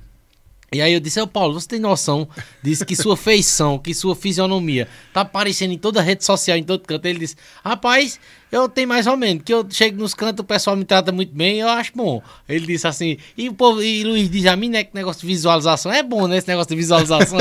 E 0.72 0.80
aí 0.80 0.94
eu 0.94 1.00
disse, 1.00 1.20
ô 1.20 1.26
Paulo, 1.26 1.52
você 1.52 1.68
tem 1.68 1.78
noção 1.78 2.26
disso 2.62 2.86
que 2.86 2.96
sua 2.96 3.14
feição, 3.14 3.78
que 3.78 3.92
sua 3.92 4.16
fisionomia 4.16 4.88
tá 5.12 5.20
aparecendo 5.20 5.72
em 5.72 5.78
toda 5.78 6.00
rede 6.00 6.24
social, 6.24 6.56
em 6.56 6.64
todo 6.64 6.86
canto? 6.86 7.04
Ele 7.04 7.18
disse, 7.18 7.36
rapaz, 7.62 8.18
eu 8.52 8.68
tenho 8.68 8.86
mais 8.86 9.06
ou 9.06 9.16
menos, 9.16 9.42
que 9.42 9.54
eu 9.54 9.66
chego 9.70 9.96
nos 9.98 10.12
cantos, 10.12 10.42
o 10.42 10.46
pessoal 10.46 10.76
me 10.76 10.84
trata 10.84 11.10
muito 11.10 11.34
bem, 11.34 11.60
eu 11.60 11.70
acho 11.70 11.90
bom. 11.94 12.22
Ele 12.46 12.66
disse 12.66 12.86
assim, 12.86 13.16
e 13.34 13.48
o 13.48 13.54
povo, 13.54 13.82
e 13.82 14.04
Luiz 14.04 14.28
diz 14.28 14.44
a 14.44 14.54
mim, 14.54 14.68
né, 14.68 14.84
que 14.84 14.94
negócio 14.94 15.22
de 15.22 15.26
visualização, 15.26 15.90
é 15.90 16.02
bom, 16.02 16.28
né, 16.28 16.36
esse 16.36 16.46
negócio 16.46 16.68
de 16.68 16.76
visualização. 16.76 17.38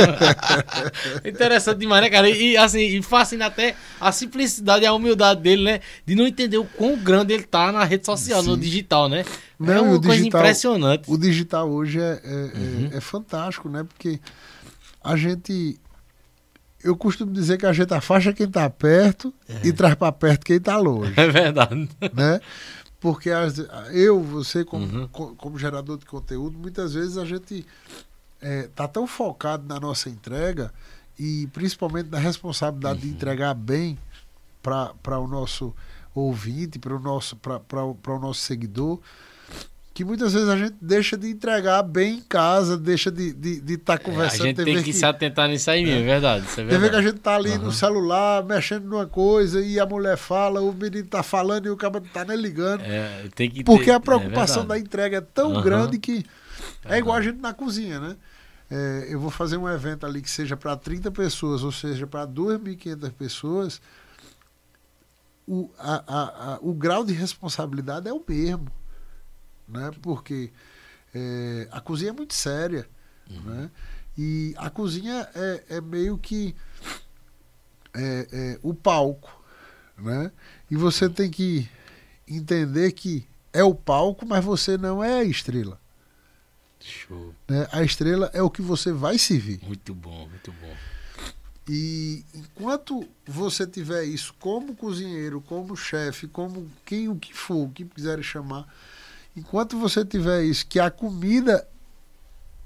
Interessante 1.25 1.79
demais, 1.79 2.01
né, 2.01 2.09
cara? 2.09 2.29
E, 2.29 2.55
assim, 2.55 2.79
e 2.79 3.01
fascina 3.01 3.47
até 3.47 3.75
a 3.99 4.09
simplicidade 4.13 4.85
e 4.85 4.87
a 4.87 4.93
humildade 4.93 5.41
dele, 5.41 5.63
né, 5.65 5.79
de 6.05 6.15
não 6.15 6.25
entender 6.25 6.57
o 6.57 6.63
quão 6.63 6.95
grande 6.95 7.33
ele 7.33 7.43
tá 7.43 7.73
na 7.73 7.83
rede 7.83 8.05
social, 8.05 8.41
Sim. 8.41 8.47
no 8.51 8.55
digital, 8.55 9.09
né? 9.09 9.25
Não, 9.59 9.73
é 9.73 9.81
uma 9.81 9.99
coisa 9.99 10.15
digital, 10.15 10.39
impressionante. 10.39 11.11
O 11.11 11.17
digital 11.17 11.69
hoje 11.69 11.99
é, 11.99 12.21
é, 12.23 12.57
uhum. 12.57 12.89
é, 12.93 12.97
é 12.97 13.01
fantástico, 13.01 13.67
né, 13.67 13.83
porque 13.83 14.17
a 15.03 15.17
gente 15.17 15.77
eu 16.83 16.95
costumo 16.95 17.31
dizer 17.31 17.57
que 17.57 17.65
a 17.65 17.73
gente 17.73 17.93
afasta 17.93 18.33
quem 18.33 18.47
está 18.47 18.69
perto 18.69 19.33
é. 19.47 19.67
e 19.67 19.73
traz 19.73 19.95
para 19.95 20.11
perto 20.11 20.45
quem 20.45 20.57
está 20.57 20.77
longe. 20.79 21.13
É 21.15 21.27
verdade. 21.27 21.89
Né? 22.13 22.39
Porque 22.99 23.31
as, 23.31 23.57
eu, 23.91 24.21
você, 24.21 24.63
como, 24.63 24.85
uhum. 24.85 25.07
como 25.07 25.57
gerador 25.57 25.97
de 25.97 26.05
conteúdo, 26.05 26.57
muitas 26.57 26.93
vezes 26.93 27.17
a 27.17 27.25
gente 27.25 27.65
está 28.41 28.83
é, 28.83 28.87
tão 28.87 29.07
focado 29.07 29.67
na 29.67 29.79
nossa 29.79 30.09
entrega 30.09 30.71
e 31.17 31.47
principalmente 31.53 32.09
na 32.09 32.19
responsabilidade 32.19 32.99
uhum. 32.99 33.07
de 33.07 33.09
entregar 33.09 33.53
bem 33.53 33.97
para 34.61 35.19
o 35.19 35.27
nosso 35.27 35.73
ouvinte, 36.13 36.77
para 36.77 36.95
o 36.95 36.99
nosso, 36.99 37.39
o 38.07 38.19
nosso 38.19 38.41
seguidor, 38.41 38.99
que 39.93 40.05
muitas 40.05 40.33
vezes 40.33 40.47
a 40.47 40.55
gente 40.55 40.75
deixa 40.81 41.17
de 41.17 41.29
entregar 41.29 41.83
bem 41.83 42.15
em 42.15 42.21
casa, 42.21 42.77
deixa 42.77 43.11
de 43.11 43.27
estar 43.27 43.39
de, 43.41 43.61
de 43.61 43.77
tá 43.77 43.97
conversando. 43.97 44.41
É, 44.41 44.43
a 44.43 44.47
gente 44.47 44.63
tem 44.63 44.77
que, 44.77 44.83
que, 44.83 44.93
se 44.93 45.05
atentar 45.05 45.49
nisso 45.49 45.69
aí 45.69 45.83
mesmo, 45.83 46.03
é, 46.03 46.05
verdade. 46.05 46.45
Isso 46.45 46.61
é 46.61 46.63
verdade. 46.63 46.81
Tem 46.81 46.89
que 46.89 46.95
a 46.95 47.01
gente 47.01 47.19
tá 47.19 47.35
ali 47.35 47.51
uhum. 47.51 47.63
no 47.63 47.71
celular, 47.73 48.43
mexendo 48.43 48.85
numa 48.85 49.05
coisa, 49.05 49.61
e 49.61 49.79
a 49.79 49.85
mulher 49.85 50.17
fala, 50.17 50.61
o 50.61 50.73
menino 50.73 51.07
tá 51.07 51.21
falando 51.21 51.65
e 51.65 51.69
o 51.69 51.75
cara 51.75 51.99
não 51.99 52.01
tá 52.01 52.23
nem 52.23 52.37
ligando. 52.37 52.81
É, 52.81 53.25
tem 53.35 53.49
que 53.49 53.65
porque 53.65 53.85
ter, 53.85 53.91
a 53.91 53.95
é 53.95 53.99
preocupação 53.99 54.63
é 54.63 54.65
da 54.67 54.79
entrega 54.79 55.17
é 55.17 55.21
tão 55.21 55.53
uhum. 55.53 55.61
grande 55.61 55.99
que 55.99 56.23
é 56.85 56.97
igual 56.97 57.17
a 57.17 57.21
gente 57.21 57.39
na 57.39 57.53
cozinha, 57.53 57.99
né? 57.99 58.15
É, 58.69 59.07
eu 59.09 59.19
vou 59.19 59.29
fazer 59.29 59.57
um 59.57 59.67
evento 59.67 60.05
ali 60.05 60.21
que 60.21 60.31
seja 60.31 60.55
para 60.55 60.77
30 60.77 61.11
pessoas, 61.11 61.65
ou 61.65 61.71
seja, 61.73 62.07
para 62.07 62.25
2.500 62.25 63.11
pessoas, 63.11 63.81
o, 65.45 65.69
a, 65.77 66.03
a, 66.07 66.53
a, 66.53 66.59
o 66.61 66.73
grau 66.73 67.03
de 67.03 67.11
responsabilidade 67.11 68.07
é 68.07 68.13
o 68.13 68.23
mesmo 68.25 68.71
né? 69.71 69.91
Porque 70.01 70.51
é, 71.13 71.67
a 71.71 71.81
cozinha 71.81 72.09
é 72.09 72.13
muito 72.13 72.33
séria, 72.33 72.87
uhum. 73.29 73.41
né? 73.41 73.71
E 74.17 74.53
a 74.57 74.69
cozinha 74.69 75.27
é, 75.33 75.63
é 75.77 75.81
meio 75.81 76.17
que 76.17 76.53
é, 77.93 78.27
é, 78.31 78.59
o 78.61 78.73
palco, 78.73 79.31
né? 79.97 80.31
E 80.69 80.75
você 80.75 81.09
tem 81.09 81.29
que 81.29 81.69
entender 82.27 82.91
que 82.91 83.25
é 83.53 83.63
o 83.63 83.73
palco, 83.73 84.25
mas 84.25 84.43
você 84.43 84.77
não 84.77 85.03
é 85.03 85.19
a 85.19 85.23
estrela. 85.23 85.79
Show. 86.79 87.33
Né? 87.47 87.67
A 87.71 87.83
estrela 87.83 88.29
é 88.33 88.41
o 88.41 88.49
que 88.49 88.61
você 88.61 88.91
vai 88.91 89.17
servir. 89.17 89.59
Muito 89.63 89.93
bom, 89.93 90.27
muito 90.27 90.51
bom. 90.53 90.75
E 91.67 92.25
enquanto 92.33 93.07
você 93.25 93.67
tiver 93.67 94.03
isso 94.03 94.33
como 94.39 94.75
cozinheiro, 94.75 95.41
como 95.41 95.75
chefe, 95.77 96.27
como 96.27 96.69
quem 96.85 97.07
o 97.07 97.15
que 97.15 97.33
for, 97.33 97.67
o 97.67 97.69
que 97.69 97.85
quiser 97.85 98.21
chamar, 98.23 98.67
Enquanto 99.35 99.77
você 99.77 100.03
tiver 100.03 100.43
isso, 100.43 100.65
que 100.67 100.79
a 100.79 100.91
comida 100.91 101.67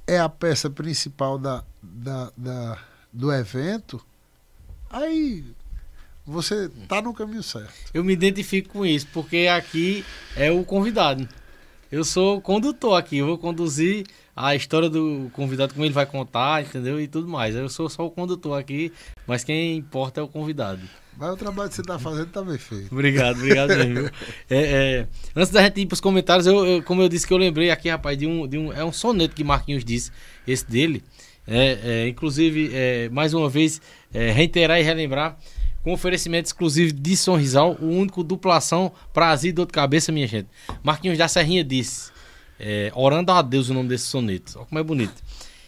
é 0.08 0.20
a 0.20 0.30
peça 0.30 0.70
principal 0.70 1.38
da, 1.38 1.64
da, 1.82 2.32
da 2.36 2.80
do 3.12 3.32
evento, 3.32 4.04
aí 4.90 5.44
você 6.26 6.70
tá 6.88 7.02
no 7.02 7.14
caminho 7.14 7.44
certo. 7.44 7.74
Eu 7.94 8.04
me 8.04 8.14
identifico 8.14 8.70
com 8.70 8.86
isso, 8.86 9.08
porque 9.14 9.48
aqui 9.48 10.04
é 10.36 10.52
o 10.52 10.64
convidado. 10.66 11.28
Eu 11.92 12.04
sou 12.04 12.42
condutor 12.42 12.98
aqui, 13.00 13.18
eu 13.18 13.28
vou 13.28 13.38
conduzir 13.38 14.06
a 14.36 14.54
história 14.54 14.90
do 14.90 15.30
convidado, 15.32 15.74
como 15.74 15.86
ele 15.86 15.94
vai 15.94 16.06
contar, 16.06 16.64
entendeu? 16.64 17.00
E 17.00 17.08
tudo 17.08 17.28
mais. 17.28 17.56
Eu 17.56 17.70
sou 17.70 17.88
só 17.90 18.06
o 18.06 18.12
condutor 18.12 18.60
aqui, 18.60 18.92
mas 19.26 19.44
quem 19.44 19.78
importa 19.78 20.20
é 20.20 20.24
o 20.24 20.28
convidado. 20.28 20.82
Mas 21.18 21.34
o 21.34 21.38
trabalho 21.38 21.70
que 21.70 21.76
você 21.76 21.82
está 21.82 21.98
fazendo 21.98 22.28
está 22.28 22.42
bem 22.42 22.58
feito. 22.58 22.92
Obrigado, 22.92 23.38
obrigado 23.38 23.70
mesmo. 23.70 24.10
É, 24.50 24.58
é, 24.58 25.08
antes 25.36 25.52
da 25.52 25.62
gente 25.64 25.82
ir 25.82 25.86
para 25.86 25.96
os 25.96 26.02
comentários, 26.02 26.46
eu, 26.46 26.66
eu, 26.66 26.84
como 26.84 27.02
eu 27.02 27.10
disse 27.10 27.26
que 27.26 27.34
eu 27.34 27.38
lembrei 27.38 27.72
aqui, 27.72 27.90
rapaz, 27.90 28.18
de 28.18 28.28
um, 28.28 28.48
de 28.48 28.58
um. 28.58 28.72
É 28.72 28.84
um 28.84 28.92
soneto 28.92 29.34
que 29.34 29.44
Marquinhos 29.44 29.84
disse, 29.84 30.12
esse 30.48 30.70
dele. 30.70 31.04
É, 31.48 31.80
é 31.84 32.08
inclusive, 32.08 32.72
é, 32.74 33.10
mais 33.10 33.34
uma 33.34 33.50
vez, 33.50 33.82
é, 34.14 34.32
reiterar 34.32 34.80
e 34.80 34.84
relembrar 34.84 35.38
com 35.84 35.94
oferecimento 35.94 36.48
exclusivo 36.48 36.92
de 36.92 37.16
Sorrisal, 37.16 37.78
o 37.80 37.88
único 37.88 38.24
duplação 38.24 38.92
para 39.14 39.30
azia 39.30 39.52
e 39.52 39.54
dor 39.54 39.68
de 39.68 39.72
cabeça, 39.72 40.12
minha 40.12 40.28
gente. 40.28 40.48
Marquinhos 40.84 41.18
da 41.18 41.28
Serrinha 41.28 41.64
disse, 41.64 42.12
orando 42.96 43.32
a 43.32 43.42
Deus 43.42 43.70
o 43.70 43.74
nome 43.74 43.90
desse 43.90 44.06
soneto. 44.06 44.54
Olha 44.58 44.66
como 44.66 44.80
é 44.80 44.84
bonito. 44.84 45.14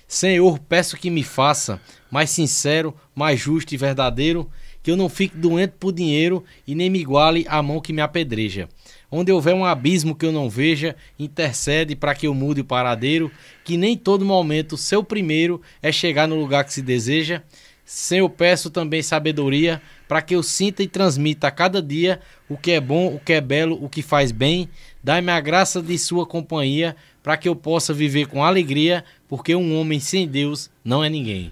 Senhor, 0.08 0.58
peço 0.58 0.98
que 0.98 1.12
me 1.12 1.22
faça 1.22 1.80
mais 2.10 2.32
sincero, 2.32 2.96
mais 3.14 3.40
justo 3.40 3.74
e 3.74 3.78
verdadeiro 3.78 4.50
que 4.88 4.92
eu 4.92 4.96
não 4.96 5.10
fique 5.10 5.36
doente 5.36 5.74
por 5.78 5.92
dinheiro 5.92 6.46
e 6.66 6.74
nem 6.74 6.90
me 6.90 6.98
iguale 6.98 7.46
a 7.50 7.62
mão 7.62 7.82
que 7.82 7.92
me 7.92 8.00
apedreja. 8.00 8.70
Onde 9.12 9.34
houver 9.34 9.54
um 9.54 9.66
abismo 9.66 10.16
que 10.16 10.26
eu 10.26 10.32
não 10.32 10.50
veja, 10.50 10.96
intercede 11.20 11.94
para 11.94 12.16
que 12.16 12.26
eu 12.26 12.34
mude 12.34 12.62
o 12.62 12.64
paradeiro, 12.64 13.30
que 13.66 13.76
nem 13.76 13.98
todo 13.98 14.24
momento 14.24 14.78
seu 14.78 15.04
primeiro 15.04 15.62
é 15.84 15.92
chegar 15.92 16.26
no 16.26 16.40
lugar 16.40 16.64
que 16.64 16.74
se 16.74 16.82
deseja. 16.82 17.44
Senhor, 17.84 18.28
eu 18.28 18.30
peço 18.30 18.70
também 18.70 19.02
sabedoria 19.02 19.82
para 20.08 20.22
que 20.22 20.34
eu 20.34 20.42
sinta 20.42 20.82
e 20.82 20.88
transmita 20.88 21.50
a 21.50 21.52
cada 21.52 21.82
dia 21.82 22.22
o 22.48 22.56
que 22.56 22.72
é 22.72 22.80
bom, 22.80 23.08
o 23.08 23.20
que 23.20 23.34
é 23.34 23.42
belo, 23.42 23.78
o 23.84 23.90
que 23.90 24.02
faz 24.02 24.32
bem. 24.32 24.70
Dai-me 25.04 25.34
a 25.34 25.42
graça 25.42 25.82
de 25.82 25.98
sua 25.98 26.26
companhia 26.26 26.96
para 27.22 27.36
que 27.36 27.50
eu 27.50 27.58
possa 27.58 27.94
viver 27.94 28.28
com 28.28 28.42
alegria, 28.42 29.04
porque 29.28 29.54
um 29.54 29.78
homem 29.78 30.00
sem 30.00 30.26
Deus 30.26 30.70
não 30.82 31.04
é 31.04 31.10
ninguém. 31.10 31.52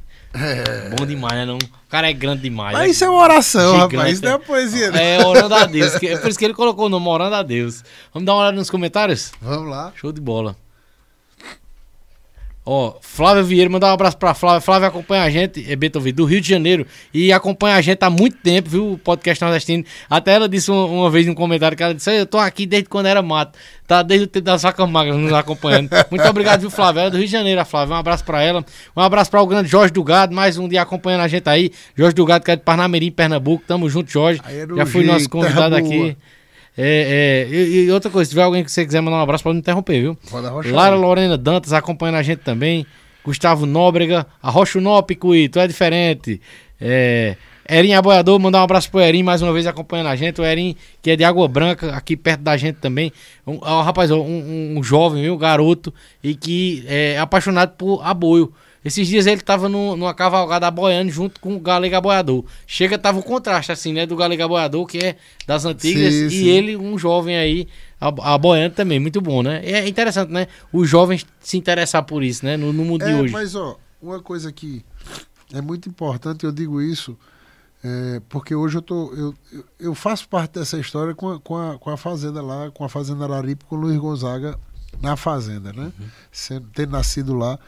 Bom 0.98 1.06
demais, 1.06 1.34
né? 1.34 1.46
Não? 1.46 1.58
O 1.58 1.90
cara 1.90 2.10
é 2.10 2.14
grande 2.14 2.42
demais. 2.42 2.74
Mas 2.74 2.88
é 2.88 2.90
isso 2.90 3.06
é 3.06 3.10
uma 3.10 3.22
oração, 3.22 3.74
gigante, 3.76 3.96
rapaz. 3.96 4.14
Isso 4.14 4.24
não 4.24 4.32
é 4.34 4.38
poesia, 4.38 4.92
né? 4.92 5.16
É, 5.16 5.26
orando 5.26 5.56
a 5.56 5.66
Deus. 5.66 5.96
É 5.96 6.18
por 6.18 6.30
isso 6.30 6.38
que 6.38 6.46
ele 6.46 6.54
colocou 6.54 6.88
o 6.88 6.90
nome 6.90 7.08
orando 7.08 7.36
a 7.36 7.44
Deus. 7.44 7.84
Vamos 8.14 8.26
dar 8.26 8.34
uma 8.34 8.42
olhada 8.42 8.58
nos 8.58 8.70
comentários? 8.70 9.32
Vamos 9.42 9.70
lá. 9.70 9.94
Show 9.96 10.12
de 10.12 10.20
bola. 10.20 10.56
Ó, 12.68 12.96
Flávia 13.00 13.44
Vieira, 13.44 13.70
mandar 13.70 13.92
um 13.92 13.94
abraço 13.94 14.18
pra 14.18 14.34
Flávia. 14.34 14.60
Flávia 14.60 14.88
acompanha 14.88 15.22
a 15.22 15.30
gente, 15.30 15.72
é 15.72 15.76
Beethoven, 15.76 16.12
do 16.12 16.26
Rio 16.26 16.42
de 16.42 16.50
Janeiro. 16.50 16.88
E 17.14 17.32
acompanha 17.32 17.76
a 17.76 17.82
gente 17.82 18.04
há 18.04 18.10
muito 18.10 18.38
tempo, 18.38 18.68
viu? 18.68 18.94
O 18.94 18.98
podcast 18.98 19.44
nordestino. 19.44 19.84
Até 20.10 20.34
ela 20.34 20.50
disse 20.50 20.72
uma, 20.72 20.86
uma 20.86 21.10
vez 21.12 21.28
num 21.28 21.36
comentário 21.36 21.78
que 21.78 21.84
ela 21.84 21.94
disse: 21.94 22.12
Eu 22.12 22.26
tô 22.26 22.40
aqui 22.40 22.66
desde 22.66 22.90
quando 22.90 23.06
era 23.06 23.22
mato. 23.22 23.58
Tá 23.86 24.02
desde 24.02 24.26
o 24.26 24.28
tempo 24.28 24.46
das 24.46 24.64
vacas 24.64 24.90
magras 24.90 25.16
nos 25.16 25.32
acompanhando. 25.32 25.92
Muito 26.10 26.28
obrigado, 26.28 26.62
viu, 26.62 26.72
Flávia? 26.72 27.02
Ela 27.02 27.08
é 27.10 27.12
do 27.12 27.18
Rio 27.18 27.28
de 27.28 27.32
Janeiro, 27.32 27.62
a 27.62 27.66
Flávia. 27.66 27.94
Um 27.94 28.00
abraço 28.00 28.24
pra 28.24 28.42
ela. 28.42 28.66
Um 28.98 29.02
abraço 29.02 29.30
pra 29.30 29.44
o 29.44 29.46
grande 29.46 29.70
Jorge 29.70 29.94
do 29.94 30.04
Gado, 30.04 30.34
mais 30.34 30.58
um 30.58 30.68
dia 30.68 30.82
acompanhando 30.82 31.22
a 31.22 31.28
gente 31.28 31.48
aí. 31.48 31.72
Jorge 31.96 32.16
do 32.16 32.26
Gado, 32.26 32.44
que 32.44 32.50
é 32.50 32.56
de 32.56 32.64
Parnamirim, 32.64 33.12
Pernambuco. 33.12 33.64
Tamo 33.68 33.88
junto, 33.88 34.10
Jorge. 34.12 34.42
Já 34.76 34.86
foi 34.88 35.04
nosso 35.04 35.30
convidado 35.30 35.76
aqui. 35.76 36.18
É, 36.78 37.48
é, 37.50 37.56
e, 37.56 37.86
e 37.86 37.92
outra 37.92 38.12
coisa, 38.12 38.26
se 38.26 38.32
tiver 38.32 38.44
alguém 38.44 38.64
que 38.64 38.72
você 38.72 38.86
quiser 38.86 39.02
mandar 39.02 39.18
um 39.18 39.22
abraço, 39.22 39.44
pode 39.44 39.54
me 39.56 39.60
interromper, 39.62 40.02
viu? 40.02 40.18
Pode 40.30 40.46
arrochar. 40.48 40.74
Lara 40.74 40.96
Lorena 40.96 41.38
Dantas 41.38 41.72
acompanhando 41.74 42.16
a 42.16 42.24
gente 42.24 42.40
também. 42.40 42.86
Gustavo 43.24 43.66
Nóbrega, 43.66 44.28
Arrocha 44.42 44.78
o 44.78 44.82
Nó, 44.82 45.02
Picuí, 45.02 45.50
tu 45.50 45.60
é 45.60 45.66
diferente. 45.68 46.40
É, 46.80 47.36
Erim 47.68 47.94
Aboiador, 47.94 48.40
mandar 48.40 48.60
um 48.60 48.64
abraço 48.64 48.92
pro 48.92 49.00
Erim 49.02 49.24
mais 49.24 49.42
uma 49.42 49.52
vez 49.52 49.66
acompanhando 49.66 50.08
a 50.08 50.16
gente. 50.16 50.40
O 50.40 50.46
Erim, 50.46 50.76
que 51.02 51.10
é 51.10 51.16
de 51.16 51.24
Água 51.24 51.48
Branca, 51.48 51.96
aqui 51.96 52.16
perto 52.16 52.42
da 52.42 52.56
gente 52.58 52.76
também. 52.76 53.12
Um, 53.48 53.58
ó, 53.62 53.82
rapaz, 53.82 54.12
ó, 54.12 54.18
um, 54.18 54.22
um- 54.76 54.76
um 54.78 54.84
jovem, 54.84 55.28
um 55.32 55.38
garoto, 55.38 55.92
e 56.24 56.36
que 56.36 56.84
é 56.88 57.18
apaixonado 57.18 57.72
por 57.78 58.02
aboio. 58.06 58.54
Esses 58.86 59.08
dias 59.08 59.26
ele 59.26 59.42
tava 59.42 59.68
no- 59.68 59.98
numa 59.98 60.14
cavalgada 60.14 60.68
aboiando 60.68 61.12
junto 61.12 61.40
com 61.42 61.56
o 61.56 61.60
Galega 61.60 61.98
Aboiador. 61.98 62.46
Chega, 62.68 63.00
tava 63.00 63.18
o 63.20 63.24
contraste, 63.24 63.72
assim, 63.72 63.92
né, 63.92 64.06
do 64.06 64.16
Galega 64.16 64.46
Aboiador, 64.46 64.86
que 64.86 65.00
é 65.00 65.18
das 65.48 65.66
antigas, 65.66 66.14
Sim, 66.14 66.28
e 66.28 66.30
sim. 66.30 66.48
ele, 66.48 66.78
um 66.78 66.96
jovem 66.96 67.36
aí, 67.36 67.68
abo- 68.00 68.22
aboiando 68.22 68.76
também, 68.76 69.00
muito 69.00 69.20
bom, 69.20 69.42
né? 69.42 69.60
É 69.66 69.88
interessante, 69.88 70.32
né? 70.32 70.48
Os 70.72 70.88
jovens 70.88 71.26
se 71.40 71.58
interessar 71.58 72.04
por 72.04 72.24
isso, 72.24 72.46
né? 72.46 72.56
No, 72.56 72.72
no 72.72 72.86
mundo 72.86 73.04
de 73.04 73.10
É, 73.12 73.16
hoje. 73.16 73.34
mas 73.34 73.56
ó, 73.56 73.76
uma 74.00 74.20
coisa 74.22 74.52
que 74.52 74.86
é 75.52 75.62
muito 75.62 75.90
importante, 75.90 76.46
eu 76.46 76.52
digo 76.52 76.80
isso, 76.80 77.18
é, 77.84 78.22
porque 78.30 78.54
hoje 78.54 78.78
eu, 78.78 78.82
tô, 78.84 79.12
eu, 79.16 79.36
eu, 79.80 79.96
faço 79.96 80.28
parte 80.30 80.54
dessa 80.60 80.78
história 80.78 81.16
com 81.16 81.32
a, 81.32 81.40
com, 81.40 81.58
a, 81.58 81.78
com 81.80 81.90
a 81.90 81.98
fazenda 81.98 82.40
lá, 82.42 82.70
com 82.72 82.84
a 82.84 82.90
fazenda 82.90 83.26
Araripe, 83.26 83.66
com 83.66 83.76
o 83.76 83.80
Luiz 83.80 83.98
Gonzaga 83.98 84.60
na 85.02 85.16
fazenda, 85.16 85.74
né? 85.74 85.92
Sendo, 86.32 86.68
tendo 86.74 86.92
nascido 86.92 87.34
lá. 87.34 87.60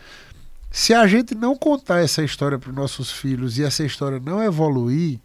Se 0.80 0.94
a 0.94 1.08
gente 1.08 1.34
não 1.34 1.56
contar 1.56 2.02
essa 2.04 2.24
história 2.24 2.60
para 2.60 2.70
os 2.70 2.76
nossos 2.76 3.12
filhos 3.12 3.58
e 3.58 3.64
essa 3.64 3.84
história 3.84 4.20
não 4.20 4.44
evoluir, 4.44 5.20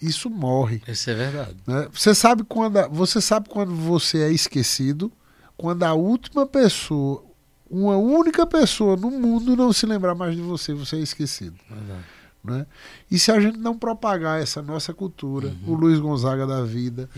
isso 0.00 0.30
morre. 0.30 0.80
Isso 0.86 1.10
é 1.10 1.14
verdade. 1.14 1.56
né? 1.66 1.88
Você 1.92 2.14
sabe 2.14 2.44
quando 2.44 2.76
a- 2.76 2.86
você 2.86 3.20
sabe 3.20 3.48
quando 3.48 3.74
você 3.74 4.18
é 4.22 4.30
esquecido, 4.30 5.10
quando 5.56 5.82
a 5.82 5.94
última 5.94 6.46
pessoa, 6.46 7.24
uma 7.68 7.96
única 7.96 8.46
pessoa 8.46 8.96
no 8.96 9.10
mundo 9.10 9.56
não 9.56 9.72
se 9.72 9.84
lembrar 9.84 10.14
mais 10.14 10.36
de 10.36 10.42
você, 10.42 10.72
você 10.72 10.94
é 10.96 11.00
esquecido. 11.00 11.56
verdade. 11.68 12.04
Né? 12.46 12.66
E 13.10 13.18
se 13.18 13.32
a 13.32 13.40
gente 13.40 13.58
não 13.58 13.76
propagar 13.76 14.40
essa 14.40 14.62
nossa 14.62 14.94
cultura, 14.94 15.52
o 15.66 15.74
Luiz 15.74 15.98
Gonzaga 15.98 16.46
da 16.46 16.62
vida, 16.62 17.08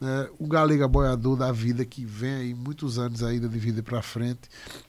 né? 0.00 0.28
o 0.38 0.46
Galega 0.46 0.88
Boiador 0.88 1.36
da 1.36 1.52
vida 1.52 1.84
que 1.84 2.04
vem 2.04 2.34
aí 2.34 2.54
muitos 2.54 2.98
anos 2.98 3.22
ainda 3.22 3.48
de 3.48 3.58
vida 3.58 3.82
para 3.82 4.00
frente, 4.00 4.40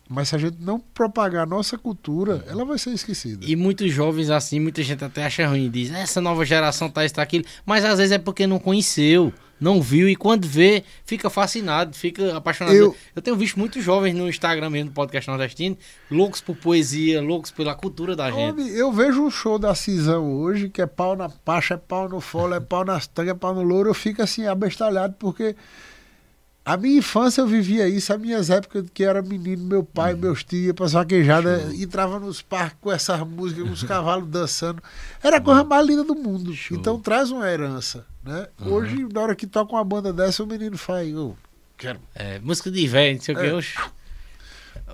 mas 0.08 0.30
se 0.30 0.36
a 0.36 0.40
gente 0.40 0.58
não 0.60 0.80
propagar 0.80 1.44
a 1.44 1.46
nossa 1.46 1.78
cultura, 1.78 2.44
ela 2.48 2.64
vai 2.64 2.78
ser 2.78 2.92
esquecida. 2.92 3.46
E 3.46 3.56
muitos 3.56 3.92
jovens 3.92 4.30
assim, 4.30 4.60
muita 4.60 4.82
gente 4.82 5.04
até 5.04 5.26
acha 5.26 5.48
ruim, 5.48 5.70
diz, 5.70 5.92
essa 5.92 6.22
nova 6.22 6.46
geração 6.46 6.90
tá 6.90 7.06
isso, 7.06 7.16
tá 7.16 7.22
aquilo, 7.22 7.46
mas 7.66 7.84
às 7.84 7.98
vezes 7.98 8.14
é 8.14 8.18
porque 8.18 8.48
não 8.48 8.58
conheceu, 8.58 9.34
não 9.60 9.82
viu, 9.82 10.08
e 10.08 10.16
quando 10.16 10.46
vê, 10.48 10.84
fica 11.06 11.30
fascinado, 11.30 11.96
fica 11.96 12.36
apaixonado. 12.38 12.76
Eu, 12.76 12.96
Eu- 13.16 13.22
tenho 13.22 13.36
visto 13.36 13.60
muitos 13.60 13.84
jovens 13.84 14.14
no 14.16 14.30
Instagram 14.30 14.70
mesmo, 14.70 14.90
do 14.90 14.94
podcast 14.94 15.30
nordestino, 15.30 15.78
loucos 16.10 16.42
por 16.42 16.56
poesia, 16.56 17.22
loucos 17.22 17.52
pela 17.52 17.76
cultura 17.76 18.16
da 18.16 18.32
gente. 18.32 18.70
Eu 18.70 18.92
vejo 18.92 19.22
um 19.24 19.30
show 19.30 19.60
da 19.60 19.76
Cisão 19.76 20.32
hoje, 20.34 20.70
que 20.70 20.82
é 20.82 20.86
pau 20.86 21.16
na 21.16 21.30
pacha, 21.30 21.74
é 21.74 21.78
pau 21.78 22.08
no 22.08 22.22
fole, 22.22 22.56
é 22.56 22.60
pau 22.60 22.86
nas 22.86 23.08
tangas, 23.08 23.32
é 23.32 23.38
pau 23.38 23.54
no 23.54 23.62
louro, 23.64 23.90
eu 23.90 23.94
fico 23.94 24.22
assim, 24.22 24.46
abestalhado, 24.48 25.16
porque 25.20 25.56
a 26.66 26.78
minha 26.78 27.00
infância 27.00 27.42
eu 27.42 27.48
vivia 27.48 27.88
isso, 27.88 28.14
as 28.14 28.20
minhas 28.20 28.50
épocas 28.50 28.86
que 28.94 29.04
eu 29.04 29.10
era 29.10 29.22
menino, 29.22 29.64
meu 29.64 29.84
pai, 29.84 30.14
Uhum. 30.14 30.20
meus 30.20 30.44
tios, 30.44 30.74
pra 30.74 30.86
vaquejada, 30.88 31.72
entrava 31.76 32.20
nos 32.20 32.42
parques 32.42 32.78
com 32.82 32.92
essas 32.92 33.20
músicas, 33.22 33.64
com 33.66 33.72
os 33.74 33.84
cavalos 33.84 34.30
dançando. 34.30 34.82
Era 35.24 35.38
a 35.38 35.42
coisa 35.42 35.64
mais 35.64 35.86
linda 35.88 36.04
do 36.04 36.14
mundo. 36.16 36.50
Uhum. 36.50 36.56
Show. 36.56 36.76
Uhum. 36.76 36.82
Então 36.82 37.00
traz 37.00 37.32
uma 37.32 37.50
herança, 37.50 38.06
né? 38.24 38.48
Hoje, 38.62 39.08
na 39.12 39.22
hora 39.22 39.36
que 39.36 39.48
toca 39.48 39.74
uma 39.74 39.84
banda 39.84 40.14
dessa, 40.14 40.44
o 40.44 40.48
menino 40.48 40.78
faz, 40.78 41.10
eu 41.10 41.36
quero. 41.78 42.00
É, 42.14 42.40
música 42.40 42.70
de 42.70 42.88
velho, 42.88 43.16
não 43.16 43.22
sei 43.24 43.36
o 43.36 43.38
que. 43.40 43.46
É. 43.46 43.54
oxe. 43.54 43.78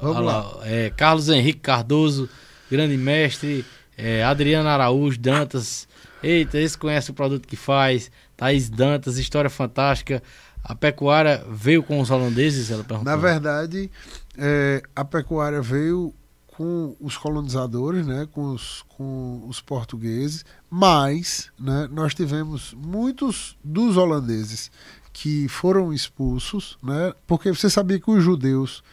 Vamos 0.02 0.18
Olha 0.18 0.26
lá. 0.26 0.60
é, 0.64 0.90
Carlos 0.96 1.30
Henrique 1.30 1.60
Cardoso, 1.60 2.30
grande 2.70 2.98
mestre. 2.98 3.66
É, 3.98 4.24
Adriano 4.24 4.68
Araújo, 4.68 5.18
Dantas. 5.18 5.88
Eita, 6.22 6.58
esse 6.60 6.78
conhece 6.78 7.12
o 7.12 7.14
produto 7.14 7.48
que 7.48 7.56
faz. 7.56 8.12
Thaís 8.36 8.70
Dantas, 8.70 9.18
história 9.18 9.50
fantástica. 9.50 10.22
A 10.68 10.74
pecuária 10.74 11.46
veio 11.48 11.84
com 11.84 12.00
os 12.02 12.10
holandeses, 12.10 12.72
ela 12.72 12.84
perguntou. 12.84 13.14
Na 13.14 13.16
verdade, 13.16 13.92
é, 14.36 14.82
a 14.96 15.06
pecuária 15.06 15.62
veio 15.62 16.12
com 16.48 16.96
os 17.00 17.16
colonizadores, 17.16 18.08
né, 18.08 18.28
com, 18.32 18.52
os, 18.52 18.84
com 18.90 19.46
os 19.48 19.62
portugueses, 19.62 20.44
mas 20.68 21.52
né, 21.60 21.88
nós 21.92 22.16
tivemos 22.16 22.74
muitos 22.74 23.56
dos 23.64 23.96
holandeses 23.96 24.72
que 25.14 25.48
foram 25.48 25.94
expulsos, 25.94 26.80
né, 26.82 27.14
porque 27.28 27.54
você 27.54 27.70
sabia 27.70 28.00
que 28.00 28.10
os 28.10 28.24
judeus, 28.24 28.84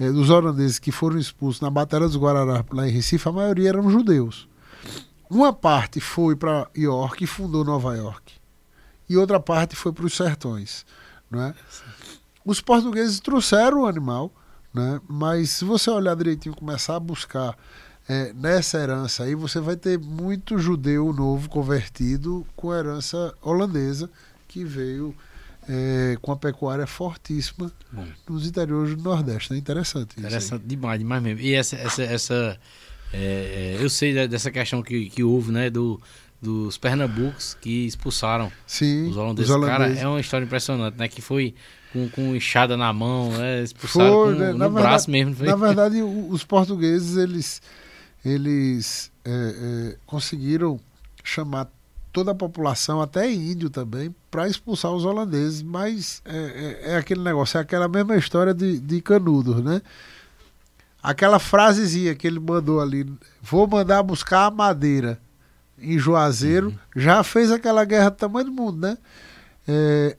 é, 0.00 0.10
dos 0.10 0.30
holandeses 0.30 0.78
que 0.78 0.90
foram 0.90 1.18
expulsos 1.18 1.60
na 1.60 1.68
Batalha 1.68 2.06
dos 2.06 2.16
Guararapes, 2.16 2.74
lá 2.74 2.88
em 2.88 2.90
Recife, 2.90 3.28
a 3.28 3.32
maioria 3.32 3.68
eram 3.68 3.90
judeus. 3.90 4.48
Uma 5.28 5.52
parte 5.52 6.00
foi 6.00 6.34
para 6.36 6.70
York 6.74 7.22
e 7.22 7.26
fundou 7.26 7.66
Nova 7.66 7.94
York, 7.94 8.32
e 9.10 9.16
outra 9.18 9.38
parte 9.38 9.76
foi 9.76 9.92
para 9.92 10.06
os 10.06 10.16
sertões. 10.16 10.86
Né? 11.30 11.54
Os 12.44 12.60
portugueses 12.60 13.20
trouxeram 13.20 13.82
o 13.82 13.86
animal, 13.86 14.32
né? 14.72 15.00
mas 15.08 15.50
se 15.50 15.64
você 15.64 15.90
olhar 15.90 16.16
direitinho 16.16 16.54
e 16.54 16.56
começar 16.56 16.96
a 16.96 17.00
buscar 17.00 17.56
é, 18.08 18.32
nessa 18.32 18.78
herança 18.78 19.24
aí, 19.24 19.34
você 19.34 19.60
vai 19.60 19.76
ter 19.76 19.98
muito 19.98 20.58
judeu 20.58 21.12
novo 21.12 21.48
convertido 21.48 22.46
com 22.56 22.74
herança 22.74 23.34
holandesa 23.42 24.10
que 24.46 24.64
veio 24.64 25.14
é, 25.68 26.16
com 26.22 26.32
a 26.32 26.36
pecuária 26.36 26.86
fortíssima 26.86 27.70
Bom. 27.92 28.06
nos 28.26 28.46
interiores 28.46 28.96
do 28.96 29.02
Nordeste. 29.02 29.52
É 29.52 29.56
interessante 29.56 30.12
isso. 30.12 30.20
aí. 30.20 30.26
Interessante 30.26 30.64
demais, 30.64 30.98
demais 30.98 31.22
mesmo. 31.22 31.40
E 31.40 31.54
essa, 31.54 31.76
essa, 31.76 32.02
essa 32.02 32.58
é, 33.12 33.76
é, 33.78 33.84
eu 33.84 33.90
sei 33.90 34.26
dessa 34.26 34.50
questão 34.50 34.82
que, 34.82 35.10
que 35.10 35.22
houve, 35.22 35.52
né, 35.52 35.68
do, 35.68 36.00
dos 36.40 36.78
Pernambucos 36.78 37.54
que 37.60 37.86
expulsaram 37.86 38.50
Sim, 38.66 39.08
os 39.08 39.16
holandeses. 39.16 39.50
Cara, 39.56 39.88
é 39.92 40.06
uma 40.06 40.20
história 40.20 40.44
impressionante, 40.44 40.96
né, 40.96 41.08
que 41.08 41.20
foi 41.20 41.54
com, 41.92 42.08
com 42.10 42.36
enxada 42.36 42.76
na 42.76 42.92
mão, 42.92 43.30
né, 43.32 43.62
expulsaram 43.62 44.12
Foi, 44.12 44.34
com, 44.34 44.38
né? 44.40 44.52
no 44.52 44.58
Na 44.58 44.68
braço 44.68 45.10
verdade- 45.10 45.10
mesmo. 45.10 45.34
Foi? 45.34 45.46
Na 45.48 45.56
verdade, 45.56 46.02
os 46.02 46.44
portugueses 46.44 47.16
eles, 47.16 47.60
eles 48.24 49.10
é, 49.24 49.30
é, 49.30 49.96
conseguiram 50.06 50.78
chamar 51.24 51.68
toda 52.12 52.30
a 52.30 52.34
população, 52.34 53.00
até 53.02 53.30
índio 53.30 53.68
também, 53.68 54.14
para 54.30 54.48
expulsar 54.48 54.92
os 54.92 55.04
holandeses. 55.04 55.62
Mas 55.62 56.22
é, 56.24 56.36
é- 56.86 56.92
é 56.92 56.96
aquele 56.96 57.20
negócio, 57.22 57.58
é 57.58 57.60
aquela 57.60 57.88
mesma 57.88 58.16
história 58.16 58.54
de, 58.54 58.78
de 58.78 59.00
Canudos, 59.00 59.62
né? 59.62 59.82
Aquela 61.02 61.38
frasezinha 61.38 62.14
que 62.14 62.26
ele 62.26 62.40
mandou 62.40 62.80
ali, 62.80 63.06
vou 63.40 63.66
mandar 63.68 64.02
buscar 64.02 64.46
a 64.46 64.50
madeira 64.50 65.18
em 65.80 65.98
Juazeiro, 65.98 66.78
já 66.94 67.22
fez 67.22 67.50
aquela 67.50 67.84
guerra 67.84 68.10
do 68.10 68.16
tamanho 68.16 68.46
do 68.46 68.52
mundo, 68.52 68.78
né? 68.80 68.98
É, 69.66 70.16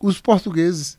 os 0.00 0.20
portugueses 0.20 0.98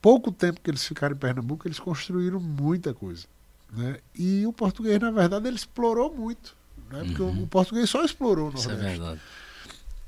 pouco 0.00 0.32
tempo 0.32 0.60
que 0.60 0.70
eles 0.70 0.84
ficaram 0.84 1.14
em 1.14 1.18
Pernambuco, 1.18 1.66
eles 1.66 1.78
construíram 1.78 2.40
muita 2.40 2.94
coisa. 2.94 3.26
Né? 3.72 3.98
E 4.14 4.46
o 4.46 4.52
português, 4.52 4.98
na 4.98 5.10
verdade, 5.10 5.46
ele 5.46 5.56
explorou 5.56 6.14
muito. 6.14 6.56
Né? 6.90 7.04
Porque 7.04 7.22
o, 7.22 7.42
o 7.42 7.46
português 7.46 7.88
só 7.88 8.04
explorou 8.04 8.50
o 8.50 8.54
Isso 8.54 8.70
é 8.70 8.72
Nordeste. 8.72 8.98
verdade. 8.98 9.20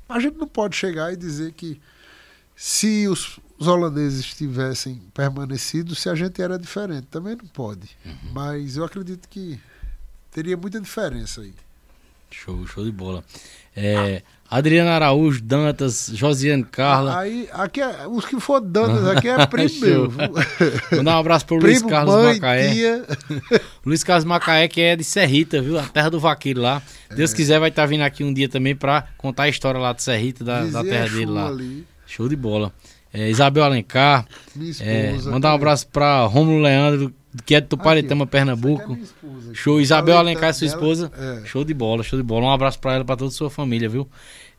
A 0.09 0.19
gente 0.19 0.37
não 0.37 0.47
pode 0.47 0.75
chegar 0.75 1.13
e 1.13 1.15
dizer 1.15 1.53
que 1.53 1.79
se 2.55 3.07
os, 3.07 3.39
os 3.57 3.67
holandeses 3.67 4.33
tivessem 4.33 5.01
permanecido, 5.13 5.95
se 5.95 6.09
a 6.09 6.15
gente 6.15 6.41
era 6.41 6.57
diferente. 6.57 7.07
Também 7.07 7.35
não 7.35 7.47
pode. 7.47 7.97
Mas 8.33 8.77
eu 8.77 8.83
acredito 8.83 9.29
que 9.29 9.59
teria 10.29 10.57
muita 10.57 10.79
diferença 10.81 11.41
aí. 11.41 11.53
Show, 12.33 12.65
show 12.67 12.83
de 12.83 12.91
bola. 12.91 13.23
É, 13.75 14.21
Adriana 14.49 14.91
Araújo, 14.91 15.41
Dantas, 15.41 16.11
Josiane 16.13 16.63
Carla. 16.63 17.19
Aí, 17.19 17.47
aqui 17.53 17.81
é, 17.81 18.07
os 18.07 18.25
que 18.25 18.39
for 18.39 18.59
Dantas 18.61 19.07
aqui 19.07 19.27
é 19.27 19.45
primo 19.47 19.79
meu. 19.81 20.13
Mandar 20.97 21.15
um 21.15 21.19
abraço 21.19 21.45
pro 21.45 21.55
Luiz 21.57 21.77
Primo, 21.79 21.89
Carlos 21.89 22.13
mãe, 22.15 22.33
Macaé. 22.35 22.71
tia. 22.73 23.05
Luiz 23.85 24.03
Carlos 24.03 24.25
Macaé, 24.25 24.67
que 24.67 24.81
é 24.81 24.95
de 24.95 25.03
Serrita, 25.03 25.61
viu? 25.61 25.79
A 25.79 25.83
terra 25.83 26.09
do 26.09 26.19
vaqueiro 26.19 26.61
lá. 26.61 26.81
Deus 27.15 27.33
quiser, 27.33 27.59
vai 27.59 27.69
estar 27.69 27.85
vindo 27.85 28.01
aqui 28.01 28.23
um 28.23 28.33
dia 28.33 28.49
também 28.49 28.75
pra 28.75 29.07
contar 29.17 29.43
a 29.43 29.49
história 29.49 29.79
lá 29.79 29.93
de 29.93 30.03
Serrita, 30.03 30.43
da, 30.43 30.63
da 30.65 30.83
terra 30.83 31.07
dele 31.09 31.25
lá. 31.27 31.47
ali, 31.47 31.85
Show 32.05 32.27
de 32.29 32.35
bola. 32.35 32.71
É, 33.11 33.29
Isabel 33.29 33.63
Alencar. 33.63 34.25
minha 34.55 34.71
É, 34.81 35.07
esposa. 35.11 35.31
mandar 35.31 35.51
um 35.51 35.55
abraço 35.55 35.87
pra 35.87 36.25
Rômulo 36.25 36.61
Leandro, 36.61 37.13
que 37.45 37.55
é 37.55 37.61
de 37.61 37.67
Tuparetama, 37.67 38.25
Pernambuco. 38.27 38.97
é. 39.51 39.53
Show, 39.53 39.79
Isabel 39.81 40.17
Alencar, 40.17 40.53
sua 40.53 40.67
dela, 40.67 40.79
esposa. 40.79 41.11
é. 41.17 41.45
Show 41.45 41.63
de 41.63 41.73
bola, 41.73 42.03
show 42.03 42.17
de 42.17 42.23
bola. 42.23 42.45
Um 42.45 42.51
abraço 42.51 42.79
pra 42.79 42.95
ela, 42.95 43.05
pra 43.05 43.15
toda 43.15 43.29
a 43.29 43.33
sua 43.33 43.49
família, 43.49 43.87
viu? 43.89 44.07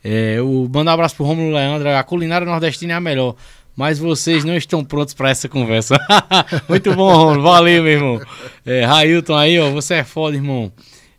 É, 0.03 0.41
o, 0.43 0.69
mandar 0.73 0.91
um 0.91 0.95
abraço 0.95 1.17
pro 1.17 1.25
Romulo 1.25 1.55
Leandro. 1.55 1.89
A 1.89 2.03
culinária 2.03 2.47
nordestina 2.47 2.93
é 2.93 2.97
a 2.97 3.01
melhor. 3.01 3.37
Mas 3.77 3.99
vocês 3.99 4.45
não 4.45 4.55
estão 4.57 4.85
prontos 4.85 5.15
pra 5.15 5.31
essa 5.31 5.49
conversa. 5.49 5.99
Muito 6.69 6.95
bom, 6.95 7.13
Romulo. 7.13 7.43
Valeu, 7.43 7.83
meu 7.83 7.93
irmão. 7.93 8.21
É, 8.65 8.85
Railton 8.85 9.35
aí, 9.35 9.59
ó. 9.59 9.71
Você 9.71 9.95
é 9.95 10.05
foda, 10.05 10.37
irmão. 10.37 10.73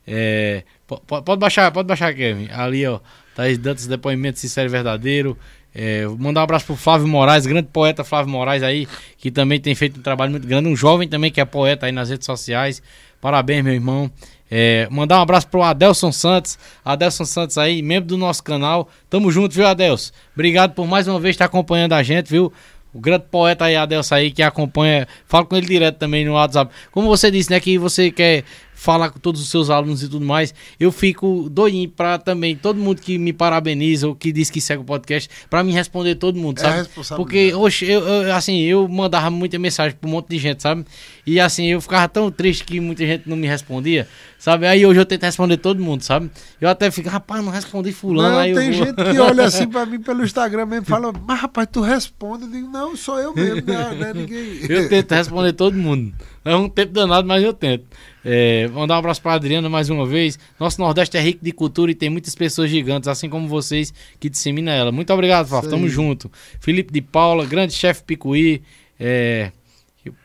É, 0.08 0.64
po- 0.88 1.02
po- 1.06 1.22
pode 1.22 1.40
baixar, 1.40 1.72
pode 1.72 1.88
baixar, 1.88 2.14
Kevin. 2.14 2.48
Ali, 2.52 2.86
ó. 2.86 3.00
Thaís 3.36 3.58
Dantas, 3.58 3.88
depoimento 3.88 4.40
sincero 4.40 4.70
e 4.70 4.72
verdadeiro. 4.72 5.38
É, 5.78 6.08
mandar 6.18 6.40
um 6.40 6.44
abraço 6.44 6.66
pro 6.66 6.78
Flávio 6.78 7.06
Moraes, 7.06 7.46
grande 7.46 7.68
poeta 7.68 8.02
Flávio 8.02 8.32
Moraes 8.32 8.64
aí, 8.64 8.88
que 9.18 9.30
também 9.30 9.60
tem 9.60 9.76
feito 9.76 10.00
um 10.00 10.02
trabalho 10.02 10.32
muito 10.32 10.48
grande. 10.48 10.70
Um 10.70 10.76
jovem 10.76 11.06
também 11.06 11.30
que 11.30 11.42
é 11.42 11.46
poeta 11.46 11.86
aí 11.86 11.92
nas 11.92 12.10
redes 12.10 12.26
sociais. 12.26 12.82
Parabéns, 13.20 13.62
meu 13.62 13.74
irmão. 13.74 14.10
É, 14.50 14.88
mandar 14.90 15.20
um 15.20 15.22
abraço 15.22 15.48
pro 15.48 15.62
Adelson 15.62 16.14
Santos. 16.14 16.58
Adelson 16.84 17.26
Santos 17.26 17.58
aí, 17.58 17.82
membro 17.82 18.08
do 18.08 18.18
nosso 18.18 18.42
canal. 18.42 18.88
Tamo 19.10 19.30
junto, 19.30 19.54
viu, 19.54 19.68
Adelson? 19.68 20.14
Obrigado 20.34 20.74
por 20.74 20.88
mais 20.88 21.10
uma 21.10 21.20
vez 21.20 21.34
estar 21.34 21.46
acompanhando 21.46 21.92
a 21.94 22.02
gente, 22.02 22.30
viu? 22.30 22.54
O 22.94 23.00
grande 23.00 23.26
poeta 23.30 23.66
aí, 23.66 23.76
Adelson 23.76 24.16
aí, 24.16 24.32
que 24.32 24.42
acompanha. 24.42 25.06
Falo 25.26 25.46
com 25.46 25.58
ele 25.58 25.68
direto 25.68 25.98
também 25.98 26.24
no 26.24 26.34
WhatsApp. 26.36 26.72
Como 26.90 27.10
você 27.10 27.30
disse, 27.30 27.50
né, 27.52 27.60
que 27.60 27.78
você 27.78 28.10
quer 28.10 28.46
falar 28.76 29.10
com 29.10 29.18
todos 29.20 29.42
os 29.42 29.50
seus 29.50 29.70
alunos 29.70 30.04
e 30.04 30.10
tudo 30.10 30.26
mais, 30.26 30.54
eu 30.80 30.92
fico 30.92 31.48
doidinho 31.50 31.90
pra 31.90 32.18
também 32.20 32.56
todo 32.56 32.78
mundo 32.80 33.02
que 33.02 33.18
me 33.18 33.32
parabeniza 33.34 34.08
ou 34.08 34.14
que 34.16 34.32
diz 34.32 34.50
que 34.52 34.60
segue 34.62 34.82
o 34.82 34.86
podcast, 34.86 35.30
pra 35.50 35.64
me 35.64 35.72
responder 35.72 36.16
todo 36.16 36.38
mundo, 36.38 36.60
É 36.60 36.62
sabe? 36.62 36.78
responsabilidade. 36.80 37.16
Porque, 37.24 37.54
oxe, 37.56 37.86
eu, 37.86 38.02
eu, 38.02 38.36
assim, 38.36 38.60
eu 38.62 38.88
mandava 38.88 39.32
muita 39.32 39.58
mensagem 39.58 39.98
pra 40.00 40.08
um 40.08 40.12
monte 40.12 40.28
de 40.30 40.38
gente, 40.38 40.62
sabe? 40.62 40.86
E 41.26 41.40
assim, 41.40 41.66
eu 41.68 41.82
ficava 41.82 42.08
tão 42.08 42.30
triste 42.30 42.64
que 42.64 42.80
muita 42.80 43.06
gente 43.06 43.28
não 43.28 43.36
me 43.38 43.48
respondia, 43.48 44.08
sabe? 44.38 44.68
Aí 44.68 44.86
hoje 44.86 45.00
eu 45.00 45.06
tento 45.06 45.24
responder 45.24 45.58
todo 45.58 45.82
mundo, 45.82 46.04
sabe? 46.04 46.30
Eu 46.62 46.70
até 46.70 46.92
fico, 46.92 47.10
rapaz, 47.10 47.44
não 47.44 47.52
respondi 47.52 47.92
fulano, 47.92 48.30
Não, 48.36 48.40
aí 48.40 48.54
tem 48.54 48.72
vou- 48.72 48.86
gente 48.86 48.96
que 48.96 49.20
olha 49.20 49.46
assim 49.46 49.68
pra 49.68 49.86
mim 49.88 50.00
pelo 50.00 50.24
Instagram 50.24 50.66
mesmo 50.66 50.84
e 50.84 50.90
fala, 50.90 51.12
mas 51.26 51.40
rapaz, 51.40 51.68
tu 51.72 51.82
responde. 51.82 52.44
Eu 52.44 52.50
digo, 52.52 52.70
não, 52.70 52.96
sou 52.96 53.20
eu 53.20 53.34
mesmo, 53.34 53.64
não, 53.66 53.96
não 53.96 54.06
é 54.08 54.14
ninguém. 54.14 54.60
Eu 54.70 54.88
tento 54.90 55.12
responder 55.14 55.54
todo 55.54 55.76
mundo. 55.76 56.14
É 56.46 56.56
um 56.56 56.70
tempo 56.70 56.94
danado, 56.94 57.28
mas 57.28 57.44
eu 57.44 57.52
tento. 57.52 57.86
É, 58.24 58.68
mandar 58.68 58.96
um 58.96 59.00
abraço 59.00 59.20
pra 59.20 59.34
Adriana 59.34 59.68
mais 59.68 59.90
uma 59.90 60.06
vez. 60.06 60.38
Nosso 60.60 60.80
Nordeste 60.80 61.18
é 61.18 61.20
rico 61.20 61.44
de 61.44 61.52
cultura 61.52 61.92
e 61.92 61.96
tem 61.96 62.08
muitas 62.08 62.36
pessoas 62.36 62.70
gigantes, 62.70 63.08
assim 63.08 63.28
como 63.28 63.48
vocês, 63.48 63.92
que 64.20 64.30
disseminam 64.30 64.72
ela. 64.72 64.92
Muito 64.92 65.12
obrigado. 65.12 65.48
Isso 65.48 65.70
Tamo 65.70 65.90
junto. 65.90 66.32
Felipe 66.60 66.94
de 66.94 67.02
Paula, 67.02 67.48
grande 67.48 67.74
chefe 67.74 68.04
Picuí. 68.04 68.62
É, 69.00 69.52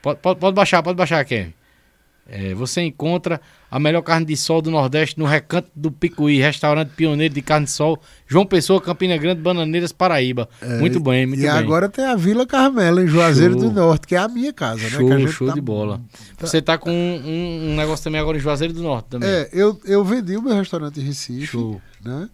pode, 0.02 0.20
pode, 0.20 0.38
pode 0.38 0.54
baixar, 0.54 0.82
pode 0.82 0.98
baixar, 0.98 1.24
Kevin. 1.24 1.54
É, 2.32 2.54
você 2.54 2.80
encontra 2.82 3.40
a 3.68 3.80
melhor 3.80 4.02
carne 4.02 4.24
de 4.24 4.36
sol 4.36 4.62
do 4.62 4.70
Nordeste 4.70 5.18
no 5.18 5.24
Recanto 5.26 5.68
do 5.74 5.90
Picuí, 5.90 6.38
restaurante 6.40 6.90
pioneiro 6.90 7.34
de 7.34 7.42
carne 7.42 7.66
de 7.66 7.72
sol, 7.72 7.98
João 8.26 8.46
Pessoa, 8.46 8.80
Campina 8.80 9.16
Grande, 9.16 9.40
Bananeiras, 9.40 9.90
Paraíba. 9.92 10.48
muito 10.78 11.00
bem, 11.00 11.26
muito 11.26 11.40
e 11.40 11.42
bem. 11.42 11.50
agora 11.50 11.88
tem 11.88 12.04
a 12.04 12.14
Vila 12.14 12.46
Carmela, 12.46 13.02
em 13.02 13.08
Juazeiro 13.08 13.54
Show. 13.54 13.62
do 13.68 13.70
Norte, 13.72 14.06
que 14.06 14.14
é 14.14 14.18
a 14.18 14.28
minha 14.28 14.52
casa, 14.52 14.82
né? 14.84 14.90
Show, 14.90 15.18
gente 15.18 15.32
show 15.32 15.48
tá- 15.48 15.54
de 15.54 15.60
bola. 15.60 16.00
Você 16.38 16.62
tá 16.62 16.78
com 16.78 16.90
um, 16.92 17.70
um 17.72 17.74
negócio 17.76 18.04
também 18.04 18.20
agora 18.20 18.36
em 18.36 18.40
Juazeiro 18.40 18.72
do 18.72 18.82
Norte 18.82 19.06
também. 19.10 19.28
É, 19.28 19.48
eu, 19.52 19.80
eu 19.84 20.04
vendi 20.04 20.36
o 20.36 20.42
meu 20.42 20.54
restaurante 20.54 21.00
em 21.00 21.04
Recife, 21.04 21.46
Show. 21.46 21.80
né? 22.04 22.28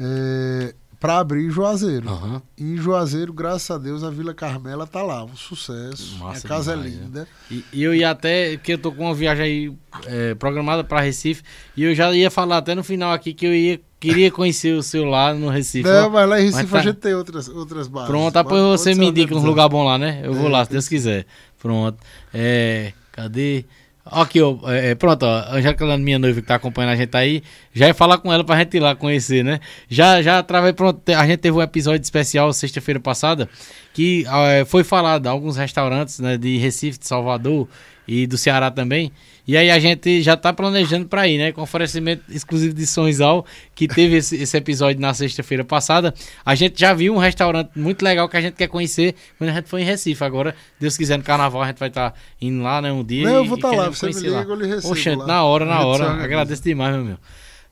É, 0.00 0.74
pra 1.00 1.18
abrir 1.18 1.48
Juazeiro. 1.50 2.08
Aham. 2.08 2.42
E 2.56 2.64
em 2.72 2.76
Juazeiro, 2.76 3.32
graças 3.32 3.70
a 3.70 3.78
Deus, 3.78 4.02
a 4.02 4.10
Vila 4.10 4.34
Carmela 4.34 4.86
tá 4.86 5.02
lá, 5.02 5.24
um 5.24 5.36
sucesso. 5.36 6.16
Massa 6.18 6.46
a 6.46 6.48
casa 6.48 6.72
demais, 6.76 6.92
é 6.92 6.96
linda. 6.98 7.28
E, 7.50 7.64
e 7.72 7.82
eu 7.82 7.94
ia 7.94 8.10
até, 8.10 8.56
que 8.56 8.72
eu 8.72 8.78
tô 8.78 8.90
com 8.92 9.04
uma 9.04 9.14
viagem 9.14 9.44
aí 9.44 9.72
é, 10.06 10.34
programada 10.34 10.82
pra 10.82 11.00
Recife, 11.00 11.42
e 11.76 11.84
eu 11.84 11.94
já 11.94 12.12
ia 12.12 12.30
falar 12.30 12.58
até 12.58 12.74
no 12.74 12.82
final 12.82 13.12
aqui 13.12 13.32
que 13.32 13.46
eu 13.46 13.54
ia, 13.54 13.80
queria 14.00 14.30
conhecer 14.30 14.72
o 14.74 14.82
seu 14.82 15.04
lá 15.04 15.32
no 15.32 15.48
Recife. 15.48 15.88
Não, 15.88 16.10
mas 16.10 16.28
lá 16.28 16.40
em 16.40 16.44
Recife 16.46 16.66
tá- 16.72 16.78
a 16.78 16.82
gente 16.82 16.96
tem 16.96 17.14
outras, 17.14 17.48
outras 17.48 17.86
bases. 17.88 18.08
Pronto, 18.08 18.34
depois 18.34 18.62
você 18.80 18.94
me 18.94 19.06
indica 19.06 19.34
um 19.36 19.44
lugar 19.44 19.68
bom 19.68 19.84
lá, 19.84 19.96
né? 19.98 20.20
Eu 20.24 20.34
vou 20.34 20.48
É, 20.48 20.50
lá, 20.50 20.64
se 20.64 20.70
Deus 20.72 20.88
quiser. 20.88 21.26
Pronto. 21.60 21.98
É, 22.34 22.92
cadê? 23.12 23.64
Aqui, 24.10 24.40
ó, 24.40 24.56
é, 24.66 24.94
pronto, 24.94 25.24
ó, 25.24 25.28
a 25.28 25.56
Angélica 25.56 25.96
minha 25.98 26.18
noiva 26.18 26.40
que 26.40 26.46
tá 26.46 26.54
acompanhando 26.54 26.92
a 26.92 26.96
gente 26.96 27.14
aí, 27.16 27.42
já 27.74 27.86
ia 27.86 27.94
falar 27.94 28.18
com 28.18 28.32
ela 28.32 28.42
pra 28.42 28.58
gente 28.58 28.76
ir 28.76 28.80
lá 28.80 28.94
conhecer, 28.94 29.44
né? 29.44 29.60
Já, 29.88 30.22
já 30.22 30.38
através, 30.38 30.74
pronto, 30.74 31.00
a 31.10 31.26
gente 31.26 31.38
teve 31.38 31.56
um 31.56 31.62
episódio 31.62 32.02
especial 32.02 32.52
sexta-feira 32.52 32.98
passada, 32.98 33.48
que 33.92 34.24
ah, 34.26 34.64
foi 34.66 34.82
falado 34.82 35.26
alguns 35.26 35.56
restaurantes, 35.56 36.20
né, 36.20 36.38
de 36.38 36.56
Recife, 36.56 36.98
de 36.98 37.06
Salvador 37.06 37.68
e 38.06 38.26
do 38.26 38.38
Ceará 38.38 38.70
também, 38.70 39.12
e 39.48 39.56
aí 39.56 39.70
a 39.70 39.78
gente 39.78 40.20
já 40.20 40.36
tá 40.36 40.52
planejando 40.52 41.06
pra 41.08 41.26
ir, 41.26 41.38
né, 41.38 41.50
com 41.52 41.62
oferecimento 41.62 42.22
exclusivo 42.28 42.74
de 42.74 42.86
Sonzal, 42.86 43.46
que 43.74 43.88
teve 43.88 44.16
esse, 44.16 44.36
esse 44.36 44.54
episódio 44.56 45.00
na 45.00 45.14
sexta-feira 45.14 45.64
passada, 45.64 46.12
a 46.44 46.54
gente 46.54 46.78
já 46.78 46.92
viu 46.92 47.14
um 47.14 47.18
restaurante 47.18 47.70
muito 47.74 48.02
legal 48.02 48.28
que 48.28 48.36
a 48.36 48.40
gente 48.42 48.54
quer 48.54 48.68
conhecer 48.68 49.14
quando 49.38 49.48
a 49.48 49.54
gente 49.54 49.66
foi 49.70 49.80
em 49.80 49.84
Recife, 49.84 50.22
agora, 50.22 50.54
Deus 50.78 50.98
quiser, 50.98 51.16
no 51.16 51.24
Carnaval 51.24 51.62
a 51.62 51.66
gente 51.68 51.78
vai 51.78 51.88
estar 51.88 52.14
indo 52.40 52.62
lá, 52.62 52.82
né, 52.82 52.92
um 52.92 53.02
dia 53.02 53.24
Não, 53.24 53.36
eu 53.36 53.44
e- 53.46 53.48
vou 53.48 53.56
e 53.56 53.60
tá 53.62 53.70
lá, 53.70 53.88
você 53.88 54.06
me 54.08 54.12
liga, 54.12 54.42
eu 54.46 54.54
lhe 54.54 54.66
recebo 54.66 54.92
Oxente, 54.92 55.16
lá. 55.16 55.26
na 55.26 55.42
hora, 55.44 55.64
na 55.64 55.80
hora. 55.80 56.10
Agradeço 56.22 56.62
demais, 56.62 56.94
meu 56.94 57.04
meu. 57.04 57.18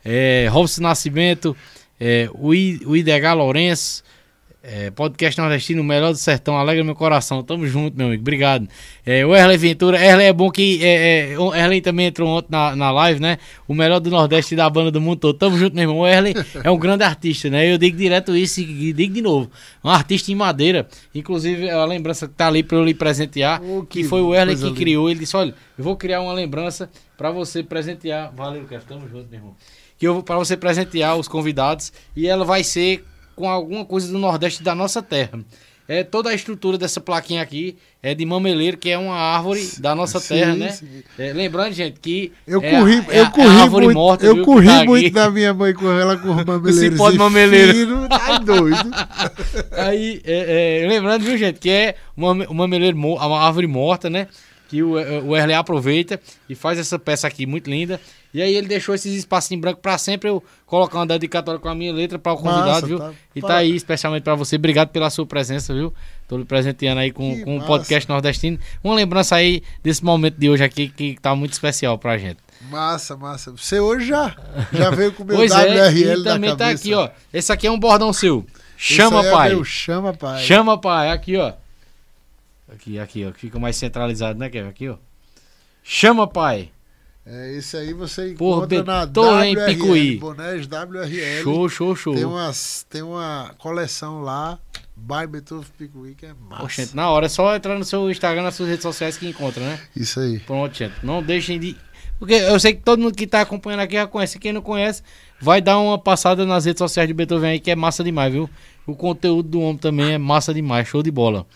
É, 0.02 0.48
Robson 0.50 0.80
Nascimento, 0.82 1.54
é, 2.00 2.28
o, 2.32 2.54
I, 2.54 2.80
o 2.86 2.96
Idegá 2.96 3.34
Lourenço, 3.34 4.02
é, 4.68 4.90
podcast 4.90 5.40
nordestino, 5.40 5.80
o 5.80 5.84
melhor 5.84 6.10
do 6.10 6.18
sertão, 6.18 6.56
alegra 6.58 6.82
meu 6.82 6.96
coração. 6.96 7.40
Tamo 7.42 7.66
junto, 7.68 7.96
meu 7.96 8.08
amigo. 8.08 8.20
Obrigado. 8.20 8.66
É, 9.04 9.24
o 9.24 9.34
Erley 9.34 9.56
Ventura, 9.56 10.04
Erley 10.04 10.26
é 10.26 10.32
bom 10.32 10.50
que. 10.50 10.84
É, 10.84 11.32
é, 11.34 11.38
o 11.38 11.54
Erley 11.54 11.80
também 11.80 12.06
entrou 12.06 12.28
ontem 12.28 12.48
na, 12.50 12.74
na 12.74 12.90
live, 12.90 13.20
né? 13.20 13.38
O 13.68 13.74
melhor 13.74 14.00
do 14.00 14.10
Nordeste 14.10 14.54
e 14.54 14.56
da 14.56 14.68
banda 14.68 14.90
do 14.90 15.00
mundo 15.00 15.18
todo. 15.20 15.38
Tamo 15.38 15.56
junto, 15.56 15.74
meu 15.76 15.82
irmão. 15.84 15.98
O 15.98 16.06
Erley 16.06 16.34
é 16.64 16.70
um 16.70 16.76
grande 16.78 17.04
artista, 17.04 17.48
né? 17.48 17.72
Eu 17.72 17.78
digo 17.78 17.96
direto 17.96 18.34
isso 18.36 18.60
e 18.60 18.92
digo 18.92 19.14
de 19.14 19.22
novo. 19.22 19.48
Um 19.84 19.88
artista 19.88 20.32
em 20.32 20.34
madeira. 20.34 20.88
Inclusive, 21.14 21.70
a 21.70 21.84
lembrança 21.84 22.26
que 22.26 22.34
tá 22.34 22.48
ali 22.48 22.64
pra 22.64 22.76
eu 22.76 22.84
lhe 22.84 22.92
presentear, 22.94 23.62
Oh, 23.62 23.82
que, 23.84 24.02
que 24.02 24.08
foi 24.08 24.20
o 24.20 24.34
Erley 24.34 24.56
que 24.56 24.64
linda. 24.64 24.76
criou. 24.76 25.08
Ele 25.08 25.20
disse: 25.20 25.36
olha, 25.36 25.54
eu 25.78 25.84
vou 25.84 25.96
criar 25.96 26.20
uma 26.20 26.32
lembrança 26.32 26.90
pra 27.16 27.30
você 27.30 27.62
presentear. 27.62 28.32
Valeu, 28.34 28.64
Kef, 28.64 28.84
tamo 28.84 29.08
junto, 29.08 29.28
meu 29.30 29.38
irmão. 29.38 29.56
Que 29.96 30.08
eu 30.08 30.22
para 30.22 30.36
você 30.36 30.56
presentear 30.56 31.16
os 31.16 31.28
convidados 31.28 31.92
e 32.16 32.26
ela 32.26 32.44
vai 32.44 32.62
ser 32.64 33.04
com 33.36 33.48
alguma 33.48 33.84
coisa 33.84 34.10
do 34.10 34.18
Nordeste 34.18 34.62
da 34.62 34.74
nossa 34.74 35.00
terra. 35.02 35.38
É 35.88 36.02
toda 36.02 36.30
a 36.30 36.34
estrutura 36.34 36.76
dessa 36.76 37.00
plaquinha 37.00 37.40
aqui 37.40 37.76
é 38.02 38.12
de 38.12 38.26
mameleiro, 38.26 38.76
que 38.76 38.90
é 38.90 38.98
uma 38.98 39.14
árvore 39.14 39.64
da 39.78 39.94
nossa 39.94 40.18
Sim, 40.18 40.34
terra, 40.34 40.56
né? 40.56 40.76
É, 41.16 41.32
lembrando, 41.32 41.72
gente, 41.74 42.00
que 42.00 42.32
Eu 42.44 42.60
é 42.60 42.70
corri, 42.72 42.94
a- 43.08 43.14
é 43.14 43.20
eu 43.20 43.30
corri 43.30 43.60
árvore 43.60 43.84
muito, 43.84 43.96
morta, 43.96 44.26
eu 44.26 44.34
viu, 44.34 44.44
corri 44.44 44.66
tá 44.66 44.78
aqui. 44.78 44.86
muito 44.88 45.12
da 45.12 45.30
minha 45.30 45.54
mãe 45.54 45.72
com 45.72 45.88
ela 45.88 46.16
com 46.16 46.30
os 46.34 46.42
mameleiros. 46.44 46.80
Cipó 46.92 47.08
de 47.10 47.14
e 47.14 47.18
mameleiro. 47.20 47.72
fino, 47.72 48.08
Tá 48.08 48.38
doido. 48.38 48.90
Aí, 49.76 50.20
é, 50.24 50.82
é, 50.82 50.88
lembrando, 50.88 51.22
viu, 51.24 51.36
gente, 51.38 51.60
que 51.60 51.70
é 51.70 51.94
uma, 52.16 52.32
uma 52.32 52.52
mameleiro, 52.52 52.96
uma 52.98 53.40
árvore 53.40 53.68
morta, 53.68 54.10
né? 54.10 54.26
Que 54.68 54.82
o, 54.82 54.92
o 54.92 55.36
Erle 55.36 55.54
aproveita 55.54 56.20
e 56.48 56.54
faz 56.54 56.78
essa 56.78 56.98
peça 56.98 57.26
aqui 57.26 57.46
muito 57.46 57.70
linda. 57.70 58.00
E 58.34 58.42
aí 58.42 58.54
ele 58.54 58.66
deixou 58.68 58.94
esses 58.94 59.14
espaços 59.14 59.50
em 59.52 59.58
branco 59.58 59.80
pra 59.80 59.96
sempre 59.96 60.28
eu 60.28 60.42
colocar 60.66 60.98
uma 60.98 61.06
dedicatória 61.06 61.58
com 61.58 61.68
a 61.68 61.74
minha 61.74 61.92
letra 61.92 62.18
para 62.18 62.32
o 62.32 62.36
convidado, 62.36 62.66
Massa, 62.66 62.86
viu? 62.86 62.98
tá. 62.98 63.12
E 63.34 63.40
tá 63.40 63.46
Para- 63.46 63.56
aí 63.58 63.74
especialmente 63.74 64.22
pra 64.24 64.34
você. 64.34 64.56
Obrigado 64.56 64.88
pela 64.90 65.08
sua 65.08 65.24
presença, 65.24 65.72
viu? 65.72 65.94
Tô 66.28 66.36
lhe 66.36 66.44
presenteando 66.44 67.00
aí 67.00 67.10
com, 67.12 67.42
com 67.44 67.56
o 67.56 67.64
podcast 67.64 68.06
nordestino. 68.10 68.58
Uma 68.84 68.94
lembrança 68.94 69.36
aí 69.36 69.62
desse 69.82 70.04
momento 70.04 70.36
de 70.36 70.50
hoje 70.50 70.62
aqui 70.64 70.88
que 70.88 71.16
tá 71.20 71.34
muito 71.34 71.52
especial 71.52 71.96
pra 71.96 72.18
gente. 72.18 72.38
Massa, 72.68 73.16
massa. 73.16 73.52
Você 73.52 73.80
hoje 73.80 74.06
já, 74.06 74.36
já 74.72 74.90
veio 74.90 75.12
com 75.12 75.22
o 75.22 75.26
meu 75.26 75.36
pois 75.38 75.52
é, 75.52 75.88
WRL 75.88 75.98
e 75.98 76.16
na 76.18 76.24
também 76.24 76.56
tá 76.56 76.68
aqui, 76.68 76.92
ó. 76.92 77.08
Esse 77.32 77.52
aqui 77.52 77.66
é 77.66 77.70
um 77.70 77.78
bordão 77.78 78.12
seu. 78.12 78.44
Chama, 78.76 79.24
é 79.24 79.30
pai. 79.30 79.48
meu 79.50 79.64
chama, 79.64 80.12
pai. 80.12 80.42
Chama, 80.42 80.78
pai. 80.78 81.10
Aqui, 81.10 81.36
ó. 81.36 81.54
Aqui, 82.76 82.98
aqui, 82.98 83.24
ó. 83.24 83.32
que 83.32 83.40
Fica 83.40 83.58
mais 83.58 83.74
centralizado, 83.76 84.38
né, 84.38 84.50
Kevin? 84.50 84.68
Aqui, 84.68 84.88
ó. 84.88 84.98
Chama, 85.82 86.26
pai. 86.26 86.70
É, 87.24 87.54
esse 87.54 87.74
aí 87.76 87.94
você 87.94 88.34
Por 88.34 88.58
encontra 88.58 88.84
na 88.84 89.06
Betor, 89.06 89.42
hein, 89.42 89.56
WRL, 89.56 89.66
Picuí. 89.66 90.16
Bonés 90.18 90.66
WRL. 90.66 91.42
Show, 91.42 91.68
show, 91.68 91.96
show. 91.96 92.14
Tem, 92.14 92.24
umas, 92.24 92.86
tem 92.88 93.02
uma 93.02 93.54
coleção 93.58 94.20
lá, 94.20 94.58
by 94.94 95.26
Beethoven 95.26 95.66
Picuí, 95.78 96.14
que 96.14 96.26
é 96.26 96.34
massa. 96.34 96.64
Ô, 96.64 96.68
gente, 96.68 96.94
na 96.94 97.08
hora 97.08 97.26
é 97.26 97.28
só 97.30 97.56
entrar 97.56 97.78
no 97.78 97.84
seu 97.84 98.10
Instagram, 98.10 98.42
nas 98.42 98.54
suas 98.54 98.68
redes 98.68 98.82
sociais 98.82 99.16
que 99.16 99.26
encontra, 99.26 99.62
né? 99.62 99.80
Isso 99.96 100.20
aí. 100.20 100.38
Pronto, 100.40 100.76
gente. 100.76 100.94
Não 101.02 101.22
deixem 101.22 101.58
de. 101.58 101.76
Porque 102.18 102.34
eu 102.34 102.60
sei 102.60 102.74
que 102.74 102.82
todo 102.82 103.00
mundo 103.00 103.16
que 103.16 103.26
tá 103.26 103.40
acompanhando 103.40 103.80
aqui 103.80 103.94
já 103.94 104.06
conhece. 104.06 104.38
Quem 104.38 104.52
não 104.52 104.62
conhece, 104.62 105.02
vai 105.40 105.62
dar 105.62 105.78
uma 105.78 105.98
passada 105.98 106.44
nas 106.44 106.66
redes 106.66 106.78
sociais 106.78 107.08
de 107.08 107.14
Beethoven 107.14 107.52
aí, 107.52 107.60
que 107.60 107.70
é 107.70 107.74
massa 107.74 108.04
demais, 108.04 108.32
viu? 108.32 108.50
O 108.86 108.94
conteúdo 108.94 109.48
do 109.48 109.60
homem 109.60 109.78
também 109.78 110.12
é 110.12 110.18
massa 110.18 110.52
demais, 110.52 110.86
show 110.86 111.02
de 111.02 111.10
bola. 111.10 111.46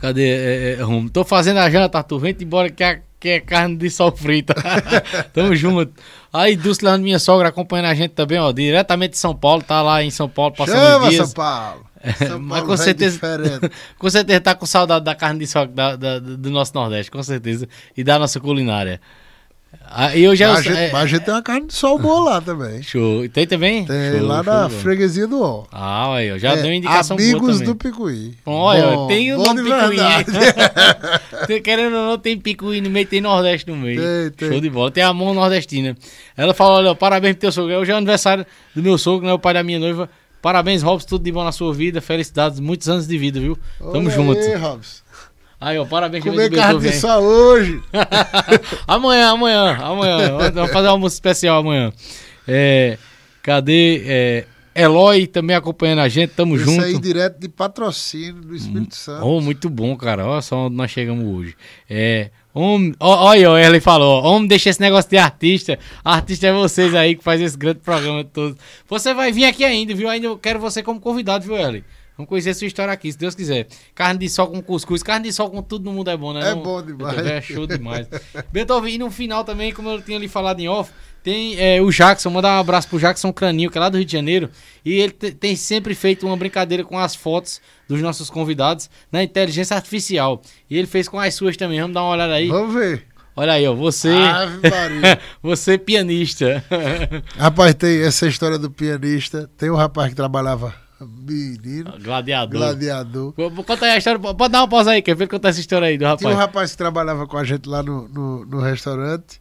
Cadê, 0.00 0.28
é, 0.28 0.76
é, 0.78 0.82
Rumo? 0.82 1.10
Tô 1.10 1.24
fazendo 1.24 1.58
a 1.58 1.70
janta, 1.70 1.98
Arthur. 1.98 2.18
Vem 2.20 2.36
embora 2.40 2.70
que 2.70 2.82
é, 2.82 3.02
que 3.18 3.28
é 3.28 3.40
carne 3.40 3.76
de 3.76 3.90
sol 3.90 4.10
frita. 4.16 4.54
Tamo 5.34 5.54
junto. 5.54 5.92
Aí, 6.32 6.56
Dulce 6.56 6.84
Leandro, 6.84 7.02
minha 7.02 7.18
sogra, 7.18 7.48
acompanhando 7.48 7.86
a 7.86 7.94
gente 7.94 8.12
também, 8.12 8.38
ó. 8.38 8.50
Diretamente 8.52 9.12
de 9.12 9.18
São 9.18 9.34
Paulo, 9.34 9.62
tá 9.62 9.82
lá 9.82 10.02
em 10.02 10.10
São 10.10 10.28
Paulo, 10.28 10.54
passando 10.56 10.76
Chama, 10.78 11.08
dias. 11.10 11.26
São 11.26 11.34
Paulo. 11.34 11.86
São 12.16 12.38
Mas 12.40 12.48
Paulo 12.48 12.62
com 12.62 12.76
vai 12.76 12.76
certeza, 12.78 13.14
diferente. 13.14 13.70
com 13.98 14.10
certeza 14.10 14.40
tá 14.40 14.54
com 14.54 14.64
saudade 14.64 15.04
da 15.04 15.14
carne 15.14 15.40
de 15.40 15.46
sol 15.46 15.66
da, 15.66 15.96
da- 15.96 16.18
do 16.18 16.50
nosso 16.50 16.72
Nordeste, 16.74 17.10
com 17.10 17.22
certeza. 17.22 17.68
E 17.96 18.02
da 18.02 18.18
nossa 18.18 18.40
culinária. 18.40 19.00
Ah, 19.92 20.16
eu 20.16 20.36
já. 20.36 20.50
Mas 20.50 20.58
a, 20.58 20.62
gente, 20.62 20.76
é, 20.76 20.92
mas 20.92 21.02
a 21.02 21.06
gente 21.06 21.24
tem 21.24 21.34
uma 21.34 21.42
carne 21.42 21.66
de 21.66 21.74
sol 21.74 21.98
boa 21.98 22.20
lá 22.30 22.40
também. 22.40 22.80
Show. 22.84 23.28
Tem 23.28 23.44
também? 23.46 23.84
Tem 23.86 24.18
Show, 24.18 24.26
lá 24.26 24.42
show 24.42 24.52
na 24.52 24.68
bola. 24.68 24.80
freguesia 24.80 25.26
do 25.26 25.42
Ó. 25.42 25.64
Ah, 25.72 26.14
aí, 26.14 26.32
ó, 26.32 26.38
já 26.38 26.52
É, 26.52 26.56
deu 26.56 26.66
uma 26.66 26.74
indicação 26.74 27.16
Amigos 27.16 27.60
do 27.60 27.74
Picuí. 27.74 28.36
Olha, 28.46 28.86
Bom, 28.88 29.06
tem 29.08 29.32
o 29.32 29.36
bom 29.38 29.44
nome 29.52 29.62
Picuí. 29.62 31.60
Querendo 31.62 31.96
ou 31.96 32.06
não, 32.06 32.18
tem 32.18 32.38
Picuí 32.38 32.80
no 32.80 32.88
meio, 32.90 33.06
tem 33.06 33.20
Nordeste 33.20 33.68
no 33.68 33.76
meio. 33.76 34.00
Tem, 34.00 34.30
tem. 34.30 34.48
Show 34.48 34.60
de 34.60 34.70
bola. 34.70 34.90
Tem 34.90 35.02
a 35.02 35.12
mão 35.12 35.34
nordestina. 35.34 35.96
Ela 36.36 36.54
falou, 36.54 36.78
olha, 36.78 36.94
parabéns 36.94 37.34
pro 37.34 37.40
teu 37.40 37.52
sogro. 37.52 37.74
Hoje 37.76 37.90
é 37.90 37.94
o 37.94 37.96
aniversário 37.98 38.46
do 38.74 38.82
meu 38.82 38.96
sogro, 38.96 39.26
né? 39.26 39.32
O 39.32 39.38
pai 39.38 39.54
da 39.54 39.62
minha 39.62 39.78
noiva. 39.78 40.08
Parabéns, 40.40 40.82
Robson. 40.82 41.06
Tudo 41.08 41.24
de 41.24 41.32
bom 41.32 41.44
na 41.44 41.52
sua 41.52 41.72
vida. 41.74 42.00
Felicidades. 42.00 42.60
Muitos 42.60 42.88
anos 42.88 43.06
de 43.06 43.18
vida, 43.18 43.38
viu? 43.40 43.58
Tamo 43.78 44.06
Olha 44.06 44.10
junto. 44.10 44.40
Aí, 44.40 44.54
Robson. 44.54 45.02
Aí, 45.60 45.78
ó, 45.78 45.84
parabéns 45.84 46.24
Comer 46.24 46.34
também 46.34 46.50
do 46.50 46.56
carne 46.56 46.80
de 46.80 46.92
sol 46.92 47.22
hoje. 47.22 47.82
amanhã, 48.88 49.30
amanhã, 49.30 49.76
amanhã. 49.76 50.50
Vamos 50.54 50.72
fazer 50.72 50.88
um 50.88 50.92
almoço 50.92 51.14
especial 51.14 51.58
amanhã. 51.58 51.92
É, 52.48 52.96
cadê? 53.42 54.02
É, 54.06 54.44
Eloy 54.74 55.26
também 55.26 55.54
acompanhando 55.54 55.98
a 55.98 56.08
gente. 56.08 56.30
Tamo 56.30 56.56
Isso 56.56 56.64
junto. 56.64 56.82
aí 56.82 56.98
direto 56.98 57.38
de 57.38 57.48
patrocínio 57.48 58.40
do 58.40 58.54
Espírito 58.56 58.94
Santo. 58.94 59.26
Oh, 59.26 59.40
muito 59.40 59.68
bom, 59.68 59.94
cara. 59.96 60.24
Olha 60.24 60.40
só 60.40 60.66
onde 60.66 60.76
nós 60.76 60.90
chegamos 60.90 61.26
hoje. 61.26 61.54
É. 61.88 62.30
Homem, 62.54 62.94
olha, 62.98 63.50
ó, 63.50 63.58
ele 63.58 63.80
falou, 63.80 64.24
homem, 64.24 64.48
deixa 64.48 64.70
esse 64.70 64.80
negócio 64.80 65.10
de 65.10 65.18
artista. 65.18 65.78
Artista 66.04 66.46
é 66.46 66.52
vocês 66.52 66.94
aí 66.94 67.14
que 67.14 67.22
faz 67.22 67.40
esse 67.40 67.56
grande 67.56 67.80
programa 67.80 68.24
todo. 68.24 68.56
Você 68.88 69.14
vai 69.14 69.30
vir 69.30 69.44
aqui 69.44 69.62
ainda, 69.62 69.94
viu? 69.94 70.08
Ainda 70.08 70.26
eu 70.26 70.38
quero 70.38 70.58
você 70.58 70.82
como 70.82 70.98
convidado, 70.98 71.44
viu, 71.44 71.56
Eli? 71.56 71.84
Vamos 72.20 72.28
conhecer 72.28 72.52
sua 72.54 72.66
história 72.66 72.92
aqui, 72.92 73.10
se 73.10 73.16
Deus 73.16 73.34
quiser. 73.34 73.66
Carne 73.94 74.20
de 74.20 74.28
sol 74.28 74.48
com 74.48 74.60
cuscuz, 74.62 75.02
carne 75.02 75.28
de 75.28 75.32
sol 75.32 75.50
com 75.50 75.62
tudo 75.62 75.84
no 75.86 75.92
mundo 75.92 76.10
é 76.10 76.16
bom, 76.16 76.32
né? 76.34 76.50
É 76.50 76.54
não? 76.54 76.62
bom 76.62 76.82
demais. 76.82 77.18
É 77.26 77.40
show 77.40 77.66
demais. 77.66 78.06
Beethoven, 78.52 78.94
e 78.94 78.98
no 78.98 79.10
final 79.10 79.42
também, 79.42 79.72
como 79.72 79.88
eu 79.88 80.02
tinha 80.02 80.18
lhe 80.18 80.28
falado 80.28 80.60
em 80.60 80.68
off, 80.68 80.92
tem 81.22 81.58
é, 81.58 81.80
o 81.80 81.90
Jackson, 81.90 82.28
mandar 82.30 82.56
um 82.56 82.60
abraço 82.60 82.88
pro 82.88 82.98
Jackson 82.98 83.32
Craninho, 83.32 83.70
que 83.70 83.78
é 83.78 83.80
lá 83.80 83.88
do 83.88 83.96
Rio 83.96 84.04
de 84.06 84.12
Janeiro. 84.12 84.50
E 84.84 84.92
ele 85.00 85.12
te- 85.12 85.32
tem 85.32 85.56
sempre 85.56 85.94
feito 85.94 86.26
uma 86.26 86.36
brincadeira 86.36 86.84
com 86.84 86.98
as 86.98 87.14
fotos 87.14 87.60
dos 87.88 88.00
nossos 88.02 88.28
convidados 88.30 88.88
na 89.10 89.22
inteligência 89.22 89.74
artificial. 89.76 90.42
E 90.68 90.76
ele 90.76 90.86
fez 90.86 91.08
com 91.08 91.18
as 91.18 91.34
suas 91.34 91.56
também. 91.56 91.80
Vamos 91.80 91.94
dar 91.94 92.02
uma 92.02 92.12
olhada 92.12 92.34
aí. 92.34 92.48
Vamos 92.48 92.74
ver. 92.74 93.06
Olha 93.36 93.52
aí, 93.54 93.66
ó. 93.66 93.74
Você. 93.74 94.10
Você 95.42 95.78
pianista. 95.78 96.62
Rapaz, 97.36 97.74
tem 97.74 98.02
essa 98.02 98.26
história 98.26 98.58
do 98.58 98.70
pianista. 98.70 99.48
Tem 99.56 99.70
um 99.70 99.76
rapaz 99.76 100.10
que 100.10 100.16
trabalhava 100.16 100.74
menino, 101.06 101.92
Gladiador. 102.02 102.58
gladiador. 102.58 103.32
Contar 103.64 103.86
aí 103.86 103.92
a 103.92 103.98
história. 103.98 104.18
Pode 104.20 104.48
dar 104.52 104.60
uma 104.60 104.68
pausa 104.68 104.90
aí, 104.92 105.02
quer 105.02 105.14
ver 105.16 105.28
contar 105.28 105.48
essa 105.50 105.60
história 105.60 105.88
aí 105.88 105.96
do 105.96 106.00
Tinha 106.16 106.30
um 106.30 106.32
rapaz? 106.32 106.36
rapaz 106.38 106.70
que 106.72 106.76
trabalhava 106.78 107.26
com 107.26 107.36
a 107.36 107.44
gente 107.44 107.68
lá 107.68 107.82
no, 107.82 108.08
no, 108.08 108.44
no 108.46 108.60
restaurante, 108.60 109.40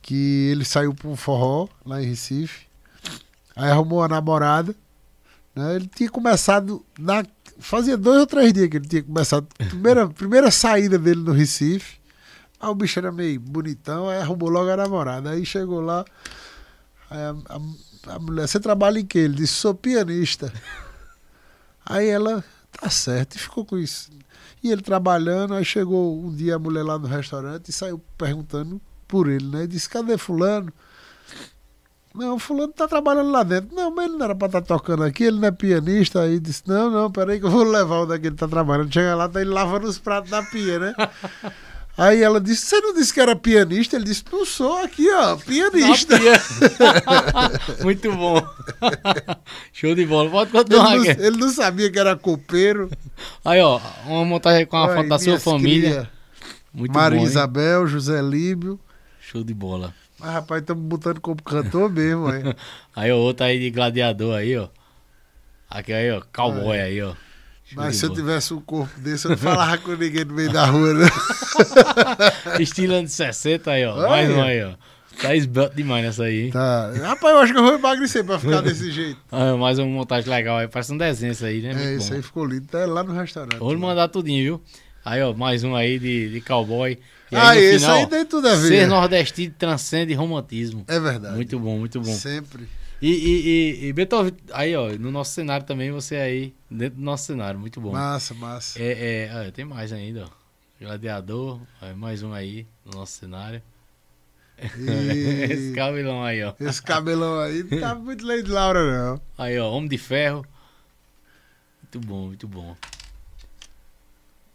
que 0.00 0.48
ele 0.50 0.64
saiu 0.64 0.92
para 0.94 1.08
um 1.08 1.16
forró 1.16 1.68
lá 1.86 2.02
em 2.02 2.06
Recife, 2.06 2.66
aí 3.54 3.70
arrumou 3.70 4.00
uma 4.00 4.08
namorada, 4.08 4.74
né? 5.54 5.76
Ele 5.76 5.86
tinha 5.94 6.10
começado, 6.10 6.84
na, 6.98 7.24
fazia 7.58 7.96
dois 7.96 8.18
ou 8.20 8.26
três 8.26 8.52
dias 8.52 8.68
que 8.68 8.76
ele 8.78 8.88
tinha 8.88 9.02
começado, 9.02 9.46
primeira, 9.68 10.08
primeira 10.08 10.50
saída 10.50 10.98
dele 10.98 11.20
no 11.20 11.32
Recife, 11.32 11.98
aí 12.60 12.68
o 12.68 12.74
bicho 12.74 12.98
era 12.98 13.12
meio 13.12 13.38
bonitão, 13.38 14.08
aí 14.08 14.18
arrumou 14.20 14.48
logo 14.48 14.68
a 14.70 14.76
namorada, 14.76 15.30
aí 15.30 15.46
chegou 15.46 15.80
lá, 15.80 16.04
aí 17.10 17.18
a, 17.20 17.30
a- 17.54 17.60
a 18.06 18.18
mulher, 18.18 18.48
você 18.48 18.58
trabalha 18.58 18.98
em 18.98 19.06
quê? 19.06 19.20
Ele 19.20 19.34
disse, 19.34 19.54
sou 19.54 19.74
pianista. 19.74 20.52
Aí 21.84 22.08
ela, 22.08 22.44
tá 22.70 22.88
certo, 22.90 23.36
e 23.36 23.38
ficou 23.38 23.64
com 23.64 23.78
isso. 23.78 24.10
E 24.62 24.70
ele 24.70 24.82
trabalhando, 24.82 25.54
aí 25.54 25.64
chegou 25.64 26.24
um 26.24 26.34
dia 26.34 26.56
a 26.56 26.58
mulher 26.58 26.84
lá 26.84 26.98
no 26.98 27.08
restaurante 27.08 27.68
e 27.68 27.72
saiu 27.72 28.00
perguntando 28.16 28.80
por 29.08 29.28
ele, 29.28 29.46
né? 29.46 29.64
E 29.64 29.66
disse, 29.66 29.88
cadê 29.88 30.16
fulano? 30.16 30.72
Não, 32.14 32.38
fulano 32.38 32.72
tá 32.72 32.86
trabalhando 32.86 33.30
lá 33.30 33.42
dentro. 33.42 33.74
Não, 33.74 33.90
mas 33.90 34.06
ele 34.06 34.16
não 34.16 34.24
era 34.24 34.34
pra 34.34 34.46
estar 34.46 34.60
tocando 34.62 35.02
aqui, 35.02 35.24
ele 35.24 35.40
não 35.40 35.48
é 35.48 35.50
pianista. 35.50 36.20
Aí 36.20 36.38
disse, 36.38 36.62
não, 36.66 36.90
não, 36.90 37.10
peraí 37.10 37.40
que 37.40 37.46
eu 37.46 37.50
vou 37.50 37.64
levar 37.64 38.02
onde 38.02 38.14
é 38.14 38.18
que 38.18 38.30
tá 38.30 38.46
trabalhando. 38.46 38.92
Chega 38.92 39.14
lá, 39.14 39.28
tá 39.28 39.40
ele 39.40 39.50
lavando 39.50 39.86
os 39.86 39.98
pratos 39.98 40.30
da 40.30 40.42
pia, 40.42 40.78
né? 40.78 40.94
Aí 41.96 42.22
ela 42.22 42.40
disse, 42.40 42.64
você 42.66 42.80
não 42.80 42.94
disse 42.94 43.12
que 43.12 43.20
era 43.20 43.36
pianista? 43.36 43.96
Ele 43.96 44.06
disse, 44.06 44.24
não 44.32 44.46
sou 44.46 44.78
aqui, 44.78 45.10
ó, 45.12 45.36
pianista. 45.36 46.16
Muito 47.82 48.10
bom. 48.12 48.36
Show 49.72 49.94
de 49.94 50.06
bola. 50.06 50.30
Pode 50.30 50.50
Ele 50.50 50.58
continuar 50.64 50.96
não, 50.96 51.02
aqui. 51.10 51.20
ele 51.22 51.36
não 51.36 51.50
sabia 51.50 51.90
que 51.90 51.98
era 51.98 52.16
copeiro. 52.16 52.90
Aí, 53.44 53.60
ó. 53.60 53.78
Uma 54.06 54.24
montagem 54.24 54.64
com 54.66 54.76
a 54.76 54.94
foto 54.94 55.08
da 55.08 55.18
sua 55.18 55.38
família. 55.38 55.90
cria. 55.90 56.10
Muito 56.72 56.94
Maria 56.94 57.18
bom. 57.18 57.24
hein? 57.24 57.30
Isabel, 57.30 57.86
José 57.86 58.22
Líbio. 58.22 58.80
Show 59.20 59.44
de 59.44 59.52
bola. 59.52 59.94
Mas, 60.18 60.30
rapaz, 60.32 60.60
estamos 60.62 60.82
botando 60.84 61.20
como 61.20 61.42
cantor 61.42 61.90
mesmo, 61.90 62.32
hein? 62.32 62.54
Aí, 62.96 63.12
ó, 63.12 63.16
outro 63.18 63.44
aí 63.44 63.58
de 63.58 63.70
gladiador 63.70 64.36
aí, 64.36 64.56
ó. 64.56 64.68
Aqui 65.68 65.92
aí, 65.92 66.10
ó. 66.10 66.22
Cowboy 66.32 66.78
aí, 66.80 67.02
ó. 67.02 67.14
Mas 67.74 67.96
se 67.96 68.06
eu 68.06 68.10
tivesse 68.10 68.52
um 68.54 68.60
corpo 68.60 68.98
desse, 69.00 69.26
eu 69.26 69.30
não 69.30 69.38
falava 69.38 69.78
com 69.78 69.92
ninguém 69.92 70.24
no 70.24 70.34
meio 70.34 70.52
da 70.52 70.64
rua, 70.66 70.94
né? 70.94 71.06
Estilo 72.60 72.94
anos 72.94 73.12
60 73.12 73.70
aí, 73.70 73.84
ó. 73.84 73.94
Olha. 73.96 74.08
Mais 74.08 74.30
um 74.30 74.42
aí, 74.42 74.64
ó. 74.64 74.72
Tá 75.20 75.36
esbelto 75.36 75.76
demais 75.76 76.04
nessa 76.04 76.24
aí, 76.24 76.46
hein? 76.46 76.50
Tá. 76.50 76.90
Rapaz, 77.02 77.34
eu 77.34 77.40
acho 77.40 77.52
que 77.52 77.58
eu 77.58 77.62
vou 77.62 77.74
emagrecer 77.74 78.24
pra 78.24 78.38
ficar 78.38 78.60
desse 78.62 78.90
jeito. 78.90 79.18
Ah, 79.30 79.56
mais 79.56 79.78
uma 79.78 79.86
montagem 79.86 80.30
legal 80.30 80.56
aí. 80.58 80.68
Parece 80.68 80.92
um 80.92 80.96
desenho 80.96 81.32
isso 81.32 81.44
aí, 81.44 81.60
né? 81.60 81.74
É, 81.76 81.94
isso 81.96 82.08
bom. 82.10 82.16
aí 82.16 82.22
ficou 82.22 82.44
lindo. 82.46 82.66
Tá 82.66 82.86
lá 82.86 83.02
no 83.04 83.12
restaurante. 83.12 83.58
Vou 83.58 83.76
mandar 83.78 84.08
tudinho, 84.08 84.42
viu? 84.42 84.62
Aí, 85.04 85.22
ó, 85.22 85.34
mais 85.34 85.64
um 85.64 85.74
aí 85.74 85.98
de, 85.98 86.30
de 86.30 86.40
cowboy. 86.40 86.98
E 87.30 87.36
Ah, 87.36 87.54
no 87.54 87.60
esse 87.60 87.80
final, 87.80 87.96
aí 87.96 88.06
tem 88.06 88.24
tudo 88.24 88.48
a 88.48 88.54
ver. 88.54 88.68
Ser 88.68 88.86
nordestino 88.86 89.54
transcende 89.58 90.14
romantismo. 90.14 90.84
É 90.88 90.98
verdade. 90.98 91.34
Muito 91.34 91.58
bom, 91.58 91.78
muito 91.78 92.00
bom. 92.00 92.14
Sempre. 92.14 92.68
E, 93.02 93.08
e, 93.10 93.48
e, 93.84 93.86
e 93.88 93.92
Beethoven, 93.92 94.32
aí, 94.52 94.76
ó, 94.76 94.90
no 94.92 95.10
nosso 95.10 95.32
cenário 95.32 95.66
também, 95.66 95.90
você 95.90 96.14
aí, 96.16 96.54
dentro 96.70 96.98
do 97.00 97.04
nosso 97.04 97.24
cenário, 97.24 97.58
muito 97.58 97.80
bom. 97.80 97.90
Massa, 97.90 98.32
massa. 98.32 98.80
É, 98.80 99.24
é, 99.24 99.30
ah, 99.30 99.50
tem 99.52 99.64
mais 99.64 99.92
ainda, 99.92 100.24
ó. 100.26 100.28
Gladiador, 100.80 101.60
aí, 101.80 101.94
mais 101.94 102.22
um 102.22 102.32
aí 102.32 102.64
no 102.84 102.92
nosso 102.98 103.18
cenário. 103.18 103.60
Esse 104.62 105.72
E 105.72 105.74
cabelão 105.74 106.22
aí, 106.22 106.44
ó. 106.44 106.54
esse 106.60 106.80
cabelão 106.80 107.40
aí 107.40 107.64
não 107.64 107.80
tá 107.80 107.94
muito 107.96 108.24
Lady 108.24 108.48
Laura, 108.48 108.80
não. 109.10 109.20
Aí, 109.36 109.58
ó, 109.58 109.72
Homem 109.72 109.88
de 109.88 109.98
Ferro. 109.98 110.46
Muito 111.82 112.06
bom, 112.06 112.26
muito 112.28 112.46
bom. 112.46 112.76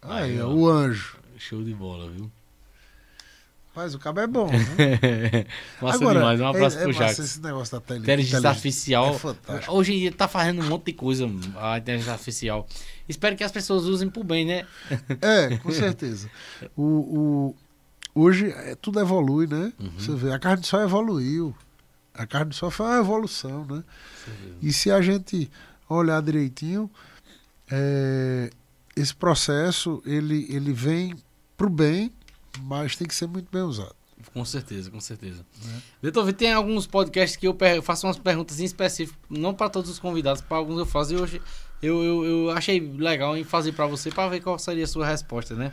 Aí, 0.01 0.31
Aí, 0.31 0.41
ó. 0.41 0.47
o 0.49 0.69
anjo. 0.69 1.17
Show 1.37 1.61
de 1.63 1.73
bola, 1.73 2.09
viu? 2.09 2.31
Mas 3.77 3.93
o 3.93 3.99
cabo 3.99 4.19
é 4.19 4.25
bom, 4.25 4.49
né? 4.49 5.45
massa 5.79 5.99
demais, 5.99 6.41
um 6.41 6.47
abraço 6.47 6.79
é, 6.79 6.81
pro 6.81 6.89
é 6.89 6.93
Jackson. 6.93 7.21
esse 7.21 7.39
negócio 7.39 7.79
da 7.79 7.85
tele. 7.85 7.99
Inteligência 7.99 8.49
artificial. 8.49 9.13
É 9.13 9.19
fantástico. 9.19 9.71
Hoje 9.71 9.93
em 9.93 9.99
dia 9.99 10.11
tá 10.11 10.27
fazendo 10.27 10.63
um 10.63 10.67
monte 10.67 10.85
de 10.85 10.93
coisa, 10.93 11.29
a 11.57 11.77
inteligência 11.77 12.13
artificial. 12.13 12.67
Espero 13.07 13.35
que 13.35 13.43
as 13.43 13.51
pessoas 13.51 13.83
usem 13.83 14.09
pro 14.09 14.23
bem, 14.23 14.47
né? 14.47 14.65
É, 15.21 15.57
com 15.57 15.71
certeza. 15.71 16.27
O, 16.75 16.83
o, 16.83 17.55
hoje 18.15 18.49
é, 18.49 18.73
tudo 18.73 18.99
evolui, 18.99 19.45
né? 19.45 19.71
Uhum. 19.79 19.91
Você 19.95 20.15
vê, 20.15 20.31
a 20.33 20.39
carne 20.39 20.63
de 20.63 20.67
sol 20.67 20.81
evoluiu. 20.81 21.55
A 22.15 22.25
carne 22.25 22.49
de 22.49 22.55
sol 22.55 22.71
foi 22.71 22.87
uma 22.87 22.97
evolução, 22.97 23.63
né? 23.63 23.83
E 24.59 24.73
se 24.73 24.89
a 24.89 24.99
gente 25.01 25.51
olhar 25.87 26.19
direitinho, 26.23 26.89
é, 27.69 28.49
esse 28.95 29.13
processo 29.13 30.01
ele, 30.03 30.47
ele 30.49 30.73
vem 30.73 31.15
pro 31.55 31.69
bem, 31.69 32.11
mas 32.61 32.95
tem 32.95 33.07
que 33.07 33.15
ser 33.15 33.27
muito 33.27 33.49
bem 33.51 33.61
usado. 33.61 33.95
Com 34.33 34.43
certeza, 34.43 34.89
com 34.89 34.99
certeza. 34.99 35.45
Né? 35.63 35.81
Beethoven, 36.01 36.33
tem 36.33 36.51
alguns 36.51 36.87
podcasts 36.87 37.37
que 37.37 37.47
eu 37.47 37.55
faço 37.83 38.07
umas 38.07 38.17
perguntas 38.17 38.59
em 38.59 38.65
específico, 38.65 39.17
não 39.29 39.53
para 39.53 39.69
todos 39.69 39.89
os 39.89 39.99
convidados, 39.99 40.41
para 40.41 40.57
alguns 40.57 40.79
eu 40.79 40.85
faço. 40.85 41.13
E 41.13 41.17
hoje 41.17 41.41
eu, 41.81 42.03
eu, 42.03 42.25
eu 42.25 42.51
achei 42.51 42.79
legal 42.79 43.37
em 43.37 43.43
fazer 43.43 43.73
para 43.73 43.85
você, 43.85 44.09
para 44.09 44.27
ver 44.29 44.41
qual 44.41 44.57
seria 44.57 44.83
a 44.83 44.87
sua 44.87 45.05
resposta, 45.05 45.55
né? 45.55 45.71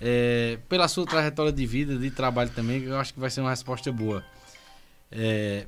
É, 0.00 0.58
pela 0.68 0.88
sua 0.88 1.06
trajetória 1.06 1.52
de 1.52 1.66
vida, 1.66 1.96
de 1.96 2.10
trabalho 2.10 2.50
também, 2.50 2.82
eu 2.82 2.98
acho 2.98 3.12
que 3.14 3.20
vai 3.20 3.30
ser 3.30 3.40
uma 3.40 3.50
resposta 3.50 3.90
boa. 3.90 4.24
É, 5.10 5.66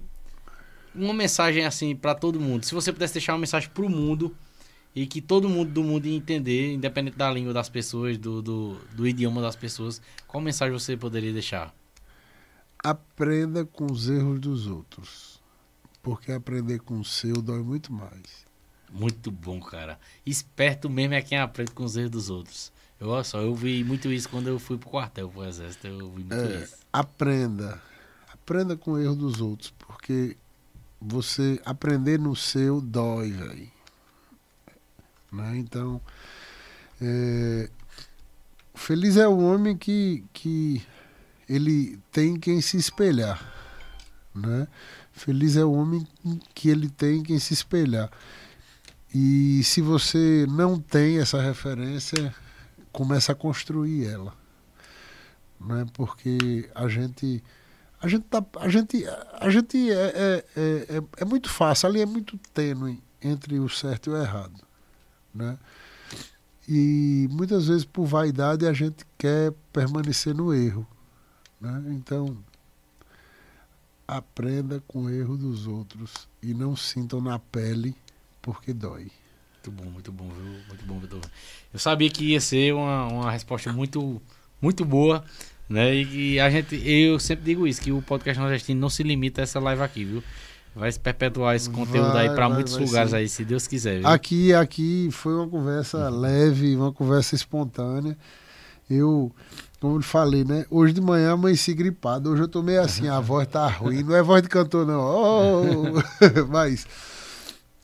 uma 0.95 1.15
mensagem 1.15 1.65
assim 1.65 1.97
para 1.97 2.15
todo 2.15 2.39
mundo. 2.39 2.65
Se 2.65 2.75
você 2.75 2.93
pudesse 2.93 3.15
deixar 3.15 3.33
uma 3.33 3.41
mensagem 3.41 3.69
para 3.71 3.85
o 3.85 3.89
mundo 3.89 4.35
e 4.95 5.07
que 5.07 5.21
todo 5.21 5.49
mundo 5.49 5.71
do 5.73 5.83
mundo 5.83 6.07
ia 6.07 6.17
entender, 6.17 6.73
independente 6.75 7.17
da 7.17 7.31
língua 7.31 7.53
das 7.53 7.69
pessoas, 7.69 8.19
do, 8.19 8.43
do, 8.43 8.77
do 8.95 9.07
idioma 9.07 9.41
das 9.41 9.57
pessoas, 9.57 10.01
qual 10.27 10.43
mensagem 10.43 10.73
você 10.79 10.97
poderia 10.97 11.33
deixar? 11.33 11.75
aprenda 12.85 13.65
com 13.65 13.87
os 13.87 14.09
erros 14.09 14.41
dos 14.41 14.67
outros. 14.67 15.41
Porque 16.03 16.33
aprender 16.33 16.81
com 16.81 16.99
o 16.99 17.05
seu 17.05 17.41
dói 17.41 17.63
muito 17.63 17.93
mais. 17.93 18.45
Muito 18.91 19.31
bom, 19.31 19.61
cara. 19.61 19.99
Esperto 20.27 20.91
mesmo 20.91 21.15
é 21.15 21.23
quem 21.23 21.39
aprende 21.39 21.71
com 21.71 21.85
os 21.85 21.97
erros 21.97 22.11
dos 22.11 22.29
outros. 22.31 22.73
Eu, 22.99 23.09
olha 23.09 23.23
só, 23.25 23.41
eu 23.41 23.55
vi 23.55 23.85
muito 23.85 24.11
isso 24.13 24.29
quando 24.29 24.49
eu 24.49 24.59
fui 24.59 24.77
pro 24.79 24.91
quartel, 24.91 25.29
pro 25.29 25.45
exército. 25.45 25.87
Eu 25.87 26.11
vi 26.11 26.25
muito 26.25 26.35
É, 26.35 26.65
isso. 26.65 26.77
aprenda. 26.93 27.81
Aprenda 28.33 28.77
com 28.77 28.93
o 28.93 28.99
erro 28.99 29.15
dos 29.15 29.41
outros. 29.41 29.73
Porque 29.79 30.37
você 31.01 31.61
aprender 31.65 32.19
no 32.19 32.35
seu 32.35 32.81
dói, 32.81 33.31
velho. 33.31 33.71
Né? 35.33 35.57
Então, 35.59 36.01
é, 37.01 37.71
feliz 38.75 39.17
é 39.17 39.27
o 39.27 39.39
homem 39.39 39.77
que, 39.77 40.25
que 40.33 40.83
ele 41.49 41.99
tem 42.11 42.39
quem 42.39 42.61
se 42.61 42.77
espelhar. 42.77 43.41
Né? 44.35 44.69
Feliz 45.13 45.57
é 45.57 45.65
o 45.65 45.73
homem 45.73 46.07
que 46.55 46.69
ele 46.69 46.89
tem 46.89 47.23
quem 47.23 47.39
se 47.39 47.55
espelhar. 47.55 48.11
E 49.15 49.63
se 49.65 49.81
você 49.81 50.47
não 50.49 50.79
tem 50.81 51.19
essa 51.19 51.41
referência, 51.41 52.35
começa 52.91 53.33
a 53.33 53.35
construir 53.35 54.07
ela. 54.07 54.33
Né? 55.61 55.87
Porque 55.93 56.69
a 56.75 56.89
gente 56.89 57.43
a 58.01 58.09
gente 58.09 58.25
tá, 58.25 58.45
a 58.59 58.69
gente 58.69 59.05
a 59.39 59.49
gente 59.49 59.91
é, 59.91 59.95
é, 59.95 60.45
é, 60.57 60.97
é- 60.97 61.03
é 61.19 61.25
muito 61.25 61.49
fácil, 61.49 61.89
ali 61.89 62.01
é 62.01 62.07
muito 62.07 62.37
tênue 62.53 63.01
entre 63.23 63.61
o 63.61 63.69
certo 63.69 64.11
e 64.11 64.13
o 64.13 64.17
errado, 64.21 64.61
né? 65.35 65.59
E 66.69 67.29
muitas 67.31 67.67
vezes 67.67 67.85
por 67.85 68.07
vaidade 68.07 68.67
a 68.67 68.73
gente 68.73 69.05
quer 69.19 69.53
permanecer 69.73 70.35
no 70.35 70.55
erro, 70.55 70.87
né? 71.61 71.83
Então 71.89 72.37
aprenda 74.07 74.83
com 74.87 75.05
o 75.05 75.11
erro 75.11 75.37
dos 75.37 75.67
outros 75.67 76.29
e 76.43 76.53
não 76.53 76.77
sintam 76.77 77.21
na 77.21 77.39
pele 77.39 77.95
porque 78.41 78.73
dói. 78.73 79.11
Muito 79.65 79.71
bom, 79.71 79.91
muito 79.91 80.13
bom, 80.13 80.29
viu? 80.29 80.61
Muito 80.69 80.85
bom, 80.85 80.99
Vitor. 80.99 81.21
Eu 81.73 81.79
sabia 81.79 82.11
que 82.11 82.33
ia 82.33 82.41
ser 82.41 82.75
uma, 82.75 83.07
uma 83.07 83.31
resposta 83.31 83.73
muito, 83.73 84.21
muito 84.61 84.85
boa, 84.85 85.25
né? 85.69 85.95
E 85.95 86.05
que 86.05 86.41
a 86.41 86.51
gente, 86.51 86.75
eu 86.75 87.19
sempre 87.21 87.45
digo 87.45 87.67
isso, 87.67 87.81
que 87.81 87.93
o 87.93 88.03
podcast 88.03 88.41
nordestino 88.41 88.81
não 88.81 88.91
se 88.91 89.05
limita 89.05 89.41
a 89.41 89.45
essa 89.45 89.61
live 89.61 89.83
aqui, 89.83 90.05
viu? 90.05 90.23
Vai 90.75 90.91
se 90.91 90.99
perpetuar 90.99 91.55
esse 91.55 91.69
conteúdo 91.69 92.13
Vai, 92.13 92.29
aí 92.29 92.35
pra 92.35 92.49
vai, 92.49 92.57
muitos 92.57 92.75
vai 92.75 92.85
lugares 92.85 93.11
sim. 93.11 93.17
aí, 93.17 93.29
se 93.29 93.45
Deus 93.45 93.67
quiser, 93.67 93.99
viu? 93.99 94.09
Aqui, 94.09 94.55
aqui 94.55 95.09
foi 95.13 95.35
uma 95.35 95.49
conversa 95.49 96.09
leve, 96.09 96.75
uma 96.75 96.93
conversa 96.93 97.35
espontânea. 97.35 98.17
Eu, 98.89 99.31
como 99.81 99.99
eu 99.99 100.03
falei, 100.03 100.45
né? 100.45 100.65
Hoje 100.71 100.95
de 100.95 101.01
manhã 101.01 101.33
amanheci 101.33 101.75
gripado. 101.75 102.31
Hoje 102.31 102.43
eu 102.43 102.49
tô 102.49 102.63
meio 102.63 102.81
assim, 102.81 103.09
a 103.09 103.21
voz 103.21 103.47
tá 103.47 103.67
ruim. 103.69 104.03
Não 104.03 104.17
é 104.17 104.23
voz 104.23 104.43
de 104.43 104.49
cantor, 104.49 104.87
não. 104.87 105.01
Oh! 105.01 106.03
Mas, 106.49 106.87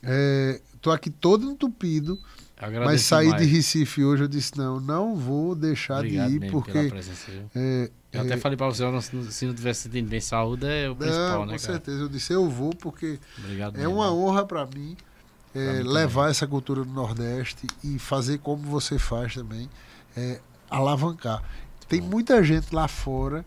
é, 0.01 0.59
tô 0.81 0.89
aqui 0.89 1.09
todo 1.09 1.45
entupido. 1.45 2.17
Agradeço 2.59 3.15
mas 3.15 3.23
demais. 3.23 3.41
de 3.41 3.47
Recife 3.47 4.03
hoje, 4.03 4.23
eu 4.23 4.27
disse, 4.27 4.57
não, 4.57 4.81
não 4.81 5.15
vou 5.15 5.55
deixar 5.55 5.99
Obrigado 5.99 6.29
de 6.29 6.45
ir, 6.45 6.51
porque... 6.51 6.89
presença, 6.89 7.31
é, 7.55 7.89
Eu 8.11 8.21
é, 8.21 8.23
até 8.25 8.35
falei 8.37 8.57
pra 8.57 8.67
você, 8.67 8.83
se 9.31 9.45
não 9.45 9.53
tivesse 9.53 9.83
sentindo 9.83 10.09
bem 10.09 10.19
saúde, 10.19 10.65
é 10.67 10.89
o 10.89 10.95
principal, 10.95 11.39
não, 11.39 11.45
né, 11.45 11.53
com 11.53 11.61
cara? 11.61 11.73
certeza. 11.73 11.99
Eu 12.01 12.09
disse, 12.09 12.33
eu 12.33 12.49
vou, 12.49 12.71
porque 12.71 13.17
Obrigado 13.37 13.75
É 13.75 13.79
mesmo. 13.79 13.93
uma 13.95 14.11
honra 14.13 14.45
para 14.45 14.65
mim 14.65 14.97
é, 15.55 15.59
mim 15.59 15.77
também. 15.77 15.83
levar 15.93 16.29
essa 16.29 16.45
cultura 16.45 16.83
do 16.83 16.91
Nordeste 16.91 17.65
e 17.81 17.97
fazer 17.97 18.39
como 18.39 18.63
você 18.63 18.99
faz 18.99 19.33
também, 19.33 19.69
é, 20.17 20.41
alavancar. 20.69 21.41
Tem 21.87 22.01
muita 22.01 22.43
gente 22.43 22.75
lá 22.75 22.87
fora 22.89 23.45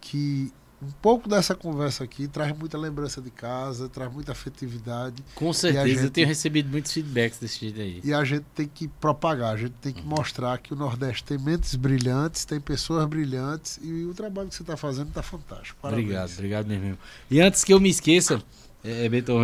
que 0.00 0.52
um 0.82 0.90
pouco 1.00 1.28
dessa 1.28 1.54
conversa 1.54 2.04
aqui 2.04 2.28
traz 2.28 2.56
muita 2.56 2.76
lembrança 2.76 3.20
de 3.20 3.30
casa, 3.30 3.88
traz 3.88 4.12
muita 4.12 4.32
afetividade 4.32 5.22
Com 5.34 5.52
certeza, 5.52 5.88
eu 5.88 6.02
gente- 6.02 6.10
tenho 6.10 6.26
recebido 6.26 6.68
muitos 6.68 6.92
feedbacks 6.92 7.38
desse 7.38 7.60
jeito 7.60 7.80
aí. 7.80 8.00
e 8.04 8.12
a 8.12 8.22
gente 8.24 8.44
tem 8.54 8.66
que 8.68 8.86
propagar, 8.88 9.54
a 9.54 9.56
gente 9.56 9.74
tem 9.80 9.92
que 9.92 10.02
Uhum. 10.02 10.08
mostrar 10.08 10.58
que 10.58 10.72
o 10.72 10.76
Nordeste 10.76 11.24
tem 11.24 11.38
mentes 11.38 11.74
brilhantes, 11.74 12.44
tem 12.44 12.60
pessoas 12.60 13.06
brilhantes 13.06 13.78
e 13.82 14.04
o 14.04 14.12
trabalho 14.14 14.48
que 14.48 14.54
você 14.56 14.62
está 14.62 14.76
fazendo 14.76 15.08
está 15.08 15.22
fantástico. 15.22 15.78
Parabéns. 15.80 16.04
Obrigado, 16.06 16.32
obrigado 16.32 16.66
mesmo. 16.66 16.98
E 17.30 17.40
antes 17.40 17.64
que 17.64 17.72
eu 17.72 17.80
me 17.80 17.88
esqueça, 17.88 18.42
é, 18.84 19.08
Beto, 19.08 19.38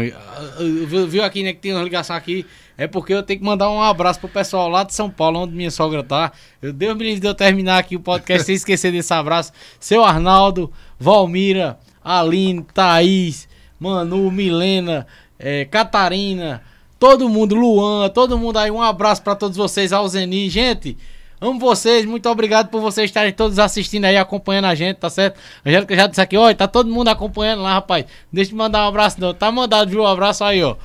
viu 0.87 1.07
viu 1.09 1.25
aqui, 1.25 1.43
né, 1.43 1.53
que 1.53 1.61
tem 1.61 1.73
uma 1.73 1.83
ligação 1.83 2.15
aqui, 2.15 2.45
é 2.77 2.87
porque 2.87 3.15
eu 3.15 3.23
tenho 3.23 3.41
que 3.41 3.45
mandar 3.45 3.71
um 3.71 3.81
abraço 3.81 4.21
pro 4.21 4.29
pessoal 4.29 4.69
lá 4.69 4.85
de 4.85 4.95
São 4.95 5.11
Paulo, 5.11 5.41
onde 5.41 5.55
minha 5.55 5.71
sogra 5.71 6.03
tá. 6.03 6.31
Eu 6.61 6.73
Deus 6.73 6.97
me 6.97 7.05
livre 7.05 7.21
de 7.21 7.27
eu 7.27 7.35
terminar 7.35 7.79
aqui 7.79 7.97
o 7.97 8.01
podcast 8.01 8.45
sem 8.45 8.55
esquecer 8.55 8.93
desse 8.93 9.12
abraço. 9.15 9.53
Seu 9.79 10.05
Arnaldo, 10.05 10.71
Valmira, 10.99 11.79
Aline, 12.05 12.62
Thaís, 12.75 13.49
Manu, 13.79 14.31
Milena, 14.31 15.07
é, 15.39 15.65
Catarina, 15.65 16.62
todo 16.99 17.29
mundo, 17.29 17.55
Luan, 17.55 18.11
todo 18.11 18.39
mundo 18.39 18.59
aí, 18.59 18.71
um 18.71 18.83
abraço 18.83 19.23
pra 19.23 19.35
todos 19.35 19.57
vocês, 19.57 19.91
Alzeni. 19.91 20.51
Gente, 20.51 20.99
amo 21.41 21.59
vocês, 21.59 22.05
muito 22.05 22.29
obrigado 22.29 22.69
por 22.69 22.81
vocês 22.81 23.09
estarem 23.11 23.33
todos 23.33 23.59
assistindo 23.59 24.05
aí, 24.05 24.17
acompanhando 24.17 24.67
a 24.67 24.75
gente, 24.75 24.97
tá 24.99 25.09
certo? 25.11 25.39
Angélica 25.65 25.95
já 25.97 26.07
disse 26.07 26.21
aqui, 26.21 26.37
olha, 26.37 26.55
tá 26.55 26.69
todo 26.69 26.91
mundo 26.91 27.09
acompanhando 27.09 27.62
lá, 27.62 27.75
rapaz. 27.75 28.05
Deixa 28.33 28.53
eu 28.53 28.57
mandar 28.57 28.85
um 28.85 28.89
abraço, 28.89 29.21
não. 29.21 29.33
Tá 29.35 29.51
mandado, 29.51 29.91
viu? 29.91 30.03
Um 30.03 30.07
abraço 30.07 30.45
aí, 30.45 30.62
ó. 30.62 30.77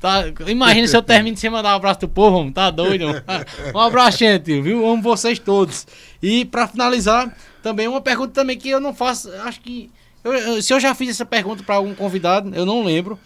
Tá, 0.00 0.24
imagina 0.46 0.86
se 0.88 0.96
eu 0.96 1.02
termino 1.02 1.36
sem 1.36 1.50
mandar 1.50 1.72
um 1.74 1.76
abraço 1.76 2.00
do 2.00 2.08
povo, 2.08 2.38
homem, 2.38 2.50
tá 2.52 2.70
doido? 2.70 3.02
homem? 3.08 3.22
Um 3.74 3.78
abraço, 3.78 4.18
gente, 4.18 4.60
viu? 4.60 4.88
Amo 4.88 5.02
vocês 5.02 5.38
todos. 5.38 5.86
E 6.22 6.44
pra 6.46 6.66
finalizar, 6.66 7.30
também 7.62 7.86
uma 7.86 8.00
pergunta 8.00 8.32
também 8.32 8.56
que 8.56 8.70
eu 8.70 8.80
não 8.80 8.94
faço, 8.94 9.30
acho 9.44 9.60
que 9.60 9.90
eu- 10.24 10.32
eu- 10.32 10.62
se 10.62 10.72
eu 10.72 10.80
já 10.80 10.94
fiz 10.94 11.10
essa 11.10 11.26
pergunta 11.26 11.62
pra 11.62 11.74
algum 11.74 11.94
convidado, 11.94 12.50
eu 12.54 12.64
não 12.64 12.82
lembro. 12.82 13.18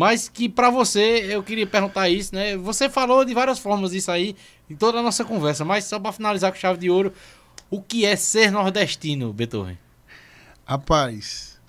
Mas 0.00 0.30
que 0.30 0.48
pra 0.48 0.70
você, 0.70 1.26
eu 1.28 1.42
queria 1.42 1.66
perguntar 1.66 2.08
isso, 2.08 2.34
né? 2.34 2.56
Você 2.56 2.88
falou 2.88 3.22
de 3.22 3.34
várias 3.34 3.58
formas 3.58 3.92
isso 3.92 4.10
aí 4.10 4.34
em 4.70 4.74
toda 4.74 4.98
a 4.98 5.02
nossa 5.02 5.26
conversa, 5.26 5.62
mas 5.62 5.84
só 5.84 6.00
pra 6.00 6.10
finalizar 6.10 6.50
com 6.50 6.56
chave 6.56 6.78
de 6.78 6.88
ouro, 6.88 7.12
o 7.68 7.82
que 7.82 8.06
é 8.06 8.16
ser 8.16 8.50
nordestino, 8.50 9.30
Beethoven? 9.30 9.78
Rapaz, 10.64 11.60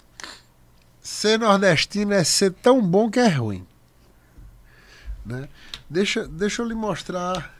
ser 1.02 1.40
nordestino 1.40 2.14
é 2.14 2.24
ser 2.24 2.54
tão 2.54 2.82
bom 2.82 3.12
que 3.12 3.20
é 3.20 3.28
ruim. 3.28 3.68
Né? 5.26 5.50
Deixa, 5.90 6.26
deixa 6.26 6.62
eu 6.62 6.66
lhe 6.70 6.74
mostrar 6.74 7.54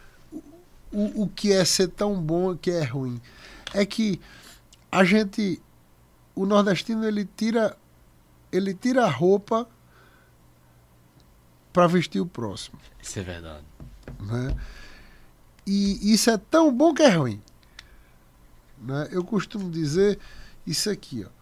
o, 0.90 1.24
o 1.24 1.28
que 1.28 1.52
é 1.52 1.66
ser 1.66 1.90
tão 1.90 2.16
bom 2.16 2.56
que 2.56 2.72
é 2.72 2.86
ruim. 2.86 3.20
É 3.74 3.86
que 3.86 4.22
a 4.90 5.04
gente, 5.04 5.62
o 6.34 6.46
nordestino, 6.46 7.06
ele 7.06 7.26
tira, 7.36 7.76
ele 8.54 8.74
tira 8.74 9.04
a 9.04 9.10
roupa 9.10 9.68
para 11.72 11.88
vestir 11.88 12.20
o 12.20 12.26
próximo. 12.26 12.80
Isso 13.02 13.20
é 13.20 13.24
verdade. 13.24 13.66
né? 14.20 14.56
E 15.66 16.14
isso 16.14 16.30
é 16.30 16.38
tão 16.38 16.74
bom 16.74 16.94
que 16.94 17.04
é 17.04 17.10
ruim. 17.10 17.42
Né? 18.80 19.10
Eu 19.12 19.24
costumo 19.24 19.70
dizer 19.70 20.20
isso 20.66 20.90
aqui, 20.90 21.26
ó. 21.26 21.42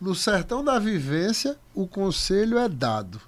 No 0.00 0.14
sertão 0.14 0.62
da 0.62 0.78
vivência, 0.78 1.58
o 1.74 1.86
conselho 1.86 2.58
é 2.58 2.68
dado. 2.68 3.20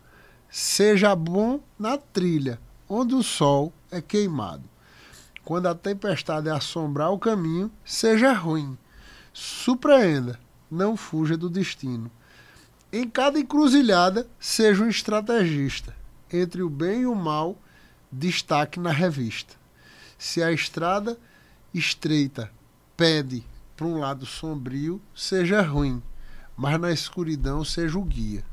Seja 0.51 1.15
bom 1.15 1.61
na 1.78 1.97
trilha, 1.97 2.61
onde 2.89 3.15
o 3.15 3.23
sol 3.23 3.73
é 3.91 4.01
queimado. 4.01 4.65
Quando 5.45 5.66
a 5.66 5.74
tempestade 5.74 6.51
assombrar 6.51 7.12
o 7.12 7.19
caminho, 7.19 7.70
seja 7.85 8.33
ruim. 8.33 8.77
Surpreenda, 9.33 10.39
não 10.70 10.97
fuja 10.97 11.37
do 11.37 11.49
destino. 11.49 12.11
Em 12.93 13.09
cada 13.09 13.39
encruzilhada, 13.39 14.29
seja 14.39 14.85
um 14.85 14.89
estrategista. 14.89 15.95
Entre 16.33 16.63
o 16.63 16.71
bem 16.71 17.03
e 17.03 17.07
o 17.07 17.15
mal, 17.15 17.59
destaque 18.11 18.79
na 18.79 18.93
revista. 18.93 19.55
Se 20.17 20.41
a 20.43 20.53
estrada 20.53 21.19
estreita 21.75 22.51
pede 22.97 23.45
para 23.77 23.87
um 23.87 23.99
lado 23.99 24.25
sombrio, 24.25 25.03
seja 25.15 25.61
ruim, 25.63 26.01
mas 26.57 26.81
na 26.81 26.93
escuridão 26.93 27.65
seja 27.65 27.99
o 27.99 28.05
guia. 28.05 28.45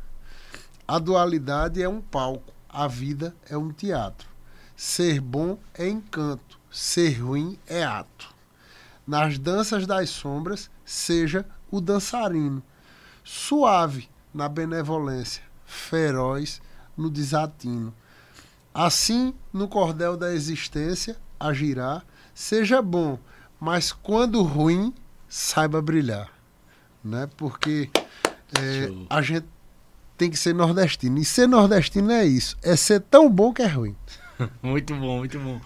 A 0.87 0.97
dualidade 0.97 1.81
é 1.81 1.87
um 1.87 2.01
palco, 2.01 2.53
a 2.67 2.87
vida 2.87 3.35
é 3.47 3.55
um 3.55 3.71
teatro. 3.71 4.27
Ser 4.75 5.21
bom 5.21 5.59
é 5.75 5.87
encanto, 5.87 6.59
ser 6.71 7.21
ruim 7.21 7.57
é 7.67 7.83
ato. 7.83 8.33
Nas 9.05 9.37
danças 9.37 9.85
das 9.85 10.09
sombras, 10.09 10.71
seja 10.83 11.45
o 11.69 11.79
dançarino. 11.79 12.63
Suave 13.23 14.09
na 14.33 14.49
benevolência, 14.49 15.43
feroz 15.65 16.61
no 16.97 17.09
desatino. 17.09 17.93
Assim, 18.73 19.33
no 19.51 19.67
cordel 19.67 20.17
da 20.17 20.33
existência, 20.33 21.17
agirá, 21.39 22.01
seja 22.33 22.81
bom, 22.81 23.19
mas 23.59 23.91
quando 23.91 24.41
ruim, 24.41 24.93
saiba 25.27 25.81
brilhar. 25.81 26.31
Né? 27.03 27.29
Porque 27.37 27.89
é, 28.59 28.91
a 29.09 29.21
gente 29.21 29.45
tem 30.17 30.29
que 30.29 30.37
ser 30.37 30.53
nordestino. 30.53 31.19
E 31.19 31.25
ser 31.25 31.47
nordestino 31.47 32.11
é 32.11 32.25
isso, 32.25 32.57
é 32.63 32.75
ser 32.75 33.01
tão 33.01 33.29
bom 33.29 33.53
que 33.53 33.61
é 33.61 33.67
ruim. 33.67 33.95
Muito 34.61 34.95
bom, 34.95 35.19
muito 35.19 35.39
bom. 35.39 35.61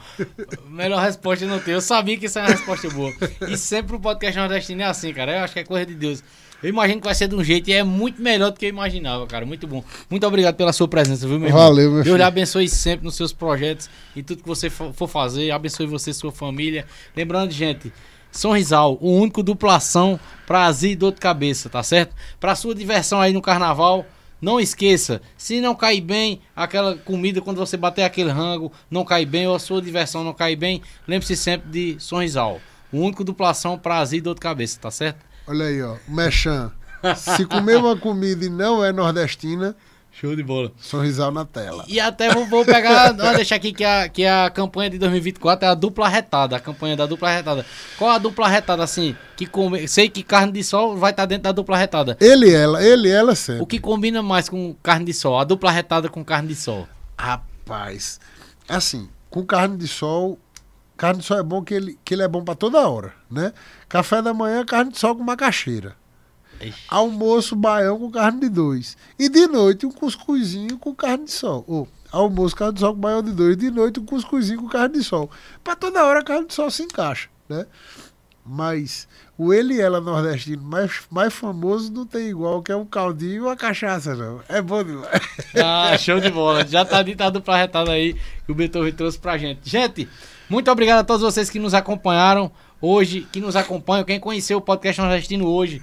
Melhor 0.68 1.02
resposta 1.02 1.46
não 1.46 1.58
tem. 1.58 1.74
Eu 1.74 1.82
sabia 1.82 2.18
que 2.18 2.26
isso 2.26 2.38
era 2.38 2.50
uma 2.50 2.54
resposta 2.54 2.90
boa. 2.90 3.14
E 3.48 3.58
sempre 3.58 3.96
o 3.96 4.00
podcast 4.00 4.38
nordestino 4.38 4.82
é 4.82 4.86
assim, 4.86 5.14
cara. 5.14 5.38
Eu 5.38 5.44
acho 5.44 5.54
que 5.54 5.60
é 5.60 5.64
coisa 5.64 5.86
de 5.86 5.96
Deus. 5.96 6.22
Eu 6.62 6.70
imagino 6.70 7.00
que 7.00 7.06
vai 7.06 7.14
ser 7.14 7.28
de 7.28 7.36
um 7.36 7.44
jeito 7.44 7.70
e 7.70 7.74
é 7.74 7.84
muito 7.84 8.22
melhor 8.22 8.50
do 8.50 8.58
que 8.58 8.66
eu 8.66 8.70
imaginava, 8.70 9.28
cara. 9.28 9.46
Muito 9.46 9.68
bom. 9.68 9.84
Muito 10.10 10.26
obrigado 10.26 10.56
pela 10.56 10.74
sua 10.74 10.88
presença, 10.88 11.28
viu, 11.28 11.38
meu 11.38 11.50
irmão? 11.50 11.62
Valeu, 11.62 11.86
meu 11.86 11.94
Deus 11.94 12.06
filho. 12.06 12.18
lhe 12.18 12.24
abençoe 12.24 12.68
sempre 12.68 13.06
nos 13.06 13.16
seus 13.16 13.32
projetos 13.32 13.90
e 14.16 14.24
tudo 14.24 14.42
que 14.42 14.48
você 14.48 14.70
for 14.70 15.08
fazer. 15.08 15.52
Abençoe 15.52 15.86
você 15.86 16.10
e 16.10 16.14
sua 16.14 16.32
família. 16.32 16.86
Lembrando, 17.16 17.52
gente, 17.52 17.94
Sorrisal, 18.32 18.98
o 19.00 19.12
único 19.12 19.44
duplação 19.44 20.20
pra 20.46 20.66
azia 20.66 20.92
e 20.92 20.96
dor 20.96 21.12
de 21.12 21.20
cabeça, 21.20 21.70
tá 21.70 21.84
certo? 21.84 22.16
Pra 22.40 22.56
sua 22.56 22.74
diversão 22.74 23.22
aí 23.22 23.34
no 23.34 23.42
carnaval. 23.42 24.06
Não 24.40 24.60
esqueça, 24.60 25.20
se 25.36 25.60
não 25.60 25.74
cair 25.74 26.02
bem 26.02 26.40
aquela 26.56 26.96
comida, 26.96 27.42
quando 27.42 27.58
você 27.58 27.76
bater 27.76 28.04
aquele 28.04 28.30
rango, 28.30 28.72
não 28.90 29.04
cai 29.04 29.26
bem, 29.26 29.48
ou 29.48 29.56
a 29.56 29.60
sua 29.60 29.82
diversão 29.82 30.24
não 30.24 30.32
cai 30.32 30.56
bem, 30.56 30.80
lembre-se 31.08 31.36
sempre 31.36 31.72
de 31.72 32.00
Sorrisal. 32.00 32.62
O 32.92 33.00
único 33.00 33.24
duplação 33.24 33.80
pra 33.80 33.98
azia 33.98 34.20
e 34.20 34.22
dor 34.22 34.36
de 34.36 34.40
cabeça, 34.42 34.80
tá 34.80 34.92
certo? 34.92 35.26
Olha 35.48 35.66
aí, 35.66 35.82
ó. 35.82 35.96
Mechan. 36.08 36.72
Se 37.16 37.46
comer 37.46 37.78
uma 37.78 37.96
comida 37.96 38.46
e 38.46 38.50
não 38.50 38.84
é 38.84 38.92
nordestina, 38.92 39.76
Show 40.20 40.36
de 40.36 40.42
bola. 40.42 40.72
sorrisal 40.80 41.32
na 41.32 41.46
tela. 41.46 41.86
E 41.88 42.00
até 42.00 42.34
vou, 42.34 42.44
vou 42.48 42.66
pegar, 42.66 43.14
vou 43.16 43.36
deixar 43.36 43.56
aqui 43.56 43.72
que 43.72 43.84
a, 43.84 44.10
que 44.10 44.26
a 44.26 44.50
campanha 44.50 44.90
de 44.90 44.98
2024 44.98 45.68
é 45.68 45.70
a 45.70 45.76
dupla 45.76 46.10
retada, 46.10 46.56
a 46.56 46.60
campanha 46.60 46.98
da 46.98 47.06
dupla 47.06 47.30
retada. 47.30 47.64
Qual 48.00 48.10
a 48.10 48.18
dupla 48.18 48.48
retada, 48.48 48.84
assim, 48.84 49.16
que 49.36 49.46
come, 49.46 49.88
sei 49.88 50.10
que 50.10 50.24
carne 50.24 50.52
de 50.52 50.64
sol 50.64 50.98
vai 50.98 51.12
estar 51.12 51.28
dentro 51.28 51.44
da 51.44 51.52
dupla 51.52 51.78
retada. 51.78 52.18
Ele 52.20 52.50
e 52.50 52.54
ela, 52.56 52.84
ele 52.84 53.10
e 53.10 53.12
ela 53.12 53.36
sempre. 53.36 53.62
O 53.62 53.68
que 53.68 53.78
combina 53.80 54.24
mais 54.24 54.50
com 54.50 54.76
carne 54.82 55.06
de 55.06 55.14
sol? 55.14 55.38
A 55.38 55.44
dupla 55.44 55.70
retada 55.70 56.10
com 56.10 56.26
carne 56.26 56.48
de 56.48 56.56
sol. 56.56 56.88
Rapaz, 57.16 58.20
assim, 58.68 59.08
com 59.30 59.46
carne 59.46 59.78
de 59.78 59.88
sol, 59.88 60.40
carne 60.98 61.20
de 61.20 61.26
sol 61.26 61.38
é 61.38 61.44
bom 61.44 61.64
que 61.64 61.74
ele, 61.74 62.00
que 62.04 62.14
ele 62.14 62.24
é 62.24 62.28
bom 62.28 62.44
pra 62.44 62.56
toda 62.56 62.88
hora, 62.88 63.14
né? 63.30 63.54
Café 63.88 64.22
da 64.22 64.34
manhã, 64.34 64.66
carne 64.66 64.92
de 64.92 65.00
sol 65.00 65.16
com 65.16 65.24
macaxeira. 65.24 65.96
Ixi. 66.60 66.84
Almoço, 66.90 67.56
baião 67.56 68.00
com 68.00 68.10
carne 68.10 68.42
de 68.42 68.50
dois. 68.50 68.98
E 69.18 69.30
de 69.30 69.48
noite, 69.48 69.86
um 69.86 69.92
cuscuzinho 69.92 70.78
com 70.78 70.94
carne 70.94 71.26
de 71.26 71.32
sol. 71.32 71.64
Ou, 71.68 71.88
almoço, 72.12 72.56
carne 72.56 72.74
de 72.74 72.80
sol 72.80 72.94
com 72.94 73.00
baião 73.00 73.22
de 73.22 73.32
dois. 73.32 73.56
De 73.56 73.70
noite, 73.70 74.00
um 74.00 74.06
cuscuzinho 74.06 74.62
com 74.62 74.68
carne 74.68 74.96
de 74.96 75.04
sol. 75.04 75.30
Pra 75.64 75.76
toda 75.76 76.04
hora, 76.04 76.24
carne 76.24 76.48
de 76.48 76.54
sol 76.54 76.72
se 76.72 76.84
encaixa, 76.84 77.30
né? 77.48 77.66
Mas 78.44 79.08
o 79.38 79.54
ele 79.54 79.76
e 79.76 79.82
ela 79.82 80.00
nordestino 80.00 80.64
mais, 80.64 81.02
mais 81.12 81.34
famoso 81.34 81.92
não 81.92 82.06
tem 82.06 82.30
igual, 82.30 82.64
que 82.64 82.72
é 82.72 82.76
um 82.76 82.86
caldinho 82.86 83.34
e 83.34 83.40
uma 83.42 83.58
cachaça, 83.58 84.16
não. 84.16 84.42
É 84.48 84.62
bom 84.62 84.84
demais. 84.84 85.22
Ah, 85.62 85.98
show 85.98 86.20
de 86.20 86.30
bola. 86.32 86.66
Já 86.66 86.86
tá 86.86 87.04
dito 87.04 87.22
a 87.22 87.30
dupla 87.30 87.58
retada 87.58 87.92
aí 87.92 88.14
que 88.46 88.52
o 88.52 88.56
Beethoven 88.56 88.94
trouxe 88.94 89.20
pra 89.20 89.38
gente. 89.38 89.70
Gente, 89.70 90.08
muito 90.50 90.72
obrigado 90.72 91.00
a 91.00 91.04
todos 91.04 91.22
vocês 91.22 91.50
que 91.50 91.60
nos 91.60 91.74
acompanharam 91.74 92.52
hoje, 92.82 93.28
que 93.32 93.40
nos 93.40 93.56
acompanham. 93.56 94.06
Quem 94.06 94.20
conheceu 94.20 94.58
o 94.58 94.62
podcast 94.62 95.02
nordestino 95.02 95.48
hoje, 95.48 95.82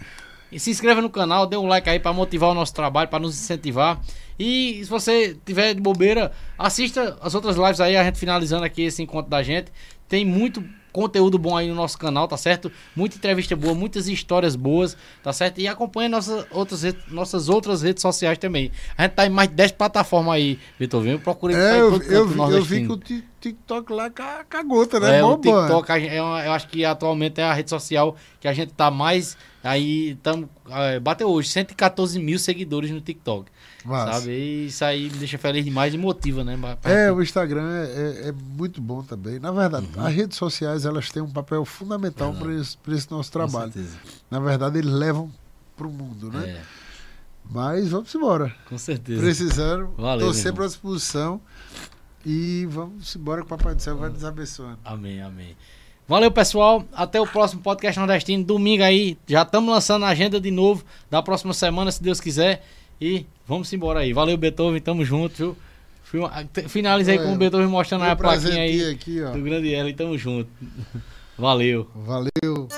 e 0.55 0.61
se 0.61 0.71
inscreva 0.71 1.03
no 1.03 1.11
canal, 1.11 1.47
dê 1.47 1.57
um 1.57 1.67
like 1.67 1.91
aí 1.91 1.99
pra 1.99 2.13
motivar 2.13 2.51
o 2.51 2.55
nosso 2.55 2.73
trabalho, 2.73 3.09
pra 3.09 3.19
nos 3.19 3.35
incentivar. 3.35 4.01
E 4.39 4.81
se 4.85 4.89
você 4.89 5.37
tiver 5.45 5.75
de 5.75 5.81
bobeira, 5.81 6.31
assista 6.57 7.19
as 7.21 7.35
outras 7.35 7.57
lives 7.57 7.81
aí, 7.81 7.97
a 7.97 8.05
gente 8.05 8.19
finalizando 8.19 8.65
aqui 8.65 8.83
esse 8.83 9.03
encontro 9.03 9.29
da 9.29 9.43
gente. 9.43 9.73
Tem 10.09 10.25
muito 10.25 10.63
conteúdo 10.95 11.37
bom 11.37 11.57
aí 11.57 11.69
no 11.69 11.75
nosso 11.75 11.99
canal, 11.99 12.29
tá 12.29 12.37
certo? 12.37 12.71
Muita 12.95 13.17
entrevista 13.17 13.57
boa, 13.57 13.75
muitas 13.75 14.07
histórias 14.07 14.55
boas, 14.55 14.97
tá 15.25 15.33
certo? 15.33 15.61
E 15.61 15.67
acompanha 15.67 16.09
nossas 16.09 16.47
outras, 16.53 16.83
redes- 16.85 17.03
nossas 17.11 17.49
outras 17.49 17.83
redes 17.83 18.01
sociais 18.01 18.39
também. 18.39 18.71
A 18.97 19.03
gente 19.03 19.13
tá 19.13 19.27
em 19.27 19.31
mais 19.31 19.49
de 19.49 19.57
10 19.57 19.73
plataformas 19.73 20.35
aí, 20.37 20.59
Vitor. 20.79 21.03
Vem, 21.03 21.13
eu 21.13 21.19
procurei 21.19 21.57
É, 21.57 21.81
eu, 21.81 21.91
eu, 22.13 22.27
vi- 22.29 22.39
eu 22.39 22.63
vi 22.63 22.87
que 22.87 22.93
o 22.93 22.97
Ti- 22.97 23.25
TikTok 23.41 23.93
lá 23.93 24.09
ca- 24.09 24.45
cagota, 24.49 25.01
né? 25.01 25.19
É, 25.19 25.25
o. 25.25 25.37
TikTok, 25.37 25.91
a 25.93 25.99
é 25.99 26.23
uma- 26.23 26.45
eu 26.45 26.53
acho 26.53 26.69
que 26.69 26.85
atualmente 26.85 27.41
é 27.41 27.45
a 27.45 27.53
rede 27.53 27.69
social 27.69 28.17
que 28.41 28.47
a 28.47 28.53
gente 28.55 28.73
tá 28.73 28.91
mais. 28.91 29.37
Aí, 29.63 30.15
tamo, 30.23 30.49
é, 30.71 31.01
bateu 31.01 31.29
hoje 31.29 31.49
114 31.49 32.19
mil 32.21 32.39
seguidores 32.39 32.91
no 32.91 33.01
TikTok. 33.01 33.51
Massa. 33.85 34.21
Sabe? 34.21 34.31
E 34.33 34.67
isso 34.67 34.85
aí 34.85 35.05
me 35.11 35.19
deixa 35.19 35.37
feliz 35.39 35.65
demais 35.65 35.93
e 35.93 35.99
motiva, 35.99 36.43
né? 36.43 36.59
pra- 36.81 36.91
É, 36.91 37.13
o 37.13 37.23
Instagram 37.23 37.69
é, 37.69 37.85
é- 37.85 38.29
é 38.29 38.33
muito 38.33 38.81
bom 38.81 39.03
também. 39.03 39.39
Na 39.39 39.51
verdade, 39.53 39.87
Uhum. 39.97 40.07
as 40.07 40.15
redes 40.15 40.39
sociais 40.39 40.85
elas 40.87 41.11
têm 41.11 41.23
um 41.23 41.31
papel 41.31 41.65
fundamental 41.65 42.33
para 42.33 42.53
esse, 42.55 42.77
pra 42.79 42.95
esse 42.95 43.11
nosso 43.11 43.31
com 43.31 43.39
trabalho. 43.39 43.73
certeza. 43.73 43.97
Na 44.31 44.41
verdade, 44.41 44.79
eles 44.79 44.93
levam 44.93 45.31
para 45.77 45.87
o 45.87 45.91
mundo, 45.91 46.31
né? 46.33 46.49
É, 46.49 46.61
Mas 47.51 47.89
vamos 47.91 48.15
embora. 48.15 48.55
com 48.69 48.79
certeza. 48.79 49.21
Precisando, 49.21 49.93
Valeu, 49.99 50.33
sempre 50.33 50.49
irmão. 50.51 50.65
à 50.65 50.69
disposição. 50.69 51.41
E 52.25 52.67
vamos 52.71 53.15
embora 53.15 53.43
que 53.43 53.47
o 53.47 53.49
Papai 53.51 53.75
do 53.75 53.83
Céu 53.83 53.97
vai 53.99 54.09
nos 54.09 54.25
abençoando. 54.25 54.79
Amém, 54.85 55.21
amém. 55.21 55.55
Valeu, 56.09 56.31
pessoal. 56.31 56.85
Até 56.93 57.21
o 57.21 57.27
próximo 57.27 57.61
podcast 57.63 57.99
nordestino. 57.99 58.43
Domingo 58.45 58.83
aí. 58.83 59.19
Já 59.27 59.43
estamos 59.43 59.71
lançando 59.73 60.05
a 60.05 60.09
agenda 60.09 60.41
de 60.41 60.51
novo 60.51 60.85
da 61.11 61.23
próxima 61.23 61.53
semana, 61.53 61.91
se 61.93 62.03
Deus 62.03 62.21
quiser. 62.21 62.65
E 63.01 63.27
vamos 63.47 63.73
embora 63.73 64.01
aí. 64.01 64.13
Valeu, 64.13 64.37
Beethoven. 64.37 64.81
Tamo 64.81 65.05
junto, 65.05 65.57
viu? 66.13 66.29
Finalizei 66.69 67.17
É, 67.17 67.19
com 67.19 67.35
o 67.35 67.37
Beethoven 67.37 67.67
mostrando 67.67 68.05
a 68.05 68.15
plaquinha 68.17 68.63
aí 68.63 68.91
aqui, 68.91 69.21
do 69.21 69.43
Grande 69.43 69.75
L. 69.75 69.93
Tamo 69.95 70.17
junto. 70.17 70.49
Valeu. 71.37 71.89
Valeu. 71.95 72.69